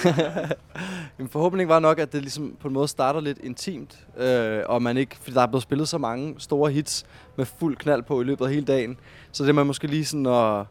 Min 1.18 1.30
forhåbning 1.30 1.70
var 1.70 1.80
nok, 1.80 2.00
at 2.00 2.14
det 2.14 2.22
ligesom 2.22 2.58
på 2.60 2.68
en 2.68 2.74
måde 2.74 2.88
starter 2.88 3.20
lidt 3.20 3.38
intimt, 3.38 4.08
øh, 4.18 4.62
og 4.66 4.82
man 4.82 4.98
ikke, 4.98 5.16
fordi 5.16 5.34
der 5.34 5.42
er 5.42 5.48
blevet 5.48 5.64
spillet 5.64 5.88
så 5.88 5.98
mange 5.98 6.36
store 6.38 6.72
hits 6.72 7.06
med 7.38 7.46
fuld 7.46 7.78
knald 7.78 8.04
på 8.04 8.22
i 8.22 8.24
løbet 8.24 8.46
af 8.46 8.52
hele 8.52 8.66
dagen, 8.66 8.98
så 9.32 9.46
det 9.46 9.56
man 9.56 9.68
måske 9.68 9.88
lige 9.88 10.06
sådan 10.06 10.26
at 10.26 10.66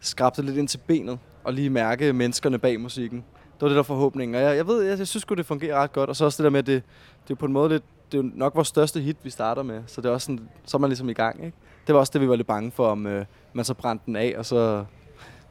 skrabe 0.00 0.36
det 0.36 0.44
lidt 0.44 0.56
ind 0.56 0.68
til 0.68 0.78
benet, 0.78 1.18
og 1.44 1.52
lige 1.52 1.70
mærke 1.70 2.12
menneskerne 2.12 2.58
bag 2.58 2.80
musikken. 2.80 3.24
Det 3.54 3.60
var 3.60 3.68
det 3.68 3.76
der 3.76 3.82
forhåbning, 3.82 4.36
og 4.36 4.42
jeg, 4.42 4.56
jeg 4.56 4.66
ved, 4.66 4.82
jeg, 4.82 4.98
jeg 4.98 5.08
synes 5.08 5.24
det 5.24 5.46
fungerer 5.46 5.76
ret 5.76 5.92
godt, 5.92 6.10
og 6.10 6.16
så 6.16 6.24
også 6.24 6.42
det 6.42 6.44
der 6.44 6.50
med, 6.50 6.58
at 6.58 6.66
det, 6.66 6.82
det 7.28 7.34
er 7.34 7.38
på 7.38 7.46
en 7.46 7.52
måde 7.52 7.68
lidt, 7.68 7.82
det 8.12 8.18
er 8.18 8.22
jo 8.22 8.30
nok 8.34 8.54
vores 8.54 8.68
største 8.68 9.00
hit, 9.00 9.16
vi 9.22 9.30
starter 9.30 9.62
med, 9.62 9.82
så 9.86 10.00
det 10.00 10.08
er 10.08 10.12
også 10.12 10.24
sådan, 10.24 10.48
så 10.64 10.76
er 10.76 10.78
man 10.78 10.90
ligesom 10.90 11.08
i 11.08 11.12
gang, 11.12 11.44
ikke? 11.44 11.56
Det 11.86 11.94
var 11.94 12.00
også 12.00 12.10
det, 12.12 12.20
vi 12.20 12.28
var 12.28 12.36
lidt 12.36 12.46
bange 12.46 12.70
for, 12.70 12.86
om 12.88 13.06
øh, 13.06 13.24
man 13.52 13.64
så 13.64 13.74
brændte 13.74 14.06
den 14.06 14.16
af, 14.16 14.34
og 14.38 14.46
så, 14.46 14.84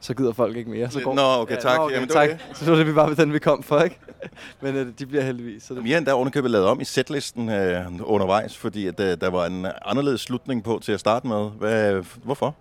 så 0.00 0.14
gider 0.14 0.32
folk 0.32 0.56
ikke 0.56 0.70
mere. 0.70 0.90
Så 0.90 0.98
Lidt, 0.98 1.14
"Nå, 1.14 1.22
okay, 1.22 1.56
tak." 1.60 1.76
Nå, 1.78 1.84
okay, 1.84 1.94
Jamen, 1.94 2.08
tak. 2.08 2.28
det. 2.28 2.38
Så 2.54 2.64
det 2.64 2.70
var 2.70 2.78
det, 2.78 2.86
vi 2.86 2.94
var 2.94 3.08
ved 3.08 3.16
den, 3.16 3.32
vi 3.32 3.38
kom 3.38 3.62
for, 3.62 3.80
ikke? 3.80 3.98
Men 4.62 4.76
øh, 4.76 4.86
de 4.98 5.06
bliver 5.06 5.22
heldigvis. 5.22 5.62
Så 5.62 5.74
det... 5.74 5.84
Vi 5.84 5.90
har 5.90 5.98
endda 5.98 6.12
ovenikøbet 6.12 6.50
lavet 6.50 6.66
om 6.66 6.80
i 6.80 6.84
setlisten 6.84 7.48
øh, 7.48 7.86
undervejs, 8.02 8.56
fordi 8.56 8.86
at, 8.86 9.00
øh, 9.00 9.16
der 9.20 9.30
var 9.30 9.46
en 9.46 9.66
anderledes 9.84 10.20
slutning 10.20 10.64
på 10.64 10.80
til 10.82 10.92
at 10.92 11.00
starte 11.00 11.26
med. 11.26 11.50
Hvad, 11.58 12.02
hvorfor? 12.24 12.54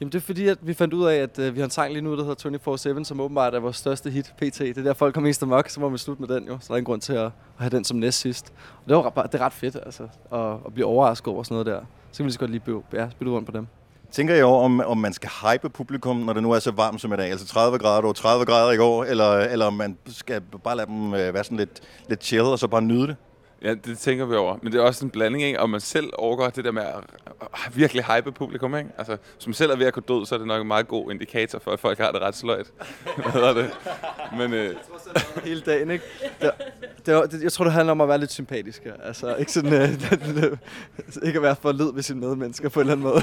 Jamen 0.00 0.12
det 0.12 0.18
er 0.18 0.22
fordi, 0.22 0.48
at 0.48 0.58
vi 0.62 0.74
fandt 0.74 0.94
ud 0.94 1.04
af, 1.06 1.16
at 1.16 1.38
øh, 1.38 1.54
vi 1.54 1.60
har 1.60 1.64
en 1.64 1.70
sang 1.70 1.92
lige 1.92 2.02
nu, 2.02 2.16
der 2.16 2.24
hedder 2.24 2.98
24-7, 3.00 3.04
som 3.04 3.20
åbenbart 3.20 3.54
er 3.54 3.60
vores 3.60 3.76
største 3.76 4.10
hit, 4.10 4.34
PT. 4.36 4.58
Det 4.58 4.78
er 4.78 4.82
der, 4.82 4.94
folk 4.94 5.14
kommer 5.14 5.28
mest 5.28 5.42
amok, 5.42 5.68
så 5.68 5.80
må 5.80 5.88
vi 5.88 5.98
slutte 5.98 6.22
med 6.22 6.34
den 6.36 6.46
jo. 6.46 6.58
Så 6.60 6.66
der 6.68 6.74
er 6.74 6.78
en 6.78 6.84
grund 6.84 7.00
til 7.00 7.12
at, 7.12 7.24
at 7.24 7.30
have 7.58 7.70
den 7.70 7.84
som 7.84 7.96
næst 7.96 8.18
sidst. 8.18 8.52
Og 8.84 8.88
det, 8.88 8.96
var, 8.96 9.22
det 9.32 9.40
er 9.40 9.44
ret 9.44 9.52
fedt, 9.52 9.76
altså, 9.86 10.02
at, 10.32 10.40
at 10.66 10.74
blive 10.74 10.86
overrasket 10.86 11.28
over 11.28 11.42
sådan 11.42 11.54
noget 11.54 11.66
der. 11.66 11.80
Så 12.12 12.16
kan 12.16 12.24
vi 12.24 12.28
lige 12.28 12.32
så 12.32 12.38
godt 12.38 12.50
lige 12.50 13.10
spille 13.10 13.32
rundt 13.32 13.46
på 13.46 13.52
dem. 13.52 13.66
Tænker 14.12 14.34
jeg 14.34 14.44
over, 14.44 14.64
om, 14.64 14.80
om 14.80 14.98
man 14.98 15.12
skal 15.12 15.30
hype 15.42 15.68
publikum, 15.68 16.16
når 16.16 16.32
det 16.32 16.42
nu 16.42 16.52
er 16.52 16.58
så 16.58 16.70
varmt 16.70 17.00
som 17.00 17.12
i 17.12 17.16
dag? 17.16 17.30
Altså 17.30 17.46
30 17.46 17.78
grader, 17.78 18.08
og 18.08 18.16
30 18.16 18.44
grader 18.44 18.72
i 18.72 18.76
går, 18.76 19.04
eller, 19.04 19.30
eller 19.38 19.66
om 19.66 19.72
man 19.72 19.98
skal 20.06 20.42
bare 20.64 20.76
lade 20.76 20.86
dem 20.86 21.14
øh, 21.14 21.34
være 21.34 21.44
sådan 21.44 21.58
lidt, 21.58 21.80
lidt 22.08 22.24
chill, 22.24 22.42
og 22.42 22.58
så 22.58 22.68
bare 22.68 22.82
nyde 22.82 23.06
det? 23.06 23.16
Ja, 23.62 23.74
det 23.74 23.98
tænker 23.98 24.24
vi 24.24 24.34
over. 24.36 24.56
Men 24.62 24.72
det 24.72 24.78
er 24.78 24.82
også 24.82 25.04
en 25.04 25.10
blanding, 25.10 25.44
ikke? 25.44 25.60
Om 25.60 25.70
man 25.70 25.80
selv 25.80 26.10
overgår 26.18 26.48
det 26.48 26.64
der 26.64 26.72
med 26.72 26.82
at 26.82 26.96
virkelig 27.74 28.04
hype 28.04 28.32
publikum, 28.32 28.76
ikke? 28.76 28.90
Altså, 28.98 29.16
hvis 29.34 29.46
man 29.46 29.54
selv 29.54 29.70
er 29.70 29.76
ved 29.76 29.86
at 29.86 29.92
gå 29.92 30.00
død, 30.00 30.26
så 30.26 30.34
er 30.34 30.38
det 30.38 30.46
nok 30.46 30.60
en 30.60 30.66
meget 30.68 30.88
god 30.88 31.10
indikator 31.10 31.58
for, 31.58 31.70
at 31.70 31.80
folk 31.80 31.98
har 31.98 32.12
det 32.12 32.20
ret 32.20 32.36
sløjt. 32.36 32.66
Hvad 33.32 33.42
er 33.42 33.52
det? 33.54 33.70
Men, 34.38 34.52
øh, 34.52 34.76
Hele 35.44 35.60
dagen, 35.60 35.90
ikke? 35.90 36.04
Det, 36.42 36.50
det, 37.06 37.14
var- 37.14 37.26
det, 37.26 37.42
jeg 37.42 37.52
tror, 37.52 37.64
det 37.64 37.72
handler 37.72 37.90
om 37.92 38.00
at 38.00 38.08
være 38.08 38.18
lidt 38.18 38.32
sympatisk. 38.32 38.84
ja. 38.86 38.90
Altså, 39.06 39.34
ikke 39.36 39.52
sådan, 39.52 39.72
øh, 39.72 39.88
ikke 41.26 41.36
at 41.36 41.42
være 41.42 41.56
for 41.56 41.72
led 41.72 41.94
ved 41.94 42.02
sine 42.02 42.20
medmennesker 42.20 42.68
på 42.68 42.80
en 42.80 42.90
eller 42.90 42.92
anden 42.92 43.06
måde. 43.06 43.22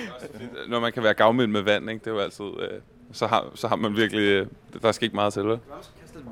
når 0.70 0.80
man 0.80 0.92
kan 0.92 1.02
være 1.02 1.14
gavmild 1.14 1.46
med 1.48 1.62
vand, 1.62 1.90
ikke? 1.90 2.00
Det 2.04 2.10
er 2.10 2.14
jo 2.14 2.20
altid... 2.20 2.44
Øh, 2.44 2.80
så, 3.12 3.26
har, 3.26 3.44
så 3.54 3.68
har 3.68 3.76
man 3.76 3.96
virkelig... 3.96 4.20
Øh, 4.22 4.46
der 4.82 4.92
skal 4.92 5.04
ikke 5.04 5.16
meget 5.16 5.32
til, 5.32 5.44
vel? 5.44 5.58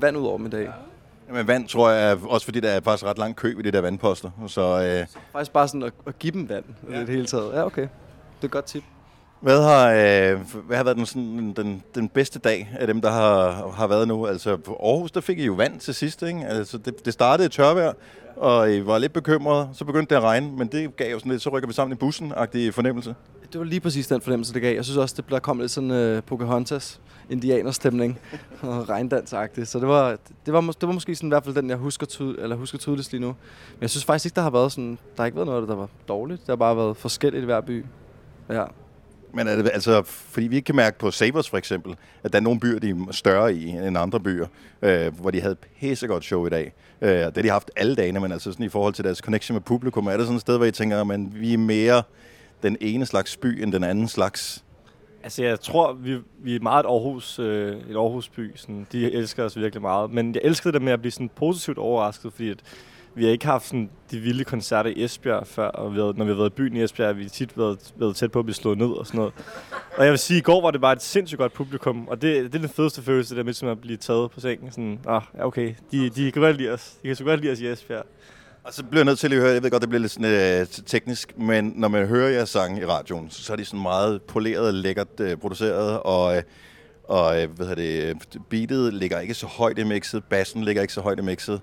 vand 0.01 0.17
ud 0.17 0.25
over 0.27 0.37
dem 0.37 0.45
i 0.45 0.49
dag. 0.49 0.69
Jamen 1.29 1.47
vand 1.47 1.67
tror 1.67 1.89
jeg, 1.89 2.11
er- 2.11 2.17
også 2.27 2.45
fordi 2.45 2.59
der 2.59 2.69
er 2.69 2.81
faktisk 2.81 3.05
ret 3.05 3.17
lang 3.17 3.35
kø 3.35 3.53
ved 3.55 3.63
de 3.63 3.71
der 3.71 3.81
vandposter. 3.81 4.31
Så 4.47 4.61
øh, 4.61 5.07
Faktisk 5.31 5.51
bare 5.53 5.67
sådan 5.67 5.83
at, 5.83 5.93
at 6.07 6.19
give 6.19 6.31
dem 6.33 6.49
vand 6.49 6.63
ja. 6.89 6.95
i 6.97 6.99
det 6.99 7.09
hele 7.09 7.25
taget. 7.25 7.53
Ja, 7.53 7.65
okay. 7.65 7.81
Det 7.81 7.89
er 8.41 8.45
et 8.45 8.51
godt 8.51 8.65
tip 8.65 8.83
hvad 9.41 9.61
har, 9.61 9.89
øh, 9.91 10.39
hvad 10.67 10.77
har 10.77 10.83
været 10.83 10.97
den, 10.97 11.05
sådan, 11.05 11.53
den, 11.53 11.83
den 11.95 12.09
bedste 12.09 12.39
dag 12.39 12.69
af 12.79 12.87
dem, 12.87 13.01
der 13.01 13.11
har, 13.11 13.51
har 13.71 13.87
været 13.87 14.07
nu? 14.07 14.27
Altså 14.27 14.57
på 14.57 14.79
Aarhus, 14.83 15.11
der 15.11 15.21
fik 15.21 15.39
I 15.39 15.45
jo 15.45 15.53
vand 15.53 15.79
til 15.79 15.93
sidst, 15.93 16.23
ikke? 16.23 16.45
Altså 16.45 16.77
det, 16.77 17.05
det 17.05 17.13
startede 17.13 17.45
i 17.45 17.49
tørvejr, 17.49 17.93
og 18.35 18.73
I 18.73 18.85
var 18.85 18.97
lidt 18.97 19.13
bekymrede. 19.13 19.69
Så 19.73 19.85
begyndte 19.85 20.09
det 20.09 20.15
at 20.15 20.23
regne, 20.23 20.51
men 20.51 20.67
det 20.67 20.95
gav 20.95 21.11
jo 21.11 21.19
sådan 21.19 21.31
lidt, 21.31 21.41
så 21.41 21.49
rykker 21.49 21.67
vi 21.67 21.73
sammen 21.73 21.95
i 21.95 21.99
bussen-agtig 21.99 22.73
fornemmelse. 22.73 23.15
Det 23.51 23.59
var 23.59 23.65
lige 23.65 23.79
præcis 23.79 24.07
den 24.07 24.21
fornemmelse, 24.21 24.53
det 24.53 24.61
gav. 24.61 24.75
Jeg 24.75 24.85
synes 24.85 24.97
også, 24.97 25.15
det 25.17 25.25
der 25.29 25.39
kom 25.39 25.59
lidt 25.59 25.71
sådan 25.71 25.91
øh, 25.91 26.23
Pocahontas 26.23 26.99
indianerstemning 27.29 28.19
og 28.61 28.89
regndansagtigt. 28.89 29.67
Så 29.67 29.79
det 29.79 29.87
var, 29.87 30.17
det, 30.45 30.53
var, 30.53 30.61
det 30.61 30.87
var 30.87 30.91
måske 30.91 31.15
sådan, 31.15 31.29
i 31.29 31.31
hvert 31.31 31.43
fald 31.43 31.55
den, 31.55 31.69
jeg 31.69 31.77
husker, 31.77 32.05
tyd, 32.05 32.35
eller 32.39 32.55
husker 32.55 32.77
tydeligst 32.77 33.11
lige 33.11 33.21
nu. 33.21 33.27
Men 33.27 33.81
jeg 33.81 33.89
synes 33.89 34.05
faktisk 34.05 34.25
ikke, 34.25 34.35
der 34.35 34.41
har 34.41 34.49
været 34.49 34.71
sådan, 34.71 34.91
der 34.91 35.21
har 35.21 35.25
ikke 35.25 35.35
været 35.35 35.45
noget 35.45 35.57
af 35.57 35.61
det, 35.61 35.69
der 35.69 35.75
var 35.75 35.89
dårligt. 36.07 36.41
Det 36.41 36.47
har 36.47 36.55
bare 36.55 36.77
været 36.77 36.97
forskelligt 36.97 37.41
i 37.41 37.45
hver 37.45 37.61
by. 37.61 37.85
Ja. 38.49 38.63
Men 39.33 39.47
er 39.47 39.55
det 39.55 39.71
altså, 39.73 40.03
fordi 40.03 40.47
vi 40.47 40.55
ikke 40.55 40.65
kan 40.65 40.75
mærke 40.75 40.99
på 40.99 41.11
Savers 41.11 41.49
for 41.49 41.57
eksempel, 41.57 41.95
at 42.23 42.33
der 42.33 42.39
er 42.39 42.43
nogle 42.43 42.59
byer, 42.59 42.79
de 42.79 42.89
er 42.89 43.11
større 43.11 43.53
i 43.53 43.69
end 43.69 43.97
andre 43.97 44.19
byer, 44.19 44.47
øh, 44.81 45.19
hvor 45.19 45.31
de 45.31 45.41
havde 45.41 45.51
et 45.51 45.67
pissegodt 45.79 46.23
show 46.23 46.45
i 46.45 46.49
dag. 46.49 46.73
Øh, 47.01 47.09
det 47.09 47.35
har 47.35 47.41
de 47.41 47.49
haft 47.49 47.71
alle 47.75 47.95
dagene, 47.95 48.19
men 48.19 48.31
altså 48.31 48.51
sådan 48.51 48.65
i 48.65 48.69
forhold 48.69 48.93
til 48.93 49.03
deres 49.03 49.17
connection 49.17 49.53
med 49.55 49.61
publikum, 49.61 50.07
er 50.07 50.17
det 50.17 50.21
sådan 50.21 50.35
et 50.35 50.41
sted, 50.41 50.57
hvor 50.57 50.65
I 50.65 50.71
tænker, 50.71 51.11
at 51.11 51.41
vi 51.41 51.53
er 51.53 51.57
mere 51.57 52.03
den 52.63 52.77
ene 52.81 53.05
slags 53.05 53.37
by 53.37 53.63
end 53.63 53.71
den 53.71 53.83
anden 53.83 54.07
slags? 54.07 54.63
Altså, 55.23 55.43
jeg 55.43 55.59
tror, 55.59 55.93
vi, 55.93 56.17
vi 56.39 56.55
er 56.55 56.59
meget 56.59 56.83
et 56.83 56.87
Aarhus, 56.87 57.39
øh, 57.39 57.77
et 57.89 57.95
Aarhusby. 57.95 58.51
Sådan, 58.55 58.87
de 58.91 59.11
elsker 59.11 59.43
os 59.43 59.57
virkelig 59.57 59.81
meget. 59.81 60.11
Men 60.11 60.35
jeg 60.35 60.41
elskede 60.43 60.73
det 60.73 60.81
med 60.81 60.93
at 60.93 60.99
blive 61.01 61.11
sådan 61.11 61.29
positivt 61.35 61.77
overrasket, 61.77 62.33
fordi 62.33 62.49
at 62.49 62.57
vi 63.19 63.23
har 63.25 63.31
ikke 63.31 63.45
haft 63.45 63.65
sådan 63.65 63.89
de 64.11 64.19
vilde 64.19 64.43
koncerter 64.43 64.89
i 64.89 65.03
Esbjerg 65.03 65.47
før, 65.47 65.67
og 65.67 65.93
vi 65.93 65.99
har, 65.99 66.13
når 66.17 66.25
vi 66.25 66.31
har 66.31 66.37
været 66.37 66.49
i 66.49 66.53
byen 66.53 66.75
i 66.75 66.83
Esbjerg, 66.83 67.07
har 67.07 67.13
vi 67.13 67.29
tit 67.29 67.57
været, 67.57 67.93
været 67.95 68.15
tæt 68.15 68.31
på 68.31 68.39
at 68.39 68.45
blive 68.45 68.55
slået 68.55 68.77
ned 68.77 68.87
og 68.87 69.07
sådan 69.07 69.17
noget. 69.17 69.33
Og 69.97 70.03
jeg 70.03 70.11
vil 70.11 70.19
sige, 70.19 70.37
i 70.37 70.41
går 70.41 70.61
var 70.61 70.71
det 70.71 70.81
bare 70.81 70.93
et 70.93 71.01
sindssygt 71.01 71.39
godt 71.39 71.53
publikum, 71.53 72.07
og 72.07 72.21
det, 72.21 72.53
det 72.53 72.55
er 72.55 72.59
den 72.59 72.69
fedeste 72.69 73.01
følelse, 73.01 73.35
der 73.35 73.43
med 73.43 73.53
som 73.53 73.67
at 73.69 73.81
blive 73.81 73.97
taget 73.97 74.31
på 74.31 74.39
sengen. 74.39 74.71
Sådan, 74.71 74.99
ah, 75.07 75.21
ja, 75.37 75.45
okay, 75.45 75.73
de, 75.91 76.09
de 76.09 76.31
kan 76.31 76.41
godt 76.41 76.57
lide 76.57 76.69
os. 76.69 76.97
De 77.01 77.07
kan 77.07 77.15
så 77.15 77.23
godt 77.23 77.41
lide 77.41 77.51
os 77.51 77.59
i 77.59 77.67
Esbjerg. 77.67 78.05
Og 78.63 78.73
så 78.73 78.83
bliver 78.83 78.99
jeg 78.99 79.05
nødt 79.05 79.19
til 79.19 79.33
at 79.33 79.39
høre, 79.39 79.53
jeg 79.53 79.63
ved 79.63 79.71
godt, 79.71 79.81
det 79.81 79.89
bliver 79.89 80.01
lidt 80.01 80.11
sådan, 80.11 80.61
øh, 80.61 80.67
teknisk, 80.67 81.37
men 81.37 81.73
når 81.75 81.87
man 81.87 82.07
hører 82.07 82.29
jeres 82.29 82.49
sange 82.49 82.81
i 82.81 82.85
radioen, 82.85 83.29
så 83.29 83.53
er 83.53 83.57
de 83.57 83.65
sådan 83.65 83.81
meget 83.81 84.21
poleret, 84.21 84.73
lækkert 84.73 85.19
øh, 85.19 85.37
produceret, 85.37 85.99
og, 85.99 86.37
øh, 86.37 86.43
og 87.03 87.41
øh, 87.41 87.49
hvad 87.55 87.75
det, 87.75 88.03
øh, 88.03 88.15
beatet 88.49 88.93
ligger 88.93 89.19
ikke 89.19 89.33
så 89.33 89.47
højt 89.47 89.79
i 89.79 89.83
mixet, 89.83 90.23
bassen 90.23 90.63
ligger 90.63 90.81
ikke 90.81 90.93
så 90.93 91.01
højt 91.01 91.19
i 91.19 91.21
mixet. 91.21 91.61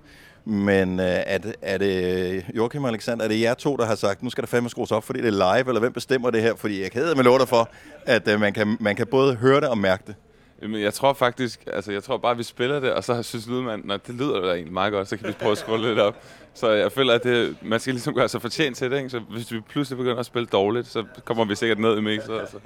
Men 0.49 0.99
øh, 0.99 1.05
er, 1.05 1.37
det, 1.37 1.55
er 1.61 1.77
det 1.77 2.33
øh, 2.33 2.43
Joachim 2.55 2.83
og 2.83 2.89
Alexander, 2.89 3.23
er 3.23 3.29
det 3.29 3.41
jer 3.41 3.53
to, 3.53 3.75
der 3.75 3.85
har 3.85 3.95
sagt, 3.95 4.23
nu 4.23 4.29
skal 4.29 4.41
der 4.41 4.47
fandme 4.47 4.69
skrues 4.69 4.91
op, 4.91 5.03
fordi 5.03 5.21
det 5.21 5.27
er 5.27 5.55
live, 5.55 5.67
eller 5.67 5.79
hvem 5.79 5.93
bestemmer 5.93 6.29
det 6.29 6.41
her? 6.41 6.55
Fordi 6.55 6.81
jeg 6.81 6.91
kan 6.91 7.01
med 7.15 7.23
lov 7.23 7.39
dig 7.39 7.47
for, 7.47 7.69
at 8.05 8.27
øh, 8.27 8.39
man, 8.39 8.53
kan, 8.53 8.77
man 8.79 8.95
kan 8.95 9.07
både 9.07 9.35
høre 9.35 9.61
det 9.61 9.69
og 9.69 9.77
mærke 9.77 10.03
det. 10.07 10.15
Jamen, 10.61 10.81
jeg 10.81 10.93
tror 10.93 11.13
faktisk, 11.13 11.63
altså 11.73 11.91
jeg 11.91 12.03
tror 12.03 12.17
bare, 12.17 12.31
at 12.31 12.37
vi 12.37 12.43
spiller 12.43 12.79
det, 12.79 12.93
og 12.93 13.03
så 13.03 13.23
synes 13.23 13.47
lydmanden, 13.47 13.91
at 13.91 14.07
det 14.07 14.15
lyder 14.15 14.41
da 14.41 14.47
egentlig 14.47 14.73
meget 14.73 14.93
godt, 14.93 15.07
så 15.07 15.17
kan 15.17 15.27
vi 15.27 15.33
prøve 15.33 15.51
at 15.51 15.57
skrue 15.57 15.81
lidt 15.81 15.99
op. 15.99 16.15
Så 16.53 16.71
jeg 16.71 16.91
føler, 16.91 17.13
at 17.13 17.23
det, 17.23 17.55
man 17.61 17.79
skal 17.79 17.93
ligesom 17.93 18.13
gøre 18.13 18.27
sig 18.27 18.41
fortjent 18.41 18.77
til 18.77 18.91
det, 18.91 18.97
ikke? 18.97 19.09
Så 19.09 19.19
hvis 19.19 19.51
vi 19.51 19.59
pludselig 19.59 19.97
begynder 19.97 20.19
at 20.19 20.25
spille 20.25 20.45
dårligt, 20.45 20.87
så 20.87 21.03
kommer 21.25 21.45
vi 21.45 21.55
sikkert 21.55 21.79
ned 21.79 21.97
i 21.97 22.01
mixet. 22.01 22.39
Altså. 22.39 22.57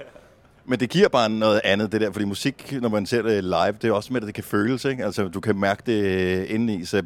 Men 0.64 0.80
det 0.80 0.90
giver 0.90 1.08
bare 1.08 1.28
noget 1.28 1.60
andet, 1.64 1.92
det 1.92 2.00
der, 2.00 2.12
fordi 2.12 2.24
musik, 2.24 2.72
når 2.80 2.88
man 2.88 3.06
ser 3.06 3.22
det 3.22 3.44
live, 3.44 3.72
det 3.82 3.84
er 3.84 3.92
også 3.92 4.12
med, 4.12 4.20
at 4.20 4.26
det 4.26 4.34
kan 4.34 4.44
føles, 4.44 4.84
ikke? 4.84 5.04
Altså, 5.04 5.28
du 5.28 5.40
kan 5.40 5.60
mærke 5.60 5.82
det 5.86 6.44
indeni, 6.44 6.84
så 6.84 7.02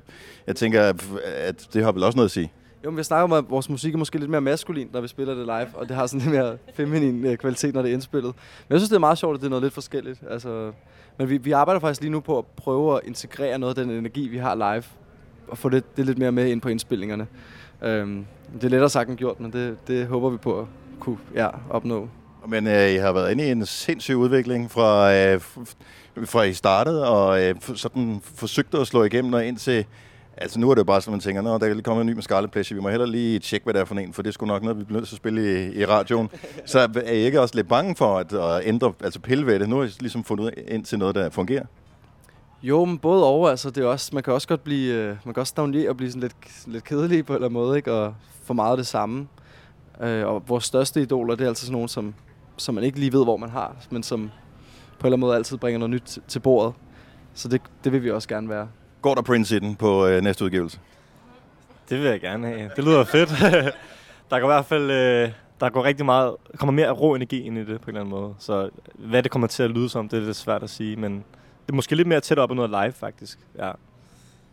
jeg 0.47 0.57
tænker, 0.57 0.93
at 1.25 1.69
det 1.73 1.85
har 1.85 1.93
vel 1.93 2.03
også 2.03 2.17
noget 2.17 2.29
at 2.29 2.33
sige. 2.33 2.53
Jo, 2.85 2.91
men 2.91 2.99
vi 2.99 3.03
snakker 3.03 3.25
om, 3.25 3.33
at 3.33 3.51
vores 3.51 3.69
musik 3.69 3.95
er 3.95 3.99
måske 3.99 4.19
lidt 4.19 4.31
mere 4.31 4.41
maskulin, 4.41 4.89
når 4.93 5.01
vi 5.01 5.09
spiller 5.09 5.35
det 5.35 5.45
live, 5.45 5.67
og 5.75 5.89
det 5.89 5.97
har 5.97 6.07
sådan 6.07 6.21
lidt 6.21 6.33
mere 6.33 6.57
feminin 6.75 7.27
øh, 7.27 7.37
kvalitet, 7.37 7.75
når 7.75 7.83
det 7.83 7.89
er 7.89 7.95
indspillet. 7.95 8.35
Men 8.69 8.75
jeg 8.75 8.81
synes, 8.81 8.89
det 8.89 8.97
er 8.97 9.01
meget 9.01 9.19
sjovt, 9.19 9.35
at 9.35 9.41
det 9.41 9.47
er 9.47 9.51
noget 9.51 9.63
lidt 9.63 9.75
forskelligt. 9.75 10.21
Altså, 10.31 10.73
men 11.19 11.31
vi, 11.31 11.37
vi 11.37 11.53
arbejder 11.53 11.81
faktisk 11.81 12.01
lige 12.01 12.11
nu 12.11 12.21
på 12.21 12.39
at 12.39 12.45
prøve 12.47 12.97
at 12.97 13.01
integrere 13.05 13.59
noget 13.59 13.79
af 13.79 13.85
den 13.85 13.95
energi, 13.95 14.29
vi 14.29 14.37
har 14.37 14.55
live, 14.55 14.85
og 15.49 15.59
få 15.59 15.69
det, 15.69 15.97
det 15.97 16.07
lidt 16.07 16.19
mere 16.19 16.33
med 16.33 16.47
ind 16.47 16.61
på 16.61 16.69
indspillingerne. 16.69 17.27
Øhm, 17.83 18.27
det 18.55 18.65
er 18.65 18.69
lettere 18.69 18.91
sagt 18.91 19.09
end 19.09 19.19
gjort, 19.19 19.41
men 19.41 19.53
det, 19.53 19.77
det 19.89 20.07
håber 20.07 20.31
vi 20.31 20.37
på 20.37 20.61
at 20.61 20.67
kunne 21.01 21.19
ja, 21.35 21.49
opnå. 21.71 22.09
Men 22.49 22.67
øh, 22.67 22.91
I 22.91 22.97
har 22.97 23.13
været 23.13 23.33
inde 23.33 23.49
i 23.49 23.51
en 23.51 23.67
sindssyg 23.67 24.17
udvikling 24.17 24.71
fra, 24.71 25.15
øh, 25.15 25.41
fra 26.25 26.43
I 26.43 26.53
startede, 26.53 27.09
og 27.09 27.43
øh, 27.43 27.55
sådan 27.75 28.21
forsøgte 28.25 28.79
at 28.79 28.87
slå 28.87 29.05
igennem 29.05 29.33
og 29.33 29.47
ind 29.47 29.57
til... 29.57 29.87
Altså 30.39 30.61
nu 30.61 30.71
er 30.71 30.75
det 30.75 30.79
jo 30.79 30.85
bare 30.85 31.01
sådan, 31.01 31.13
man 31.13 31.21
tænker, 31.21 31.43
Nå, 31.43 31.59
der 31.59 31.67
er 31.67 31.81
kommet 31.81 32.01
en 32.01 32.07
ny 32.07 32.13
med 32.13 32.23
Scarlet 32.23 32.51
Pleasure, 32.51 32.75
vi 32.75 32.83
må 32.83 32.89
heller 32.89 33.07
lige 33.07 33.39
tjekke, 33.39 33.65
hvad 33.65 33.75
det 33.75 33.81
er 33.81 33.85
for 33.85 33.95
en, 33.95 34.13
for 34.13 34.23
det 34.23 34.29
er 34.29 34.33
sgu 34.33 34.47
nok 34.47 34.63
noget, 34.63 34.79
vi 34.79 34.85
bliver 34.85 35.01
nødt 35.01 35.09
til 35.09 35.15
at 35.15 35.19
spille 35.19 35.67
i, 35.67 35.81
i 35.81 35.85
radioen. 35.85 36.31
Så 36.67 36.79
er 37.05 37.13
I 37.13 37.17
ikke 37.17 37.41
også 37.41 37.55
lidt 37.55 37.69
bange 37.69 37.97
for 37.97 38.19
at, 38.19 38.33
at 38.33 38.63
ændre, 38.65 38.93
altså 39.05 39.21
pille 39.21 39.47
ved 39.47 39.59
det? 39.61 39.69
Nu 39.69 39.77
har 39.77 39.85
I 39.85 39.91
ligesom 40.01 40.25
fundet 40.25 40.55
ind 40.69 40.85
til 40.85 40.99
noget, 40.99 41.15
der 41.15 41.31
fungerer. 41.31 41.65
Jo, 42.63 42.85
men 42.85 42.99
både 42.99 43.25
over, 43.25 43.49
altså 43.49 43.71
det 43.71 43.85
er 43.85 43.89
også, 43.89 44.11
man 44.13 44.23
kan 44.23 44.33
også 44.33 44.49
godt 44.49 44.65
blive, 44.65 44.95
øh, 44.95 45.17
man 45.25 45.35
kan 45.35 45.41
også 45.41 45.51
stagnere 45.51 45.89
og 45.89 45.97
blive 45.97 46.11
sådan 46.11 46.23
lidt, 46.23 46.67
lidt 46.67 46.85
kedelig 46.85 47.27
på 47.27 47.33
en 47.33 47.35
eller 47.35 47.49
anden 47.49 47.61
måde, 47.61 47.77
ikke? 47.77 47.93
og 47.93 48.15
for 48.45 48.55
meget 48.55 48.71
af 48.71 48.77
det 48.77 48.87
samme. 48.87 49.29
Øh, 50.01 50.27
og 50.27 50.43
vores 50.49 50.65
største 50.65 51.03
idoler, 51.03 51.35
det 51.35 51.45
er 51.45 51.49
altid 51.49 51.67
sådan 51.67 51.73
nogen, 51.73 51.89
som, 51.89 52.15
som 52.57 52.75
man 52.75 52.85
ikke 52.85 52.99
lige 52.99 53.13
ved, 53.13 53.25
hvor 53.25 53.37
man 53.37 53.51
har, 53.51 53.77
men 53.91 54.03
som 54.03 54.21
på 54.21 54.27
en 54.27 55.07
eller 55.07 55.07
anden 55.07 55.21
måde 55.21 55.37
altid 55.37 55.57
bringer 55.57 55.79
noget 55.79 55.91
nyt 55.91 56.19
til, 56.29 56.41
bordet. 56.41 56.75
Så 57.35 57.49
det, 57.49 57.63
det 57.85 57.93
vil 57.93 58.03
vi 58.03 58.11
også 58.11 58.29
gerne 58.29 58.49
være. 58.49 58.69
Går 59.03 59.15
der 59.15 59.23
Prince 59.23 59.57
i 59.57 59.59
den 59.59 59.77
på 59.77 60.07
øh, 60.07 60.23
næste 60.23 60.45
udgivelse? 60.45 60.79
Det 61.89 61.99
vil 61.99 62.07
jeg 62.07 62.21
gerne 62.21 62.47
have. 62.47 62.71
Det 62.77 62.85
lyder 62.85 63.05
fedt. 63.05 63.29
der 64.31 64.41
går 64.41 64.47
i 64.47 64.53
hvert 64.53 64.65
fald 64.65 64.91
øh, 64.91 65.33
der 65.61 65.71
går 65.71 65.85
rigtig 65.85 66.07
meget, 66.07 66.35
kommer 66.57 66.73
mere 66.73 66.91
rå 66.91 67.15
energi 67.15 67.43
ind 67.43 67.59
i 67.59 67.65
det 67.65 67.81
på 67.81 67.91
en 67.91 67.97
eller 67.97 68.01
anden 68.01 68.11
måde. 68.11 68.35
Så 68.39 68.71
hvad 68.95 69.23
det 69.23 69.31
kommer 69.31 69.49
til 69.49 69.63
at 69.63 69.71
lyde 69.71 69.89
som, 69.89 70.09
det 70.09 70.17
er 70.17 70.21
lidt 70.21 70.37
svært 70.37 70.63
at 70.63 70.71
sige, 70.71 70.97
men 70.97 71.13
det 71.67 71.73
er 71.73 71.75
måske 71.75 71.95
lidt 71.95 72.09
mere 72.09 72.21
tæt 72.21 72.39
op 72.39 72.51
af 72.51 72.57
noget 72.57 72.71
live 72.71 72.93
faktisk. 72.93 73.39
Ja. 73.59 73.71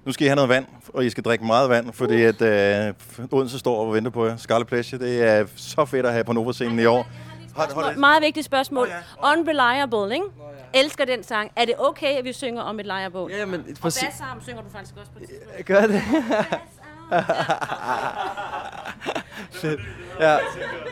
Nu 0.05 0.11
skal 0.11 0.25
I 0.25 0.27
have 0.27 0.35
noget 0.35 0.49
vand, 0.49 0.65
og 0.93 1.05
I 1.05 1.09
skal 1.09 1.23
drikke 1.23 1.45
meget 1.45 1.69
vand, 1.69 1.93
fordi 1.93 2.23
at 2.23 2.41
øh, 2.41 2.93
Odense 3.31 3.59
står 3.59 3.85
og 3.85 3.93
venter 3.93 4.11
på 4.11 4.25
jer. 4.25 4.37
Scarlet 4.37 4.67
Pleasure, 4.67 5.01
det 5.01 5.23
er 5.23 5.45
så 5.55 5.85
fedt 5.85 6.05
at 6.05 6.11
have 6.11 6.23
på 6.23 6.33
Nova-scenen 6.33 6.79
i 6.79 6.85
år. 6.85 7.07
Hold 7.55 7.97
Meget 7.97 8.21
vigtigt 8.21 8.45
spørgsmål. 8.45 8.87
Unreliable, 9.23 10.13
ikke? 10.13 10.25
Elsker 10.73 11.05
den 11.05 11.23
sang. 11.23 11.51
Er 11.55 11.65
det 11.65 11.73
okay, 11.79 12.17
at 12.17 12.23
vi 12.23 12.33
synger 12.33 12.61
om 12.61 12.79
et 12.79 12.85
lejrebål? 12.85 13.31
Ja, 13.31 13.45
men 13.45 13.59
Og 13.59 13.65
bassarm 13.83 14.41
synger 14.41 14.61
du 14.61 14.69
faktisk 14.69 14.95
også 14.99 15.11
på 15.11 15.19
et 15.21 15.29
tidspunkt. 15.29 15.65
Gør 15.65 15.81
det? 15.81 16.01
Fedt. 19.51 19.81
Ja. 20.19 20.37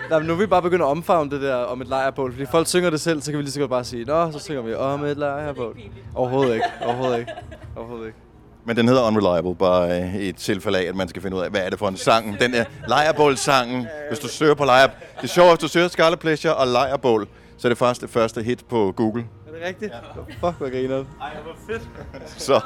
Nå, 0.10 0.20
men 0.20 0.28
nu 0.28 0.34
er 0.34 0.38
vi 0.38 0.46
bare 0.46 0.62
begyndt 0.62 0.82
at 0.82 0.88
omfavne 0.88 1.32
det 1.32 1.42
der 1.42 1.56
om 1.56 1.82
et 1.82 1.88
lejrbål, 1.88 2.32
fordi 2.32 2.46
folk 2.46 2.68
synger 2.68 2.90
det 2.90 3.02
selv, 3.02 3.22
så 3.22 3.32
kan 3.32 3.38
vi 3.38 3.44
lige 3.44 3.52
så 3.52 3.60
godt 3.60 3.70
bare 3.70 3.84
sige, 3.84 4.06
Nå, 4.06 4.32
så 4.32 4.40
synger 4.40 4.62
vi 4.62 4.74
om 4.74 5.06
et 5.06 5.18
lejrbål. 5.18 5.78
Overhovedet 6.16 6.54
ikke. 6.54 6.66
Overhovedet 6.86 7.20
ikke. 7.20 7.32
Overhovedet 7.76 8.08
ikke. 8.08 8.18
Men 8.66 8.76
den 8.78 8.88
hedder 8.88 9.08
Unreliable, 9.08 9.56
bare 9.56 10.02
øh, 10.02 10.16
i 10.16 10.30
et 10.30 10.36
tilfælde 10.36 10.80
af, 10.80 10.84
at 10.84 10.96
man 10.96 11.08
skal 11.08 11.22
finde 11.22 11.38
ud 11.38 11.42
af, 11.42 11.50
hvad 11.50 11.62
er 11.62 11.70
det 11.70 11.80
for 11.80 11.88
en 11.88 11.98
sang. 11.98 12.40
Den 12.40 12.54
er 12.54 12.66
lejrebål-sangen. 12.88 13.88
Hvis 14.10 14.20
du 14.20 14.28
søger 14.28 14.54
på 14.54 14.66
lejr... 14.66 14.88
Det 14.88 15.24
er 15.24 15.28
sjovt, 15.28 15.50
hvis 15.50 15.60
du 15.60 15.68
søger 15.68 15.88
Scarlet 15.88 16.20
Pleasure 16.20 16.56
og 16.56 16.68
lejrebål, 16.68 17.28
så 17.58 17.68
er 17.68 17.70
det 17.70 17.78
faktisk 17.78 18.02
det 18.02 18.10
første 18.10 18.44
hit 18.44 18.66
på 18.70 18.94
Google. 18.98 19.26
Er 19.48 19.52
det 19.52 19.68
rigtigt? 19.68 19.92
Ja. 19.92 20.48
Fuck, 20.48 20.58
hvor 20.58 20.70
griner 20.70 20.96
Ej, 21.22 21.30
hvor 21.44 21.56
fedt. 21.74 21.90
Så 22.38 22.62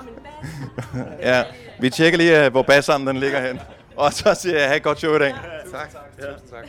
ja, 1.21 1.43
vi 1.79 1.89
tjekker 1.89 2.17
lige, 2.17 2.45
øh, 2.45 2.51
hvor 2.51 2.61
bassarmen 2.61 3.07
den 3.07 3.17
ligger 3.17 3.47
hen. 3.47 3.59
Og 3.95 4.13
så 4.13 4.33
siger 4.33 4.59
jeg, 4.59 4.67
have 4.67 4.77
et 4.77 4.83
godt 4.83 4.99
show 4.99 5.15
i 5.15 5.19
dag. 5.19 5.33
Tak. 5.71 5.93
Ja, 6.19 6.25
tak. 6.25 6.67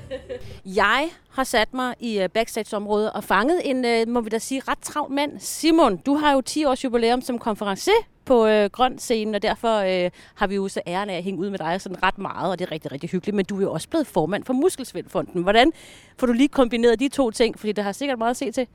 Jeg 0.64 1.09
har 1.31 1.45
sat 1.45 1.74
mig 1.74 1.95
i 2.01 2.18
øh, 2.20 2.29
backstage-området 2.29 3.12
og 3.12 3.24
fanget 3.24 3.61
en, 3.64 3.85
øh, 3.85 4.09
må 4.09 4.20
vi 4.20 4.29
da 4.29 4.39
sige, 4.39 4.62
ret 4.68 4.79
travl 4.79 5.12
mand. 5.12 5.33
Simon, 5.41 5.97
du 5.97 6.14
har 6.14 6.33
jo 6.33 6.41
10 6.41 6.64
års 6.64 6.85
jubilæum 6.85 7.22
som 7.22 7.39
konferencier 7.39 7.93
på 8.27 8.47
øh, 8.47 8.70
grøn 8.70 8.99
scenen, 8.99 9.35
og 9.35 9.43
derfor 9.43 10.05
øh, 10.05 10.11
har 10.35 10.47
vi 10.47 10.55
jo 10.55 10.68
så 10.68 10.81
æren 10.87 11.11
af 11.11 11.16
at 11.16 11.22
hænge 11.22 11.41
ud 11.41 11.51
med 11.51 11.59
dig 11.59 11.81
sådan 11.81 12.03
ret 12.03 12.18
meget, 12.18 12.51
og 12.51 12.59
det 12.59 12.66
er 12.66 12.72
rigtig, 12.72 12.93
rigtig 12.93 13.11
hyggeligt. 13.11 13.37
Men 13.37 13.45
du 13.45 13.57
er 13.57 13.62
jo 13.62 13.72
også 13.72 13.89
blevet 13.89 14.07
formand 14.07 14.45
for 14.45 14.53
Muskelsvindfonden. 14.53 15.43
Hvordan 15.43 15.72
får 16.18 16.27
du 16.27 16.33
lige 16.33 16.49
kombineret 16.49 17.01
de 17.01 17.09
to 17.09 17.31
ting? 17.31 17.59
Fordi 17.59 17.72
det 17.72 17.85
har 17.85 17.93
sikkert 17.93 18.18
meget 18.18 18.31
at 18.31 18.37
se 18.37 18.51
til. 18.51 18.66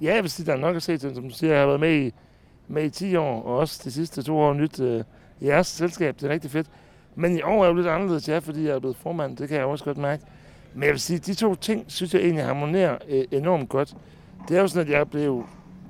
Ja, 0.00 0.14
jeg 0.14 0.22
vil 0.22 0.30
sige, 0.30 0.46
der 0.46 0.52
er 0.52 0.56
nok 0.56 0.76
at 0.76 0.82
se 0.82 0.98
til. 0.98 1.14
Som 1.14 1.28
du 1.28 1.34
siger, 1.34 1.52
jeg 1.52 1.60
har 1.60 1.66
været 1.66 1.80
med 1.80 2.06
i, 2.06 2.12
med 2.68 2.84
i 2.84 2.90
10 2.90 3.16
år, 3.16 3.42
og 3.42 3.56
også 3.56 3.80
de 3.84 3.92
sidste 3.92 4.22
to 4.22 4.38
år 4.38 4.52
nyt 4.52 4.80
øh, 4.80 5.04
i 5.40 5.46
jeres 5.46 5.66
selskab. 5.66 6.14
Det 6.20 6.22
er 6.22 6.32
rigtig 6.32 6.50
fedt. 6.50 6.66
Men 7.14 7.38
i 7.38 7.42
år 7.42 7.64
er 7.64 7.68
jo 7.68 7.74
lidt 7.74 7.86
anderledes, 7.86 8.28
ja, 8.28 8.38
fordi 8.38 8.64
jeg 8.64 8.74
er 8.74 8.78
blevet 8.78 8.96
formand. 8.96 9.36
Det 9.36 9.48
kan 9.48 9.56
jeg 9.56 9.66
også 9.66 9.84
godt 9.84 9.98
mærke. 9.98 10.22
Men 10.74 10.82
jeg 10.82 10.90
vil 10.92 11.00
sige, 11.00 11.18
de 11.18 11.34
to 11.34 11.54
ting, 11.54 11.84
synes 11.88 12.14
jeg 12.14 12.22
egentlig 12.22 12.44
harmonerer 12.44 12.98
øh, 13.08 13.24
enormt 13.30 13.68
godt. 13.68 13.94
Det 14.48 14.56
er 14.56 14.60
jo 14.60 14.68
sådan, 14.68 14.86
at 14.86 14.98
jeg 14.98 15.10
blev, 15.10 15.44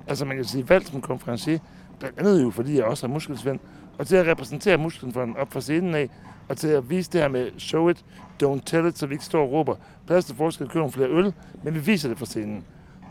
altså 0.07 0.25
man 0.25 0.35
kan 0.35 0.45
sige, 0.45 0.69
valgt 0.69 0.87
som 0.87 1.01
konferencier, 1.01 1.59
blandt 1.99 2.19
andet 2.19 2.43
jo, 2.43 2.51
fordi 2.51 2.77
jeg 2.77 2.85
også 2.85 3.05
er 3.05 3.09
muskelsvend, 3.09 3.59
og 3.97 4.07
til 4.07 4.15
at 4.15 4.27
repræsentere 4.27 4.77
musklen 4.77 5.35
op 5.37 5.53
fra 5.53 5.61
scenen 5.61 5.95
af, 5.95 6.09
og 6.49 6.57
til 6.57 6.67
at 6.67 6.89
vise 6.89 7.11
det 7.11 7.21
her 7.21 7.27
med 7.27 7.51
show 7.57 7.89
it, 7.89 8.05
don't 8.43 8.59
tell 8.65 8.87
it, 8.87 8.97
så 8.97 9.07
vi 9.07 9.13
ikke 9.13 9.25
står 9.25 9.41
og 9.41 9.51
råber, 9.51 9.75
plads 10.07 10.25
til 10.25 10.35
forskel, 10.35 10.67
købe 10.67 10.77
nogle 10.77 10.91
flere 10.91 11.09
øl, 11.09 11.33
men 11.63 11.75
vi 11.75 11.79
viser 11.79 12.09
det 12.09 12.17
fra 12.17 12.25
scenen. 12.25 12.65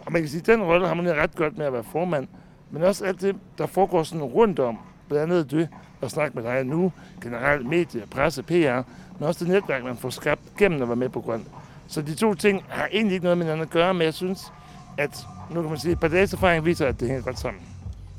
Og 0.06 0.12
man 0.12 0.22
kan 0.22 0.28
sige, 0.28 0.40
at 0.40 0.46
den 0.46 0.62
rolle 0.62 0.86
harmonerer 0.86 1.22
ret 1.22 1.34
godt 1.34 1.58
med 1.58 1.66
at 1.66 1.72
være 1.72 1.84
formand, 1.84 2.28
men 2.70 2.82
også 2.82 3.04
alt 3.04 3.20
det, 3.20 3.36
der 3.58 3.66
foregår 3.66 4.02
sådan 4.02 4.24
rundt 4.24 4.58
om, 4.58 4.78
blandt 5.08 5.32
andet 5.32 5.50
det, 5.50 5.68
at 6.02 6.10
snakke 6.10 6.34
med 6.40 6.50
dig 6.50 6.64
nu, 6.64 6.92
generelt 7.22 7.66
medie, 7.66 8.02
presse, 8.10 8.42
PR, 8.42 8.82
men 9.18 9.28
også 9.28 9.44
det 9.44 9.52
netværk, 9.52 9.84
man 9.84 9.96
får 9.96 10.10
skabt 10.10 10.56
gennem 10.58 10.82
at 10.82 10.88
være 10.88 10.96
med 10.96 11.08
på 11.08 11.20
grøn. 11.20 11.44
Så 11.86 12.02
de 12.02 12.14
to 12.14 12.34
ting 12.34 12.64
har 12.68 12.88
egentlig 12.92 13.14
ikke 13.14 13.24
noget 13.24 13.38
med 13.38 13.46
hinanden 13.46 13.62
at 13.62 13.70
gøre, 13.70 13.94
men 13.94 14.02
jeg 14.02 14.14
synes, 14.14 14.52
at 14.98 15.26
nu 15.50 15.60
kan 15.60 15.70
man 15.70 15.78
sige, 15.78 15.90
at 15.90 15.96
et 15.96 16.00
par 16.00 16.08
dages 16.08 16.32
erfaring 16.32 16.64
viser, 16.64 16.86
at 16.86 17.00
det 17.00 17.08
hænger 17.08 17.24
godt 17.24 17.38
sammen. 17.38 17.62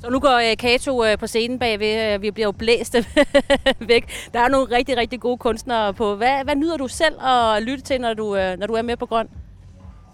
Så 0.00 0.10
nu 0.10 0.20
går 0.20 0.50
øh, 0.50 0.56
Kato 0.56 1.04
øh, 1.04 1.18
på 1.18 1.26
scenen 1.26 1.58
bagved. 1.58 2.14
Øh, 2.14 2.22
vi 2.22 2.30
bliver 2.30 2.46
jo 2.46 2.52
blæst 2.52 2.96
væk. 3.88 4.30
Der 4.34 4.40
er 4.40 4.48
nogle 4.48 4.76
rigtig, 4.76 4.96
rigtig 4.96 5.20
gode 5.20 5.38
kunstnere 5.38 5.94
på. 5.94 6.14
Hvad, 6.14 6.44
hvad 6.44 6.56
nyder 6.56 6.76
du 6.76 6.88
selv 6.88 7.14
at 7.22 7.62
lytte 7.62 7.84
til, 7.84 8.00
når 8.00 8.14
du, 8.14 8.24
når 8.58 8.66
du 8.66 8.72
er 8.72 8.82
med 8.82 8.96
på 8.96 9.06
grøn? 9.06 9.28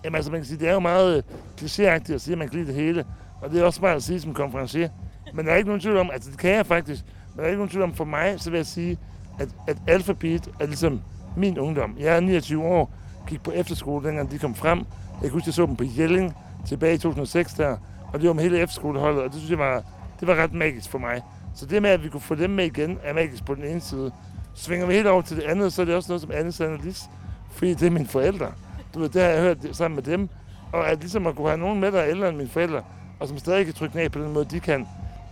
Jamen 0.05 0.16
altså, 0.16 0.30
man 0.30 0.41
kan 0.41 0.47
sige, 0.47 0.59
det 0.59 0.68
er 0.68 0.72
jo 0.72 0.80
meget 0.80 1.24
klichéagtigt 1.61 2.14
at 2.14 2.20
sige, 2.20 2.32
at 2.32 2.39
man 2.39 2.49
kan 2.49 2.59
lide 2.59 2.66
det 2.66 2.74
hele. 2.74 3.05
Og 3.43 3.51
det 3.51 3.61
er 3.61 3.64
også 3.64 3.80
meget 3.80 3.97
at 3.97 4.03
sige 4.03 4.20
som 4.20 4.34
konferencier. 4.34 4.89
Men 5.34 5.47
der 5.47 5.53
er 5.53 5.57
ikke 5.57 5.68
nogen 5.68 5.80
tvivl 5.80 5.97
om, 5.97 6.11
altså 6.12 6.30
det 6.30 6.39
kan 6.39 6.51
jeg 6.51 6.66
faktisk, 6.66 7.03
men 7.34 7.39
der 7.39 7.45
er 7.45 7.47
ikke 7.49 7.59
nogen 7.59 7.70
tvivl 7.70 7.84
om, 7.84 7.95
for 7.95 8.05
mig, 8.05 8.34
så 8.41 8.51
vil 8.51 8.57
jeg 8.57 8.66
sige, 8.66 8.99
at, 9.41 9.49
at 9.68 9.76
alfabet 9.87 10.49
er 10.61 10.66
ligesom 10.66 11.01
min 11.37 11.59
ungdom. 11.59 11.97
Jeg 11.99 12.16
er 12.16 12.20
29 12.20 12.64
år, 12.64 12.93
gik 13.28 13.43
på 13.43 13.51
efterskole, 13.51 14.07
dengang 14.09 14.30
de 14.30 14.39
kom 14.39 14.55
frem. 14.55 14.78
Jeg 14.78 15.20
kan 15.22 15.30
huske, 15.30 15.49
jeg 15.49 15.55
så 15.55 15.66
dem 15.66 15.76
på 15.76 15.84
Jelling 15.99 16.37
tilbage 16.68 16.95
i 16.95 16.99
2006 16.99 17.55
der, 17.55 17.76
og 18.12 18.20
det 18.20 18.28
var 18.28 18.34
med 18.34 18.42
hele 18.42 18.59
efterskoleholdet, 18.59 19.22
og 19.22 19.28
det 19.30 19.34
synes 19.38 19.50
jeg 19.50 19.59
var, 19.59 19.82
det 20.20 20.28
var 20.28 20.34
ret 20.34 20.52
magisk 20.52 20.90
for 20.90 20.98
mig. 20.98 21.22
Så 21.54 21.66
det 21.66 21.82
med, 21.82 21.90
at 21.90 22.04
vi 22.04 22.09
kunne 22.09 22.20
få 22.20 22.34
dem 22.34 22.50
med 22.50 22.64
igen, 22.64 22.98
er 23.02 23.12
magisk 23.12 23.44
på 23.44 23.54
den 23.54 23.64
ene 23.64 23.80
side. 23.80 24.12
Svinger 24.54 24.86
vi 24.86 24.94
helt 24.94 25.07
over 25.07 25.22
til 25.22 25.36
det 25.36 25.42
andet, 25.42 25.72
så 25.72 25.82
er 25.82 25.86
det 25.86 25.94
også 25.94 26.09
noget 26.09 26.22
som 26.22 26.30
Annes 26.34 26.54
Sandelis, 26.54 27.02
fordi 27.50 27.74
det 27.74 27.86
er 27.86 27.90
mine 27.90 28.07
forældre. 28.07 28.52
Du 28.94 28.98
ved, 28.98 29.09
det 29.09 29.22
har 29.22 29.28
jeg 29.28 29.40
hørt 29.40 29.59
sammen 29.72 29.94
med 29.94 30.02
dem. 30.02 30.28
Og 30.72 30.88
at 30.88 30.98
ligesom 30.98 31.26
at 31.26 31.36
kunne 31.36 31.48
have 31.48 31.59
nogen 31.59 31.80
med, 31.80 31.92
der 31.92 32.00
er 32.00 32.09
ældre 32.09 32.28
end 32.28 32.36
mine 32.36 32.48
forældre, 32.48 32.82
og 33.20 33.28
som 33.28 33.38
stadig 33.38 33.64
kan 33.64 33.74
trykke 33.74 33.96
ned 33.96 34.11
på 34.11 34.18
den 34.18 34.32
måde, 34.32 34.44
de 34.44 34.61
kan, 34.61 34.86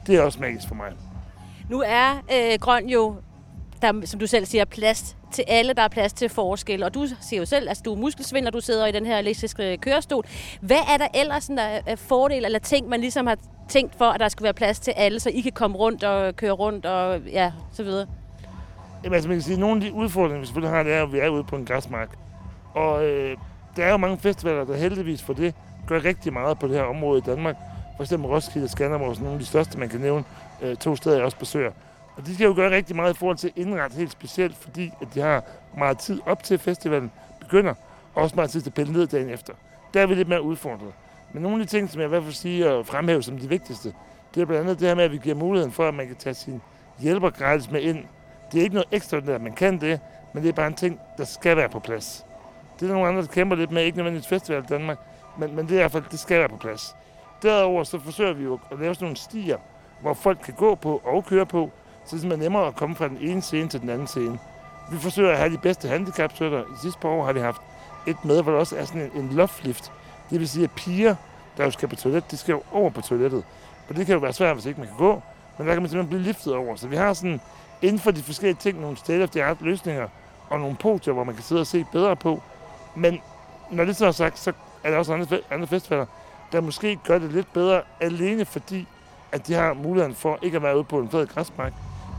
det 0.06 0.16
er 0.16 0.22
også 0.22 0.40
magisk 0.40 0.68
for 0.68 0.74
mig. 0.74 0.92
Nu 1.70 1.82
er 1.86 2.10
øh, 2.32 2.58
grøn 2.60 2.88
jo, 2.88 3.16
der, 3.82 4.06
som 4.06 4.20
du 4.20 4.26
selv 4.26 4.46
siger, 4.46 4.64
plast 4.64 5.16
til 5.34 5.44
alle, 5.48 5.72
der 5.72 5.82
er 5.82 5.88
plads 5.88 6.12
til 6.12 6.28
forskel. 6.28 6.82
Og 6.82 6.94
du 6.94 7.06
siger 7.20 7.40
jo 7.40 7.46
selv, 7.46 7.64
at 7.64 7.68
altså, 7.68 7.82
du 7.82 7.92
er 7.92 7.96
muskelsvind, 7.96 8.46
og 8.46 8.52
du 8.52 8.60
sidder 8.60 8.86
i 8.86 8.92
den 8.92 9.06
her 9.06 9.18
elektriske 9.18 9.76
kørestol. 9.76 10.24
Hvad 10.60 10.82
er 10.92 10.96
der 10.96 11.08
ellers 11.14 11.44
sådan, 11.44 11.56
der 11.56 11.80
er 11.86 11.96
fordel 11.96 12.44
eller 12.44 12.58
ting, 12.58 12.88
man 12.88 13.00
ligesom 13.00 13.26
har 13.26 13.36
tænkt 13.68 13.94
for, 13.98 14.04
at 14.04 14.20
der 14.20 14.28
skal 14.28 14.44
være 14.44 14.54
plads 14.54 14.78
til 14.80 14.90
alle, 14.96 15.20
så 15.20 15.30
I 15.30 15.40
kan 15.40 15.52
komme 15.52 15.76
rundt 15.76 16.04
og 16.04 16.36
køre 16.36 16.52
rundt 16.52 16.86
og 16.86 17.20
ja, 17.20 17.52
så 17.72 17.82
videre? 17.82 18.06
Jamen, 19.04 19.14
altså, 19.14 19.28
man 19.28 19.36
kan 19.36 19.42
sige, 19.42 19.54
at 19.54 19.60
nogle 19.60 19.84
af 19.84 19.90
de 19.90 19.96
udfordringer, 19.96 20.40
vi 20.40 20.46
selvfølgelig 20.46 20.76
har, 20.76 20.82
det 20.82 20.92
er, 20.92 21.02
at 21.02 21.12
vi 21.12 21.18
er 21.18 21.28
ude 21.28 21.44
på 21.44 21.56
en 21.56 21.64
græsmark. 21.64 22.08
Og 22.74 23.04
øh, 23.04 23.36
der 23.76 23.84
er 23.84 23.90
jo 23.90 23.96
mange 23.96 24.18
festivaler, 24.18 24.64
der 24.64 24.76
heldigvis 24.76 25.22
for 25.22 25.32
det 25.32 25.54
gør 25.86 26.04
rigtig 26.04 26.32
meget 26.32 26.58
på 26.58 26.66
det 26.68 26.76
her 26.76 26.82
område 26.82 27.18
i 27.18 27.22
Danmark. 27.26 27.56
For 27.96 28.02
eksempel 28.02 28.30
Roskilde 28.30 28.64
og 28.64 28.70
Skanderborg, 28.70 29.16
som 29.16 29.24
nogle 29.24 29.34
af 29.34 29.40
de 29.40 29.46
største, 29.46 29.78
man 29.78 29.88
kan 29.88 30.00
nævne. 30.00 30.24
Øh, 30.62 30.76
to 30.76 30.96
steder, 30.96 31.16
jeg 31.16 31.24
også 31.24 31.38
besøger. 31.38 31.70
Og 32.16 32.26
de 32.26 32.34
skal 32.34 32.44
jo 32.44 32.52
gøre 32.56 32.70
rigtig 32.70 32.96
meget 32.96 33.14
i 33.14 33.18
forhold 33.18 33.36
til 33.36 33.52
at 33.56 33.92
helt 33.92 34.12
specielt, 34.12 34.56
fordi 34.56 34.92
at 35.00 35.08
de 35.14 35.20
har 35.20 35.42
meget 35.78 35.98
tid 35.98 36.20
op 36.26 36.42
til 36.42 36.58
festivalen 36.58 37.10
begynder, 37.40 37.74
og 38.14 38.22
også 38.22 38.36
meget 38.36 38.50
tid 38.50 38.60
til 38.60 38.70
at 38.70 38.74
pille 38.74 38.92
ned 38.92 39.06
dagen 39.06 39.28
efter. 39.28 39.52
Der 39.94 40.00
er 40.00 40.06
vi 40.06 40.14
lidt 40.14 40.28
mere 40.28 40.42
udfordret. 40.42 40.92
Men 41.32 41.42
nogle 41.42 41.60
af 41.60 41.66
de 41.66 41.70
ting, 41.70 41.90
som 41.90 42.00
jeg 42.00 42.06
i 42.06 42.08
hvert 42.08 42.22
fald 42.22 42.34
siger 42.34 42.70
og 42.70 42.86
fremhæve 42.86 43.22
som 43.22 43.38
de 43.38 43.48
vigtigste, 43.48 43.94
det 44.34 44.40
er 44.42 44.46
blandt 44.46 44.62
andet 44.62 44.80
det 44.80 44.88
her 44.88 44.94
med, 44.94 45.04
at 45.04 45.12
vi 45.12 45.18
giver 45.18 45.34
muligheden 45.34 45.72
for, 45.72 45.88
at 45.88 45.94
man 45.94 46.06
kan 46.06 46.16
tage 46.16 46.34
sin 46.34 46.62
hjælper 46.98 47.30
gratis 47.30 47.70
med 47.70 47.80
ind. 47.80 48.04
Det 48.52 48.58
er 48.58 48.62
ikke 48.62 48.74
noget 48.74 48.88
ekstraordinært, 48.92 49.40
man 49.40 49.52
kan 49.52 49.80
det, 49.80 50.00
men 50.32 50.42
det 50.42 50.48
er 50.48 50.52
bare 50.52 50.66
en 50.66 50.74
ting, 50.74 51.00
der 51.18 51.24
skal 51.24 51.56
være 51.56 51.68
på 51.68 51.80
plads. 51.80 52.26
Det 52.74 52.82
er 52.82 52.86
der 52.86 52.94
nogle 52.94 53.08
andre, 53.08 53.22
der 53.22 53.28
kæmper 53.28 53.56
lidt 53.56 53.70
med, 53.70 53.84
ikke 53.84 53.96
nødvendigvis 53.96 54.28
festival 54.28 54.62
i 54.62 54.66
Danmark, 54.66 54.98
Men, 55.38 55.56
men 55.56 55.64
det, 55.66 55.72
er 55.72 55.74
i 55.74 55.82
hvert 55.82 55.92
fald, 55.92 56.04
det 56.10 56.18
skal 56.18 56.38
være 56.38 56.48
på 56.48 56.56
plads. 56.56 56.96
Derudover 57.42 57.84
så 57.84 57.98
forsøger 57.98 58.32
vi 58.32 58.44
jo 58.44 58.58
at 58.72 58.78
lave 58.78 58.94
sådan 58.94 59.04
nogle 59.04 59.16
stier, 59.16 59.58
hvor 60.00 60.14
folk 60.14 60.38
kan 60.44 60.54
gå 60.54 60.74
på 60.74 61.02
og 61.04 61.24
køre 61.24 61.46
på, 61.46 61.70
så 62.04 62.10
det 62.10 62.16
er 62.16 62.20
simpelthen 62.20 62.44
nemmere 62.44 62.66
at 62.66 62.76
komme 62.76 62.96
fra 62.96 63.08
den 63.08 63.18
ene 63.20 63.42
scene 63.42 63.68
til 63.68 63.80
den 63.80 63.88
anden 63.88 64.06
scene. 64.06 64.38
Vi 64.90 64.98
forsøger 64.98 65.32
at 65.32 65.38
have 65.38 65.52
de 65.52 65.58
bedste 65.58 65.88
handicapstøtter. 65.88 66.62
I 66.62 66.78
sidste 66.82 67.00
par 67.00 67.08
år 67.08 67.24
har 67.24 67.32
vi 67.32 67.40
haft 67.40 67.60
et 68.06 68.24
med, 68.24 68.42
hvor 68.42 68.52
der 68.52 68.58
også 68.58 68.76
er 68.76 68.84
sådan 68.84 69.10
en, 69.14 69.22
en 69.22 69.28
loftlift. 69.32 69.92
Det 70.30 70.40
vil 70.40 70.48
sige, 70.48 70.64
at 70.64 70.70
piger, 70.70 71.14
der 71.56 71.64
jo 71.64 71.70
skal 71.70 71.88
på 71.88 71.96
toilet, 71.96 72.30
de 72.30 72.36
skal 72.36 72.52
jo 72.52 72.62
over 72.72 72.90
på 72.90 73.00
toilettet. 73.00 73.44
Og 73.88 73.96
det 73.96 74.06
kan 74.06 74.12
jo 74.12 74.18
være 74.18 74.32
svært, 74.32 74.54
hvis 74.54 74.66
ikke 74.66 74.80
man 74.80 74.88
kan 74.88 74.96
gå. 74.96 75.22
Men 75.58 75.66
der 75.66 75.72
kan 75.72 75.82
man 75.82 75.90
simpelthen 75.90 76.08
blive 76.08 76.22
liftet 76.22 76.54
over. 76.54 76.76
Så 76.76 76.88
vi 76.88 76.96
har 76.96 77.12
sådan 77.12 77.40
inden 77.82 77.98
for 77.98 78.10
de 78.10 78.22
forskellige 78.22 78.58
ting 78.60 78.80
nogle 78.80 78.96
state 78.96 79.22
of 79.22 79.30
the 79.30 79.44
art 79.44 79.60
løsninger 79.60 80.08
og 80.50 80.60
nogle 80.60 80.76
podier, 80.76 81.14
hvor 81.14 81.24
man 81.24 81.34
kan 81.34 81.44
sidde 81.44 81.60
og 81.60 81.66
se 81.66 81.84
bedre 81.92 82.16
på. 82.16 82.42
Men 82.94 83.20
når 83.70 83.84
det 83.84 83.96
så 83.96 84.06
er 84.06 84.12
sagt, 84.12 84.38
så 84.38 84.52
er 84.84 84.90
der 84.90 84.98
også 84.98 85.14
andre, 85.14 85.38
andre 85.50 85.66
festivaler, 85.66 86.06
der 86.52 86.60
måske 86.60 86.96
gør 86.96 87.18
det 87.18 87.32
lidt 87.32 87.52
bedre, 87.52 87.82
alene 88.00 88.44
fordi, 88.44 88.88
at 89.32 89.46
de 89.46 89.54
har 89.54 89.74
muligheden 89.74 90.14
for 90.14 90.38
ikke 90.42 90.56
at 90.56 90.62
være 90.62 90.76
ude 90.76 90.84
på 90.84 90.98
en 90.98 91.10
fed 91.10 91.26
græsmark, 91.26 91.72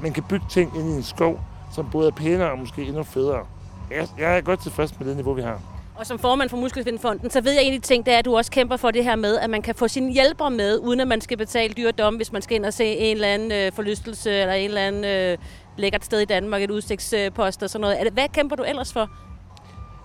men 0.05 0.13
kan 0.13 0.23
bygge 0.23 0.45
ting 0.49 0.77
ind 0.77 0.89
i 0.89 0.91
en 0.91 1.03
skov, 1.03 1.39
som 1.71 1.89
både 1.91 2.07
er 2.07 2.11
pænere 2.11 2.51
og 2.51 2.59
måske 2.59 2.83
endnu 2.83 3.03
federe. 3.03 3.45
Jeg, 3.91 4.07
jeg 4.19 4.37
er 4.37 4.41
godt 4.41 4.59
tilfreds 4.59 4.99
med 4.99 5.07
det 5.07 5.15
niveau, 5.15 5.33
vi 5.33 5.41
har. 5.41 5.61
Og 5.95 6.05
som 6.05 6.19
formand 6.19 6.49
for 6.49 6.57
Muskelsvindfonden, 6.57 7.29
så 7.29 7.41
ved 7.41 7.51
jeg 7.51 7.61
egentlig 7.61 7.83
ting, 7.83 8.05
det 8.05 8.13
er, 8.13 8.17
at 8.17 8.25
du 8.25 8.37
også 8.37 8.51
kæmper 8.51 8.77
for 8.77 8.91
det 8.91 9.03
her 9.03 9.15
med, 9.15 9.37
at 9.37 9.49
man 9.49 9.61
kan 9.61 9.75
få 9.75 9.87
sine 9.87 10.13
hjælpere 10.13 10.51
med, 10.51 10.79
uden 10.79 10.99
at 10.99 11.07
man 11.07 11.21
skal 11.21 11.37
betale 11.37 11.73
dyre 11.73 11.91
domme, 11.91 12.17
hvis 12.17 12.31
man 12.31 12.41
skal 12.41 12.55
ind 12.55 12.65
og 12.65 12.73
se 12.73 12.85
en 12.85 13.15
eller 13.15 13.27
anden 13.27 13.51
øh, 13.51 13.71
forlystelse, 13.71 14.31
eller 14.31 14.53
en 14.53 14.65
eller 14.69 14.81
anden 14.81 15.05
øh, 15.05 15.37
lækkert 15.77 16.05
sted 16.05 16.19
i 16.19 16.25
Danmark, 16.25 16.61
et 16.61 16.71
udsigtspost 16.71 17.63
og 17.63 17.69
sådan 17.69 17.81
noget. 17.81 18.13
Hvad 18.13 18.29
kæmper 18.33 18.55
du 18.55 18.63
ellers 18.63 18.93
for? 18.93 19.09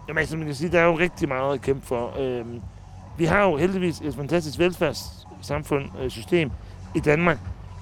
Jamen, 0.09 0.19
altså, 0.21 0.37
man 0.37 0.47
kan 0.47 0.55
sige, 0.55 0.73
der 0.73 0.81
er 0.81 0.85
jo 0.85 0.99
rigtig 0.99 1.29
meget 1.29 1.55
at 1.55 1.63
kæmpe 1.63 1.87
for. 1.87 2.21
Øhm, 2.21 2.61
vi 3.19 3.25
har 3.25 3.45
jo 3.45 3.57
heldigvis 3.57 4.01
et 4.01 4.15
fantastisk 4.15 4.59
velfærdssamfund, 4.59 5.85
øh, 6.03 6.11
system 6.11 6.51
i 6.95 7.01
Danmark, 7.01 7.39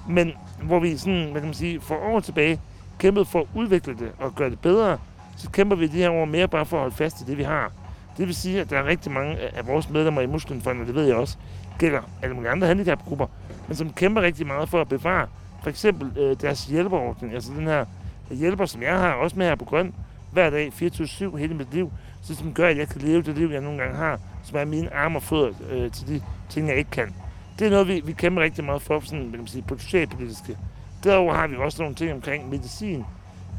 men 0.09 0.31
hvor 0.63 0.79
vi 0.79 0.97
sådan, 0.97 1.23
hvad 1.23 1.41
kan 1.41 1.47
man 1.47 1.53
sige, 1.53 1.81
for 1.81 1.95
år 1.95 2.19
tilbage 2.19 2.59
kæmpede 2.99 3.25
for 3.25 3.39
at 3.39 3.47
udvikle 3.55 3.93
det 3.93 4.11
og 4.19 4.35
gøre 4.35 4.49
det 4.49 4.59
bedre, 4.59 4.97
så 5.37 5.49
kæmper 5.49 5.75
vi 5.75 5.87
det 5.87 5.95
her 5.95 6.09
år 6.09 6.25
mere 6.25 6.47
bare 6.47 6.65
for 6.65 6.77
at 6.77 6.81
holde 6.81 6.95
fast 6.95 7.21
i 7.21 7.23
det, 7.23 7.37
vi 7.37 7.43
har. 7.43 7.71
Det 8.17 8.27
vil 8.27 8.35
sige, 8.35 8.61
at 8.61 8.69
der 8.69 8.77
er 8.77 8.85
rigtig 8.85 9.11
mange 9.11 9.37
af 9.37 9.49
af 9.57 9.67
vores 9.67 9.89
medlemmer 9.89 10.21
i 10.21 10.25
Muskelfonden, 10.25 10.81
og 10.81 10.87
det 10.87 10.95
ved 10.95 11.05
jeg 11.05 11.15
også, 11.15 11.37
gælder 11.79 12.01
alle 12.21 12.35
mulige 12.35 12.51
andre 12.51 12.67
handicapgrupper, 12.67 13.27
men 13.67 13.77
som 13.77 13.93
kæmper 13.93 14.21
rigtig 14.21 14.47
meget 14.47 14.69
for 14.69 14.81
at 14.81 14.89
bevare 14.89 15.27
for 15.63 15.69
eksempel 15.69 16.17
øh, 16.17 16.35
deres 16.41 16.65
hjælperordning, 16.65 17.33
altså 17.33 17.51
den 17.57 17.67
her 17.67 17.85
hjælper, 18.31 18.65
som 18.65 18.81
jeg 18.81 18.99
har, 18.99 19.13
også 19.13 19.37
med 19.37 19.45
her 19.45 19.55
på 19.55 19.65
Grøn, 19.65 19.93
hver 20.31 20.49
dag, 20.49 20.67
24-7, 20.67 21.37
hele 21.37 21.53
mit 21.53 21.73
liv, 21.73 21.91
så 22.21 22.35
som 22.35 22.53
gør, 22.53 22.67
at 22.67 22.77
jeg 22.77 22.87
kan 22.87 23.01
leve 23.01 23.21
det 23.21 23.37
liv, 23.37 23.49
jeg 23.49 23.61
nogle 23.61 23.77
gange 23.77 23.95
har, 23.95 24.19
som 24.43 24.57
er 24.57 24.65
mine 24.65 24.93
arme 24.93 25.17
og 25.17 25.23
fødder 25.23 25.51
øh, 25.69 25.91
til 25.91 26.07
de 26.07 26.21
ting, 26.49 26.67
jeg 26.67 26.77
ikke 26.77 26.91
kan. 26.91 27.13
Det 27.59 27.67
er 27.67 27.71
noget, 27.71 27.87
vi, 27.87 28.01
vi 28.05 28.13
kæmper 28.13 28.41
rigtig 28.41 28.63
meget 28.63 28.81
for, 28.81 28.99
sådan, 28.99 29.19
hvad 29.19 29.31
kan 29.31 29.39
man 29.39 29.47
sige, 29.47 29.61
på 29.61 29.77
socialpolitiske. 29.77 30.57
Derover 31.03 31.33
har 31.33 31.47
vi 31.47 31.55
også 31.55 31.81
nogle 31.81 31.95
ting 31.95 32.13
omkring 32.13 32.49
medicin. 32.49 33.05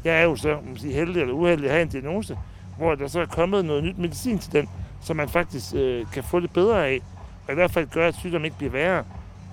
Jeg 0.03 0.19
er 0.19 0.23
jo 0.23 0.35
så 0.35 0.57
man 0.65 0.77
sige, 0.77 0.93
heldig 0.93 1.21
eller 1.21 1.33
uheldig 1.33 1.65
at 1.65 1.71
have 1.71 1.81
en 1.81 1.87
diagnose, 1.87 2.37
hvor 2.77 2.95
der 2.95 3.07
så 3.07 3.21
er 3.21 3.25
kommet 3.25 3.65
noget 3.65 3.83
nyt 3.83 3.97
medicin 3.97 4.39
til 4.39 4.53
den, 4.53 4.69
som 5.01 5.15
man 5.15 5.29
faktisk 5.29 5.75
øh, 5.75 6.05
kan 6.13 6.23
få 6.23 6.39
det 6.39 6.51
bedre 6.51 6.87
af, 6.87 7.01
og 7.47 7.51
i 7.51 7.55
hvert 7.55 7.71
fald 7.71 7.87
gøre, 7.87 8.07
at 8.07 8.15
sygdommen 8.15 8.45
ikke 8.45 8.57
bliver 8.57 8.71
værre. 8.71 9.03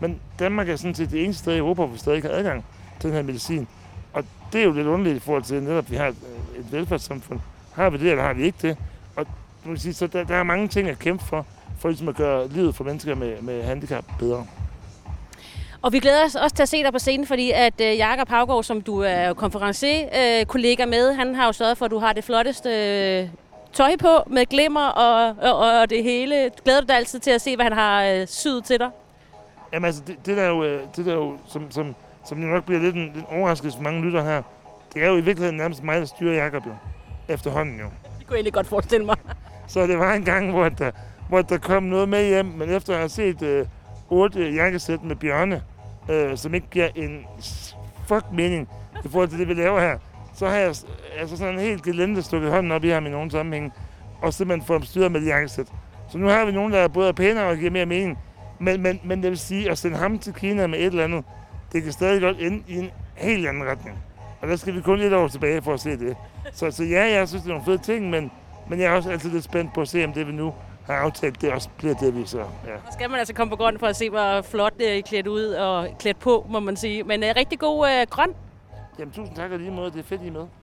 Men 0.01 0.21
Danmark 0.39 0.69
er 0.69 0.77
sådan 0.77 0.95
set 0.95 1.11
det 1.11 1.25
eneste 1.25 1.43
sted 1.43 1.55
i 1.55 1.59
Europa, 1.59 1.83
hvor 1.83 1.93
vi 1.93 1.99
stadig 1.99 2.23
har 2.23 2.31
adgang 2.31 2.65
til 3.01 3.09
den 3.09 3.17
her 3.17 3.23
medicin. 3.23 3.69
Og 4.13 4.25
det 4.53 4.61
er 4.61 4.65
jo 4.65 4.73
lidt 4.73 4.87
underligt 4.87 5.17
i 5.17 5.21
forhold 5.21 5.43
til, 5.43 5.55
at 5.55 5.63
netop 5.63 5.91
vi 5.91 5.97
har 5.97 6.07
et, 6.07 6.17
et 6.59 6.73
velfærdssamfund. 6.73 7.41
Har 7.75 7.91
vi 7.91 7.99
det, 7.99 8.11
eller 8.11 8.25
har 8.25 8.33
vi 8.33 8.43
ikke 8.43 8.59
det? 8.63 8.77
Og 9.17 9.27
man 9.65 9.75
kan 9.75 9.81
sige, 9.81 9.95
så 9.95 10.07
der, 10.07 10.25
der 10.25 10.37
er 10.37 10.43
mange 10.43 10.69
ting 10.69 10.89
at 10.89 10.99
kæmpe 10.99 11.25
for, 11.25 11.47
for 11.79 11.89
ligesom 11.89 12.09
at 12.09 12.17
gøre 12.17 12.49
livet 12.49 12.75
for 12.75 12.85
mennesker 12.85 13.15
med, 13.15 13.43
med 13.43 13.63
handicap 13.63 14.05
bedre. 14.19 14.47
Og 15.83 15.93
vi 15.93 15.99
glæder 15.99 16.25
os 16.25 16.35
også 16.35 16.57
til 16.57 16.63
at 16.63 16.69
se 16.69 16.83
dig 16.83 16.93
på 16.93 16.99
scenen, 16.99 17.27
fordi 17.27 17.51
at 17.51 17.81
øh, 17.81 17.97
Jakob 17.97 18.29
Havgaard, 18.29 18.65
som 18.65 18.81
du 18.81 19.01
er 19.01 19.33
konferencier-kollega 19.33 20.87
med, 20.87 21.15
han 21.15 21.35
har 21.35 21.47
jo 21.47 21.53
sørget 21.53 21.79
for, 21.79 21.85
at 21.85 21.91
du 21.91 21.99
har 21.99 22.13
det 22.13 22.25
flotteste 22.25 22.71
øh, 22.71 23.29
tøj 23.73 23.97
på 23.97 24.23
med 24.27 24.47
glimmer 24.47 24.87
og, 24.87 25.37
og, 25.43 25.81
og 25.81 25.91
det 25.91 26.03
hele. 26.03 26.51
Glæder 26.65 26.81
du 26.81 26.87
dig 26.87 26.97
altid 26.97 27.19
til 27.19 27.31
at 27.31 27.41
se, 27.41 27.57
hvad 27.57 27.65
han 27.65 27.73
har 27.73 28.05
øh, 28.05 28.27
syet 28.27 28.65
til 28.65 28.79
dig? 28.79 28.91
Jamen 29.73 29.87
altså, 29.87 30.03
det, 30.07 30.17
det 30.27 30.37
der 30.37 30.43
er 30.43 30.49
jo, 30.49 30.65
øh, 30.65 30.81
det 30.97 31.07
der 31.07 31.13
er 31.13 31.17
jo 31.17 31.39
som, 31.47 31.71
som, 31.71 31.95
som 32.25 32.39
nok 32.39 32.65
bliver 32.65 32.81
lidt 32.81 32.95
en, 32.95 33.03
en 33.03 33.25
overraskelse 33.29 33.77
for 33.77 33.83
mange 33.83 34.03
lytter 34.03 34.23
her, 34.25 34.43
det 34.95 35.05
er 35.05 35.09
jo 35.09 35.17
i 35.17 35.21
virkeligheden 35.21 35.57
nærmest 35.57 35.83
mig, 35.83 36.01
der 36.01 36.07
styrer 36.07 36.35
Jakob 36.35 36.67
jo. 36.67 36.73
Efterhånden 37.29 37.79
jo. 37.79 37.85
Det 38.19 38.27
kunne 38.27 38.35
jeg 38.35 38.37
egentlig 38.37 38.53
godt 38.53 38.67
forestille 38.67 39.07
mig. 39.07 39.17
Så 39.67 39.87
det 39.87 39.99
var 39.99 40.15
en 40.15 40.25
gang, 40.25 40.51
hvor 40.51 40.69
der, 40.69 40.91
hvor 41.29 41.43
der 41.43 41.59
kom 41.59 41.83
noget 41.83 42.09
med 42.09 42.27
hjem, 42.27 42.47
men 42.47 42.71
efter 42.71 42.93
at 42.93 42.99
have 42.99 43.09
set 43.09 43.43
øh, 43.43 43.67
8 44.11 44.51
jakkesæt 44.51 45.03
med 45.03 45.17
bjørne, 45.17 45.63
øh, 46.11 46.37
som 46.37 46.55
ikke 46.55 46.67
giver 46.71 46.89
en 46.95 47.27
fuck 48.07 48.25
mening 48.33 48.69
i 49.05 49.09
forhold 49.09 49.29
til 49.29 49.39
det, 49.39 49.49
vi 49.49 49.55
laver 49.55 49.81
her, 49.81 49.99
så 50.35 50.49
har 50.49 50.57
jeg 50.57 50.75
altså 51.19 51.37
sådan 51.37 51.55
en 51.55 51.61
helt 51.61 51.83
gelente 51.83 52.23
stukket 52.23 52.51
hånden 52.51 52.73
op 52.73 52.85
i 52.85 52.89
ham 52.89 53.07
i 53.07 53.11
nogle 53.11 53.31
sammenhæng, 53.31 53.73
og 54.23 54.35
simpelthen 54.35 54.67
få 54.67 54.75
dem 54.75 54.83
styret 54.83 55.13
med 55.13 55.21
det 55.21 55.27
jakkesæt. 55.27 55.67
Så 56.09 56.19
nu 56.19 56.27
har 56.27 56.45
vi 56.45 56.53
nogen, 56.53 56.73
der 56.73 56.79
er 56.79 56.89
både 56.89 57.09
er 57.09 57.13
pænere 57.13 57.47
og 57.47 57.57
giver 57.57 57.71
mere 57.71 57.87
mening. 57.87 58.19
Men, 58.59 58.83
men, 58.83 59.01
men 59.05 59.23
det 59.23 59.31
vil 59.31 59.39
sige, 59.39 59.71
at 59.71 59.79
sende 59.79 59.97
ham 59.97 60.19
til 60.19 60.35
Kina 60.35 60.67
med 60.67 60.79
et 60.79 60.87
eller 60.87 61.05
andet, 61.05 61.25
det 61.73 61.83
kan 61.83 61.93
stadig 61.93 62.21
godt 62.21 62.37
ende 62.41 62.63
i 62.69 62.79
en 62.79 62.91
helt 63.15 63.47
anden 63.49 63.65
retning. 63.65 63.99
Og 64.41 64.49
der 64.49 64.57
skal 64.57 64.75
vi 64.75 64.81
kun 64.81 64.99
lidt 64.99 65.13
over 65.13 65.29
tilbage 65.29 65.63
for 65.63 65.75
at 65.75 65.81
se 65.81 65.91
det. 65.91 66.17
Så, 66.53 66.71
så 66.71 66.85
ja, 66.85 67.13
jeg 67.19 67.29
synes, 67.29 67.43
det 67.43 67.51
er 67.51 67.55
nogle 67.55 67.65
fede 67.65 67.79
ting, 67.79 68.11
men, 68.11 68.31
men 68.69 68.81
jeg 68.81 68.87
er 68.87 68.97
også 68.97 69.11
altid 69.11 69.31
lidt 69.31 69.45
spændt 69.45 69.75
på 69.75 69.81
at 69.81 69.89
se, 69.89 70.05
om 70.05 70.13
det 70.13 70.27
vi 70.27 70.33
nu 70.33 70.55
har 70.89 70.95
aftalt, 70.95 71.41
det 71.41 71.53
også 71.53 71.69
bliver 71.79 71.95
det, 71.95 72.17
vi 72.17 72.27
så... 72.27 72.39
Ja. 72.39 72.45
Så 72.87 72.93
skal 72.93 73.11
man 73.11 73.19
altså 73.19 73.35
komme 73.35 73.51
på 73.51 73.57
grøn 73.57 73.79
for 73.79 73.87
at 73.87 73.97
se, 73.97 74.11
hvor 74.11 74.43
flot 74.43 74.79
det 74.79 74.99
er 74.99 75.03
klædt 75.03 75.27
ud 75.27 75.45
og 75.45 75.89
klædt 75.99 76.19
på, 76.19 76.47
må 76.49 76.61
man 76.61 76.77
sige. 76.77 77.03
Men 77.03 77.23
øh, 77.23 77.31
rigtig 77.37 77.59
god 77.59 77.89
øh, 77.89 78.07
grøn. 78.11 78.35
Jamen, 78.99 79.13
tusind 79.13 79.37
tak 79.37 79.51
og 79.51 79.59
lige 79.59 79.71
måde. 79.71 79.91
Det 79.91 79.99
er 79.99 80.03
fedt, 80.03 80.23
I 80.23 80.27
er 80.27 80.33
med. 80.33 80.47